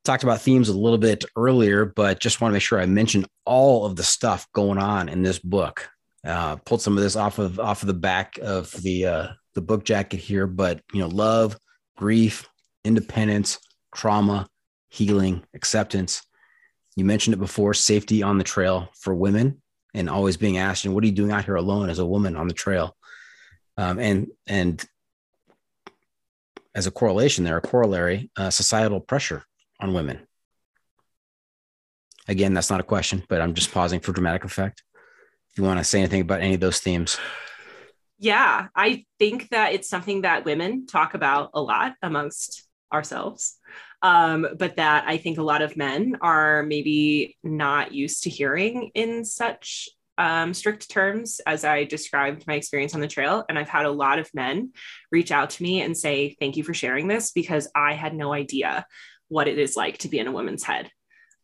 talked 0.04 0.24
about 0.24 0.42
themes 0.42 0.70
a 0.70 0.78
little 0.78 0.98
bit 0.98 1.26
earlier, 1.36 1.86
but 1.86 2.20
just 2.20 2.42
want 2.42 2.52
to 2.52 2.54
make 2.54 2.64
sure 2.64 2.80
I 2.80 2.86
mentioned 2.88 3.28
all 3.46 3.86
of 3.86 3.96
the 3.96 4.04
stuff 4.04 4.48
going 4.54 4.80
on 4.80 5.10
in 5.10 5.22
this 5.22 5.38
book. 5.40 5.90
Uh, 6.26 6.56
pulled 6.58 6.82
some 6.82 6.98
of 6.98 7.04
this 7.04 7.16
off 7.16 7.40
of 7.40 7.60
off 7.60 7.82
of 7.84 7.88
the 7.88 7.94
back 7.94 8.38
of 8.42 8.72
the 8.84 9.06
uh, 9.06 9.28
the 9.54 9.62
book 9.62 9.84
jacket 9.84 10.18
here, 10.18 10.48
but 10.48 10.82
you 10.94 11.00
know, 11.00 11.08
love, 11.08 11.58
grief, 11.98 12.48
independence, 12.84 13.60
trauma, 13.96 14.48
healing, 14.90 15.44
acceptance. 15.54 16.22
You 16.96 17.06
mentioned 17.06 17.34
it 17.34 17.40
before, 17.40 17.74
safety 17.74 18.24
on 18.24 18.38
the 18.38 18.44
trail 18.44 18.90
for 18.96 19.14
women, 19.14 19.62
and 19.94 20.10
always 20.10 20.38
being 20.38 20.58
asked, 20.58 20.86
"And 20.86 20.94
what 20.94 21.04
are 21.04 21.08
you 21.08 21.14
doing 21.14 21.32
out 21.32 21.46
here 21.46 21.56
alone 21.56 21.90
as 21.90 22.00
a 22.00 22.06
woman 22.06 22.36
on 22.36 22.48
the 22.48 22.54
trail?" 22.54 22.96
Um, 23.78 24.00
and 24.00 24.28
and 24.48 24.84
as 26.74 26.88
a 26.88 26.92
correlation 26.92 27.44
there, 27.44 27.58
a 27.58 27.62
corollary, 27.62 28.32
uh, 28.38 28.50
societal 28.50 29.00
pressure 29.00 29.44
on 29.80 29.94
women. 29.94 30.26
Again, 32.28 32.54
that's 32.54 32.70
not 32.70 32.80
a 32.80 32.84
question, 32.84 33.24
but 33.28 33.42
I'm 33.42 33.54
just 33.54 33.74
pausing 33.74 34.00
for 34.00 34.14
dramatic 34.14 34.46
effect. 34.46 34.84
If 35.52 35.58
you 35.58 35.64
want 35.66 35.80
to 35.80 35.84
say 35.84 36.00
anything 36.00 36.22
about 36.22 36.40
any 36.42 36.54
of 36.54 36.62
those 36.62 36.80
themes, 36.80 37.18
Yeah, 38.22 38.68
I 38.76 39.06
think 39.18 39.50
that 39.50 39.74
it's 39.74 39.90
something 39.90 40.22
that 40.22 40.46
women 40.46 40.86
talk 40.86 41.16
about 41.16 41.50
a 41.56 41.62
lot 41.62 41.96
amongst 42.04 42.68
ourselves. 42.94 43.58
Um, 44.04 44.46
but 44.60 44.76
that 44.76 45.06
I 45.08 45.18
think 45.18 45.40
a 45.40 45.44
lot 45.44 45.64
of 45.64 45.76
men 45.76 46.18
are 46.22 46.62
maybe 46.62 47.36
not 47.44 47.94
used 47.94 48.24
to 48.24 48.30
hearing 48.30 48.92
in 48.94 49.26
such 49.26 49.90
um, 50.20 50.54
strict 50.54 50.88
terms 50.88 51.42
as 51.48 51.66
I 51.66 51.86
described 51.86 52.46
my 52.46 52.54
experience 52.54 52.94
on 52.94 53.02
the 53.02 53.08
trail. 53.08 53.44
And 53.50 53.58
I've 53.58 53.70
had 53.70 53.88
a 53.88 53.92
lot 53.92 54.20
of 54.20 54.30
men 54.36 54.74
reach 55.12 55.32
out 55.32 55.50
to 55.52 55.64
me 55.64 55.82
and 55.82 55.98
say, 55.98 56.36
Thank 56.40 56.58
you 56.58 56.64
for 56.64 56.76
sharing 56.76 57.08
this 57.08 57.32
because 57.32 57.70
I 57.74 57.94
had 57.94 58.14
no 58.14 58.34
idea 58.34 58.86
what 59.30 59.48
it 59.48 59.58
is 59.58 59.76
like 59.76 59.98
to 60.00 60.10
be 60.10 60.20
in 60.20 60.28
a 60.28 60.32
woman's 60.32 60.64
head. 60.64 60.92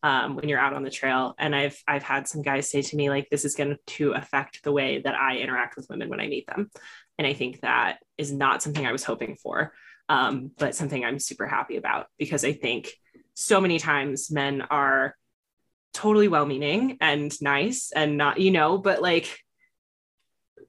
Um, 0.02 0.36
when 0.36 0.48
you're 0.48 0.58
out 0.58 0.74
on 0.74 0.82
the 0.82 0.90
trail. 0.90 1.34
And 1.38 1.54
I've 1.54 1.80
I've 1.86 2.02
had 2.02 2.28
some 2.28 2.42
guys 2.42 2.70
say 2.70 2.82
to 2.82 2.96
me 2.96 3.10
like, 3.10 3.28
"This 3.30 3.44
is 3.44 3.54
going 3.54 3.76
to 3.86 4.12
affect 4.12 4.62
the 4.62 4.72
way 4.72 5.00
that 5.00 5.14
I 5.14 5.38
interact 5.38 5.76
with 5.76 5.88
women 5.88 6.08
when 6.08 6.20
I 6.20 6.28
meet 6.28 6.46
them," 6.46 6.70
and 7.18 7.26
I 7.26 7.32
think 7.32 7.60
that 7.60 7.98
is 8.16 8.32
not 8.32 8.62
something 8.62 8.86
I 8.86 8.92
was 8.92 9.04
hoping 9.04 9.36
for, 9.36 9.72
um, 10.08 10.50
but 10.58 10.74
something 10.74 11.04
I'm 11.04 11.18
super 11.18 11.46
happy 11.46 11.76
about 11.76 12.06
because 12.18 12.44
I 12.44 12.52
think 12.52 12.92
so 13.34 13.60
many 13.60 13.78
times 13.78 14.30
men 14.30 14.62
are 14.62 15.14
totally 15.94 16.28
well-meaning 16.28 16.98
and 17.00 17.32
nice 17.40 17.92
and 17.94 18.16
not 18.16 18.40
you 18.40 18.50
know, 18.50 18.78
but 18.78 19.02
like 19.02 19.38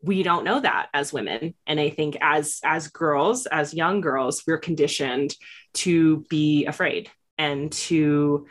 we 0.01 0.23
don't 0.23 0.45
know 0.45 0.59
that 0.59 0.87
as 0.93 1.11
women 1.11 1.53
and 1.67 1.79
i 1.79 1.89
think 1.89 2.17
as 2.21 2.59
as 2.63 2.87
girls 2.87 3.45
as 3.47 3.73
young 3.73 3.99
girls 3.99 4.43
we're 4.47 4.57
conditioned 4.57 5.35
to 5.73 6.25
be 6.29 6.65
afraid 6.65 7.09
and 7.37 7.71
to 7.71 8.47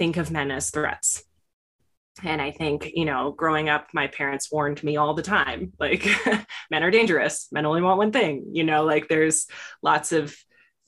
think 0.00 0.16
of 0.16 0.30
men 0.30 0.50
as 0.50 0.70
threats. 0.70 1.22
And 2.24 2.40
I 2.40 2.52
think, 2.52 2.90
you 2.94 3.04
know, 3.04 3.32
growing 3.32 3.68
up, 3.68 3.88
my 3.92 4.06
parents 4.06 4.50
warned 4.50 4.82
me 4.82 4.96
all 4.96 5.12
the 5.12 5.22
time 5.22 5.74
like, 5.78 6.08
men 6.70 6.82
are 6.82 6.90
dangerous. 6.90 7.48
Men 7.52 7.66
only 7.66 7.82
want 7.82 7.98
one 7.98 8.10
thing. 8.10 8.46
You 8.52 8.64
know, 8.64 8.84
like 8.84 9.08
there's 9.08 9.46
lots 9.82 10.12
of 10.12 10.34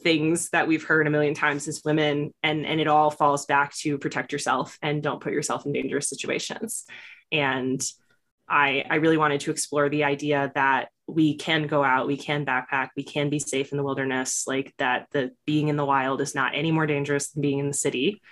things 0.02 0.48
that 0.50 0.66
we've 0.66 0.82
heard 0.82 1.06
a 1.06 1.10
million 1.10 1.34
times 1.34 1.68
as 1.68 1.82
women, 1.84 2.32
and, 2.42 2.64
and 2.64 2.80
it 2.80 2.88
all 2.88 3.10
falls 3.10 3.44
back 3.44 3.74
to 3.80 3.98
protect 3.98 4.32
yourself 4.32 4.78
and 4.80 5.02
don't 5.02 5.20
put 5.20 5.34
yourself 5.34 5.66
in 5.66 5.74
dangerous 5.74 6.08
situations. 6.08 6.86
And 7.30 7.86
I, 8.48 8.82
I 8.88 8.94
really 8.96 9.18
wanted 9.18 9.40
to 9.42 9.50
explore 9.50 9.90
the 9.90 10.04
idea 10.04 10.52
that 10.54 10.88
we 11.06 11.36
can 11.36 11.66
go 11.66 11.84
out, 11.84 12.06
we 12.06 12.16
can 12.16 12.46
backpack, 12.46 12.88
we 12.96 13.04
can 13.04 13.28
be 13.28 13.38
safe 13.38 13.72
in 13.72 13.76
the 13.76 13.84
wilderness, 13.84 14.44
like 14.46 14.72
that 14.78 15.08
the 15.12 15.32
being 15.44 15.68
in 15.68 15.76
the 15.76 15.84
wild 15.84 16.22
is 16.22 16.34
not 16.34 16.52
any 16.54 16.72
more 16.72 16.86
dangerous 16.86 17.28
than 17.28 17.42
being 17.42 17.58
in 17.58 17.68
the 17.68 17.74
city 17.74 18.22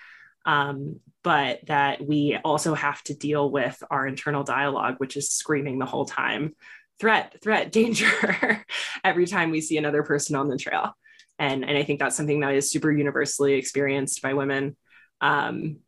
um, 0.46 1.00
but 1.22 1.60
that 1.66 2.06
we 2.06 2.38
also 2.44 2.74
have 2.74 3.02
to 3.04 3.14
deal 3.14 3.50
with 3.50 3.82
our 3.90 4.06
internal 4.06 4.42
dialogue, 4.42 4.96
which 4.98 5.16
is 5.16 5.30
screaming 5.30 5.78
the 5.78 5.86
whole 5.86 6.06
time 6.06 6.54
threat, 6.98 7.36
threat, 7.42 7.72
danger 7.72 8.64
every 9.04 9.26
time 9.26 9.50
we 9.50 9.60
see 9.60 9.76
another 9.76 10.02
person 10.02 10.36
on 10.36 10.48
the 10.48 10.56
trail. 10.56 10.96
And, 11.38 11.64
and 11.64 11.76
I 11.76 11.84
think 11.84 11.98
that's 11.98 12.16
something 12.16 12.40
that 12.40 12.54
is 12.54 12.70
super 12.70 12.92
universally 12.92 13.54
experienced 13.54 14.20
by 14.20 14.34
women 14.34 14.76
um, 15.22 15.78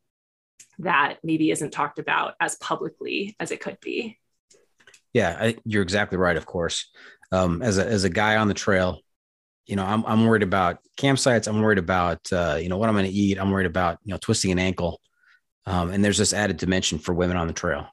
that 0.79 1.19
maybe 1.23 1.51
isn't 1.51 1.73
talked 1.73 1.99
about 1.99 2.35
as 2.41 2.57
publicly 2.57 3.37
as 3.39 3.51
it 3.51 3.61
could 3.61 3.79
be. 3.81 4.19
Yeah, 5.13 5.37
I, 5.39 5.57
you're 5.67 5.83
exactly 5.83 6.17
right. 6.17 6.39
Of 6.39 6.47
course, 6.47 6.91
um, 7.33 7.61
as 7.61 7.77
a 7.77 7.87
as 7.87 8.05
a 8.05 8.09
guy 8.09 8.37
on 8.37 8.49
the 8.49 8.55
trail, 8.55 9.01
you 9.67 9.77
know, 9.77 9.85
I'm, 9.85 10.05
I'm 10.07 10.27
worried 10.27 10.43
about 10.43 10.79
campsites. 10.97 11.47
I'm 11.47 11.61
worried 11.61 11.79
about, 11.79 12.21
uh, 12.33 12.59
you 12.61 12.69
know, 12.69 12.79
what 12.79 12.89
I'm 12.89 12.95
going 12.95 13.07
to 13.07 13.13
eat. 13.13 13.39
I'm 13.39 13.51
worried 13.51 13.67
about, 13.67 13.99
you 14.05 14.13
know, 14.13 14.19
twisting 14.19 14.51
an 14.51 14.59
ankle. 14.59 15.01
Um, 15.67 15.91
and 15.91 16.05
there's 16.05 16.19
this 16.19 16.33
added 16.33 16.57
dimension 16.57 16.99
for 16.99 17.15
women 17.15 17.37
on 17.37 17.47
the 17.47 17.53
trail. 17.53 17.87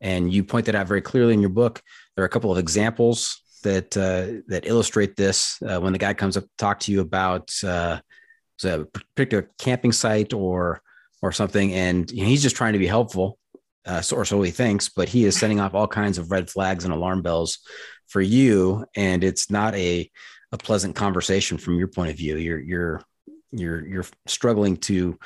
And 0.00 0.32
you 0.32 0.44
point 0.44 0.66
that 0.66 0.74
out 0.74 0.86
very 0.86 1.00
clearly 1.00 1.32
in 1.32 1.40
your 1.40 1.50
book. 1.50 1.82
There 2.14 2.22
are 2.22 2.26
a 2.26 2.30
couple 2.30 2.52
of 2.52 2.58
examples 2.58 3.40
that, 3.62 3.96
uh, 3.96 4.42
that 4.48 4.66
illustrate 4.66 5.16
this. 5.16 5.60
Uh, 5.62 5.80
when 5.80 5.92
the 5.92 5.98
guy 5.98 6.12
comes 6.12 6.36
up 6.36 6.44
to 6.44 6.50
talk 6.58 6.80
to 6.80 6.92
you 6.92 7.00
about 7.00 7.50
uh, 7.64 7.98
a 8.64 8.84
particular 8.84 9.50
camping 9.58 9.92
site 9.92 10.34
or, 10.34 10.82
or 11.22 11.32
something, 11.32 11.72
and 11.72 12.10
you 12.10 12.22
know, 12.22 12.28
he's 12.28 12.42
just 12.42 12.56
trying 12.56 12.74
to 12.74 12.78
be 12.78 12.86
helpful. 12.86 13.38
Uh, 13.86 14.02
so, 14.02 14.16
or 14.16 14.24
so 14.24 14.42
he 14.42 14.50
thinks, 14.50 14.88
but 14.88 15.08
he 15.08 15.24
is 15.24 15.38
sending 15.38 15.60
off 15.60 15.72
all 15.72 15.86
kinds 15.86 16.18
of 16.18 16.30
red 16.30 16.50
flags 16.50 16.84
and 16.84 16.92
alarm 16.92 17.22
bells 17.22 17.60
for 18.08 18.20
you. 18.20 18.84
And 18.96 19.24
it's 19.24 19.50
not 19.50 19.74
a, 19.76 20.10
a 20.56 20.64
pleasant 20.64 20.96
conversation 20.96 21.58
from 21.58 21.78
your 21.78 21.88
point 21.88 22.10
of 22.10 22.16
view. 22.16 22.36
You're 22.36 22.58
you're 22.58 23.02
you're 23.52 23.86
you're 23.86 24.04
struggling 24.26 24.76
to 24.78 25.18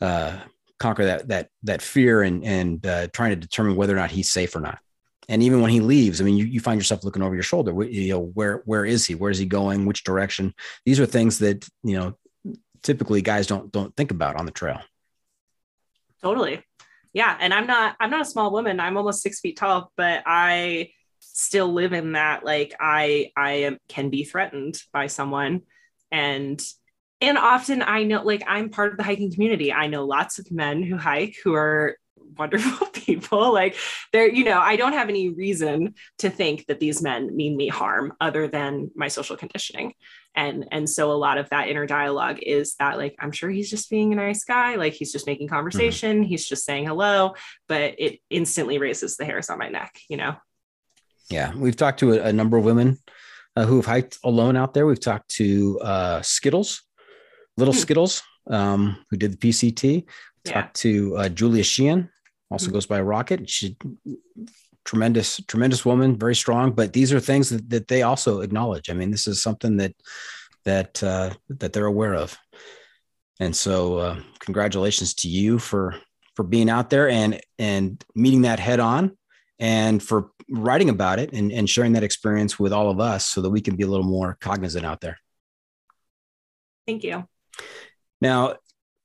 uh, 0.00 0.38
conquer 0.78 1.04
that 1.04 1.28
that 1.28 1.48
that 1.62 1.82
fear 1.82 2.22
and 2.22 2.44
and 2.44 2.86
uh, 2.86 3.06
trying 3.08 3.30
to 3.30 3.36
determine 3.36 3.76
whether 3.76 3.94
or 3.94 4.00
not 4.00 4.10
he's 4.10 4.30
safe 4.30 4.56
or 4.56 4.60
not. 4.60 4.78
And 5.28 5.42
even 5.42 5.62
when 5.62 5.70
he 5.70 5.80
leaves, 5.80 6.20
I 6.20 6.24
mean, 6.24 6.36
you, 6.36 6.44
you 6.44 6.60
find 6.60 6.78
yourself 6.78 7.02
looking 7.02 7.22
over 7.22 7.34
your 7.34 7.42
shoulder. 7.42 7.82
You 7.84 8.12
know, 8.14 8.20
where 8.20 8.62
where 8.66 8.84
is 8.84 9.06
he? 9.06 9.14
Where 9.14 9.30
is 9.30 9.38
he 9.38 9.46
going? 9.46 9.86
Which 9.86 10.04
direction? 10.04 10.54
These 10.84 11.00
are 11.00 11.06
things 11.06 11.38
that 11.38 11.66
you 11.82 11.96
know 11.98 12.16
typically 12.82 13.22
guys 13.22 13.46
don't 13.46 13.70
don't 13.72 13.94
think 13.96 14.10
about 14.10 14.36
on 14.36 14.46
the 14.46 14.52
trail. 14.52 14.80
Totally, 16.22 16.62
yeah. 17.12 17.36
And 17.40 17.54
I'm 17.54 17.66
not 17.66 17.96
I'm 18.00 18.10
not 18.10 18.22
a 18.22 18.26
small 18.26 18.50
woman. 18.50 18.80
I'm 18.80 18.96
almost 18.96 19.22
six 19.22 19.40
feet 19.40 19.56
tall, 19.56 19.92
but 19.96 20.22
I 20.26 20.90
still 21.34 21.72
live 21.72 21.92
in 21.92 22.12
that 22.12 22.44
like 22.44 22.72
i 22.80 23.30
i 23.36 23.50
am, 23.52 23.78
can 23.88 24.08
be 24.08 24.24
threatened 24.24 24.80
by 24.92 25.08
someone. 25.08 25.62
And 26.10 26.62
and 27.20 27.36
often 27.36 27.82
i 27.82 28.04
know 28.04 28.22
like 28.22 28.44
i'm 28.46 28.70
part 28.70 28.92
of 28.92 28.96
the 28.96 29.02
hiking 29.04 29.32
community. 29.32 29.72
I 29.72 29.88
know 29.88 30.06
lots 30.06 30.38
of 30.38 30.50
men 30.50 30.82
who 30.82 30.96
hike 30.96 31.36
who 31.42 31.54
are 31.54 31.98
wonderful 32.38 32.86
people. 32.92 33.52
Like 33.52 33.76
they're 34.12 34.28
you 34.28 34.44
know 34.44 34.60
i 34.60 34.76
don't 34.76 34.92
have 34.92 35.08
any 35.08 35.28
reason 35.28 35.94
to 36.18 36.30
think 36.30 36.66
that 36.66 36.78
these 36.78 37.02
men 37.02 37.34
mean 37.34 37.56
me 37.56 37.68
harm 37.68 38.12
other 38.20 38.46
than 38.46 38.90
my 38.94 39.08
social 39.08 39.36
conditioning. 39.36 39.94
And 40.36 40.66
and 40.70 40.88
so 40.88 41.10
a 41.10 41.14
lot 41.14 41.38
of 41.38 41.50
that 41.50 41.68
inner 41.68 41.86
dialogue 41.86 42.38
is 42.42 42.76
that 42.76 42.96
like 42.96 43.16
i'm 43.18 43.32
sure 43.32 43.50
he's 43.50 43.70
just 43.70 43.90
being 43.90 44.12
a 44.12 44.16
nice 44.16 44.44
guy. 44.44 44.76
Like 44.76 44.92
he's 44.92 45.10
just 45.10 45.26
making 45.26 45.48
mm-hmm. 45.48 45.56
conversation. 45.56 46.18
Mm-hmm. 46.18 46.28
he's 46.28 46.46
just 46.46 46.64
saying 46.64 46.86
hello 46.86 47.34
but 47.66 47.96
it 47.98 48.20
instantly 48.30 48.78
raises 48.78 49.16
the 49.16 49.24
hairs 49.24 49.50
on 49.50 49.58
my 49.58 49.68
neck 49.68 49.98
you 50.08 50.16
know 50.16 50.36
yeah, 51.30 51.54
we've 51.54 51.76
talked 51.76 52.00
to 52.00 52.12
a, 52.12 52.28
a 52.28 52.32
number 52.32 52.56
of 52.56 52.64
women 52.64 52.98
uh, 53.56 53.64
who 53.64 53.76
have 53.76 53.86
hiked 53.86 54.18
alone 54.24 54.56
out 54.56 54.74
there. 54.74 54.86
We've 54.86 55.00
talked 55.00 55.30
to 55.36 55.80
uh, 55.80 56.22
Skittles, 56.22 56.82
Little 57.56 57.74
hmm. 57.74 57.80
Skittles, 57.80 58.22
um, 58.48 59.04
who 59.10 59.16
did 59.16 59.32
the 59.32 59.36
PCT. 59.36 60.04
Yeah. 60.44 60.52
Talked 60.52 60.76
to 60.76 61.16
uh, 61.16 61.28
Julia 61.28 61.64
Sheehan, 61.64 62.10
also 62.50 62.66
hmm 62.66 62.72
goes 62.72 62.86
by 62.86 63.00
Rocket. 63.00 63.48
She 63.48 63.76
tremendous, 64.84 65.40
tremendous 65.48 65.84
woman, 65.84 66.18
very 66.18 66.34
strong. 66.34 66.72
But 66.72 66.92
these 66.92 67.12
are 67.12 67.20
things 67.20 67.48
that, 67.50 67.70
that 67.70 67.88
they 67.88 68.02
also 68.02 68.40
acknowledge. 68.40 68.90
I 68.90 68.92
mean, 68.92 69.10
this 69.10 69.26
is 69.26 69.42
something 69.42 69.78
that 69.78 69.94
that 70.64 71.02
uh, 71.02 71.30
that 71.48 71.72
they're 71.72 71.86
aware 71.86 72.14
of. 72.14 72.36
And 73.40 73.54
so, 73.54 73.98
uh, 73.98 74.20
congratulations 74.38 75.14
to 75.14 75.28
you 75.28 75.58
for 75.58 75.96
for 76.36 76.42
being 76.42 76.68
out 76.68 76.90
there 76.90 77.08
and 77.08 77.40
and 77.58 78.04
meeting 78.14 78.42
that 78.42 78.60
head 78.60 78.80
on 78.80 79.16
and 79.64 80.02
for 80.02 80.30
writing 80.50 80.90
about 80.90 81.18
it 81.18 81.32
and, 81.32 81.50
and 81.50 81.70
sharing 81.70 81.94
that 81.94 82.02
experience 82.02 82.58
with 82.58 82.70
all 82.70 82.90
of 82.90 83.00
us 83.00 83.26
so 83.26 83.40
that 83.40 83.48
we 83.48 83.62
can 83.62 83.76
be 83.76 83.82
a 83.82 83.86
little 83.86 84.04
more 84.04 84.36
cognizant 84.38 84.84
out 84.84 85.00
there. 85.00 85.18
Thank 86.86 87.02
you. 87.02 87.26
Now, 88.20 88.56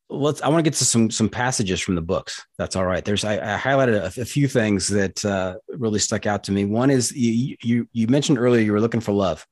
let's. 0.10 0.42
I 0.42 0.50
want 0.50 0.60
to 0.60 0.70
get 0.70 0.78
to 0.78 0.84
some 0.84 1.10
some 1.12 1.30
passages 1.30 1.80
from 1.80 1.96
the 1.96 2.02
books. 2.02 2.46
That's 2.58 2.76
all 2.76 2.86
right. 2.86 3.06
There's 3.06 3.24
I, 3.24 3.36
I 3.36 3.58
highlighted 3.58 4.18
a, 4.18 4.22
a, 4.22 4.26
few 4.26 4.50
things 4.50 4.90
that 4.90 5.24
uh, 5.24 5.56
really 5.70 6.00
stuck 6.00 6.26
out 6.26 6.44
to 6.46 6.52
me. 6.52 6.66
One 6.66 6.90
is 6.90 7.14
you 7.14 7.56
you 7.64 7.88
you 7.94 8.08
mentioned 8.08 8.38
earlier 8.38 8.62
you 8.62 8.74
were 8.74 8.82
looking 8.82 9.00
for 9.00 9.14
love, 9.14 9.48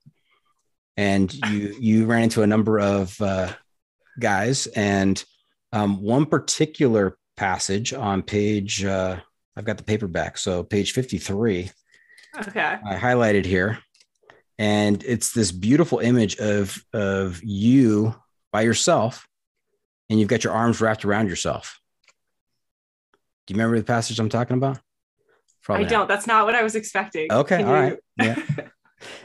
and 0.97 1.33
you 1.49 1.73
you 1.79 2.05
ran 2.05 2.23
into 2.23 2.43
a 2.43 2.47
number 2.47 2.81
of 2.81 3.19
uh, 3.21 3.53
guys, 4.19 4.67
and 4.67 5.23
um, 5.71 6.01
one 6.01 6.25
particular 6.25 7.17
passage 7.37 7.93
on 7.93 8.23
page 8.23 8.83
uh, 8.83 9.21
I've 9.57 9.65
got 9.65 9.77
the 9.77 9.83
paperback. 9.83 10.37
So 10.37 10.63
page 10.63 10.91
53. 10.93 11.71
Okay. 12.47 12.77
I 12.85 12.95
highlighted 12.95 13.45
here. 13.45 13.79
And 14.59 15.03
it's 15.03 15.33
this 15.33 15.51
beautiful 15.51 15.99
image 15.99 16.37
of, 16.37 16.77
of 16.93 17.43
you 17.43 18.15
by 18.51 18.61
yourself, 18.61 19.27
and 20.09 20.19
you've 20.19 20.29
got 20.29 20.43
your 20.43 20.53
arms 20.53 20.79
wrapped 20.79 21.05
around 21.05 21.27
yourself. 21.27 21.79
Do 23.45 23.53
you 23.53 23.57
remember 23.57 23.77
the 23.77 23.85
passage 23.85 24.19
I'm 24.19 24.29
talking 24.29 24.57
about? 24.57 24.79
Probably 25.63 25.85
I 25.85 25.89
don't. 25.89 25.99
Not. 26.01 26.07
That's 26.07 26.27
not 26.27 26.45
what 26.45 26.55
I 26.55 26.63
was 26.63 26.75
expecting. 26.75 27.27
Okay. 27.31 27.57
Can 27.57 27.67
all 27.67 27.75
you... 27.75 27.81
right. 27.81 27.99
Yeah. 28.19 28.35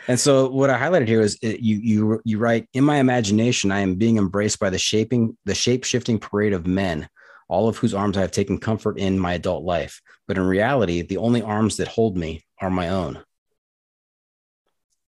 and 0.06 0.20
so 0.20 0.50
what 0.50 0.68
I 0.68 0.78
highlighted 0.78 1.08
here 1.08 1.22
is 1.22 1.38
it, 1.40 1.60
you 1.60 1.76
you 1.76 2.20
you 2.26 2.38
write 2.38 2.68
in 2.74 2.84
my 2.84 2.96
imagination 2.96 3.72
I 3.72 3.80
am 3.80 3.94
being 3.94 4.18
embraced 4.18 4.60
by 4.60 4.68
the 4.68 4.78
shaping 4.78 5.34
the 5.46 5.54
shape 5.54 5.84
shifting 5.84 6.18
parade 6.18 6.52
of 6.52 6.66
men 6.66 7.08
all 7.52 7.68
of 7.68 7.76
whose 7.76 7.92
arms 7.92 8.16
I 8.16 8.22
have 8.22 8.32
taken 8.32 8.58
comfort 8.58 8.98
in 8.98 9.18
my 9.18 9.34
adult 9.34 9.62
life. 9.62 10.00
But 10.26 10.38
in 10.38 10.44
reality, 10.44 11.02
the 11.02 11.18
only 11.18 11.42
arms 11.42 11.76
that 11.76 11.86
hold 11.86 12.16
me 12.16 12.42
are 12.58 12.70
my 12.70 12.88
own. 12.88 13.22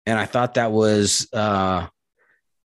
And 0.06 0.20
I 0.20 0.26
thought 0.26 0.54
that 0.54 0.72
was 0.72 1.28
uh, 1.34 1.88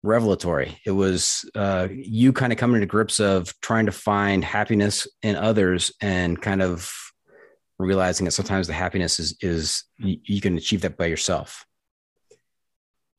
revelatory. 0.02 0.78
It 0.84 0.90
was 0.90 1.48
uh, 1.54 1.88
you 1.90 2.34
kind 2.34 2.52
of 2.52 2.58
coming 2.58 2.82
to 2.82 2.86
grips 2.86 3.18
of 3.18 3.58
trying 3.62 3.86
to 3.86 3.92
find 3.92 4.44
happiness 4.44 5.08
in 5.22 5.36
others 5.36 5.90
and 6.02 6.40
kind 6.40 6.60
of 6.60 6.92
realizing 7.78 8.26
that 8.26 8.32
sometimes 8.32 8.66
the 8.66 8.74
happiness 8.74 9.18
is 9.18 9.36
is 9.40 9.84
you, 9.96 10.18
you 10.24 10.40
can 10.40 10.56
achieve 10.56 10.82
that 10.82 10.98
by 10.98 11.06
yourself. 11.06 11.64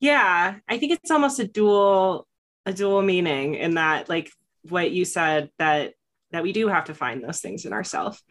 Yeah, 0.00 0.56
I 0.68 0.78
think 0.78 0.92
it's 0.92 1.10
almost 1.10 1.38
a 1.40 1.46
dual 1.46 2.26
a 2.64 2.72
dual 2.72 3.02
meaning 3.02 3.56
in 3.56 3.74
that 3.74 4.08
like 4.08 4.30
what 4.62 4.90
you 4.90 5.04
said 5.04 5.50
that 5.58 5.94
that 6.34 6.42
we 6.42 6.52
do 6.52 6.68
have 6.68 6.84
to 6.84 6.94
find 6.94 7.22
those 7.22 7.40
things 7.40 7.64
in 7.64 7.72
ourselves. 7.72 8.22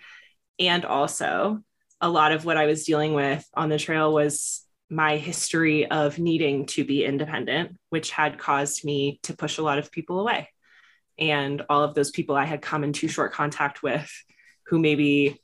And 0.59 0.85
also, 0.85 1.61
a 1.99 2.09
lot 2.09 2.31
of 2.31 2.45
what 2.45 2.57
I 2.57 2.67
was 2.67 2.85
dealing 2.85 3.13
with 3.13 3.43
on 3.53 3.69
the 3.69 3.79
trail 3.79 4.13
was 4.13 4.61
my 4.89 5.17
history 5.17 5.89
of 5.89 6.19
needing 6.19 6.67
to 6.67 6.83
be 6.85 7.03
independent, 7.05 7.77
which 7.89 8.11
had 8.11 8.37
caused 8.37 8.85
me 8.85 9.19
to 9.23 9.33
push 9.35 9.57
a 9.57 9.63
lot 9.63 9.79
of 9.79 9.91
people 9.91 10.19
away. 10.19 10.49
and 11.17 11.61
all 11.69 11.83
of 11.83 11.93
those 11.93 12.11
people 12.11 12.35
I 12.35 12.45
had 12.45 12.61
come 12.61 12.83
into 12.83 13.07
short 13.07 13.33
contact 13.33 13.83
with 13.83 14.11
who 14.67 14.79
maybe 14.79 15.39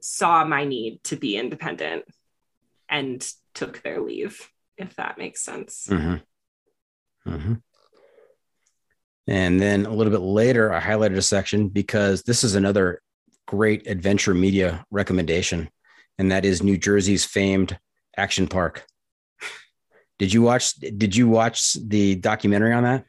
saw 0.00 0.44
my 0.44 0.64
need 0.64 1.02
to 1.04 1.16
be 1.16 1.36
independent 1.36 2.04
and 2.88 3.26
took 3.54 3.82
their 3.82 4.00
leave, 4.00 4.50
if 4.76 4.96
that 4.96 5.18
makes 5.18 5.42
sense. 5.42 5.86
Mm-hmm. 5.90 7.30
Mm-hmm. 7.30 7.54
And 9.26 9.60
then 9.60 9.86
a 9.86 9.92
little 9.92 10.10
bit 10.10 10.20
later, 10.20 10.72
I 10.72 10.80
highlighted 10.80 11.16
a 11.16 11.22
section 11.22 11.68
because 11.68 12.22
this 12.22 12.44
is 12.44 12.54
another 12.54 13.00
great 13.46 13.86
adventure 13.86 14.34
media 14.34 14.84
recommendation, 14.90 15.70
and 16.18 16.30
that 16.32 16.44
is 16.44 16.62
New 16.62 16.76
Jersey's 16.76 17.24
famed 17.24 17.78
Action 18.16 18.46
Park. 18.46 18.84
Did 20.18 20.32
you 20.32 20.42
watch? 20.42 20.74
Did 20.74 21.16
you 21.16 21.28
watch 21.28 21.74
the 21.74 22.14
documentary 22.16 22.72
on 22.72 22.84
that? 22.84 23.04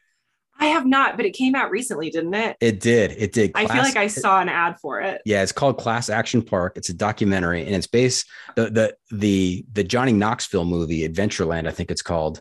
I 0.58 0.68
have 0.68 0.86
not, 0.86 1.18
but 1.18 1.26
it 1.26 1.32
came 1.32 1.54
out 1.54 1.70
recently, 1.70 2.10
didn't 2.10 2.34
it? 2.34 2.56
It 2.62 2.80
did. 2.80 3.12
It 3.12 3.34
did. 3.34 3.54
Class, 3.54 3.70
I 3.70 3.74
feel 3.74 3.84
like 3.84 3.98
I 3.98 4.08
saw 4.08 4.40
an 4.40 4.48
ad 4.48 4.80
for 4.80 5.02
it. 5.02 5.22
Yeah, 5.26 5.44
it's 5.44 5.52
called 5.52 5.78
Class 5.78 6.10
Action 6.10 6.42
Park. 6.42 6.78
It's 6.78 6.90
a 6.90 6.94
documentary, 6.94 7.66
and 7.66 7.76
it's 7.76 7.88
based 7.88 8.26
the 8.56 8.70
the 8.70 8.96
the 9.12 9.66
the 9.74 9.84
Johnny 9.84 10.14
Knoxville 10.14 10.66
movie 10.66 11.08
Adventureland, 11.08 11.68
I 11.68 11.72
think 11.72 11.92
it's 11.92 12.02
called, 12.02 12.40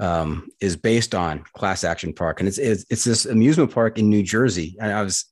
um, 0.00 0.48
is 0.60 0.76
based 0.76 1.14
on 1.14 1.44
Class 1.54 1.84
Action 1.84 2.12
Park, 2.12 2.40
and 2.40 2.48
it's, 2.48 2.58
it's 2.58 2.84
it's 2.90 3.04
this 3.04 3.26
amusement 3.26 3.72
park 3.72 3.98
in 3.98 4.08
New 4.08 4.22
Jersey. 4.22 4.76
And 4.80 4.92
I 4.92 5.02
was 5.02 5.24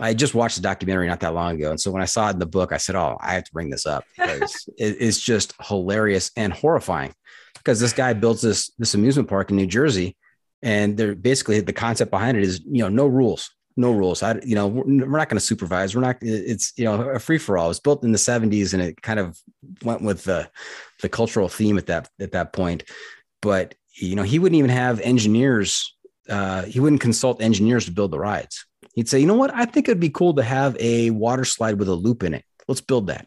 I 0.00 0.14
just 0.14 0.34
watched 0.34 0.56
the 0.56 0.62
documentary 0.62 1.06
not 1.06 1.20
that 1.20 1.34
long 1.34 1.56
ago, 1.56 1.70
and 1.70 1.80
so 1.80 1.90
when 1.90 2.02
I 2.02 2.06
saw 2.06 2.28
it 2.28 2.34
in 2.34 2.38
the 2.38 2.46
book, 2.46 2.72
I 2.72 2.78
said, 2.78 2.96
"Oh, 2.96 3.16
I 3.20 3.34
have 3.34 3.44
to 3.44 3.52
bring 3.52 3.70
this 3.70 3.86
up 3.86 4.04
because 4.16 4.68
it, 4.78 4.96
it's 5.00 5.20
just 5.20 5.54
hilarious 5.60 6.30
and 6.36 6.52
horrifying." 6.52 7.14
Because 7.54 7.78
this 7.78 7.92
guy 7.92 8.12
builds 8.12 8.42
this 8.42 8.72
this 8.78 8.94
amusement 8.94 9.28
park 9.28 9.50
in 9.50 9.56
New 9.56 9.66
Jersey 9.66 10.16
and 10.64 10.96
they're 10.96 11.14
basically 11.14 11.60
the 11.60 11.72
concept 11.72 12.10
behind 12.10 12.36
it 12.36 12.44
is 12.44 12.60
you 12.64 12.82
know 12.82 12.88
no 12.88 13.06
rules 13.06 13.50
no 13.76 13.92
rules. 13.92 14.22
I 14.22 14.38
you 14.44 14.54
know 14.54 14.66
we're, 14.66 14.84
we're 14.84 15.18
not 15.18 15.28
going 15.28 15.38
to 15.38 15.40
supervise. 15.40 15.94
We're 15.94 16.02
not 16.02 16.18
it's 16.20 16.72
you 16.76 16.84
know 16.84 17.08
a 17.08 17.18
free 17.18 17.38
for 17.38 17.56
all 17.56 17.66
it 17.66 17.68
was 17.68 17.80
built 17.80 18.04
in 18.04 18.12
the 18.12 18.18
70s 18.18 18.74
and 18.74 18.82
it 18.82 19.00
kind 19.00 19.18
of 19.18 19.38
went 19.82 20.02
with 20.02 20.24
the 20.24 20.50
the 21.00 21.08
cultural 21.08 21.48
theme 21.48 21.78
at 21.78 21.86
that 21.86 22.08
at 22.20 22.32
that 22.32 22.52
point. 22.52 22.84
But 23.40 23.74
you 23.94 24.16
know 24.16 24.22
he 24.22 24.38
wouldn't 24.38 24.58
even 24.58 24.70
have 24.70 25.00
engineers 25.00 25.94
uh, 26.28 26.62
he 26.62 26.80
wouldn't 26.80 27.00
consult 27.00 27.42
engineers 27.42 27.84
to 27.86 27.90
build 27.90 28.12
the 28.12 28.18
rides. 28.18 28.64
He'd 28.94 29.08
say 29.08 29.20
you 29.20 29.26
know 29.26 29.34
what? 29.34 29.54
I 29.54 29.64
think 29.64 29.88
it'd 29.88 30.00
be 30.00 30.10
cool 30.10 30.34
to 30.34 30.42
have 30.42 30.76
a 30.78 31.10
water 31.10 31.44
slide 31.44 31.78
with 31.78 31.88
a 31.88 31.94
loop 31.94 32.22
in 32.22 32.34
it. 32.34 32.44
Let's 32.68 32.80
build 32.80 33.08
that. 33.08 33.26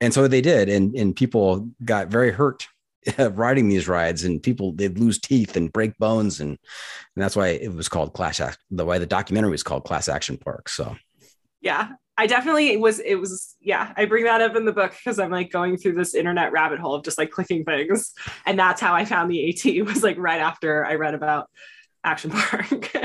And 0.00 0.12
so 0.12 0.26
they 0.26 0.40
did 0.40 0.68
and 0.68 0.94
and 0.94 1.14
people 1.14 1.68
got 1.84 2.08
very 2.08 2.30
hurt 2.30 2.66
riding 3.18 3.68
these 3.68 3.88
rides 3.88 4.24
and 4.24 4.42
people 4.42 4.72
they'd 4.72 4.98
lose 4.98 5.18
teeth 5.18 5.56
and 5.56 5.72
break 5.72 5.96
bones 5.98 6.40
and, 6.40 6.50
and 6.50 7.22
that's 7.22 7.36
why 7.36 7.48
it 7.48 7.72
was 7.72 7.88
called 7.88 8.12
class 8.12 8.40
act 8.40 8.58
the 8.70 8.84
way 8.84 8.98
the 8.98 9.06
documentary 9.06 9.50
was 9.50 9.62
called 9.62 9.84
class 9.84 10.08
action 10.08 10.36
park 10.36 10.68
so. 10.68 10.96
Yeah 11.60 11.92
i 12.16 12.26
definitely 12.26 12.76
was 12.76 13.00
it 13.00 13.16
was 13.16 13.56
yeah 13.60 13.92
i 13.96 14.04
bring 14.04 14.24
that 14.24 14.40
up 14.40 14.56
in 14.56 14.64
the 14.64 14.72
book 14.72 14.92
because 14.92 15.18
i'm 15.18 15.30
like 15.30 15.50
going 15.50 15.76
through 15.76 15.92
this 15.94 16.14
internet 16.14 16.52
rabbit 16.52 16.78
hole 16.78 16.94
of 16.94 17.04
just 17.04 17.18
like 17.18 17.30
clicking 17.30 17.64
things. 17.64 18.12
And 18.46 18.58
that's 18.58 18.80
how 18.80 18.94
i 18.94 19.04
found 19.04 19.30
the 19.30 19.50
at 19.50 19.84
was 19.86 20.02
like 20.02 20.18
right 20.18 20.40
after 20.40 20.84
i 20.84 20.94
read 20.94 21.14
about 21.14 21.48
action 22.02 22.30
park. 22.30 22.92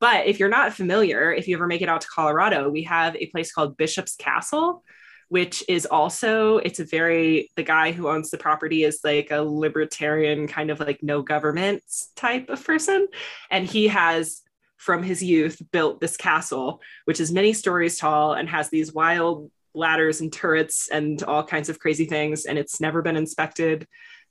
But 0.00 0.28
if 0.28 0.38
you're 0.38 0.48
not 0.48 0.74
familiar 0.74 1.32
if 1.32 1.48
you 1.48 1.56
ever 1.56 1.66
make 1.66 1.82
it 1.82 1.88
out 1.88 2.02
to 2.02 2.06
colorado 2.06 2.70
we 2.70 2.84
have 2.84 3.16
a 3.16 3.26
place 3.26 3.50
called 3.50 3.76
bishop's 3.76 4.14
castle 4.14 4.84
which 5.28 5.62
is 5.68 5.86
also 5.86 6.58
it's 6.58 6.80
a 6.80 6.84
very 6.84 7.50
the 7.56 7.62
guy 7.62 7.92
who 7.92 8.08
owns 8.08 8.30
the 8.30 8.38
property 8.38 8.84
is 8.84 9.00
like 9.04 9.30
a 9.30 9.42
libertarian 9.42 10.48
kind 10.48 10.70
of 10.70 10.80
like 10.80 11.02
no 11.02 11.22
government 11.22 11.82
type 12.16 12.48
of 12.48 12.64
person. 12.64 13.06
And 13.50 13.66
he 13.66 13.88
has 13.88 14.42
from 14.78 15.02
his 15.02 15.22
youth 15.22 15.60
built 15.70 16.00
this 16.00 16.16
castle 16.16 16.80
which 17.04 17.20
is 17.20 17.30
many 17.30 17.52
stories 17.52 17.98
tall 17.98 18.32
and 18.32 18.48
has 18.48 18.70
these 18.70 18.92
wild 18.92 19.50
ladders 19.74 20.20
and 20.20 20.32
turrets 20.32 20.88
and 20.88 21.22
all 21.22 21.44
kinds 21.44 21.68
of 21.68 21.78
crazy 21.78 22.06
things 22.06 22.46
and 22.46 22.58
it's 22.58 22.80
never 22.80 23.02
been 23.02 23.16
inspected 23.16 23.86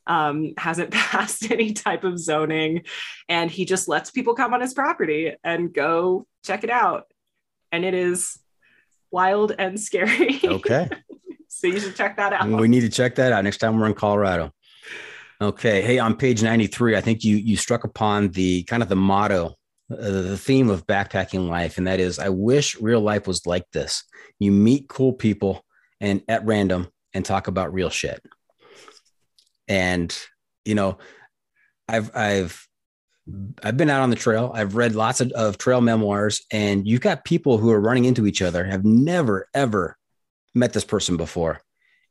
um, 0.07 0.53
hasn't 0.57 0.91
passed 0.91 1.51
any 1.51 1.73
type 1.73 2.03
of 2.03 2.17
zoning 2.17 2.83
and 3.29 3.51
he 3.51 3.65
just 3.65 3.87
lets 3.87 4.09
people 4.09 4.33
come 4.33 4.53
on 4.53 4.61
his 4.61 4.73
property 4.73 5.35
and 5.43 5.73
go 5.73 6.25
check 6.43 6.63
it 6.63 6.69
out 6.69 7.05
and 7.71 7.85
it 7.85 7.93
is 7.93 8.39
wild 9.11 9.53
and 9.57 9.79
scary. 9.87 10.39
Okay. 10.43 10.89
so 11.47 11.67
you 11.67 11.79
should 11.79 11.95
check 11.95 12.17
that 12.17 12.33
out. 12.33 12.47
We 12.49 12.67
need 12.67 12.81
to 12.81 12.89
check 12.89 13.15
that 13.15 13.31
out 13.31 13.43
next 13.43 13.57
time 13.57 13.79
we're 13.79 13.87
in 13.87 13.93
Colorado. 13.93 14.51
Okay. 15.39 15.81
Hey, 15.81 15.99
on 15.99 16.15
page 16.15 16.41
93, 16.41 16.95
I 16.95 17.01
think 17.01 17.23
you 17.23 17.35
you 17.37 17.57
struck 17.57 17.83
upon 17.83 18.29
the 18.29 18.63
kind 18.63 18.81
of 18.81 18.89
the 18.89 18.95
motto, 18.95 19.55
Uh, 19.91 19.95
the 19.95 20.37
theme 20.37 20.69
of 20.69 20.85
backpacking 20.85 21.47
life, 21.47 21.77
and 21.77 21.87
that 21.87 21.99
is 21.99 22.19
I 22.19 22.29
wish 22.29 22.79
real 22.81 22.99
life 22.99 23.25
was 23.25 23.45
like 23.45 23.65
this. 23.71 24.03
You 24.37 24.51
meet 24.51 24.89
cool 24.89 25.13
people 25.13 25.63
and 26.01 26.21
at 26.27 26.45
random 26.45 26.89
and 27.13 27.23
talk 27.23 27.47
about 27.47 27.73
real 27.73 27.89
shit. 27.89 28.21
And 29.67 30.15
you 30.65 30.75
know, 30.75 30.97
I've 31.87 32.13
I've 32.13 32.67
I've 33.63 33.77
been 33.77 33.89
out 33.89 34.01
on 34.01 34.09
the 34.09 34.15
trail. 34.15 34.51
I've 34.53 34.75
read 34.75 34.95
lots 34.95 35.21
of, 35.21 35.31
of 35.31 35.57
trail 35.57 35.81
memoirs, 35.81 36.45
and 36.51 36.87
you've 36.87 37.01
got 37.01 37.25
people 37.25 37.57
who 37.57 37.71
are 37.71 37.79
running 37.79 38.05
into 38.05 38.25
each 38.25 38.41
other, 38.41 38.63
have 38.65 38.85
never, 38.85 39.47
ever 39.53 39.97
met 40.55 40.73
this 40.73 40.85
person 40.85 41.17
before. 41.17 41.61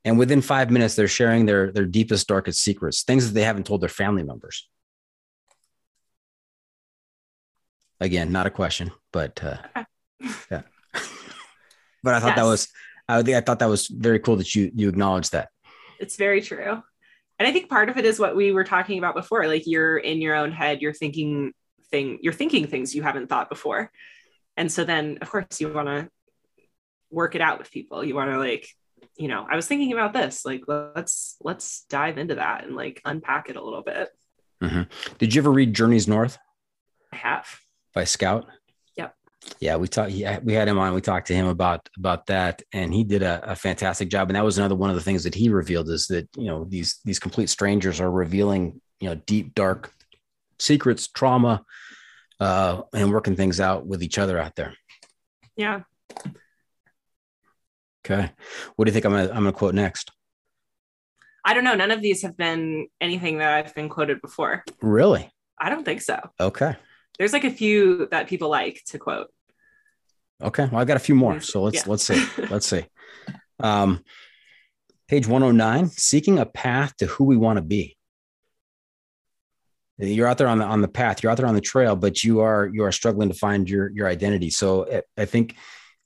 And 0.04 0.18
within 0.18 0.40
five 0.40 0.70
minutes, 0.70 0.94
they're 0.94 1.08
sharing 1.08 1.46
their, 1.46 1.72
their 1.72 1.86
deepest, 1.86 2.28
darkest 2.28 2.60
secrets, 2.60 3.02
things 3.02 3.26
that 3.26 3.34
they 3.34 3.42
haven't 3.42 3.66
told 3.66 3.80
their 3.80 3.88
family 3.88 4.22
members. 4.22 4.68
Again, 8.00 8.32
not 8.32 8.46
a 8.46 8.50
question, 8.50 8.90
but 9.12 9.42
uh, 9.42 9.56
yeah. 10.50 10.62
but 12.02 12.14
I 12.14 12.20
thought 12.20 12.28
yes. 12.28 12.36
that 12.36 12.44
was, 12.44 12.68
I, 13.08 13.18
I 13.36 13.40
thought 13.40 13.60
that 13.60 13.68
was 13.68 13.88
very 13.88 14.18
cool 14.18 14.36
that 14.36 14.54
you 14.54 14.70
you 14.74 14.88
acknowledged 14.88 15.32
that. 15.32 15.48
It's 15.98 16.16
very 16.16 16.42
true 16.42 16.82
and 17.38 17.46
i 17.46 17.52
think 17.52 17.68
part 17.68 17.88
of 17.88 17.96
it 17.96 18.04
is 18.04 18.18
what 18.18 18.36
we 18.36 18.52
were 18.52 18.64
talking 18.64 18.98
about 18.98 19.14
before 19.14 19.46
like 19.46 19.66
you're 19.66 19.96
in 19.96 20.20
your 20.20 20.34
own 20.34 20.52
head 20.52 20.80
you're 20.80 20.92
thinking 20.92 21.52
thing 21.90 22.18
you're 22.22 22.32
thinking 22.32 22.66
things 22.66 22.94
you 22.94 23.02
haven't 23.02 23.28
thought 23.28 23.48
before 23.48 23.90
and 24.56 24.70
so 24.70 24.84
then 24.84 25.18
of 25.20 25.30
course 25.30 25.60
you 25.60 25.72
want 25.72 25.88
to 25.88 26.08
work 27.10 27.34
it 27.34 27.40
out 27.40 27.58
with 27.58 27.70
people 27.70 28.04
you 28.04 28.14
want 28.14 28.30
to 28.30 28.38
like 28.38 28.68
you 29.16 29.28
know 29.28 29.46
i 29.50 29.56
was 29.56 29.66
thinking 29.66 29.92
about 29.92 30.12
this 30.12 30.44
like 30.44 30.62
let's 30.66 31.36
let's 31.40 31.84
dive 31.88 32.18
into 32.18 32.34
that 32.36 32.64
and 32.64 32.74
like 32.74 33.00
unpack 33.04 33.48
it 33.48 33.56
a 33.56 33.62
little 33.62 33.82
bit 33.82 34.08
mm-hmm. 34.62 34.82
did 35.18 35.34
you 35.34 35.40
ever 35.40 35.52
read 35.52 35.72
journeys 35.72 36.08
north 36.08 36.38
i 37.12 37.16
have 37.16 37.46
by 37.96 38.04
scout 38.04 38.46
Yep. 38.96 39.14
yeah, 39.58 39.76
we 39.76 39.88
talked. 39.88 40.12
Yeah, 40.12 40.38
we 40.42 40.52
had 40.52 40.68
him 40.68 40.78
on. 40.78 40.94
We 40.94 41.00
talked 41.00 41.26
to 41.28 41.34
him 41.34 41.46
about 41.46 41.88
about 41.98 42.26
that, 42.26 42.62
and 42.72 42.92
he 42.92 43.04
did 43.04 43.22
a, 43.22 43.52
a, 43.52 43.56
fantastic 43.56 44.08
job. 44.08 44.28
And 44.28 44.36
that 44.36 44.44
was 44.44 44.58
another 44.58 44.74
one 44.74 44.90
of 44.90 44.96
the 44.96 45.02
things 45.02 45.24
that 45.24 45.34
he 45.34 45.48
revealed 45.48 45.88
is 45.90 46.06
that 46.06 46.28
you 46.36 46.46
know 46.46 46.64
these 46.64 47.00
these 47.04 47.18
complete 47.18 47.48
strangers 47.48 48.00
are 48.00 48.10
revealing 48.10 48.80
you 49.00 49.08
know 49.08 49.14
deep 49.14 49.54
dark 49.54 49.92
secrets, 50.58 51.08
trauma, 51.08 51.64
uh, 52.40 52.82
and 52.94 53.12
working 53.12 53.36
things 53.36 53.60
out 53.60 53.86
with 53.86 54.02
each 54.02 54.18
other 54.18 54.38
out 54.38 54.54
there. 54.56 54.74
Yeah. 55.56 55.80
Okay. 58.04 58.30
What 58.76 58.84
do 58.84 58.90
you 58.90 58.92
think 58.92 59.04
I'm 59.04 59.12
gonna 59.12 59.28
I'm 59.28 59.44
gonna 59.44 59.52
quote 59.52 59.74
next? 59.74 60.10
I 61.44 61.54
don't 61.54 61.64
know. 61.64 61.74
None 61.74 61.90
of 61.90 62.02
these 62.02 62.22
have 62.22 62.36
been 62.36 62.88
anything 63.00 63.38
that 63.38 63.52
I've 63.52 63.74
been 63.74 63.88
quoted 63.88 64.20
before. 64.20 64.64
Really? 64.80 65.30
I 65.60 65.70
don't 65.70 65.84
think 65.84 66.02
so. 66.02 66.18
Okay. 66.40 66.76
There's 67.18 67.32
like 67.32 67.44
a 67.44 67.50
few 67.50 68.08
that 68.10 68.28
people 68.28 68.48
like 68.48 68.82
to 68.88 68.98
quote. 68.98 69.28
Okay. 70.42 70.66
Well, 70.66 70.80
I've 70.80 70.86
got 70.86 70.96
a 70.96 71.00
few 71.00 71.14
more. 71.14 71.40
So 71.40 71.62
let's 71.62 71.76
yeah. 71.76 71.90
let's 71.90 72.04
see. 72.04 72.26
Let's 72.50 72.66
see. 72.66 72.84
Um, 73.58 74.04
page 75.08 75.26
109, 75.26 75.88
seeking 75.88 76.38
a 76.38 76.46
path 76.46 76.96
to 76.98 77.06
who 77.06 77.24
we 77.24 77.36
want 77.36 77.56
to 77.56 77.62
be. 77.62 77.96
You're 79.98 80.26
out 80.26 80.36
there 80.36 80.48
on 80.48 80.58
the 80.58 80.64
on 80.66 80.82
the 80.82 80.88
path, 80.88 81.22
you're 81.22 81.32
out 81.32 81.38
there 81.38 81.46
on 81.46 81.54
the 81.54 81.60
trail, 81.62 81.96
but 81.96 82.22
you 82.22 82.40
are 82.40 82.70
you 82.70 82.84
are 82.84 82.92
struggling 82.92 83.30
to 83.30 83.34
find 83.34 83.68
your 83.68 83.90
your 83.90 84.08
identity. 84.08 84.50
So 84.50 85.02
I 85.16 85.24
think 85.24 85.56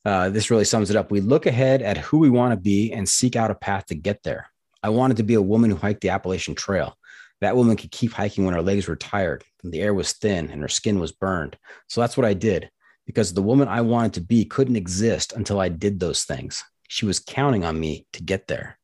uh, 0.05 0.31
this 0.31 0.51
really 0.51 0.65
sums 0.65 0.91
it 0.91 0.97
up. 0.97 1.11
We 1.11 1.21
look 1.21 1.47
ahead 1.47 1.83
at 1.83 1.97
who 1.97 2.19
we 2.19 2.31
want 2.31 2.53
to 2.53 2.57
be 2.57 2.93
and 2.93 3.09
seek 3.09 3.35
out 3.35 3.51
a 3.51 3.55
path 3.55 3.87
to 3.87 3.97
get 3.97 4.23
there. 4.23 4.49
I 4.83 4.91
wanted 4.91 5.17
to 5.17 5.25
be 5.25 5.35
a 5.35 5.43
woman 5.43 5.71
who 5.71 5.77
hiked 5.77 6.03
the 6.03 6.11
Appalachian 6.11 6.55
Trail. 6.55 6.97
That 7.41 7.57
woman 7.57 7.77
could 7.77 7.91
keep 7.91 8.13
hiking 8.13 8.45
when 8.45 8.55
her 8.55 8.63
legs 8.63 8.87
were 8.87 8.97
tired, 8.97 9.45
and 9.63 9.73
the 9.73 9.81
air 9.81 9.95
was 9.95 10.13
thin, 10.13 10.51
and 10.51 10.61
her 10.63 10.69
skin 10.69 11.01
was 11.01 11.13
burned. 11.13 11.57
So 11.89 12.01
that's 12.01 12.17
what 12.17 12.27
I 12.27 12.35
did 12.35 12.71
because 13.07 13.33
the 13.33 13.43
woman 13.43 13.67
I 13.67 13.81
wanted 13.81 14.15
to 14.15 14.21
be 14.21 14.45
couldn't 14.45 14.77
exist 14.77 15.33
until 15.33 15.59
I 15.59 15.69
did 15.69 15.99
those 15.99 16.25
things. 16.25 16.65
She 16.89 17.07
was 17.07 17.19
counting 17.19 17.65
on 17.65 17.79
me 17.79 18.07
to 18.13 18.23
get 18.23 18.47
there. 18.47 18.79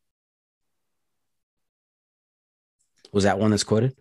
Was 3.13 3.25
that 3.25 3.39
one 3.39 3.51
that's 3.51 3.63
quoted? 3.63 3.95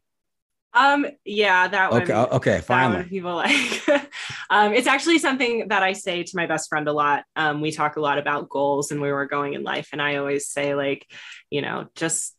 Um, 0.73 1.06
yeah, 1.23 1.68
that 1.68 1.91
one. 1.91 2.02
Okay, 2.02 2.14
okay, 2.14 2.61
finally. 2.61 2.98
One 2.98 3.10
people 3.10 3.36
like. 3.36 3.88
um, 4.49 4.73
it's 4.73 4.88
actually 4.88 5.19
something 5.19 5.69
that 5.69 5.84
I 5.84 5.94
say 5.94 6.23
to 6.23 6.36
my 6.36 6.48
best 6.48 6.68
friend 6.69 6.88
a 6.88 6.94
lot. 6.94 7.23
Um, 7.36 7.61
we 7.61 7.72
talk 7.72 7.95
a 7.95 8.02
lot 8.02 8.18
about 8.18 8.49
goals 8.49 8.91
and 8.91 8.99
where 8.99 9.14
we're 9.14 9.26
going 9.26 9.53
in 9.53 9.64
life, 9.64 9.90
and 9.91 10.02
I 10.02 10.18
always 10.18 10.48
say 10.48 10.76
like, 10.76 11.06
you 11.49 11.61
know, 11.61 11.88
just 11.95 12.36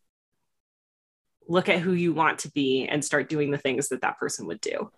look 1.49 1.69
at 1.69 1.81
who 1.81 1.93
you 1.93 2.13
want 2.13 2.41
to 2.41 2.51
be 2.51 2.87
and 2.87 3.05
start 3.05 3.29
doing 3.29 3.51
the 3.51 3.59
things 3.59 3.89
that 3.89 4.03
that 4.03 4.19
person 4.19 4.47
would 4.47 4.61
do. 4.61 4.91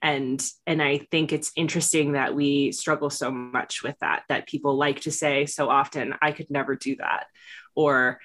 And 0.00 0.44
and 0.66 0.82
i 0.82 0.98
think 0.98 1.32
it's 1.32 1.52
interesting 1.54 2.12
that 2.12 2.34
we 2.34 2.72
struggle 2.72 3.08
so 3.08 3.30
much 3.30 3.84
with 3.84 3.96
that 4.00 4.24
that 4.28 4.48
people 4.48 4.76
like 4.76 5.02
to 5.02 5.12
say 5.12 5.46
so 5.46 5.68
often 5.68 6.16
i 6.20 6.32
could 6.32 6.50
never 6.50 6.74
do 6.74 6.96
that 6.96 7.26
or 7.76 8.18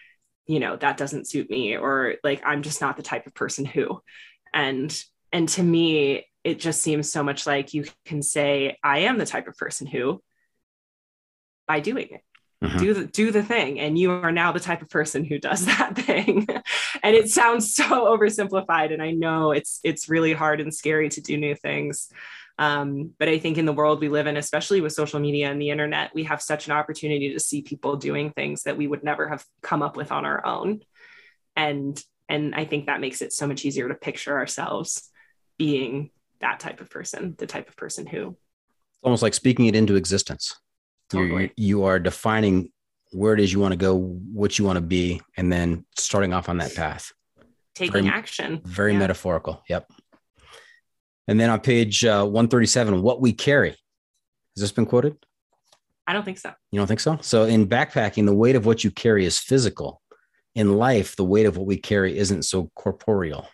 you 0.47 0.59
know 0.59 0.75
that 0.75 0.97
doesn't 0.97 1.27
suit 1.27 1.51
me 1.51 1.77
or 1.77 2.15
like 2.23 2.41
i'm 2.43 2.63
just 2.63 2.81
not 2.81 2.97
the 2.97 3.03
type 3.03 3.27
of 3.27 3.35
person 3.35 3.63
who. 3.63 4.01
And 4.53 4.91
and 5.31 5.47
to 5.49 5.61
me 5.61 6.25
it 6.43 6.59
just 6.59 6.81
seems 6.81 7.11
so 7.11 7.21
much 7.21 7.45
like 7.45 7.73
you 7.73 7.85
can 8.05 8.23
say 8.23 8.77
i 8.83 8.99
am 8.99 9.17
the 9.17 9.25
type 9.25 9.47
of 9.47 9.57
person 9.57 9.85
who 9.85 10.21
by 11.67 11.79
doing 11.81 12.07
it 12.09 12.21
mm-hmm. 12.63 12.77
do 12.77 12.93
the 12.93 13.05
do 13.05 13.31
the 13.31 13.43
thing. 13.43 13.79
And 13.79 13.97
you 13.97 14.11
are 14.11 14.31
now 14.31 14.51
the 14.51 14.59
type 14.59 14.81
of 14.81 14.89
person 14.89 15.23
who 15.23 15.39
does 15.39 15.65
that 15.65 15.95
thing. 15.95 16.47
And 17.03 17.15
it 17.15 17.29
sounds 17.29 17.75
so 17.75 17.83
oversimplified 17.83 18.93
and 18.93 19.01
i 19.01 19.11
know 19.11 19.51
it's 19.51 19.79
it's 19.83 20.09
really 20.09 20.33
hard 20.33 20.61
and 20.61 20.73
scary 20.73 21.09
to 21.09 21.21
do 21.21 21.37
new 21.37 21.55
things. 21.55 22.09
Um, 22.59 23.11
but 23.19 23.29
i 23.29 23.37
think 23.37 23.59
in 23.59 23.65
the 23.65 23.73
world 23.73 24.01
we 24.01 24.09
live 24.09 24.25
in 24.25 24.35
especially 24.35 24.81
with 24.81 24.91
social 24.91 25.19
media 25.19 25.51
and 25.51 25.61
the 25.61 25.69
internet 25.69 26.15
we 26.15 26.23
have 26.23 26.41
such 26.41 26.65
an 26.65 26.73
opportunity 26.73 27.33
to 27.33 27.39
see 27.39 27.61
people 27.61 27.97
doing 27.97 28.31
things 28.31 28.63
that 28.63 28.77
we 28.77 28.87
would 28.87 29.03
never 29.03 29.27
have 29.29 29.45
come 29.61 29.83
up 29.83 29.95
with 29.95 30.11
on 30.11 30.25
our 30.25 30.43
own. 30.45 30.81
And 31.55 32.01
and 32.29 32.55
i 32.55 32.65
think 32.65 32.85
that 32.85 33.01
makes 33.01 33.21
it 33.21 33.33
so 33.33 33.47
much 33.47 33.65
easier 33.65 33.87
to 33.87 33.95
picture 33.95 34.37
ourselves 34.37 35.09
being 35.57 36.11
that 36.39 36.59
type 36.59 36.81
of 36.81 36.89
person 36.89 37.35
the 37.37 37.47
type 37.47 37.69
of 37.69 37.75
person 37.75 38.05
who 38.05 38.35
almost 39.03 39.23
like 39.23 39.33
speaking 39.33 39.65
it 39.65 39.75
into 39.75 39.95
existence 39.95 40.55
Totally. 41.09 41.51
you 41.55 41.85
are 41.85 41.99
defining 41.99 42.71
where 43.11 43.33
it 43.33 43.39
is 43.39 43.53
you 43.53 43.59
want 43.59 43.71
to 43.71 43.77
go, 43.77 43.95
what 43.95 44.59
you 44.59 44.65
want 44.65 44.77
to 44.77 44.81
be, 44.81 45.21
and 45.37 45.51
then 45.51 45.85
starting 45.97 46.33
off 46.33 46.49
on 46.49 46.57
that 46.57 46.75
path. 46.75 47.11
Taking 47.75 47.93
very, 47.93 48.07
action. 48.07 48.61
Very 48.65 48.93
yeah. 48.93 48.99
metaphorical. 48.99 49.63
Yep. 49.69 49.89
And 51.27 51.39
then 51.39 51.49
on 51.49 51.59
page 51.59 52.03
uh, 52.05 52.23
137, 52.25 53.01
what 53.01 53.21
we 53.21 53.33
carry. 53.33 53.69
Has 53.69 54.61
this 54.61 54.71
been 54.71 54.85
quoted? 54.85 55.17
I 56.07 56.13
don't 56.13 56.23
think 56.23 56.39
so. 56.39 56.53
You 56.71 56.79
don't 56.79 56.87
think 56.87 57.01
so? 57.01 57.17
So 57.21 57.43
in 57.43 57.67
backpacking, 57.67 58.25
the 58.25 58.33
weight 58.33 58.55
of 58.55 58.65
what 58.65 58.83
you 58.83 58.91
carry 58.91 59.25
is 59.25 59.37
physical. 59.37 60.01
In 60.55 60.77
life, 60.77 61.15
the 61.15 61.25
weight 61.25 61.45
of 61.45 61.57
what 61.57 61.67
we 61.67 61.77
carry 61.77 62.17
isn't 62.17 62.43
so 62.43 62.71
corporeal. 62.75 63.47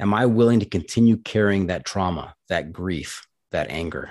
Am 0.00 0.12
I 0.12 0.26
willing 0.26 0.60
to 0.60 0.66
continue 0.66 1.18
carrying 1.18 1.68
that 1.68 1.84
trauma, 1.84 2.34
that 2.48 2.72
grief, 2.72 3.26
that 3.52 3.70
anger? 3.70 4.10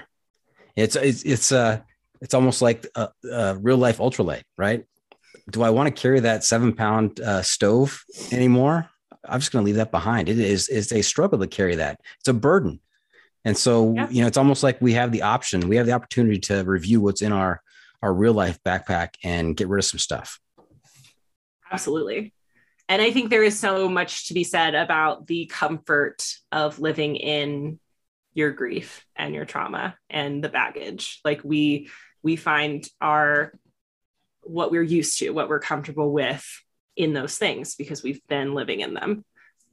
It's 0.76 0.96
it's 0.96 1.24
it's 1.24 1.52
uh 1.52 1.82
it's 2.26 2.34
almost 2.34 2.60
like 2.60 2.88
a, 2.96 3.10
a 3.32 3.56
real 3.56 3.78
life 3.78 4.00
ultralight, 4.00 4.42
right? 4.58 4.84
Do 5.52 5.62
I 5.62 5.70
want 5.70 5.96
to 5.96 6.02
carry 6.02 6.22
that 6.22 6.44
seven 6.44 6.74
pound 6.74 7.20
uh, 7.20 7.44
stove 7.44 8.04
anymore? 8.32 8.90
I'm 9.24 9.40
just 9.40 9.52
going 9.52 9.64
to 9.64 9.66
leave 9.66 9.76
that 9.76 9.92
behind. 9.92 10.28
It 10.28 10.40
is 10.40 10.68
it's 10.68 10.92
a 10.92 11.04
struggle 11.04 11.38
to 11.38 11.46
carry 11.46 11.76
that. 11.76 12.00
It's 12.20 12.28
a 12.28 12.34
burden, 12.34 12.80
and 13.44 13.56
so 13.56 13.94
yeah. 13.94 14.10
you 14.10 14.22
know 14.22 14.28
it's 14.28 14.38
almost 14.38 14.64
like 14.64 14.82
we 14.82 14.94
have 14.94 15.12
the 15.12 15.22
option, 15.22 15.70
we 15.70 15.76
have 15.76 15.86
the 15.86 15.92
opportunity 15.92 16.40
to 16.40 16.64
review 16.64 17.00
what's 17.00 17.22
in 17.22 17.32
our 17.32 17.62
our 18.02 18.12
real 18.12 18.34
life 18.34 18.58
backpack 18.66 19.10
and 19.24 19.56
get 19.56 19.68
rid 19.68 19.78
of 19.78 19.86
some 19.86 20.00
stuff. 20.00 20.40
Absolutely. 21.72 22.34
And 22.90 23.02
I 23.02 23.12
think 23.12 23.30
there 23.30 23.44
is 23.44 23.60
so 23.60 23.88
much 23.88 24.30
to 24.30 24.34
be 24.34 24.44
said 24.44 24.74
about 24.74 25.28
the 25.28 25.46
comfort 25.46 26.26
of 26.52 26.80
living 26.80 27.18
in 27.18 27.80
your 28.34 28.52
grief 28.52 29.06
and 29.16 29.34
your 29.34 29.46
trauma 29.46 29.96
and 30.10 30.44
the 30.44 30.50
baggage. 30.50 31.20
Like 31.24 31.42
we 31.44 31.90
we 32.26 32.36
find 32.36 32.90
our 33.00 33.54
what 34.42 34.72
we're 34.72 34.82
used 34.82 35.20
to, 35.20 35.30
what 35.30 35.48
we're 35.48 35.60
comfortable 35.60 36.12
with 36.12 36.44
in 36.96 37.14
those 37.14 37.38
things 37.38 37.76
because 37.76 38.02
we've 38.02 38.26
been 38.28 38.56
living 38.56 38.80
in 38.80 38.96
them. 38.96 39.24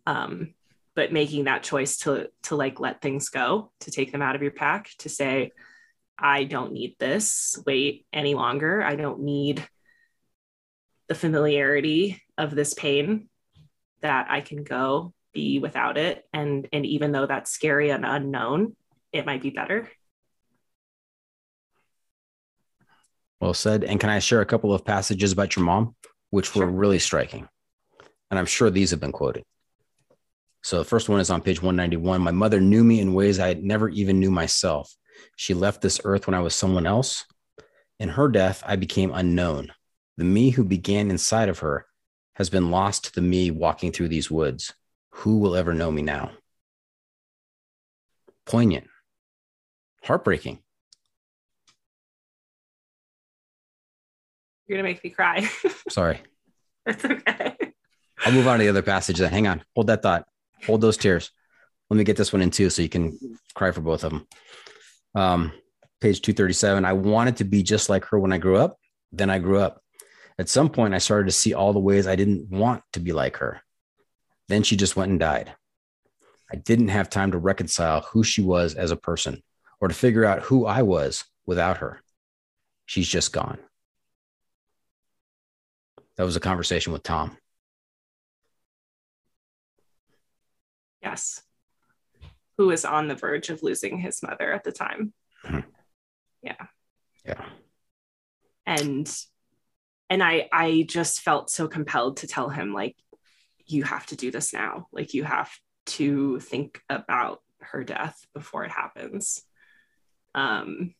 Um, 0.06 0.52
but 0.94 1.14
making 1.14 1.44
that 1.44 1.62
choice 1.62 1.96
to 1.98 2.28
to 2.44 2.56
like 2.56 2.78
let 2.78 3.00
things 3.00 3.30
go, 3.30 3.72
to 3.80 3.90
take 3.90 4.12
them 4.12 4.20
out 4.20 4.36
of 4.36 4.42
your 4.42 4.50
pack, 4.50 4.90
to 4.98 5.08
say, 5.08 5.52
I 6.18 6.44
don't 6.44 6.74
need 6.74 6.96
this 6.98 7.58
weight 7.66 8.04
any 8.12 8.34
longer. 8.34 8.82
I 8.82 8.96
don't 8.96 9.20
need 9.20 9.66
the 11.08 11.14
familiarity 11.14 12.20
of 12.36 12.54
this 12.54 12.74
pain 12.74 13.30
that 14.02 14.26
I 14.28 14.42
can 14.42 14.62
go 14.62 15.14
be 15.32 15.58
without 15.58 15.96
it. 15.96 16.26
And 16.34 16.68
and 16.70 16.84
even 16.84 17.12
though 17.12 17.26
that's 17.26 17.50
scary 17.50 17.88
and 17.88 18.04
unknown, 18.04 18.76
it 19.10 19.24
might 19.24 19.40
be 19.40 19.50
better. 19.50 19.88
Well 23.43 23.55
said. 23.55 23.82
And 23.82 23.98
can 23.98 24.09
I 24.09 24.20
share 24.20 24.40
a 24.40 24.47
couple 24.47 24.73
of 24.73 24.85
passages 24.85 25.32
about 25.32 25.56
your 25.56 25.64
mom, 25.64 25.97
which 26.31 26.52
sure. 26.52 26.64
were 26.64 26.70
really 26.70 27.01
striking? 27.01 27.48
And 28.31 28.39
I'm 28.39 28.47
sure 28.47 28.70
these 28.70 28.93
have 28.93 29.01
been 29.01 29.10
quoted. 29.10 29.43
So 30.62 30.78
the 30.78 30.85
first 30.85 31.09
one 31.09 31.19
is 31.19 31.28
on 31.28 31.43
page 31.43 31.60
191. 31.60 32.20
My 32.20 32.31
mother 32.31 32.60
knew 32.60 32.85
me 32.85 33.01
in 33.01 33.14
ways 33.14 33.40
I 33.40 33.55
never 33.55 33.89
even 33.89 34.20
knew 34.20 34.31
myself. 34.31 34.94
She 35.35 35.55
left 35.55 35.82
this 35.82 36.01
earth 36.05 36.28
when 36.28 36.35
I 36.35 36.40
was 36.40 36.55
someone 36.55 36.86
else. 36.86 37.24
In 37.98 38.10
her 38.10 38.28
death, 38.28 38.62
I 38.64 38.77
became 38.77 39.12
unknown. 39.12 39.73
The 40.16 40.24
me 40.24 40.51
who 40.51 40.62
began 40.62 41.10
inside 41.10 41.48
of 41.48 41.59
her 41.59 41.86
has 42.36 42.48
been 42.48 42.70
lost 42.70 43.06
to 43.06 43.12
the 43.12 43.23
me 43.23 43.51
walking 43.51 43.90
through 43.90 44.09
these 44.09 44.31
woods. 44.31 44.73
Who 45.10 45.39
will 45.39 45.56
ever 45.56 45.74
know 45.74 45.90
me 45.90 46.02
now? 46.02 46.31
Poignant, 48.47 48.86
heartbreaking. 50.05 50.60
You're 54.66 54.78
gonna 54.78 54.89
make 54.89 55.02
me 55.02 55.10
cry. 55.10 55.48
Sorry. 55.89 56.20
That's 56.86 57.05
okay. 57.05 57.56
I'll 58.24 58.32
move 58.32 58.47
on 58.47 58.59
to 58.59 58.64
the 58.64 58.70
other 58.70 58.82
passage 58.82 59.18
then. 59.18 59.30
Hang 59.32 59.47
on. 59.47 59.64
Hold 59.74 59.89
that 59.89 60.02
thought. 60.02 60.26
Hold 60.66 60.80
those 60.80 60.97
tears. 60.97 61.30
Let 61.90 61.97
me 61.97 62.05
get 62.05 62.16
this 62.16 62.32
one 62.32 62.43
in 62.43 62.51
too 62.51 62.70
so 62.70 62.82
you 62.82 62.89
can 62.89 63.18
cry 63.55 63.70
for 63.72 63.80
both 63.80 64.05
of 64.05 64.12
them. 64.12 64.26
Um, 65.14 65.52
page 66.01 66.22
237. 66.22 66.84
I 66.84 66.93
wanted 66.93 67.36
to 67.39 67.44
be 67.44 67.62
just 67.62 67.90
like 67.90 68.05
her 68.06 68.18
when 68.18 68.32
I 68.32 68.39
grew 68.39 68.56
up. 68.56 68.78
Then 69.10 69.28
I 69.28 69.39
grew 69.39 69.59
up. 69.59 69.82
At 70.39 70.48
some 70.48 70.70
point, 70.70 70.94
I 70.94 70.98
started 70.98 71.26
to 71.26 71.32
see 71.32 71.52
all 71.52 71.72
the 71.72 71.78
ways 71.78 72.06
I 72.06 72.16
didn't 72.16 72.51
want 72.51 72.82
to 72.94 73.01
be 73.01 73.12
like 73.12 73.36
her. 73.39 73.60
Then 74.48 74.62
she 74.62 74.76
just 74.76 74.97
went 74.97 75.10
and 75.10 75.20
died. 75.20 75.55
I 76.51 76.56
didn't 76.56 76.89
have 76.89 77.10
time 77.10 77.32
to 77.32 77.39
reconcile 77.39 78.02
who 78.02 78.24
she 78.24 78.43
was 78.43 78.74
as 78.74 78.90
a 78.90 78.97
person 78.97 79.43
or 79.80 79.89
to 79.89 79.94
figure 79.94 80.24
out 80.24 80.43
who 80.43 80.66
I 80.66 80.82
was 80.82 81.24
without 81.47 81.78
her. 81.78 82.02
She's 82.86 83.09
just 83.09 83.32
gone. 83.32 83.59
That 86.16 86.24
was 86.24 86.36
a 86.36 86.40
conversation 86.40 86.93
with 86.93 87.02
Tom. 87.02 87.36
Yes. 91.02 91.43
Who 92.59 92.68
was 92.68 92.84
on 92.84 93.09
the 93.09 93.14
verge 93.14 93.51
of 93.51 93.62
losing 93.62 93.98
his 93.98 94.22
mother 94.22 94.52
at 94.52 94.64
the 94.64 94.72
time. 94.72 95.12
Mm-hmm. 95.44 95.68
Yeah. 96.43 96.66
Yeah. 97.26 97.44
And 98.66 99.12
and 100.10 100.22
I 100.22 100.48
I 100.52 100.84
just 100.89 101.20
felt 101.20 101.51
so 101.51 101.66
compelled 101.66 102.18
to 102.18 102.26
tell 102.26 102.51
him 102.51 102.72
like 102.72 102.97
you 103.66 103.84
have 103.84 104.06
to 104.06 104.16
do 104.16 104.30
this 104.30 104.52
now. 104.52 104.86
Like 104.93 105.14
you 105.14 105.24
have 105.24 105.51
to 105.86 106.39
think 106.40 106.80
about 106.89 107.40
her 107.60 107.82
death 107.82 108.24
before 108.34 108.64
it 108.64 108.70
happens. 108.70 109.43
Um 110.34 110.94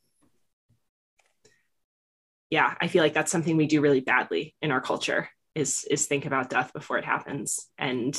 yeah, 2.52 2.74
I 2.82 2.88
feel 2.88 3.02
like 3.02 3.14
that's 3.14 3.32
something 3.32 3.56
we 3.56 3.66
do 3.66 3.80
really 3.80 4.00
badly 4.00 4.54
in 4.60 4.70
our 4.72 4.82
culture 4.82 5.30
is 5.54 5.86
is 5.90 6.04
think 6.04 6.26
about 6.26 6.50
death 6.50 6.74
before 6.74 6.98
it 6.98 7.04
happens 7.06 7.66
and 7.78 8.14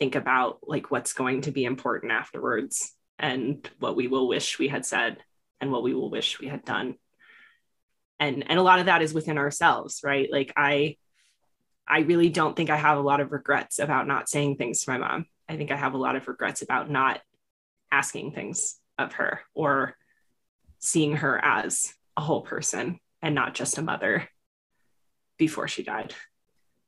think 0.00 0.16
about 0.16 0.58
like 0.64 0.90
what's 0.90 1.12
going 1.12 1.42
to 1.42 1.52
be 1.52 1.64
important 1.64 2.10
afterwards 2.10 2.92
and 3.20 3.70
what 3.78 3.94
we 3.94 4.08
will 4.08 4.26
wish 4.26 4.58
we 4.58 4.66
had 4.66 4.84
said 4.84 5.18
and 5.60 5.70
what 5.70 5.84
we 5.84 5.94
will 5.94 6.10
wish 6.10 6.40
we 6.40 6.48
had 6.48 6.64
done. 6.64 6.96
And 8.18 8.44
and 8.50 8.58
a 8.58 8.64
lot 8.64 8.80
of 8.80 8.86
that 8.86 9.00
is 9.00 9.14
within 9.14 9.38
ourselves, 9.38 10.00
right? 10.02 10.28
Like 10.28 10.52
I 10.56 10.96
I 11.86 12.00
really 12.00 12.30
don't 12.30 12.56
think 12.56 12.68
I 12.68 12.76
have 12.76 12.98
a 12.98 13.08
lot 13.08 13.20
of 13.20 13.30
regrets 13.30 13.78
about 13.78 14.08
not 14.08 14.28
saying 14.28 14.56
things 14.56 14.82
to 14.82 14.90
my 14.90 14.98
mom. 14.98 15.26
I 15.48 15.56
think 15.56 15.70
I 15.70 15.76
have 15.76 15.94
a 15.94 15.98
lot 15.98 16.16
of 16.16 16.26
regrets 16.26 16.62
about 16.62 16.90
not 16.90 17.20
asking 17.92 18.32
things 18.32 18.80
of 18.98 19.12
her 19.12 19.42
or 19.54 19.96
seeing 20.80 21.14
her 21.18 21.38
as 21.40 21.94
a 22.16 22.22
whole 22.22 22.42
person 22.42 22.98
and 23.22 23.34
not 23.34 23.54
just 23.54 23.78
a 23.78 23.82
mother 23.82 24.28
before 25.38 25.68
she 25.68 25.82
died. 25.82 26.14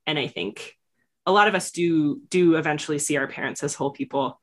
And 0.07 0.19
I 0.19 0.27
think 0.27 0.77
a 1.27 1.33
lot 1.33 1.49
of 1.49 1.55
us 1.55 1.71
do 1.71 2.21
do 2.29 2.57
eventually 2.57 2.99
see 2.99 3.17
our 3.17 3.27
parents 3.27 3.63
as 3.63 3.75
whole 3.75 3.91
people, 3.91 4.41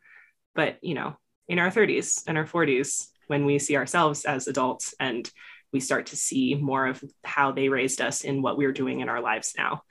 but 0.55 0.77
you 0.81 0.95
know, 0.95 1.17
in 1.47 1.59
our 1.59 1.69
30s 1.69 2.23
and 2.27 2.37
our 2.37 2.45
40s, 2.45 3.07
when 3.27 3.45
we 3.45 3.59
see 3.59 3.75
ourselves 3.75 4.25
as 4.25 4.47
adults 4.47 4.93
and 4.99 5.29
we 5.71 5.79
start 5.79 6.07
to 6.07 6.17
see 6.17 6.55
more 6.55 6.87
of 6.87 7.03
how 7.23 7.51
they 7.51 7.69
raised 7.69 8.01
us 8.01 8.23
in 8.23 8.41
what 8.41 8.57
we're 8.57 8.73
doing 8.73 8.99
in 8.99 9.09
our 9.09 9.21
lives 9.21 9.53
now. 9.57 9.83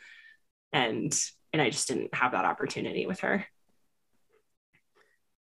And 0.73 1.17
and 1.53 1.61
I 1.61 1.71
just 1.71 1.89
didn't 1.89 2.15
have 2.15 2.33
that 2.33 2.45
opportunity 2.45 3.07
with 3.07 3.21
her. 3.21 3.47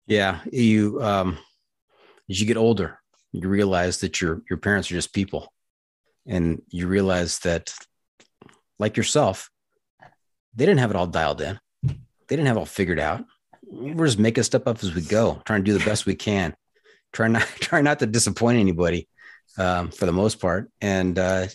Yeah, 0.08 0.42
you 0.52 1.02
um 1.02 1.38
as 2.30 2.40
you 2.40 2.48
get 2.48 2.58
older, 2.58 3.00
you 3.32 3.48
realize 3.48 4.00
that 4.00 4.22
your 4.22 4.42
your 4.50 4.60
parents 4.60 4.92
are 4.92 4.96
just 4.96 5.14
people 5.14 5.53
and 6.28 6.62
you 6.70 6.88
realize 6.88 7.40
that 7.40 7.74
like 8.80 8.98
yourself 8.98 9.50
they 10.56 10.66
didn't 10.66 10.80
have 10.80 10.90
it 10.90 10.96
all 10.96 11.08
dialed 11.08 11.42
in 11.42 11.60
they 11.84 12.36
didn't 12.36 12.48
have 12.48 12.58
it 12.58 12.60
all 12.60 12.66
figured 12.66 13.00
out 13.00 13.24
we're 13.66 14.06
just 14.06 14.20
making 14.20 14.44
stuff 14.44 14.68
up 14.68 14.84
as 14.84 14.94
we 14.94 15.02
go 15.02 15.42
trying 15.46 15.64
to 15.64 15.72
do 15.72 15.78
the 15.78 15.86
best 15.86 16.06
we 16.06 16.16
can 16.16 16.56
try 17.12 17.28
not 17.28 17.42
try 17.60 17.82
not 17.82 18.00
to 18.00 18.06
disappoint 18.06 18.60
anybody 18.60 19.08
um, 19.58 19.92
for 19.92 20.06
the 20.06 20.14
most 20.14 20.40
part, 20.40 20.72
and 20.82 21.18
uh, 21.20 21.48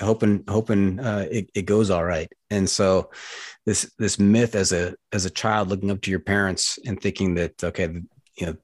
hoping 0.00 0.44
hoping 0.48 0.98
uh, 0.98 1.26
it, 1.30 1.50
it 1.54 1.62
goes 1.62 1.90
all 1.90 2.04
right. 2.04 2.30
And 2.50 2.68
so 2.68 3.10
this 3.64 3.92
this 3.98 4.18
myth 4.18 4.54
as 4.54 4.72
a 4.72 4.94
as 5.12 5.24
a 5.24 5.30
child 5.30 5.68
looking 5.68 5.90
up 5.90 6.00
to 6.02 6.10
your 6.10 6.20
parents 6.20 6.78
and 6.84 7.00
thinking 7.00 7.34
that 7.34 7.62
okay, 7.62 7.88
you 8.36 8.46
know, 8.46 8.56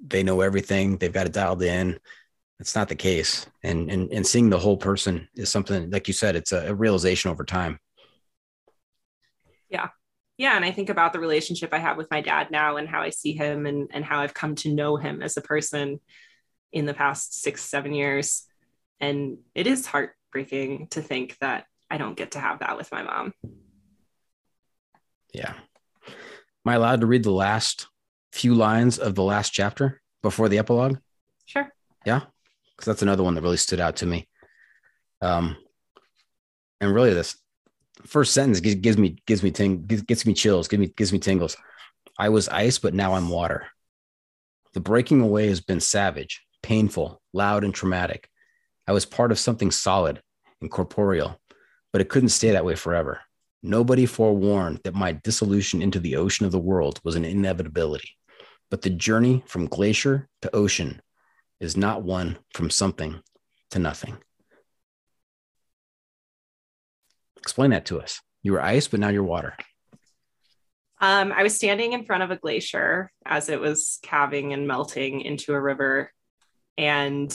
they 0.00 0.22
know 0.22 0.40
everything, 0.40 0.96
they've 0.96 1.12
got 1.12 1.26
it 1.26 1.32
dialed 1.32 1.62
in. 1.62 1.98
It's 2.62 2.76
not 2.76 2.88
the 2.88 2.94
case, 2.94 3.44
and 3.64 3.90
and 3.90 4.08
and 4.12 4.24
seeing 4.24 4.48
the 4.48 4.56
whole 4.56 4.76
person 4.76 5.28
is 5.34 5.50
something 5.50 5.90
like 5.90 6.06
you 6.06 6.14
said. 6.14 6.36
It's 6.36 6.52
a, 6.52 6.68
a 6.68 6.74
realization 6.74 7.28
over 7.28 7.44
time. 7.44 7.80
Yeah, 9.68 9.88
yeah. 10.36 10.54
And 10.54 10.64
i 10.64 10.70
think 10.70 10.88
about 10.88 11.12
the 11.12 11.18
relationship 11.18 11.74
i 11.74 11.78
have 11.78 11.96
with 11.96 12.08
my 12.12 12.20
dad 12.20 12.52
now 12.52 12.76
and 12.76 12.88
how 12.88 13.02
i 13.02 13.10
see 13.10 13.32
him 13.32 13.66
and, 13.66 13.90
and 13.92 14.04
how 14.04 14.20
i've 14.20 14.32
come 14.32 14.54
to 14.56 14.72
know 14.72 14.96
him 14.96 15.22
as 15.22 15.36
a 15.36 15.40
person 15.40 15.98
in 16.70 16.86
the 16.86 16.94
past 16.94 17.42
six 17.42 17.64
seven 17.64 17.94
years. 17.94 18.44
And 19.00 19.38
it 19.56 19.66
is 19.66 19.84
heartbreaking 19.84 20.86
to 20.90 21.02
think 21.02 21.38
that 21.40 21.66
i 21.90 21.98
don't 21.98 22.16
get 22.16 22.30
to 22.32 22.38
have 22.38 22.60
that 22.60 22.76
with 22.76 22.92
my 22.92 23.02
mom. 23.02 23.34
Yeah. 25.34 25.54
Am 26.06 26.66
i 26.66 26.74
allowed 26.74 27.00
to 27.00 27.08
read 27.08 27.24
the 27.24 27.32
last 27.32 27.88
few 28.30 28.54
lines 28.54 29.00
of 29.00 29.16
the 29.16 29.24
last 29.24 29.50
chapter 29.50 30.00
before 30.22 30.48
the 30.48 30.58
epilogue? 30.58 30.98
Sure. 31.44 31.68
Yeah 32.06 32.20
because 32.82 32.94
that's 32.94 33.02
another 33.02 33.22
one 33.22 33.34
that 33.34 33.42
really 33.42 33.56
stood 33.56 33.80
out 33.80 33.96
to 33.96 34.06
me 34.06 34.28
um 35.20 35.56
and 36.80 36.92
really 36.92 37.14
this 37.14 37.36
first 38.06 38.34
sentence 38.34 38.60
gives 38.60 38.98
me 38.98 39.16
gives 39.26 39.42
me 39.42 39.50
ting 39.50 39.84
gets 39.86 40.26
me 40.26 40.34
chills, 40.34 40.68
gives 40.68 40.80
me 40.80 40.86
gives 40.88 41.12
me 41.12 41.18
tingles. 41.18 41.56
I 42.18 42.28
was 42.28 42.48
ice, 42.48 42.78
but 42.78 42.94
now 42.94 43.14
I'm 43.14 43.28
water. 43.28 43.68
The 44.74 44.80
breaking 44.80 45.20
away 45.20 45.48
has 45.48 45.60
been 45.60 45.80
savage, 45.80 46.42
painful, 46.62 47.20
loud, 47.32 47.64
and 47.64 47.74
traumatic. 47.74 48.28
I 48.86 48.92
was 48.92 49.06
part 49.06 49.32
of 49.32 49.38
something 49.38 49.70
solid 49.70 50.22
and 50.60 50.70
corporeal, 50.70 51.40
but 51.92 52.00
it 52.00 52.08
couldn't 52.08 52.30
stay 52.30 52.50
that 52.50 52.64
way 52.64 52.74
forever. 52.74 53.20
Nobody 53.62 54.06
forewarned 54.06 54.80
that 54.84 54.94
my 54.94 55.12
dissolution 55.12 55.82
into 55.82 56.00
the 56.00 56.16
ocean 56.16 56.46
of 56.46 56.52
the 56.52 56.58
world 56.58 57.00
was 57.04 57.14
an 57.14 57.24
inevitability. 57.24 58.16
But 58.70 58.82
the 58.82 58.90
journey 58.90 59.44
from 59.46 59.66
glacier 59.66 60.28
to 60.40 60.56
ocean 60.56 61.00
is 61.62 61.76
not 61.76 62.02
one 62.02 62.36
from 62.52 62.68
something 62.68 63.22
to 63.70 63.78
nothing. 63.78 64.18
Explain 67.38 67.70
that 67.70 67.86
to 67.86 68.00
us. 68.00 68.20
You 68.42 68.52
were 68.52 68.60
ice, 68.60 68.88
but 68.88 68.98
now 68.98 69.08
you're 69.08 69.22
water. 69.22 69.54
Um, 71.00 71.32
I 71.32 71.44
was 71.44 71.54
standing 71.54 71.92
in 71.92 72.04
front 72.04 72.24
of 72.24 72.32
a 72.32 72.36
glacier 72.36 73.12
as 73.24 73.48
it 73.48 73.60
was 73.60 74.00
calving 74.02 74.52
and 74.52 74.66
melting 74.66 75.20
into 75.20 75.52
a 75.52 75.60
river. 75.60 76.12
And 76.76 77.32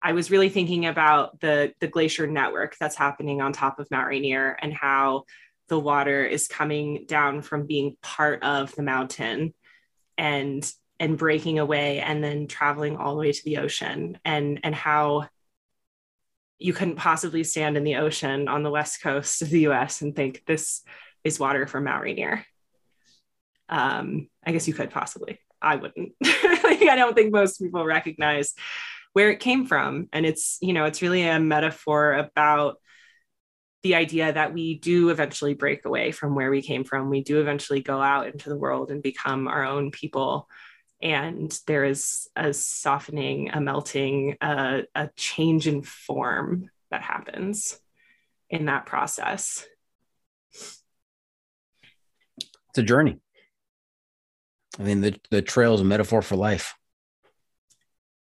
I 0.00 0.12
was 0.12 0.30
really 0.30 0.48
thinking 0.48 0.86
about 0.86 1.40
the, 1.40 1.72
the 1.80 1.88
glacier 1.88 2.28
network 2.28 2.76
that's 2.78 2.96
happening 2.96 3.40
on 3.40 3.52
top 3.52 3.80
of 3.80 3.90
Mount 3.90 4.08
Rainier 4.08 4.56
and 4.62 4.72
how 4.72 5.24
the 5.68 5.78
water 5.78 6.24
is 6.24 6.46
coming 6.46 7.04
down 7.06 7.42
from 7.42 7.66
being 7.66 7.96
part 8.00 8.44
of 8.44 8.74
the 8.76 8.82
mountain 8.82 9.54
and 10.16 10.70
and 11.00 11.18
breaking 11.18 11.58
away 11.58 11.98
and 11.98 12.22
then 12.22 12.46
traveling 12.46 12.96
all 12.96 13.14
the 13.14 13.20
way 13.20 13.32
to 13.32 13.44
the 13.44 13.56
ocean 13.56 14.18
and 14.24 14.60
and 14.62 14.74
how 14.74 15.26
you 16.58 16.74
couldn't 16.74 16.96
possibly 16.96 17.42
stand 17.42 17.78
in 17.78 17.84
the 17.84 17.96
ocean 17.96 18.46
on 18.46 18.62
the 18.62 18.70
west 18.70 19.02
coast 19.02 19.40
of 19.40 19.48
the 19.48 19.60
US 19.60 20.02
and 20.02 20.14
think 20.14 20.44
this 20.46 20.82
is 21.24 21.40
water 21.40 21.66
from 21.66 21.84
Mount 21.84 22.04
Rainier. 22.04 22.44
Um, 23.70 24.28
I 24.44 24.52
guess 24.52 24.68
you 24.68 24.74
could 24.74 24.90
possibly. 24.90 25.40
I 25.62 25.76
wouldn't. 25.76 26.12
I 26.24 26.94
don't 26.96 27.14
think 27.14 27.32
most 27.32 27.58
people 27.58 27.84
recognize 27.84 28.54
where 29.12 29.30
it 29.30 29.40
came 29.40 29.64
from. 29.64 30.08
And 30.12 30.26
it's, 30.26 30.58
you 30.60 30.72
know, 30.72 30.84
it's 30.84 31.02
really 31.02 31.26
a 31.26 31.40
metaphor 31.40 32.12
about 32.12 32.76
the 33.82 33.94
idea 33.94 34.32
that 34.32 34.52
we 34.52 34.78
do 34.78 35.08
eventually 35.08 35.54
break 35.54 35.84
away 35.84 36.12
from 36.12 36.34
where 36.34 36.50
we 36.50 36.62
came 36.62 36.84
from. 36.84 37.08
We 37.08 37.22
do 37.22 37.40
eventually 37.40 37.80
go 37.80 38.00
out 38.00 38.26
into 38.26 38.50
the 38.50 38.56
world 38.56 38.90
and 38.90 39.02
become 39.02 39.48
our 39.48 39.64
own 39.64 39.90
people 39.90 40.48
and 41.02 41.58
there 41.66 41.84
is 41.84 42.28
a 42.36 42.52
softening, 42.52 43.50
a 43.50 43.60
melting, 43.60 44.36
a, 44.40 44.82
a 44.94 45.10
change 45.16 45.66
in 45.66 45.82
form 45.82 46.70
that 46.90 47.02
happens 47.02 47.78
in 48.50 48.66
that 48.66 48.86
process. 48.86 49.66
It's 52.42 52.78
a 52.78 52.82
journey. 52.82 53.18
I 54.78 54.82
mean, 54.82 55.00
the, 55.00 55.16
the 55.30 55.42
trail 55.42 55.74
is 55.74 55.80
a 55.80 55.84
metaphor 55.84 56.22
for 56.22 56.36
life. 56.36 56.74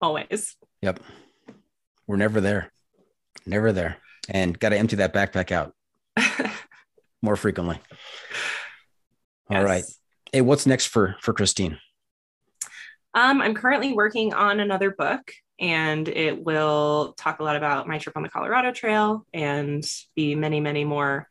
Always. 0.01 0.57
Yep. 0.83 1.01
We're 2.07 2.17
never 2.17 2.41
there. 2.41 2.71
Never 3.47 3.73
there. 3.73 3.97
And 4.29 4.59
got 4.59 4.71
to 4.71 4.79
empty 4.79 4.97
that 4.97 5.15
backpack 5.15 5.51
out 5.51 5.75
more 7.23 7.37
frequently. 7.37 7.81
All 9.51 9.57
yes. 9.57 9.65
right. 9.65 9.85
Hey, 10.33 10.41
what's 10.43 10.67
next 10.67 10.87
for 10.87 11.17
for 11.23 11.33
Christine? 11.33 11.79
Um, 13.15 13.41
I'm 13.41 13.55
currently 13.55 13.93
working 13.93 14.35
on 14.35 14.61
another 14.61 14.91
book, 14.91 15.33
and 15.59 16.07
it 16.09 16.45
will 16.45 17.15
talk 17.17 17.41
a 17.41 17.45
lot 17.45 17.57
about 17.57 17.89
my 17.89 17.99
trip 17.99 18.17
on 18.17 18.23
the 18.23 18.29
Colorado 18.29 18.73
Trail 18.73 19.27
and 19.33 19.85
be 20.15 20.35
many, 20.35 20.61
many 20.61 20.85
more 20.85 21.29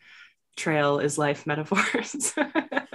trail 0.56 1.00
is 1.00 1.18
life 1.18 1.46
metaphors. 1.48 2.34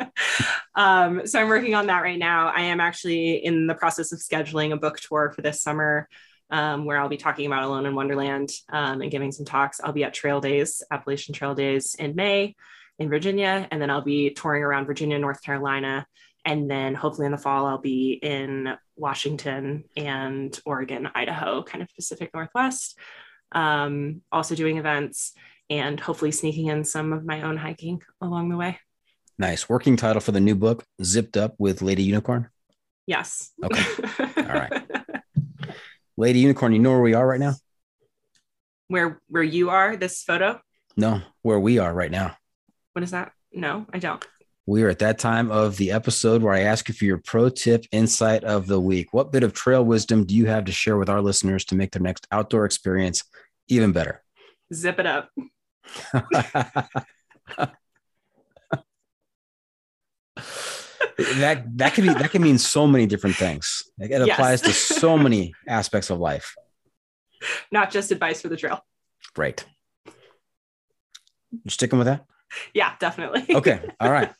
um, 0.75 1.27
so 1.27 1.41
I'm 1.41 1.49
working 1.49 1.75
on 1.75 1.87
that 1.87 2.03
right 2.03 2.19
now. 2.19 2.49
I 2.49 2.63
am 2.63 2.81
actually 2.81 3.37
in 3.37 3.67
the 3.67 3.75
process 3.75 4.13
of 4.13 4.19
scheduling 4.19 4.73
a 4.73 4.77
book 4.77 4.99
tour 5.01 5.33
for 5.35 5.43
this 5.43 5.63
summer. 5.63 6.09
Um, 6.51 6.85
where 6.85 6.99
I'll 6.99 7.09
be 7.09 7.17
talking 7.17 7.47
about 7.47 7.63
Alone 7.63 7.87
in 7.87 7.95
Wonderland 7.95 8.51
um, 8.69 9.01
and 9.01 9.11
giving 9.11 9.33
some 9.33 9.47
talks. 9.47 9.81
I'll 9.83 9.95
be 9.95 10.05
at 10.05 10.13
Trail 10.13 10.39
Days, 10.39 10.83
Appalachian 10.91 11.35
Trail 11.35 11.55
Days 11.55 11.97
in 11.99 12.15
May 12.15 12.57
in 12.99 13.09
Virginia, 13.09 13.67
and 13.71 13.81
then 13.81 13.89
I'll 13.89 14.03
be 14.03 14.35
touring 14.35 14.63
around 14.63 14.85
Virginia, 14.85 15.19
North 15.19 15.41
Carolina, 15.43 16.07
and 16.45 16.71
then 16.71 16.95
hopefully 16.95 17.27
in 17.27 17.33
the 17.33 17.39
fall, 17.39 17.67
I'll 17.67 17.79
be 17.79 18.13
in 18.13 18.75
Washington 18.97 19.85
and 19.97 20.59
Oregon, 20.67 21.09
Idaho, 21.15 21.63
kind 21.63 21.83
of 21.83 21.89
Pacific 21.95 22.31
Northwest, 22.35 22.99
um, 23.53 24.23
also 24.33 24.55
doing 24.55 24.79
events 24.79 25.33
and 25.71 25.99
hopefully 26.01 26.33
sneaking 26.33 26.67
in 26.67 26.85
some 26.85 27.13
of 27.13 27.25
my 27.25 27.43
own 27.43 27.57
hiking 27.57 28.03
along 28.21 28.49
the 28.49 28.57
way. 28.57 28.79
Nice. 29.39 29.69
Working 29.69 29.97
title 29.97 30.21
for 30.21 30.33
the 30.33 30.41
new 30.41 30.55
book, 30.55 30.85
Zipped 31.03 31.37
Up 31.37 31.55
with 31.59 31.81
Lady 31.81 32.03
Unicorn? 32.03 32.49
Yes. 33.07 33.53
Okay. 33.63 33.85
All 34.37 34.45
right. 34.45 34.83
Lady 36.17 36.41
Unicorn, 36.41 36.73
you 36.73 36.79
know 36.79 36.91
where 36.91 37.01
we 37.01 37.15
are 37.15 37.27
right 37.27 37.41
now? 37.41 37.55
Where 38.89 39.21
where 39.29 39.43
you 39.43 39.71
are, 39.71 39.97
this 39.97 40.23
photo? 40.23 40.61
No, 40.97 41.23
where 41.41 41.59
we 41.59 41.79
are 41.79 41.93
right 41.93 42.11
now. 42.11 42.37
What 42.93 43.03
is 43.03 43.13
that? 43.13 43.33
No, 43.53 43.87
I 43.93 43.99
don't. 43.99 44.25
We 44.65 44.85
are 44.85 44.89
at 44.89 45.01
that 45.01 45.19
time 45.19 45.51
of 45.51 45.77
the 45.77 45.91
episode 45.91 46.41
where 46.41 46.55
I 46.55 46.61
ask 46.61 46.89
you 46.89 46.95
for 46.95 47.05
your 47.05 47.19
pro 47.19 47.49
tip 47.49 47.85
insight 47.91 48.45
of 48.45 48.69
the 48.69 48.81
week. 48.81 49.13
What 49.13 49.33
bit 49.33 49.43
of 49.43 49.53
trail 49.53 49.85
wisdom 49.85 50.25
do 50.25 50.37
you 50.37 50.47
have 50.47 50.67
to 50.67 50.73
share 50.73 50.97
with 50.97 51.09
our 51.09 51.21
listeners 51.21 51.65
to 51.67 51.75
make 51.75 51.91
their 51.91 52.03
next 52.03 52.29
outdoor 52.31 52.65
experience 52.65 53.25
even 53.67 53.91
better? 53.91 54.23
Zip 54.73 55.01
it 55.01 55.07
up. 55.07 55.31
that 61.19 61.65
that 61.77 61.95
can 61.95 62.07
be 62.07 62.15
that 62.15 62.31
can 62.31 62.43
mean 62.43 62.59
so 62.59 62.87
many 62.87 63.07
different 63.07 63.35
things. 63.35 63.83
It 63.99 64.11
yes. 64.11 64.29
applies 64.29 64.61
to 64.63 64.73
so 64.73 65.19
many 65.19 65.55
aspects 65.69 66.09
of 66.09 66.21
life. 66.21 66.55
Not 67.73 67.91
just 67.91 68.13
advice 68.13 68.41
for 68.41 68.49
the 68.49 68.57
trail. 68.57 68.81
Right. 69.37 69.65
You 70.07 71.71
sticking 71.71 71.99
with 71.99 72.07
that? 72.07 72.25
yeah, 72.75 72.95
definitely. 72.99 73.45
okay. 73.55 73.81
All 74.01 74.11
right. 74.11 74.33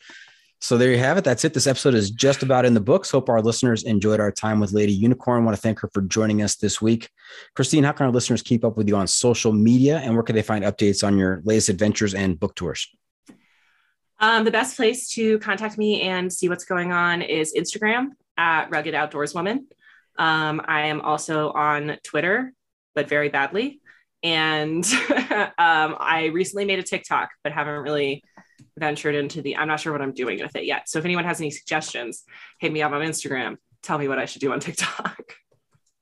So 0.61 0.79
there 0.79 0.93
you 0.93 0.99
have 0.99 1.19
it. 1.19 1.25
That's 1.25 1.45
it. 1.45 1.55
This 1.55 1.67
episode 1.67 1.95
is 1.95 2.13
just 2.13 2.45
about 2.45 2.65
in 2.65 2.73
the 2.73 2.81
books. 2.81 3.11
Hope 3.11 3.29
our 3.29 3.43
listeners 3.43 3.83
enjoyed 3.83 4.21
our 4.21 4.31
time 4.31 4.61
with 4.61 4.73
Lady 4.73 4.93
Unicorn. 4.93 5.43
I 5.43 5.45
want 5.45 5.57
to 5.57 5.61
thank 5.61 5.81
her 5.81 5.91
for 5.93 6.03
joining 6.03 6.41
us 6.41 6.55
this 6.55 6.81
week. 6.81 7.11
Christine, 7.57 7.83
how 7.83 7.91
can 7.91 8.07
our 8.07 8.13
listeners 8.13 8.43
keep 8.43 8.65
up 8.65 8.77
with 8.77 8.87
you 8.87 8.95
on 8.95 9.09
social 9.09 9.53
media 9.53 9.99
and 9.99 10.15
where 10.15 10.23
can 10.23 10.37
they 10.37 10.43
find 10.43 10.65
updates 10.65 11.05
on 11.05 11.19
your 11.19 11.43
latest 11.45 11.69
adventures 11.69 12.15
and 12.15 12.39
book 12.39 12.55
tours? 12.55 12.89
Um, 14.21 14.45
the 14.45 14.53
best 14.53 14.77
place 14.77 15.11
to 15.15 15.41
contact 15.41 15.79
me 15.79 16.03
and 16.03 16.33
see 16.33 16.49
what's 16.49 16.65
going 16.65 16.93
on 16.93 17.23
is 17.23 17.53
Instagram 17.59 18.11
at 18.37 18.71
Rugged 18.71 18.95
Outdoors 18.95 19.35
Woman. 19.35 19.67
Um, 20.17 20.63
I 20.65 20.83
am 20.83 21.01
also 21.01 21.51
on 21.51 21.99
Twitter, 22.05 22.53
but 22.95 23.09
very 23.09 23.31
badly 23.31 23.81
and 24.23 24.85
um, 25.59 25.97
I 25.99 26.31
recently 26.33 26.65
made 26.65 26.79
a 26.79 26.83
TikTok, 26.83 27.31
but 27.43 27.53
haven't 27.53 27.83
really 27.83 28.23
ventured 28.79 29.15
into 29.15 29.43
the. 29.43 29.57
I'm 29.57 29.69
not 29.69 29.81
sure 29.81 29.93
what 29.93 30.03
I'm 30.03 30.15
doing 30.15 30.41
with 30.41 30.57
it 30.57 30.65
yet. 30.65 30.89
So 30.89 30.99
if 30.99 31.05
anyone 31.05 31.25
has 31.25 31.41
any 31.41 31.51
suggestions, 31.51 32.25
hit 32.59 32.73
me 32.73 32.83
up 32.83 32.93
on 32.93 33.03
Instagram. 33.03 33.57
Tell 33.83 33.99
me 33.99 34.09
what 34.09 34.19
I 34.19 34.27
should 34.27 34.41
do 34.41 34.53
on 34.53 34.61
TikTok. 34.61 35.35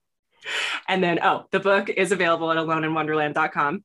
and 0.88 1.02
then, 1.02 1.20
oh, 1.22 1.44
the 1.50 1.60
book 1.60 1.88
is 1.88 2.12
available 2.12 2.50
at 2.50 2.58
aloneinwonderland.com. 2.58 3.84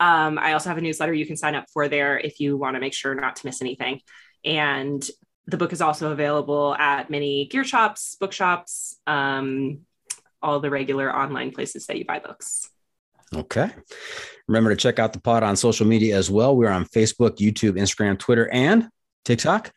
Um, 0.00 0.38
I 0.38 0.54
also 0.54 0.70
have 0.70 0.78
a 0.78 0.82
newsletter 0.82 1.12
you 1.12 1.26
can 1.26 1.36
sign 1.36 1.54
up 1.54 1.66
for 1.72 1.88
there 1.88 2.18
if 2.18 2.40
you 2.40 2.56
want 2.56 2.74
to 2.76 2.80
make 2.80 2.94
sure 2.94 3.14
not 3.14 3.36
to 3.36 3.46
miss 3.46 3.62
anything. 3.62 4.00
And 4.44 5.06
the 5.46 5.56
book 5.56 5.72
is 5.72 5.80
also 5.80 6.10
available 6.10 6.74
at 6.74 7.10
many 7.10 7.46
gear 7.46 7.64
shops, 7.64 8.16
bookshops, 8.18 8.96
um, 9.06 9.80
all 10.42 10.60
the 10.60 10.70
regular 10.70 11.14
online 11.14 11.52
places 11.52 11.86
that 11.86 11.98
you 11.98 12.04
buy 12.04 12.18
books. 12.18 12.68
Okay. 13.34 13.70
Remember 14.48 14.70
to 14.70 14.76
check 14.76 14.98
out 14.98 15.12
the 15.12 15.20
pod 15.20 15.42
on 15.42 15.56
social 15.56 15.86
media 15.86 16.16
as 16.16 16.30
well. 16.30 16.56
We're 16.56 16.70
on 16.70 16.84
Facebook, 16.86 17.38
YouTube, 17.38 17.72
Instagram, 17.72 18.18
Twitter, 18.18 18.48
and 18.50 18.88
TikTok. 19.24 19.72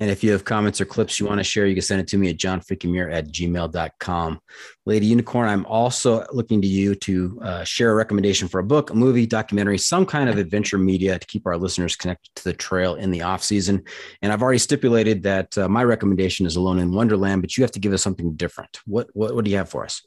And 0.00 0.10
if 0.10 0.22
you 0.22 0.30
have 0.30 0.44
comments 0.44 0.80
or 0.80 0.84
clips 0.84 1.18
you 1.18 1.26
want 1.26 1.38
to 1.38 1.44
share, 1.44 1.66
you 1.66 1.74
can 1.74 1.82
send 1.82 2.00
it 2.00 2.06
to 2.08 2.18
me 2.18 2.30
at 2.30 2.36
johnfreakinmuir 2.36 3.12
at 3.12 3.32
gmail.com. 3.32 4.38
Lady 4.86 5.06
Unicorn, 5.06 5.48
I'm 5.48 5.66
also 5.66 6.24
looking 6.32 6.62
to 6.62 6.68
you 6.68 6.94
to 6.94 7.40
uh, 7.42 7.64
share 7.64 7.90
a 7.90 7.94
recommendation 7.96 8.46
for 8.46 8.60
a 8.60 8.64
book, 8.64 8.90
a 8.90 8.94
movie, 8.94 9.26
documentary, 9.26 9.76
some 9.76 10.06
kind 10.06 10.28
of 10.30 10.38
adventure 10.38 10.78
media 10.78 11.18
to 11.18 11.26
keep 11.26 11.46
our 11.46 11.56
listeners 11.56 11.96
connected 11.96 12.30
to 12.36 12.44
the 12.44 12.52
trail 12.52 12.94
in 12.94 13.10
the 13.10 13.22
off 13.22 13.42
season. 13.42 13.82
And 14.22 14.32
I've 14.32 14.42
already 14.42 14.58
stipulated 14.58 15.24
that 15.24 15.58
uh, 15.58 15.68
my 15.68 15.82
recommendation 15.82 16.46
is 16.46 16.54
Alone 16.54 16.78
in 16.78 16.92
Wonderland, 16.92 17.42
but 17.42 17.56
you 17.56 17.64
have 17.64 17.72
to 17.72 17.80
give 17.80 17.92
us 17.92 18.02
something 18.02 18.34
different. 18.34 18.78
What, 18.86 19.08
what, 19.14 19.34
what 19.34 19.44
do 19.44 19.50
you 19.50 19.56
have 19.56 19.68
for 19.68 19.84
us? 19.84 20.06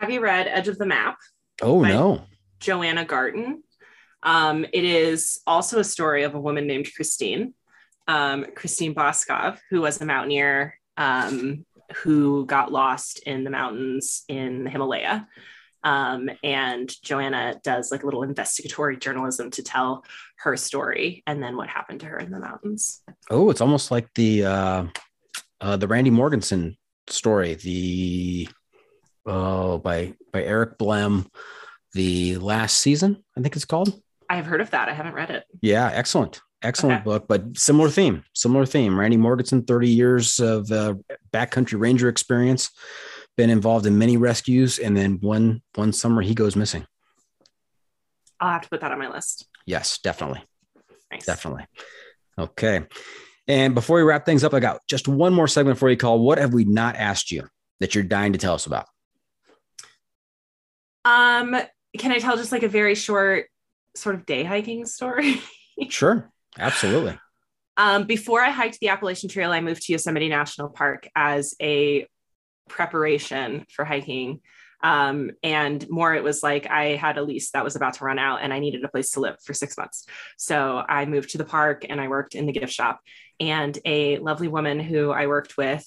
Have 0.00 0.10
you 0.10 0.20
read 0.20 0.48
Edge 0.48 0.68
of 0.68 0.76
the 0.76 0.84
Map? 0.84 1.16
Oh, 1.62 1.82
no. 1.82 2.22
Joanna 2.60 3.04
Garton. 3.04 3.62
Um, 4.22 4.64
it 4.72 4.84
is 4.84 5.40
also 5.46 5.78
a 5.78 5.84
story 5.84 6.22
of 6.22 6.34
a 6.34 6.40
woman 6.40 6.66
named 6.66 6.88
Christine 6.94 7.54
um, 8.06 8.46
Christine 8.54 8.94
Boskoff, 8.94 9.58
who 9.70 9.80
was 9.80 10.00
a 10.00 10.06
mountaineer 10.06 10.78
um, 10.96 11.64
who 11.96 12.46
got 12.46 12.72
lost 12.72 13.20
in 13.20 13.44
the 13.44 13.50
mountains 13.50 14.24
in 14.28 14.64
the 14.64 14.70
Himalaya. 14.70 15.26
Um, 15.82 16.30
and 16.42 16.90
Joanna 17.02 17.60
does 17.62 17.92
like 17.92 18.02
a 18.02 18.06
little 18.06 18.22
investigatory 18.22 18.96
journalism 18.96 19.50
to 19.52 19.62
tell 19.62 20.04
her 20.38 20.56
story 20.56 21.22
and 21.26 21.42
then 21.42 21.56
what 21.56 21.68
happened 21.68 22.00
to 22.00 22.06
her 22.06 22.18
in 22.18 22.30
the 22.30 22.40
mountains. 22.40 23.02
Oh, 23.30 23.50
it's 23.50 23.60
almost 23.60 23.90
like 23.90 24.08
the 24.14 24.46
uh, 24.46 24.84
uh, 25.60 25.76
the 25.76 25.88
Randy 25.88 26.10
Morgenson 26.10 26.76
story, 27.08 27.54
the 27.54 28.48
oh 29.26 29.78
by 29.78 30.14
by 30.32 30.42
Eric 30.42 30.78
Blehm, 30.78 31.26
the 31.92 32.36
last 32.38 32.78
season, 32.78 33.22
I 33.36 33.40
think 33.40 33.56
it's 33.56 33.64
called. 33.64 34.00
I 34.28 34.36
have 34.36 34.46
heard 34.46 34.60
of 34.60 34.70
that. 34.70 34.88
I 34.88 34.94
haven't 34.94 35.14
read 35.14 35.30
it. 35.30 35.44
Yeah, 35.60 35.90
excellent 35.92 36.40
excellent 36.64 36.96
okay. 36.96 37.04
book, 37.04 37.26
but 37.28 37.56
similar 37.56 37.90
theme. 37.90 38.24
Similar 38.32 38.66
theme. 38.66 38.98
Randy 38.98 39.16
Morgenson, 39.16 39.62
30 39.62 39.88
years 39.88 40.40
of 40.40 40.70
uh, 40.72 40.94
backcountry 41.32 41.78
ranger 41.78 42.08
experience, 42.08 42.70
been 43.36 43.50
involved 43.50 43.86
in 43.86 43.98
many 43.98 44.16
rescues, 44.16 44.78
and 44.78 44.96
then 44.96 45.18
one 45.20 45.62
one 45.74 45.92
summer 45.92 46.22
he 46.22 46.34
goes 46.34 46.56
missing. 46.56 46.86
I'll 48.40 48.52
have 48.52 48.62
to 48.62 48.68
put 48.68 48.80
that 48.80 48.90
on 48.90 48.98
my 48.98 49.08
list. 49.08 49.46
Yes, 49.66 49.98
definitely. 49.98 50.42
Nice. 51.10 51.26
Definitely. 51.26 51.66
Okay. 52.38 52.86
And 53.46 53.74
before 53.74 53.98
we 53.98 54.02
wrap 54.02 54.26
things 54.26 54.42
up, 54.42 54.54
I 54.54 54.60
got 54.60 54.80
just 54.88 55.06
one 55.06 55.32
more 55.32 55.46
segment 55.46 55.78
for 55.78 55.88
you 55.88 55.96
Call. 55.96 56.18
What 56.18 56.38
Have 56.38 56.54
We 56.54 56.64
Not 56.64 56.96
Asked 56.96 57.30
You 57.30 57.46
that 57.80 57.94
you're 57.94 58.04
dying 58.04 58.32
to 58.32 58.38
tell 58.38 58.54
us 58.54 58.66
about? 58.66 58.86
Um, 61.04 61.56
can 61.98 62.12
I 62.12 62.18
tell 62.18 62.36
just 62.36 62.52
like 62.52 62.62
a 62.62 62.68
very 62.68 62.94
short 62.94 63.46
sort 63.94 64.14
of 64.14 64.26
day 64.26 64.44
hiking 64.44 64.86
story? 64.86 65.40
sure. 65.88 66.30
Absolutely. 66.58 67.18
Um, 67.76 68.04
before 68.04 68.40
I 68.40 68.50
hiked 68.50 68.78
the 68.80 68.88
Appalachian 68.88 69.28
Trail, 69.28 69.52
I 69.52 69.60
moved 69.60 69.82
to 69.82 69.92
Yosemite 69.92 70.28
National 70.28 70.68
Park 70.68 71.08
as 71.16 71.54
a 71.60 72.06
preparation 72.68 73.66
for 73.70 73.84
hiking. 73.84 74.40
Um, 74.82 75.30
and 75.42 75.88
more, 75.88 76.14
it 76.14 76.22
was 76.22 76.42
like 76.42 76.68
I 76.70 76.96
had 76.96 77.16
a 77.16 77.22
lease 77.22 77.50
that 77.52 77.64
was 77.64 77.74
about 77.74 77.94
to 77.94 78.04
run 78.04 78.18
out 78.18 78.40
and 78.42 78.52
I 78.52 78.58
needed 78.58 78.84
a 78.84 78.88
place 78.88 79.12
to 79.12 79.20
live 79.20 79.36
for 79.42 79.54
six 79.54 79.76
months. 79.76 80.06
So 80.36 80.84
I 80.86 81.06
moved 81.06 81.30
to 81.30 81.38
the 81.38 81.44
park 81.44 81.86
and 81.88 82.00
I 82.00 82.08
worked 82.08 82.34
in 82.34 82.46
the 82.46 82.52
gift 82.52 82.72
shop. 82.72 83.00
And 83.40 83.76
a 83.84 84.18
lovely 84.18 84.46
woman 84.46 84.78
who 84.78 85.10
I 85.10 85.26
worked 85.26 85.56
with 85.56 85.84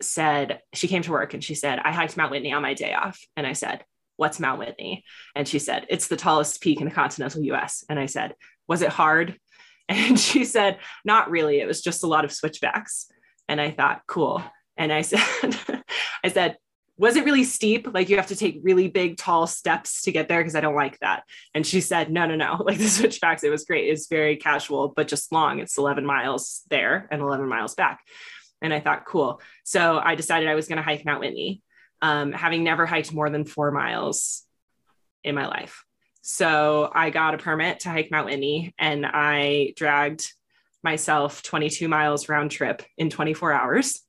said, 0.00 0.60
she 0.72 0.88
came 0.88 1.02
to 1.02 1.12
work 1.12 1.34
and 1.34 1.44
she 1.44 1.54
said, 1.54 1.78
I 1.78 1.92
hiked 1.92 2.16
Mount 2.16 2.30
Whitney 2.30 2.52
on 2.52 2.62
my 2.62 2.74
day 2.74 2.94
off. 2.94 3.20
And 3.36 3.46
I 3.46 3.52
said, 3.52 3.84
What's 4.16 4.40
Mount 4.40 4.58
Whitney? 4.58 5.04
And 5.34 5.46
she 5.46 5.58
said, 5.58 5.86
It's 5.88 6.08
the 6.08 6.16
tallest 6.16 6.60
peak 6.60 6.80
in 6.80 6.88
the 6.88 6.94
continental 6.94 7.42
US. 7.42 7.84
And 7.88 7.98
I 7.98 8.06
said, 8.06 8.34
Was 8.68 8.82
it 8.82 8.90
hard? 8.90 9.36
And 9.88 10.18
she 10.18 10.44
said, 10.44 10.78
Not 11.04 11.30
really. 11.30 11.60
It 11.60 11.66
was 11.66 11.82
just 11.82 12.04
a 12.04 12.06
lot 12.06 12.24
of 12.24 12.32
switchbacks. 12.32 13.08
And 13.48 13.60
I 13.60 13.72
thought, 13.72 14.02
Cool. 14.06 14.42
And 14.76 14.92
I 14.92 15.02
said, 15.02 15.20
I 16.24 16.28
said, 16.28 16.56
was 16.98 17.16
it 17.16 17.24
really 17.24 17.44
steep? 17.44 17.88
Like 17.92 18.08
you 18.08 18.16
have 18.16 18.28
to 18.28 18.36
take 18.36 18.60
really 18.62 18.88
big, 18.88 19.16
tall 19.16 19.46
steps 19.46 20.02
to 20.02 20.12
get 20.12 20.28
there 20.28 20.40
because 20.40 20.54
I 20.54 20.60
don't 20.60 20.76
like 20.76 20.98
that. 21.00 21.24
And 21.54 21.66
she 21.66 21.80
said, 21.80 22.12
no, 22.12 22.26
no, 22.26 22.36
no. 22.36 22.62
Like 22.64 22.78
the 22.78 22.88
switchbacks, 22.88 23.42
it 23.42 23.50
was 23.50 23.64
great. 23.64 23.88
It's 23.88 24.06
very 24.06 24.36
casual, 24.36 24.92
but 24.94 25.08
just 25.08 25.32
long. 25.32 25.58
It's 25.58 25.78
11 25.78 26.06
miles 26.06 26.62
there 26.70 27.08
and 27.10 27.20
11 27.20 27.48
miles 27.48 27.74
back. 27.74 28.00
And 28.60 28.72
I 28.72 28.80
thought, 28.80 29.04
cool. 29.04 29.40
So 29.64 29.98
I 29.98 30.14
decided 30.14 30.48
I 30.48 30.54
was 30.54 30.68
going 30.68 30.76
to 30.76 30.82
hike 30.82 31.04
Mount 31.04 31.20
Whitney, 31.20 31.62
um, 32.02 32.32
having 32.32 32.64
never 32.64 32.84
hiked 32.84 33.12
more 33.12 33.30
than 33.30 33.44
four 33.44 33.70
miles 33.70 34.42
in 35.24 35.34
my 35.34 35.46
life. 35.46 35.84
So 36.20 36.90
I 36.92 37.10
got 37.10 37.34
a 37.34 37.38
permit 37.38 37.80
to 37.80 37.90
hike 37.90 38.10
Mount 38.10 38.26
Whitney 38.26 38.74
and 38.78 39.06
I 39.06 39.72
dragged 39.76 40.30
myself 40.82 41.42
22 41.42 41.88
miles 41.88 42.28
round 42.28 42.50
trip 42.50 42.82
in 42.98 43.08
24 43.08 43.52
hours. 43.52 44.00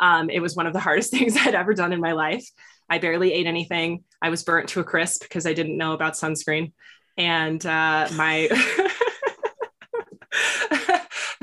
Um, 0.00 0.28
it 0.30 0.40
was 0.40 0.56
one 0.56 0.66
of 0.66 0.72
the 0.72 0.80
hardest 0.86 1.12
things 1.12 1.36
I'd 1.36 1.54
ever 1.54 1.74
done 1.74 1.92
in 1.92 2.00
my 2.00 2.12
life. 2.12 2.46
I 2.90 2.98
barely 2.98 3.32
ate 3.32 3.46
anything. 3.46 4.04
I 4.20 4.28
was 4.28 4.42
burnt 4.42 4.68
to 4.70 4.80
a 4.80 4.84
crisp 4.84 5.22
because 5.22 5.46
I 5.46 5.54
didn't 5.54 5.78
know 5.78 5.92
about 5.92 6.14
sunscreen. 6.14 6.72
And 7.16 7.64
uh, 7.64 8.08
my 8.14 8.48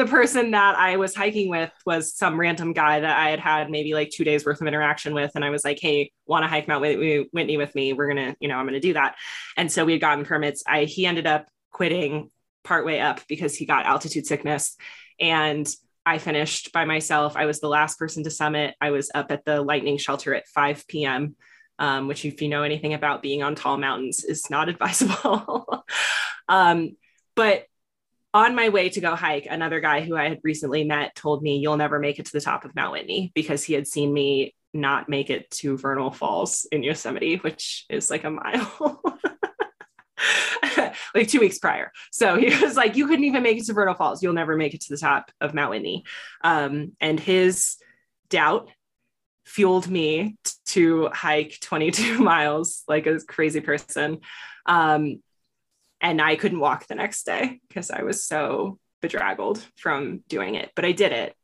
the 0.02 0.08
person 0.08 0.50
that 0.52 0.76
I 0.76 0.98
was 0.98 1.14
hiking 1.14 1.48
with 1.48 1.72
was 1.86 2.16
some 2.18 2.40
random 2.40 2.74
guy 2.74 3.02
that 3.02 3.18
I 3.20 3.30
had 3.30 3.40
had 3.40 3.70
maybe 3.70 3.94
like 3.94 4.10
two 4.10 4.24
days 4.24 4.44
worth 4.44 4.60
of 4.60 4.66
interaction 4.66 5.14
with. 5.14 5.30
And 5.36 5.46
I 5.46 5.52
was 5.52 5.64
like, 5.64 5.78
hey, 5.80 6.12
want 6.26 6.44
to 6.44 6.48
hike 6.48 6.68
Mount 6.68 6.82
Whitney 6.82 7.58
with 7.58 7.76
me? 7.76 7.94
We're 7.94 8.12
going 8.12 8.32
to, 8.32 8.36
you 8.40 8.48
know, 8.48 8.56
I'm 8.56 8.66
going 8.66 8.74
to 8.74 8.80
do 8.80 8.94
that. 8.94 9.16
And 9.58 9.72
so 9.72 9.86
we 9.86 9.92
had 9.92 10.02
gotten 10.02 10.26
permits. 10.26 10.64
I, 10.66 10.86
he 10.86 11.06
ended 11.06 11.28
up 11.28 11.50
quitting 11.72 12.32
partway 12.64 12.98
up 12.98 13.22
because 13.28 13.56
he 13.56 13.68
got 13.68 13.86
altitude 13.86 14.26
sickness. 14.26 14.76
And 15.20 15.68
I 16.04 16.18
finished 16.18 16.72
by 16.72 16.86
myself. 16.86 17.38
I 17.38 17.46
was 17.46 17.60
the 17.60 17.70
last 17.70 18.00
person 18.00 18.24
to 18.24 18.32
summit. 18.32 18.74
I 18.82 18.90
was 18.90 19.12
up 19.14 19.32
at 19.32 19.46
the 19.46 19.62
lightning 19.62 20.00
shelter 20.00 20.34
at 20.34 20.48
5 20.48 20.88
p.m., 20.88 21.36
um, 21.78 22.08
which, 22.08 22.26
if 22.26 22.42
you 22.42 22.50
know 22.50 22.64
anything 22.64 22.96
about 22.96 23.22
being 23.22 23.44
on 23.44 23.54
tall 23.54 23.78
mountains, 23.78 24.24
is 24.24 24.50
not 24.50 24.68
advisable. 24.70 25.86
um, 26.50 26.96
but 27.36 27.66
on 28.34 28.56
my 28.56 28.70
way 28.70 28.90
to 28.90 29.02
go 29.02 29.16
hike, 29.16 29.48
another 29.50 29.80
guy 29.80 30.02
who 30.02 30.16
I 30.16 30.30
had 30.30 30.40
recently 30.44 30.84
met 30.84 31.16
told 31.16 31.44
me, 31.44 31.58
You'll 31.58 31.78
never 31.78 32.00
make 32.00 32.20
it 32.20 32.26
to 32.28 32.32
the 32.32 32.42
top 32.42 32.66
of 32.66 32.76
Mount 32.76 32.94
Whitney 32.94 33.32
because 33.36 33.64
he 33.64 33.74
had 33.74 33.88
seen 33.88 34.14
me 34.14 34.56
not 34.74 35.10
make 35.10 35.30
it 35.30 35.52
to 35.52 35.78
Vernal 35.78 36.12
Falls 36.12 36.66
in 36.72 36.84
Yosemite, 36.84 37.36
which 37.38 37.86
is 37.90 38.10
like 38.10 38.24
a 38.24 38.32
mile. 38.32 39.02
like 41.16 41.28
two 41.28 41.40
weeks 41.40 41.60
prior. 41.60 41.92
So 42.12 42.38
he 42.38 42.56
was 42.64 42.78
like, 42.78 42.96
You 42.96 43.08
couldn't 43.08 43.26
even 43.26 43.44
make 43.44 43.58
it 43.58 43.66
to 43.66 43.74
Vernal 43.74 43.96
Falls. 43.96 44.24
You'll 44.24 44.34
never 44.34 44.56
make 44.56 44.74
it 44.74 44.82
to 44.82 44.94
the 44.94 45.00
top 45.00 45.32
of 45.42 45.54
Mount 45.54 45.72
Whitney. 45.72 46.06
Um, 46.44 46.94
and 47.02 47.20
his 47.20 47.78
doubt 48.30 48.70
fueled 49.46 49.90
me 49.90 50.38
to 50.68 51.10
hike 51.12 51.58
22 51.62 52.20
miles 52.24 52.84
like 52.88 53.08
a 53.08 53.20
crazy 53.20 53.60
person. 53.60 54.20
Um, 54.66 55.22
and 56.02 56.22
I 56.22 56.36
couldn't 56.36 56.60
walk 56.60 56.88
the 56.88 56.96
next 56.96 57.26
day 57.26 57.62
because 57.68 57.92
I 57.92 58.02
was 58.04 58.26
so 58.26 58.80
bedraggled 59.02 59.66
from 59.78 60.24
doing 60.28 60.56
it, 60.56 60.72
but 60.76 60.86
I 60.86 60.92
did 60.92 61.12
it. 61.12 61.36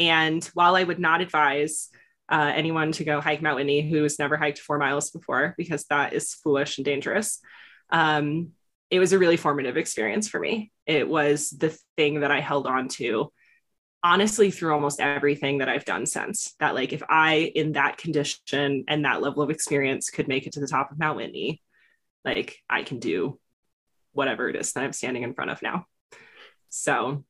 And 0.00 0.44
while 0.54 0.74
I 0.76 0.84
would 0.84 0.98
not 0.98 1.20
advise 1.20 1.88
uh, 2.30 2.52
anyone 2.54 2.92
to 2.92 3.04
go 3.04 3.20
hike 3.20 3.42
Mount 3.42 3.56
Whitney 3.56 3.88
who's 3.88 4.18
never 4.18 4.36
hiked 4.36 4.58
four 4.58 4.78
miles 4.78 5.10
before, 5.10 5.54
because 5.56 5.84
that 5.84 6.12
is 6.12 6.34
foolish 6.34 6.78
and 6.78 6.84
dangerous, 6.84 7.40
um, 7.90 8.50
it 8.90 8.98
was 8.98 9.12
a 9.12 9.18
really 9.18 9.36
formative 9.36 9.76
experience 9.76 10.28
for 10.28 10.40
me. 10.40 10.72
It 10.86 11.08
was 11.08 11.50
the 11.50 11.76
thing 11.96 12.20
that 12.20 12.30
I 12.30 12.40
held 12.40 12.66
on 12.66 12.88
to 12.88 13.30
honestly 14.02 14.50
through 14.50 14.72
almost 14.72 15.00
everything 15.00 15.58
that 15.58 15.68
I've 15.68 15.84
done 15.84 16.06
since. 16.06 16.54
That, 16.60 16.74
like, 16.74 16.92
if 16.92 17.02
I, 17.08 17.52
in 17.54 17.72
that 17.72 17.98
condition 17.98 18.84
and 18.88 19.04
that 19.04 19.20
level 19.20 19.42
of 19.42 19.50
experience, 19.50 20.08
could 20.08 20.28
make 20.28 20.46
it 20.46 20.52
to 20.52 20.60
the 20.60 20.68
top 20.68 20.90
of 20.90 20.98
Mount 20.98 21.16
Whitney, 21.16 21.60
like, 22.24 22.56
I 22.70 22.82
can 22.82 22.98
do 23.00 23.38
whatever 24.18 24.48
it 24.48 24.56
is 24.56 24.72
that 24.72 24.82
I'm 24.82 24.92
standing 24.92 25.22
in 25.22 25.32
front 25.32 25.52
of 25.52 25.62
now. 25.62 25.86
So 26.68 27.24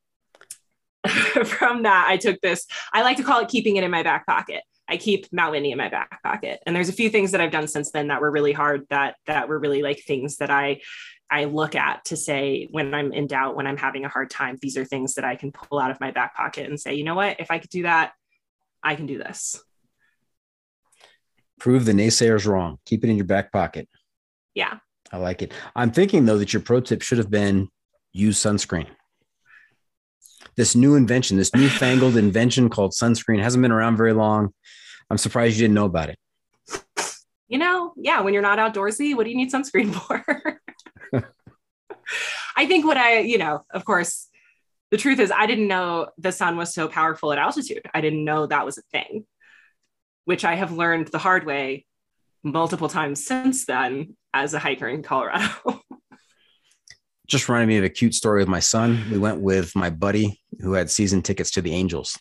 from 1.45 1.83
that, 1.85 2.07
I 2.09 2.17
took 2.17 2.41
this, 2.41 2.67
I 2.93 3.03
like 3.03 3.19
to 3.19 3.23
call 3.23 3.41
it 3.41 3.49
keeping 3.49 3.77
it 3.77 3.85
in 3.85 3.91
my 3.91 4.03
back 4.03 4.27
pocket. 4.27 4.63
I 4.89 4.97
keep 4.97 5.27
Mount 5.31 5.53
Whitney 5.53 5.71
in 5.71 5.79
my 5.79 5.91
back 5.91 6.23
pocket. 6.23 6.61
And 6.65 6.75
there's 6.75 6.89
a 6.89 6.95
few 6.95 7.11
things 7.11 7.33
that 7.33 7.43
I've 7.43 7.53
done 7.53 7.69
since 7.69 7.93
then 7.93 8.09
that 8.09 8.23
were 8.23 8.31
really 8.31 8.55
hard 8.55 8.87
that 8.89 9.17
that 9.27 9.49
were 9.49 9.59
really 9.59 9.83
like 9.83 10.03
things 10.03 10.39
that 10.39 10.51
I 10.51 10.81
I 11.31 11.45
look 11.45 11.75
at 11.75 12.07
to 12.07 12.17
say 12.17 12.69
when 12.71 12.95
I'm 12.95 13.13
in 13.13 13.27
doubt, 13.27 13.55
when 13.55 13.67
I'm 13.67 13.77
having 13.77 14.07
a 14.07 14.09
hard 14.09 14.31
time, 14.31 14.57
these 14.63 14.79
are 14.79 14.87
things 14.87 15.15
that 15.17 15.27
I 15.27 15.37
can 15.37 15.53
pull 15.53 15.79
out 15.79 15.91
of 15.91 16.01
my 16.01 16.11
back 16.11 16.35
pocket 16.35 16.71
and 16.71 16.81
say, 16.81 16.95
you 16.95 17.05
know 17.05 17.15
what, 17.15 17.39
if 17.39 17.51
I 17.51 17.59
could 17.59 17.69
do 17.69 17.83
that, 17.83 18.13
I 18.83 18.95
can 18.95 19.05
do 19.05 19.19
this. 19.19 19.63
Prove 21.61 21.85
the 21.85 21.93
naysayers 21.93 22.47
wrong. 22.47 22.79
Keep 22.87 23.05
it 23.05 23.11
in 23.11 23.17
your 23.17 23.27
back 23.27 23.53
pocket. 23.53 23.91
Yeah. 24.55 24.79
I 25.13 25.17
like 25.17 25.43
it. 25.43 25.53
I'm 25.75 25.91
thinking 25.91 26.27
though 26.27 26.39
that 26.39 26.53
your 26.53 26.63
pro 26.63 26.81
tip 26.81 27.03
should 27.03 27.19
have 27.19 27.31
been 27.31 27.69
use 28.13 28.39
sunscreen. 28.39 28.87
this 30.57 30.75
new 30.75 30.95
invention, 30.97 31.37
this 31.37 31.55
newfangled 31.55 32.17
invention 32.27 32.69
called 32.69 32.93
sunscreen 32.93 33.43
hasn't 33.43 33.63
been 33.63 33.73
around 33.73 33.97
very 33.97 34.13
long. 34.13 34.53
I'm 35.11 35.19
surprised 35.19 35.57
you 35.57 35.65
didn't 35.65 35.75
know 35.75 35.87
about 35.87 36.11
it. 36.11 36.19
You 37.49 37.59
know, 37.59 37.95
yeah, 37.97 38.21
when 38.21 38.35
you're 38.35 38.43
not 38.43 38.59
outdoorsy, 38.59 39.17
what 39.17 39.25
do 39.25 39.31
you 39.31 39.37
need 39.37 39.51
sunscreen 39.51 39.95
for? 39.95 40.61
I 42.57 42.67
think 42.67 42.85
what 42.85 42.97
I, 42.97 43.21
you 43.21 43.39
know, 43.39 43.65
of 43.73 43.85
course, 43.85 44.29
the 44.91 44.97
truth 44.97 45.21
is 45.21 45.31
I 45.31 45.47
didn't 45.47 45.69
know 45.69 46.09
the 46.19 46.33
sun 46.33 46.57
was 46.57 46.75
so 46.75 46.89
powerful 46.89 47.33
at 47.33 47.39
altitude. 47.39 47.83
I 47.95 48.01
didn't 48.01 48.25
know 48.25 48.47
that 48.47 48.67
was 48.67 48.79
a 48.79 48.83
thing, 48.91 49.27
which 50.25 50.45
I 50.45 50.57
have 50.57 50.73
learned 50.73 51.09
the 51.09 51.19
hard 51.19 51.47
way 51.47 51.87
multiple 52.43 52.89
times 52.89 53.25
since 53.25 53.67
then 53.67 54.17
as 54.33 54.55
a 54.55 54.59
hiker 54.59 54.89
in 54.89 55.03
Colorado. 55.03 55.51
Just 57.27 57.49
reminded 57.49 57.69
me 57.69 57.79
of 57.79 57.85
a 57.85 57.91
cute 57.91 58.15
story 58.15 58.41
with 58.41 58.49
my 58.49 58.61
son. 58.61 59.05
We 59.11 59.19
went 59.19 59.41
with 59.41 59.77
my 59.77 59.91
buddy 59.91 60.41
who 60.61 60.73
had 60.73 60.91
season 60.91 61.21
tickets 61.21 61.51
to 61.53 61.63
the 61.63 61.73
Angels. 61.73 62.19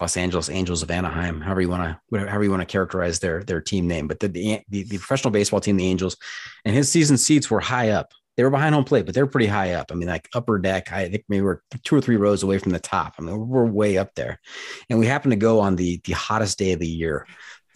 Los 0.00 0.16
Angeles 0.16 0.48
Angels 0.48 0.82
of 0.82 0.90
Anaheim, 0.90 1.40
however 1.40 1.60
you 1.60 1.68
want 1.68 1.98
to, 2.12 2.18
however 2.18 2.44
you 2.44 2.50
want 2.50 2.60
to 2.60 2.66
characterize 2.66 3.18
their 3.18 3.42
their 3.42 3.60
team 3.60 3.88
name, 3.88 4.06
but 4.06 4.20
the, 4.20 4.28
the 4.28 4.62
the 4.84 4.98
professional 4.98 5.32
baseball 5.32 5.60
team, 5.60 5.76
the 5.76 5.86
Angels, 5.86 6.16
and 6.64 6.76
his 6.76 6.90
season 6.90 7.18
seats 7.18 7.50
were 7.50 7.60
high 7.60 7.90
up. 7.90 8.12
They 8.36 8.44
were 8.44 8.50
behind 8.50 8.72
home 8.72 8.84
plate, 8.84 9.04
but 9.04 9.16
they're 9.16 9.26
pretty 9.26 9.48
high 9.48 9.72
up. 9.72 9.90
I 9.90 9.96
mean, 9.96 10.08
like 10.08 10.28
upper 10.32 10.60
deck. 10.60 10.92
I 10.92 11.08
think 11.08 11.24
maybe 11.28 11.42
we're 11.42 11.58
two 11.82 11.96
or 11.96 12.00
three 12.00 12.16
rows 12.16 12.44
away 12.44 12.58
from 12.58 12.70
the 12.70 12.78
top. 12.78 13.14
I 13.18 13.22
mean, 13.22 13.48
we're 13.48 13.66
way 13.66 13.98
up 13.98 14.14
there, 14.14 14.38
and 14.88 15.00
we 15.00 15.06
happened 15.06 15.32
to 15.32 15.36
go 15.36 15.58
on 15.58 15.74
the 15.74 16.00
the 16.04 16.12
hottest 16.12 16.56
day 16.56 16.70
of 16.70 16.78
the 16.78 16.86
year. 16.86 17.26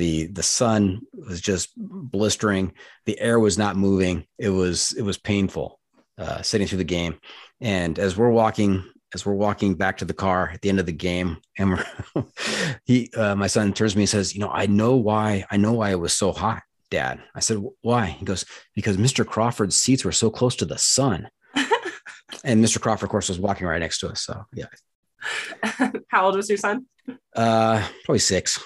The 0.03 0.27
The 0.27 0.43
sun 0.43 1.03
was 1.13 1.41
just 1.41 1.71
blistering. 1.77 2.73
The 3.07 3.19
air 3.21 3.39
was 3.39 3.57
not 3.57 3.77
moving. 3.77 4.27
It 4.39 4.51
was 4.51 4.93
it 4.99 5.03
was 5.03 5.17
painful 5.17 5.79
uh, 6.19 6.43
sitting 6.43 6.67
through 6.67 6.79
the 6.79 6.85
game. 6.99 7.19
And 7.61 7.99
as 7.99 8.17
we're 8.17 8.31
walking 8.31 8.85
as 9.15 9.27
we're 9.27 9.35
walking 9.35 9.75
back 9.75 9.99
to 9.99 10.07
the 10.07 10.15
car 10.15 10.51
at 10.53 10.63
the 10.63 10.71
end 10.71 10.81
of 10.81 10.87
the 10.87 10.93
game, 10.93 11.37
and 11.59 11.73
we're, 11.73 12.25
he, 12.85 13.11
uh, 13.15 13.35
my 13.35 13.47
son 13.47 13.73
turns 13.73 13.93
to 13.93 13.99
me 13.99 14.05
and 14.05 14.09
says, 14.09 14.35
"You 14.35 14.41
know, 14.41 14.51
I 14.51 14.67
know 14.67 14.97
why. 14.97 15.45
I 15.51 15.57
know 15.57 15.75
why 15.75 15.91
it 15.91 16.01
was 16.01 16.15
so 16.15 16.33
hot, 16.33 16.63
Dad." 16.91 17.21
I 17.35 17.41
said, 17.41 17.59
"Why?" 17.83 18.07
He 18.07 18.25
goes, 18.25 18.45
"Because 18.75 18.97
Mr. 18.97 19.27
Crawford's 19.27 19.77
seats 19.77 20.05
were 20.05 20.13
so 20.13 20.31
close 20.31 20.57
to 20.57 20.65
the 20.65 20.79
sun." 20.79 21.29
and 22.45 22.65
Mr. 22.65 22.81
Crawford, 22.81 23.05
of 23.05 23.11
course, 23.11 23.29
was 23.29 23.39
walking 23.39 23.67
right 23.67 23.81
next 23.81 24.01
to 24.01 24.09
us. 24.09 24.23
So 24.23 24.45
yeah. 24.55 24.67
How 26.09 26.27
old 26.27 26.37
was 26.37 26.49
your 26.49 26.59
son? 26.59 26.87
Uh, 27.37 27.87
probably 28.05 28.19
six. 28.19 28.59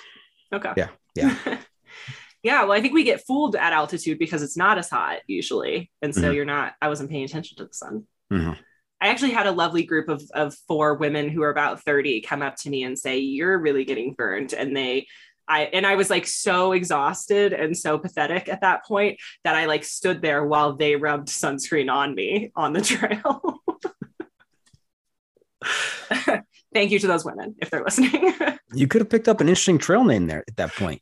Okay. 0.52 0.72
Yeah. 0.76 0.88
Yeah. 1.16 1.36
yeah. 2.42 2.62
Well, 2.62 2.72
I 2.72 2.80
think 2.80 2.94
we 2.94 3.04
get 3.04 3.24
fooled 3.26 3.56
at 3.56 3.72
altitude 3.72 4.18
because 4.18 4.42
it's 4.42 4.56
not 4.56 4.78
as 4.78 4.90
hot 4.90 5.18
usually, 5.26 5.90
and 6.02 6.14
so 6.14 6.22
Mhm. 6.30 6.34
you're 6.34 6.44
not. 6.44 6.74
I 6.80 6.88
wasn't 6.88 7.10
paying 7.10 7.24
attention 7.24 7.56
to 7.58 7.64
the 7.66 7.72
sun. 7.74 8.04
Mhm. 8.32 8.56
I 9.00 9.08
actually 9.08 9.32
had 9.32 9.46
a 9.46 9.52
lovely 9.52 9.82
group 9.84 10.08
of, 10.08 10.22
of 10.32 10.54
four 10.66 10.94
women 10.94 11.28
who 11.28 11.42
are 11.42 11.50
about 11.50 11.82
30 11.82 12.22
come 12.22 12.40
up 12.40 12.56
to 12.56 12.70
me 12.70 12.82
and 12.84 12.98
say, 12.98 13.18
You're 13.18 13.58
really 13.58 13.84
getting 13.84 14.14
burned. 14.14 14.54
And 14.54 14.74
they, 14.74 15.06
I, 15.46 15.64
and 15.64 15.86
I 15.86 15.96
was 15.96 16.08
like 16.10 16.26
so 16.26 16.72
exhausted 16.72 17.52
and 17.52 17.76
so 17.76 17.98
pathetic 17.98 18.48
at 18.48 18.62
that 18.62 18.84
point 18.86 19.18
that 19.44 19.54
I 19.54 19.66
like 19.66 19.84
stood 19.84 20.22
there 20.22 20.44
while 20.46 20.76
they 20.76 20.96
rubbed 20.96 21.28
sunscreen 21.28 21.92
on 21.92 22.14
me 22.14 22.50
on 22.56 22.72
the 22.72 22.80
trail. 22.94 23.60
Thank 26.74 26.90
you 26.90 26.98
to 26.98 27.06
those 27.06 27.24
women 27.24 27.54
if 27.58 27.70
they're 27.70 27.84
listening. 27.84 28.34
You 28.74 28.88
could 28.88 29.00
have 29.00 29.08
picked 29.08 29.28
up 29.28 29.40
an 29.40 29.48
interesting 29.48 29.78
trail 29.78 30.04
name 30.04 30.26
there 30.26 30.44
at 30.46 30.56
that 30.56 30.74
point. 30.74 31.00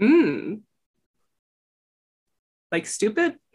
mm. 0.00 0.60
Like 2.70 2.86
stupid. 2.86 3.36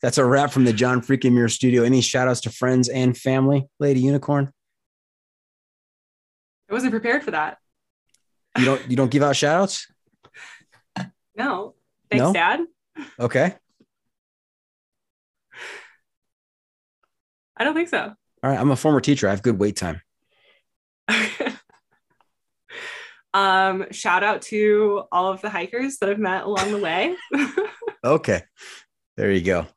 That's 0.00 0.18
a 0.18 0.24
wrap 0.24 0.50
from 0.50 0.64
the 0.64 0.72
John 0.72 1.00
Freaking 1.00 1.32
Mirror 1.34 1.50
studio. 1.50 1.84
Any 1.84 2.00
shout 2.00 2.26
outs 2.26 2.40
to 2.40 2.50
friends 2.50 2.88
and 2.88 3.16
family, 3.16 3.68
Lady 3.78 4.00
Unicorn? 4.00 4.52
I 6.68 6.72
wasn't 6.72 6.90
prepared 6.90 7.22
for 7.22 7.30
that. 7.30 7.58
You 8.58 8.64
don't 8.64 8.90
you 8.90 8.96
don't 8.96 9.10
give 9.10 9.22
out 9.22 9.36
shout 9.36 9.60
outs? 9.62 9.86
No. 11.36 11.74
Thanks, 12.10 12.24
No? 12.24 12.32
Dad. 12.32 12.60
Okay. 13.20 13.54
I 17.62 17.64
don't 17.64 17.74
think 17.74 17.90
so. 17.90 18.12
All 18.42 18.50
right. 18.50 18.58
I'm 18.58 18.72
a 18.72 18.76
former 18.76 19.00
teacher. 19.00 19.28
I 19.28 19.30
have 19.30 19.40
good 19.40 19.56
wait 19.56 19.76
time. 19.76 20.02
um, 23.32 23.86
shout 23.92 24.24
out 24.24 24.42
to 24.42 25.04
all 25.12 25.30
of 25.30 25.40
the 25.42 25.48
hikers 25.48 25.98
that 25.98 26.10
I've 26.10 26.18
met 26.18 26.42
along 26.42 26.72
the 26.72 26.78
way. 26.78 27.14
Okay. 28.04 28.42
There 29.16 29.30
you 29.30 29.42
go. 29.42 29.68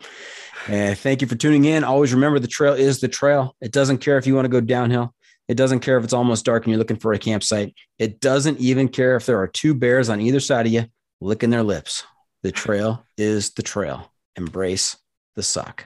And 0.68 0.98
thank 0.98 1.22
you 1.22 1.28
for 1.28 1.36
tuning 1.36 1.66
in. 1.66 1.84
Always 1.84 2.12
remember 2.12 2.40
the 2.40 2.48
trail 2.48 2.74
is 2.74 3.00
the 3.00 3.08
trail. 3.08 3.56
It 3.62 3.72
doesn't 3.72 4.00
care 4.00 4.18
if 4.18 4.26
you 4.26 4.34
want 4.34 4.46
to 4.46 4.50
go 4.50 4.62
downhill. 4.62 5.14
It 5.48 5.58
doesn't 5.58 5.82
care 5.82 6.00
if 6.00 6.04
it's 6.04 6.12
almost 6.12 6.44
dark 6.44 6.64
and 6.64 6.72
you're 6.72 6.80
looking 6.80 6.98
for 6.98 7.14
a 7.14 7.20
campsite. 7.20 7.76
It 8.00 8.20
doesn't 8.20 8.58
even 8.58 8.88
care 8.88 9.16
if 9.16 9.28
there 9.28 9.40
are 9.40 9.48
two 9.48 9.76
bears 9.76 10.10
on 10.10 10.22
either 10.22 10.40
side 10.40 10.66
of 10.66 10.72
you 10.72 10.86
licking 11.22 11.52
their 11.52 11.62
lips. 11.62 12.04
The 12.42 12.52
trail 12.52 13.06
is 13.16 13.52
the 13.52 13.62
trail. 13.62 14.12
Embrace 14.36 14.98
the 15.36 15.44
suck. 15.44 15.86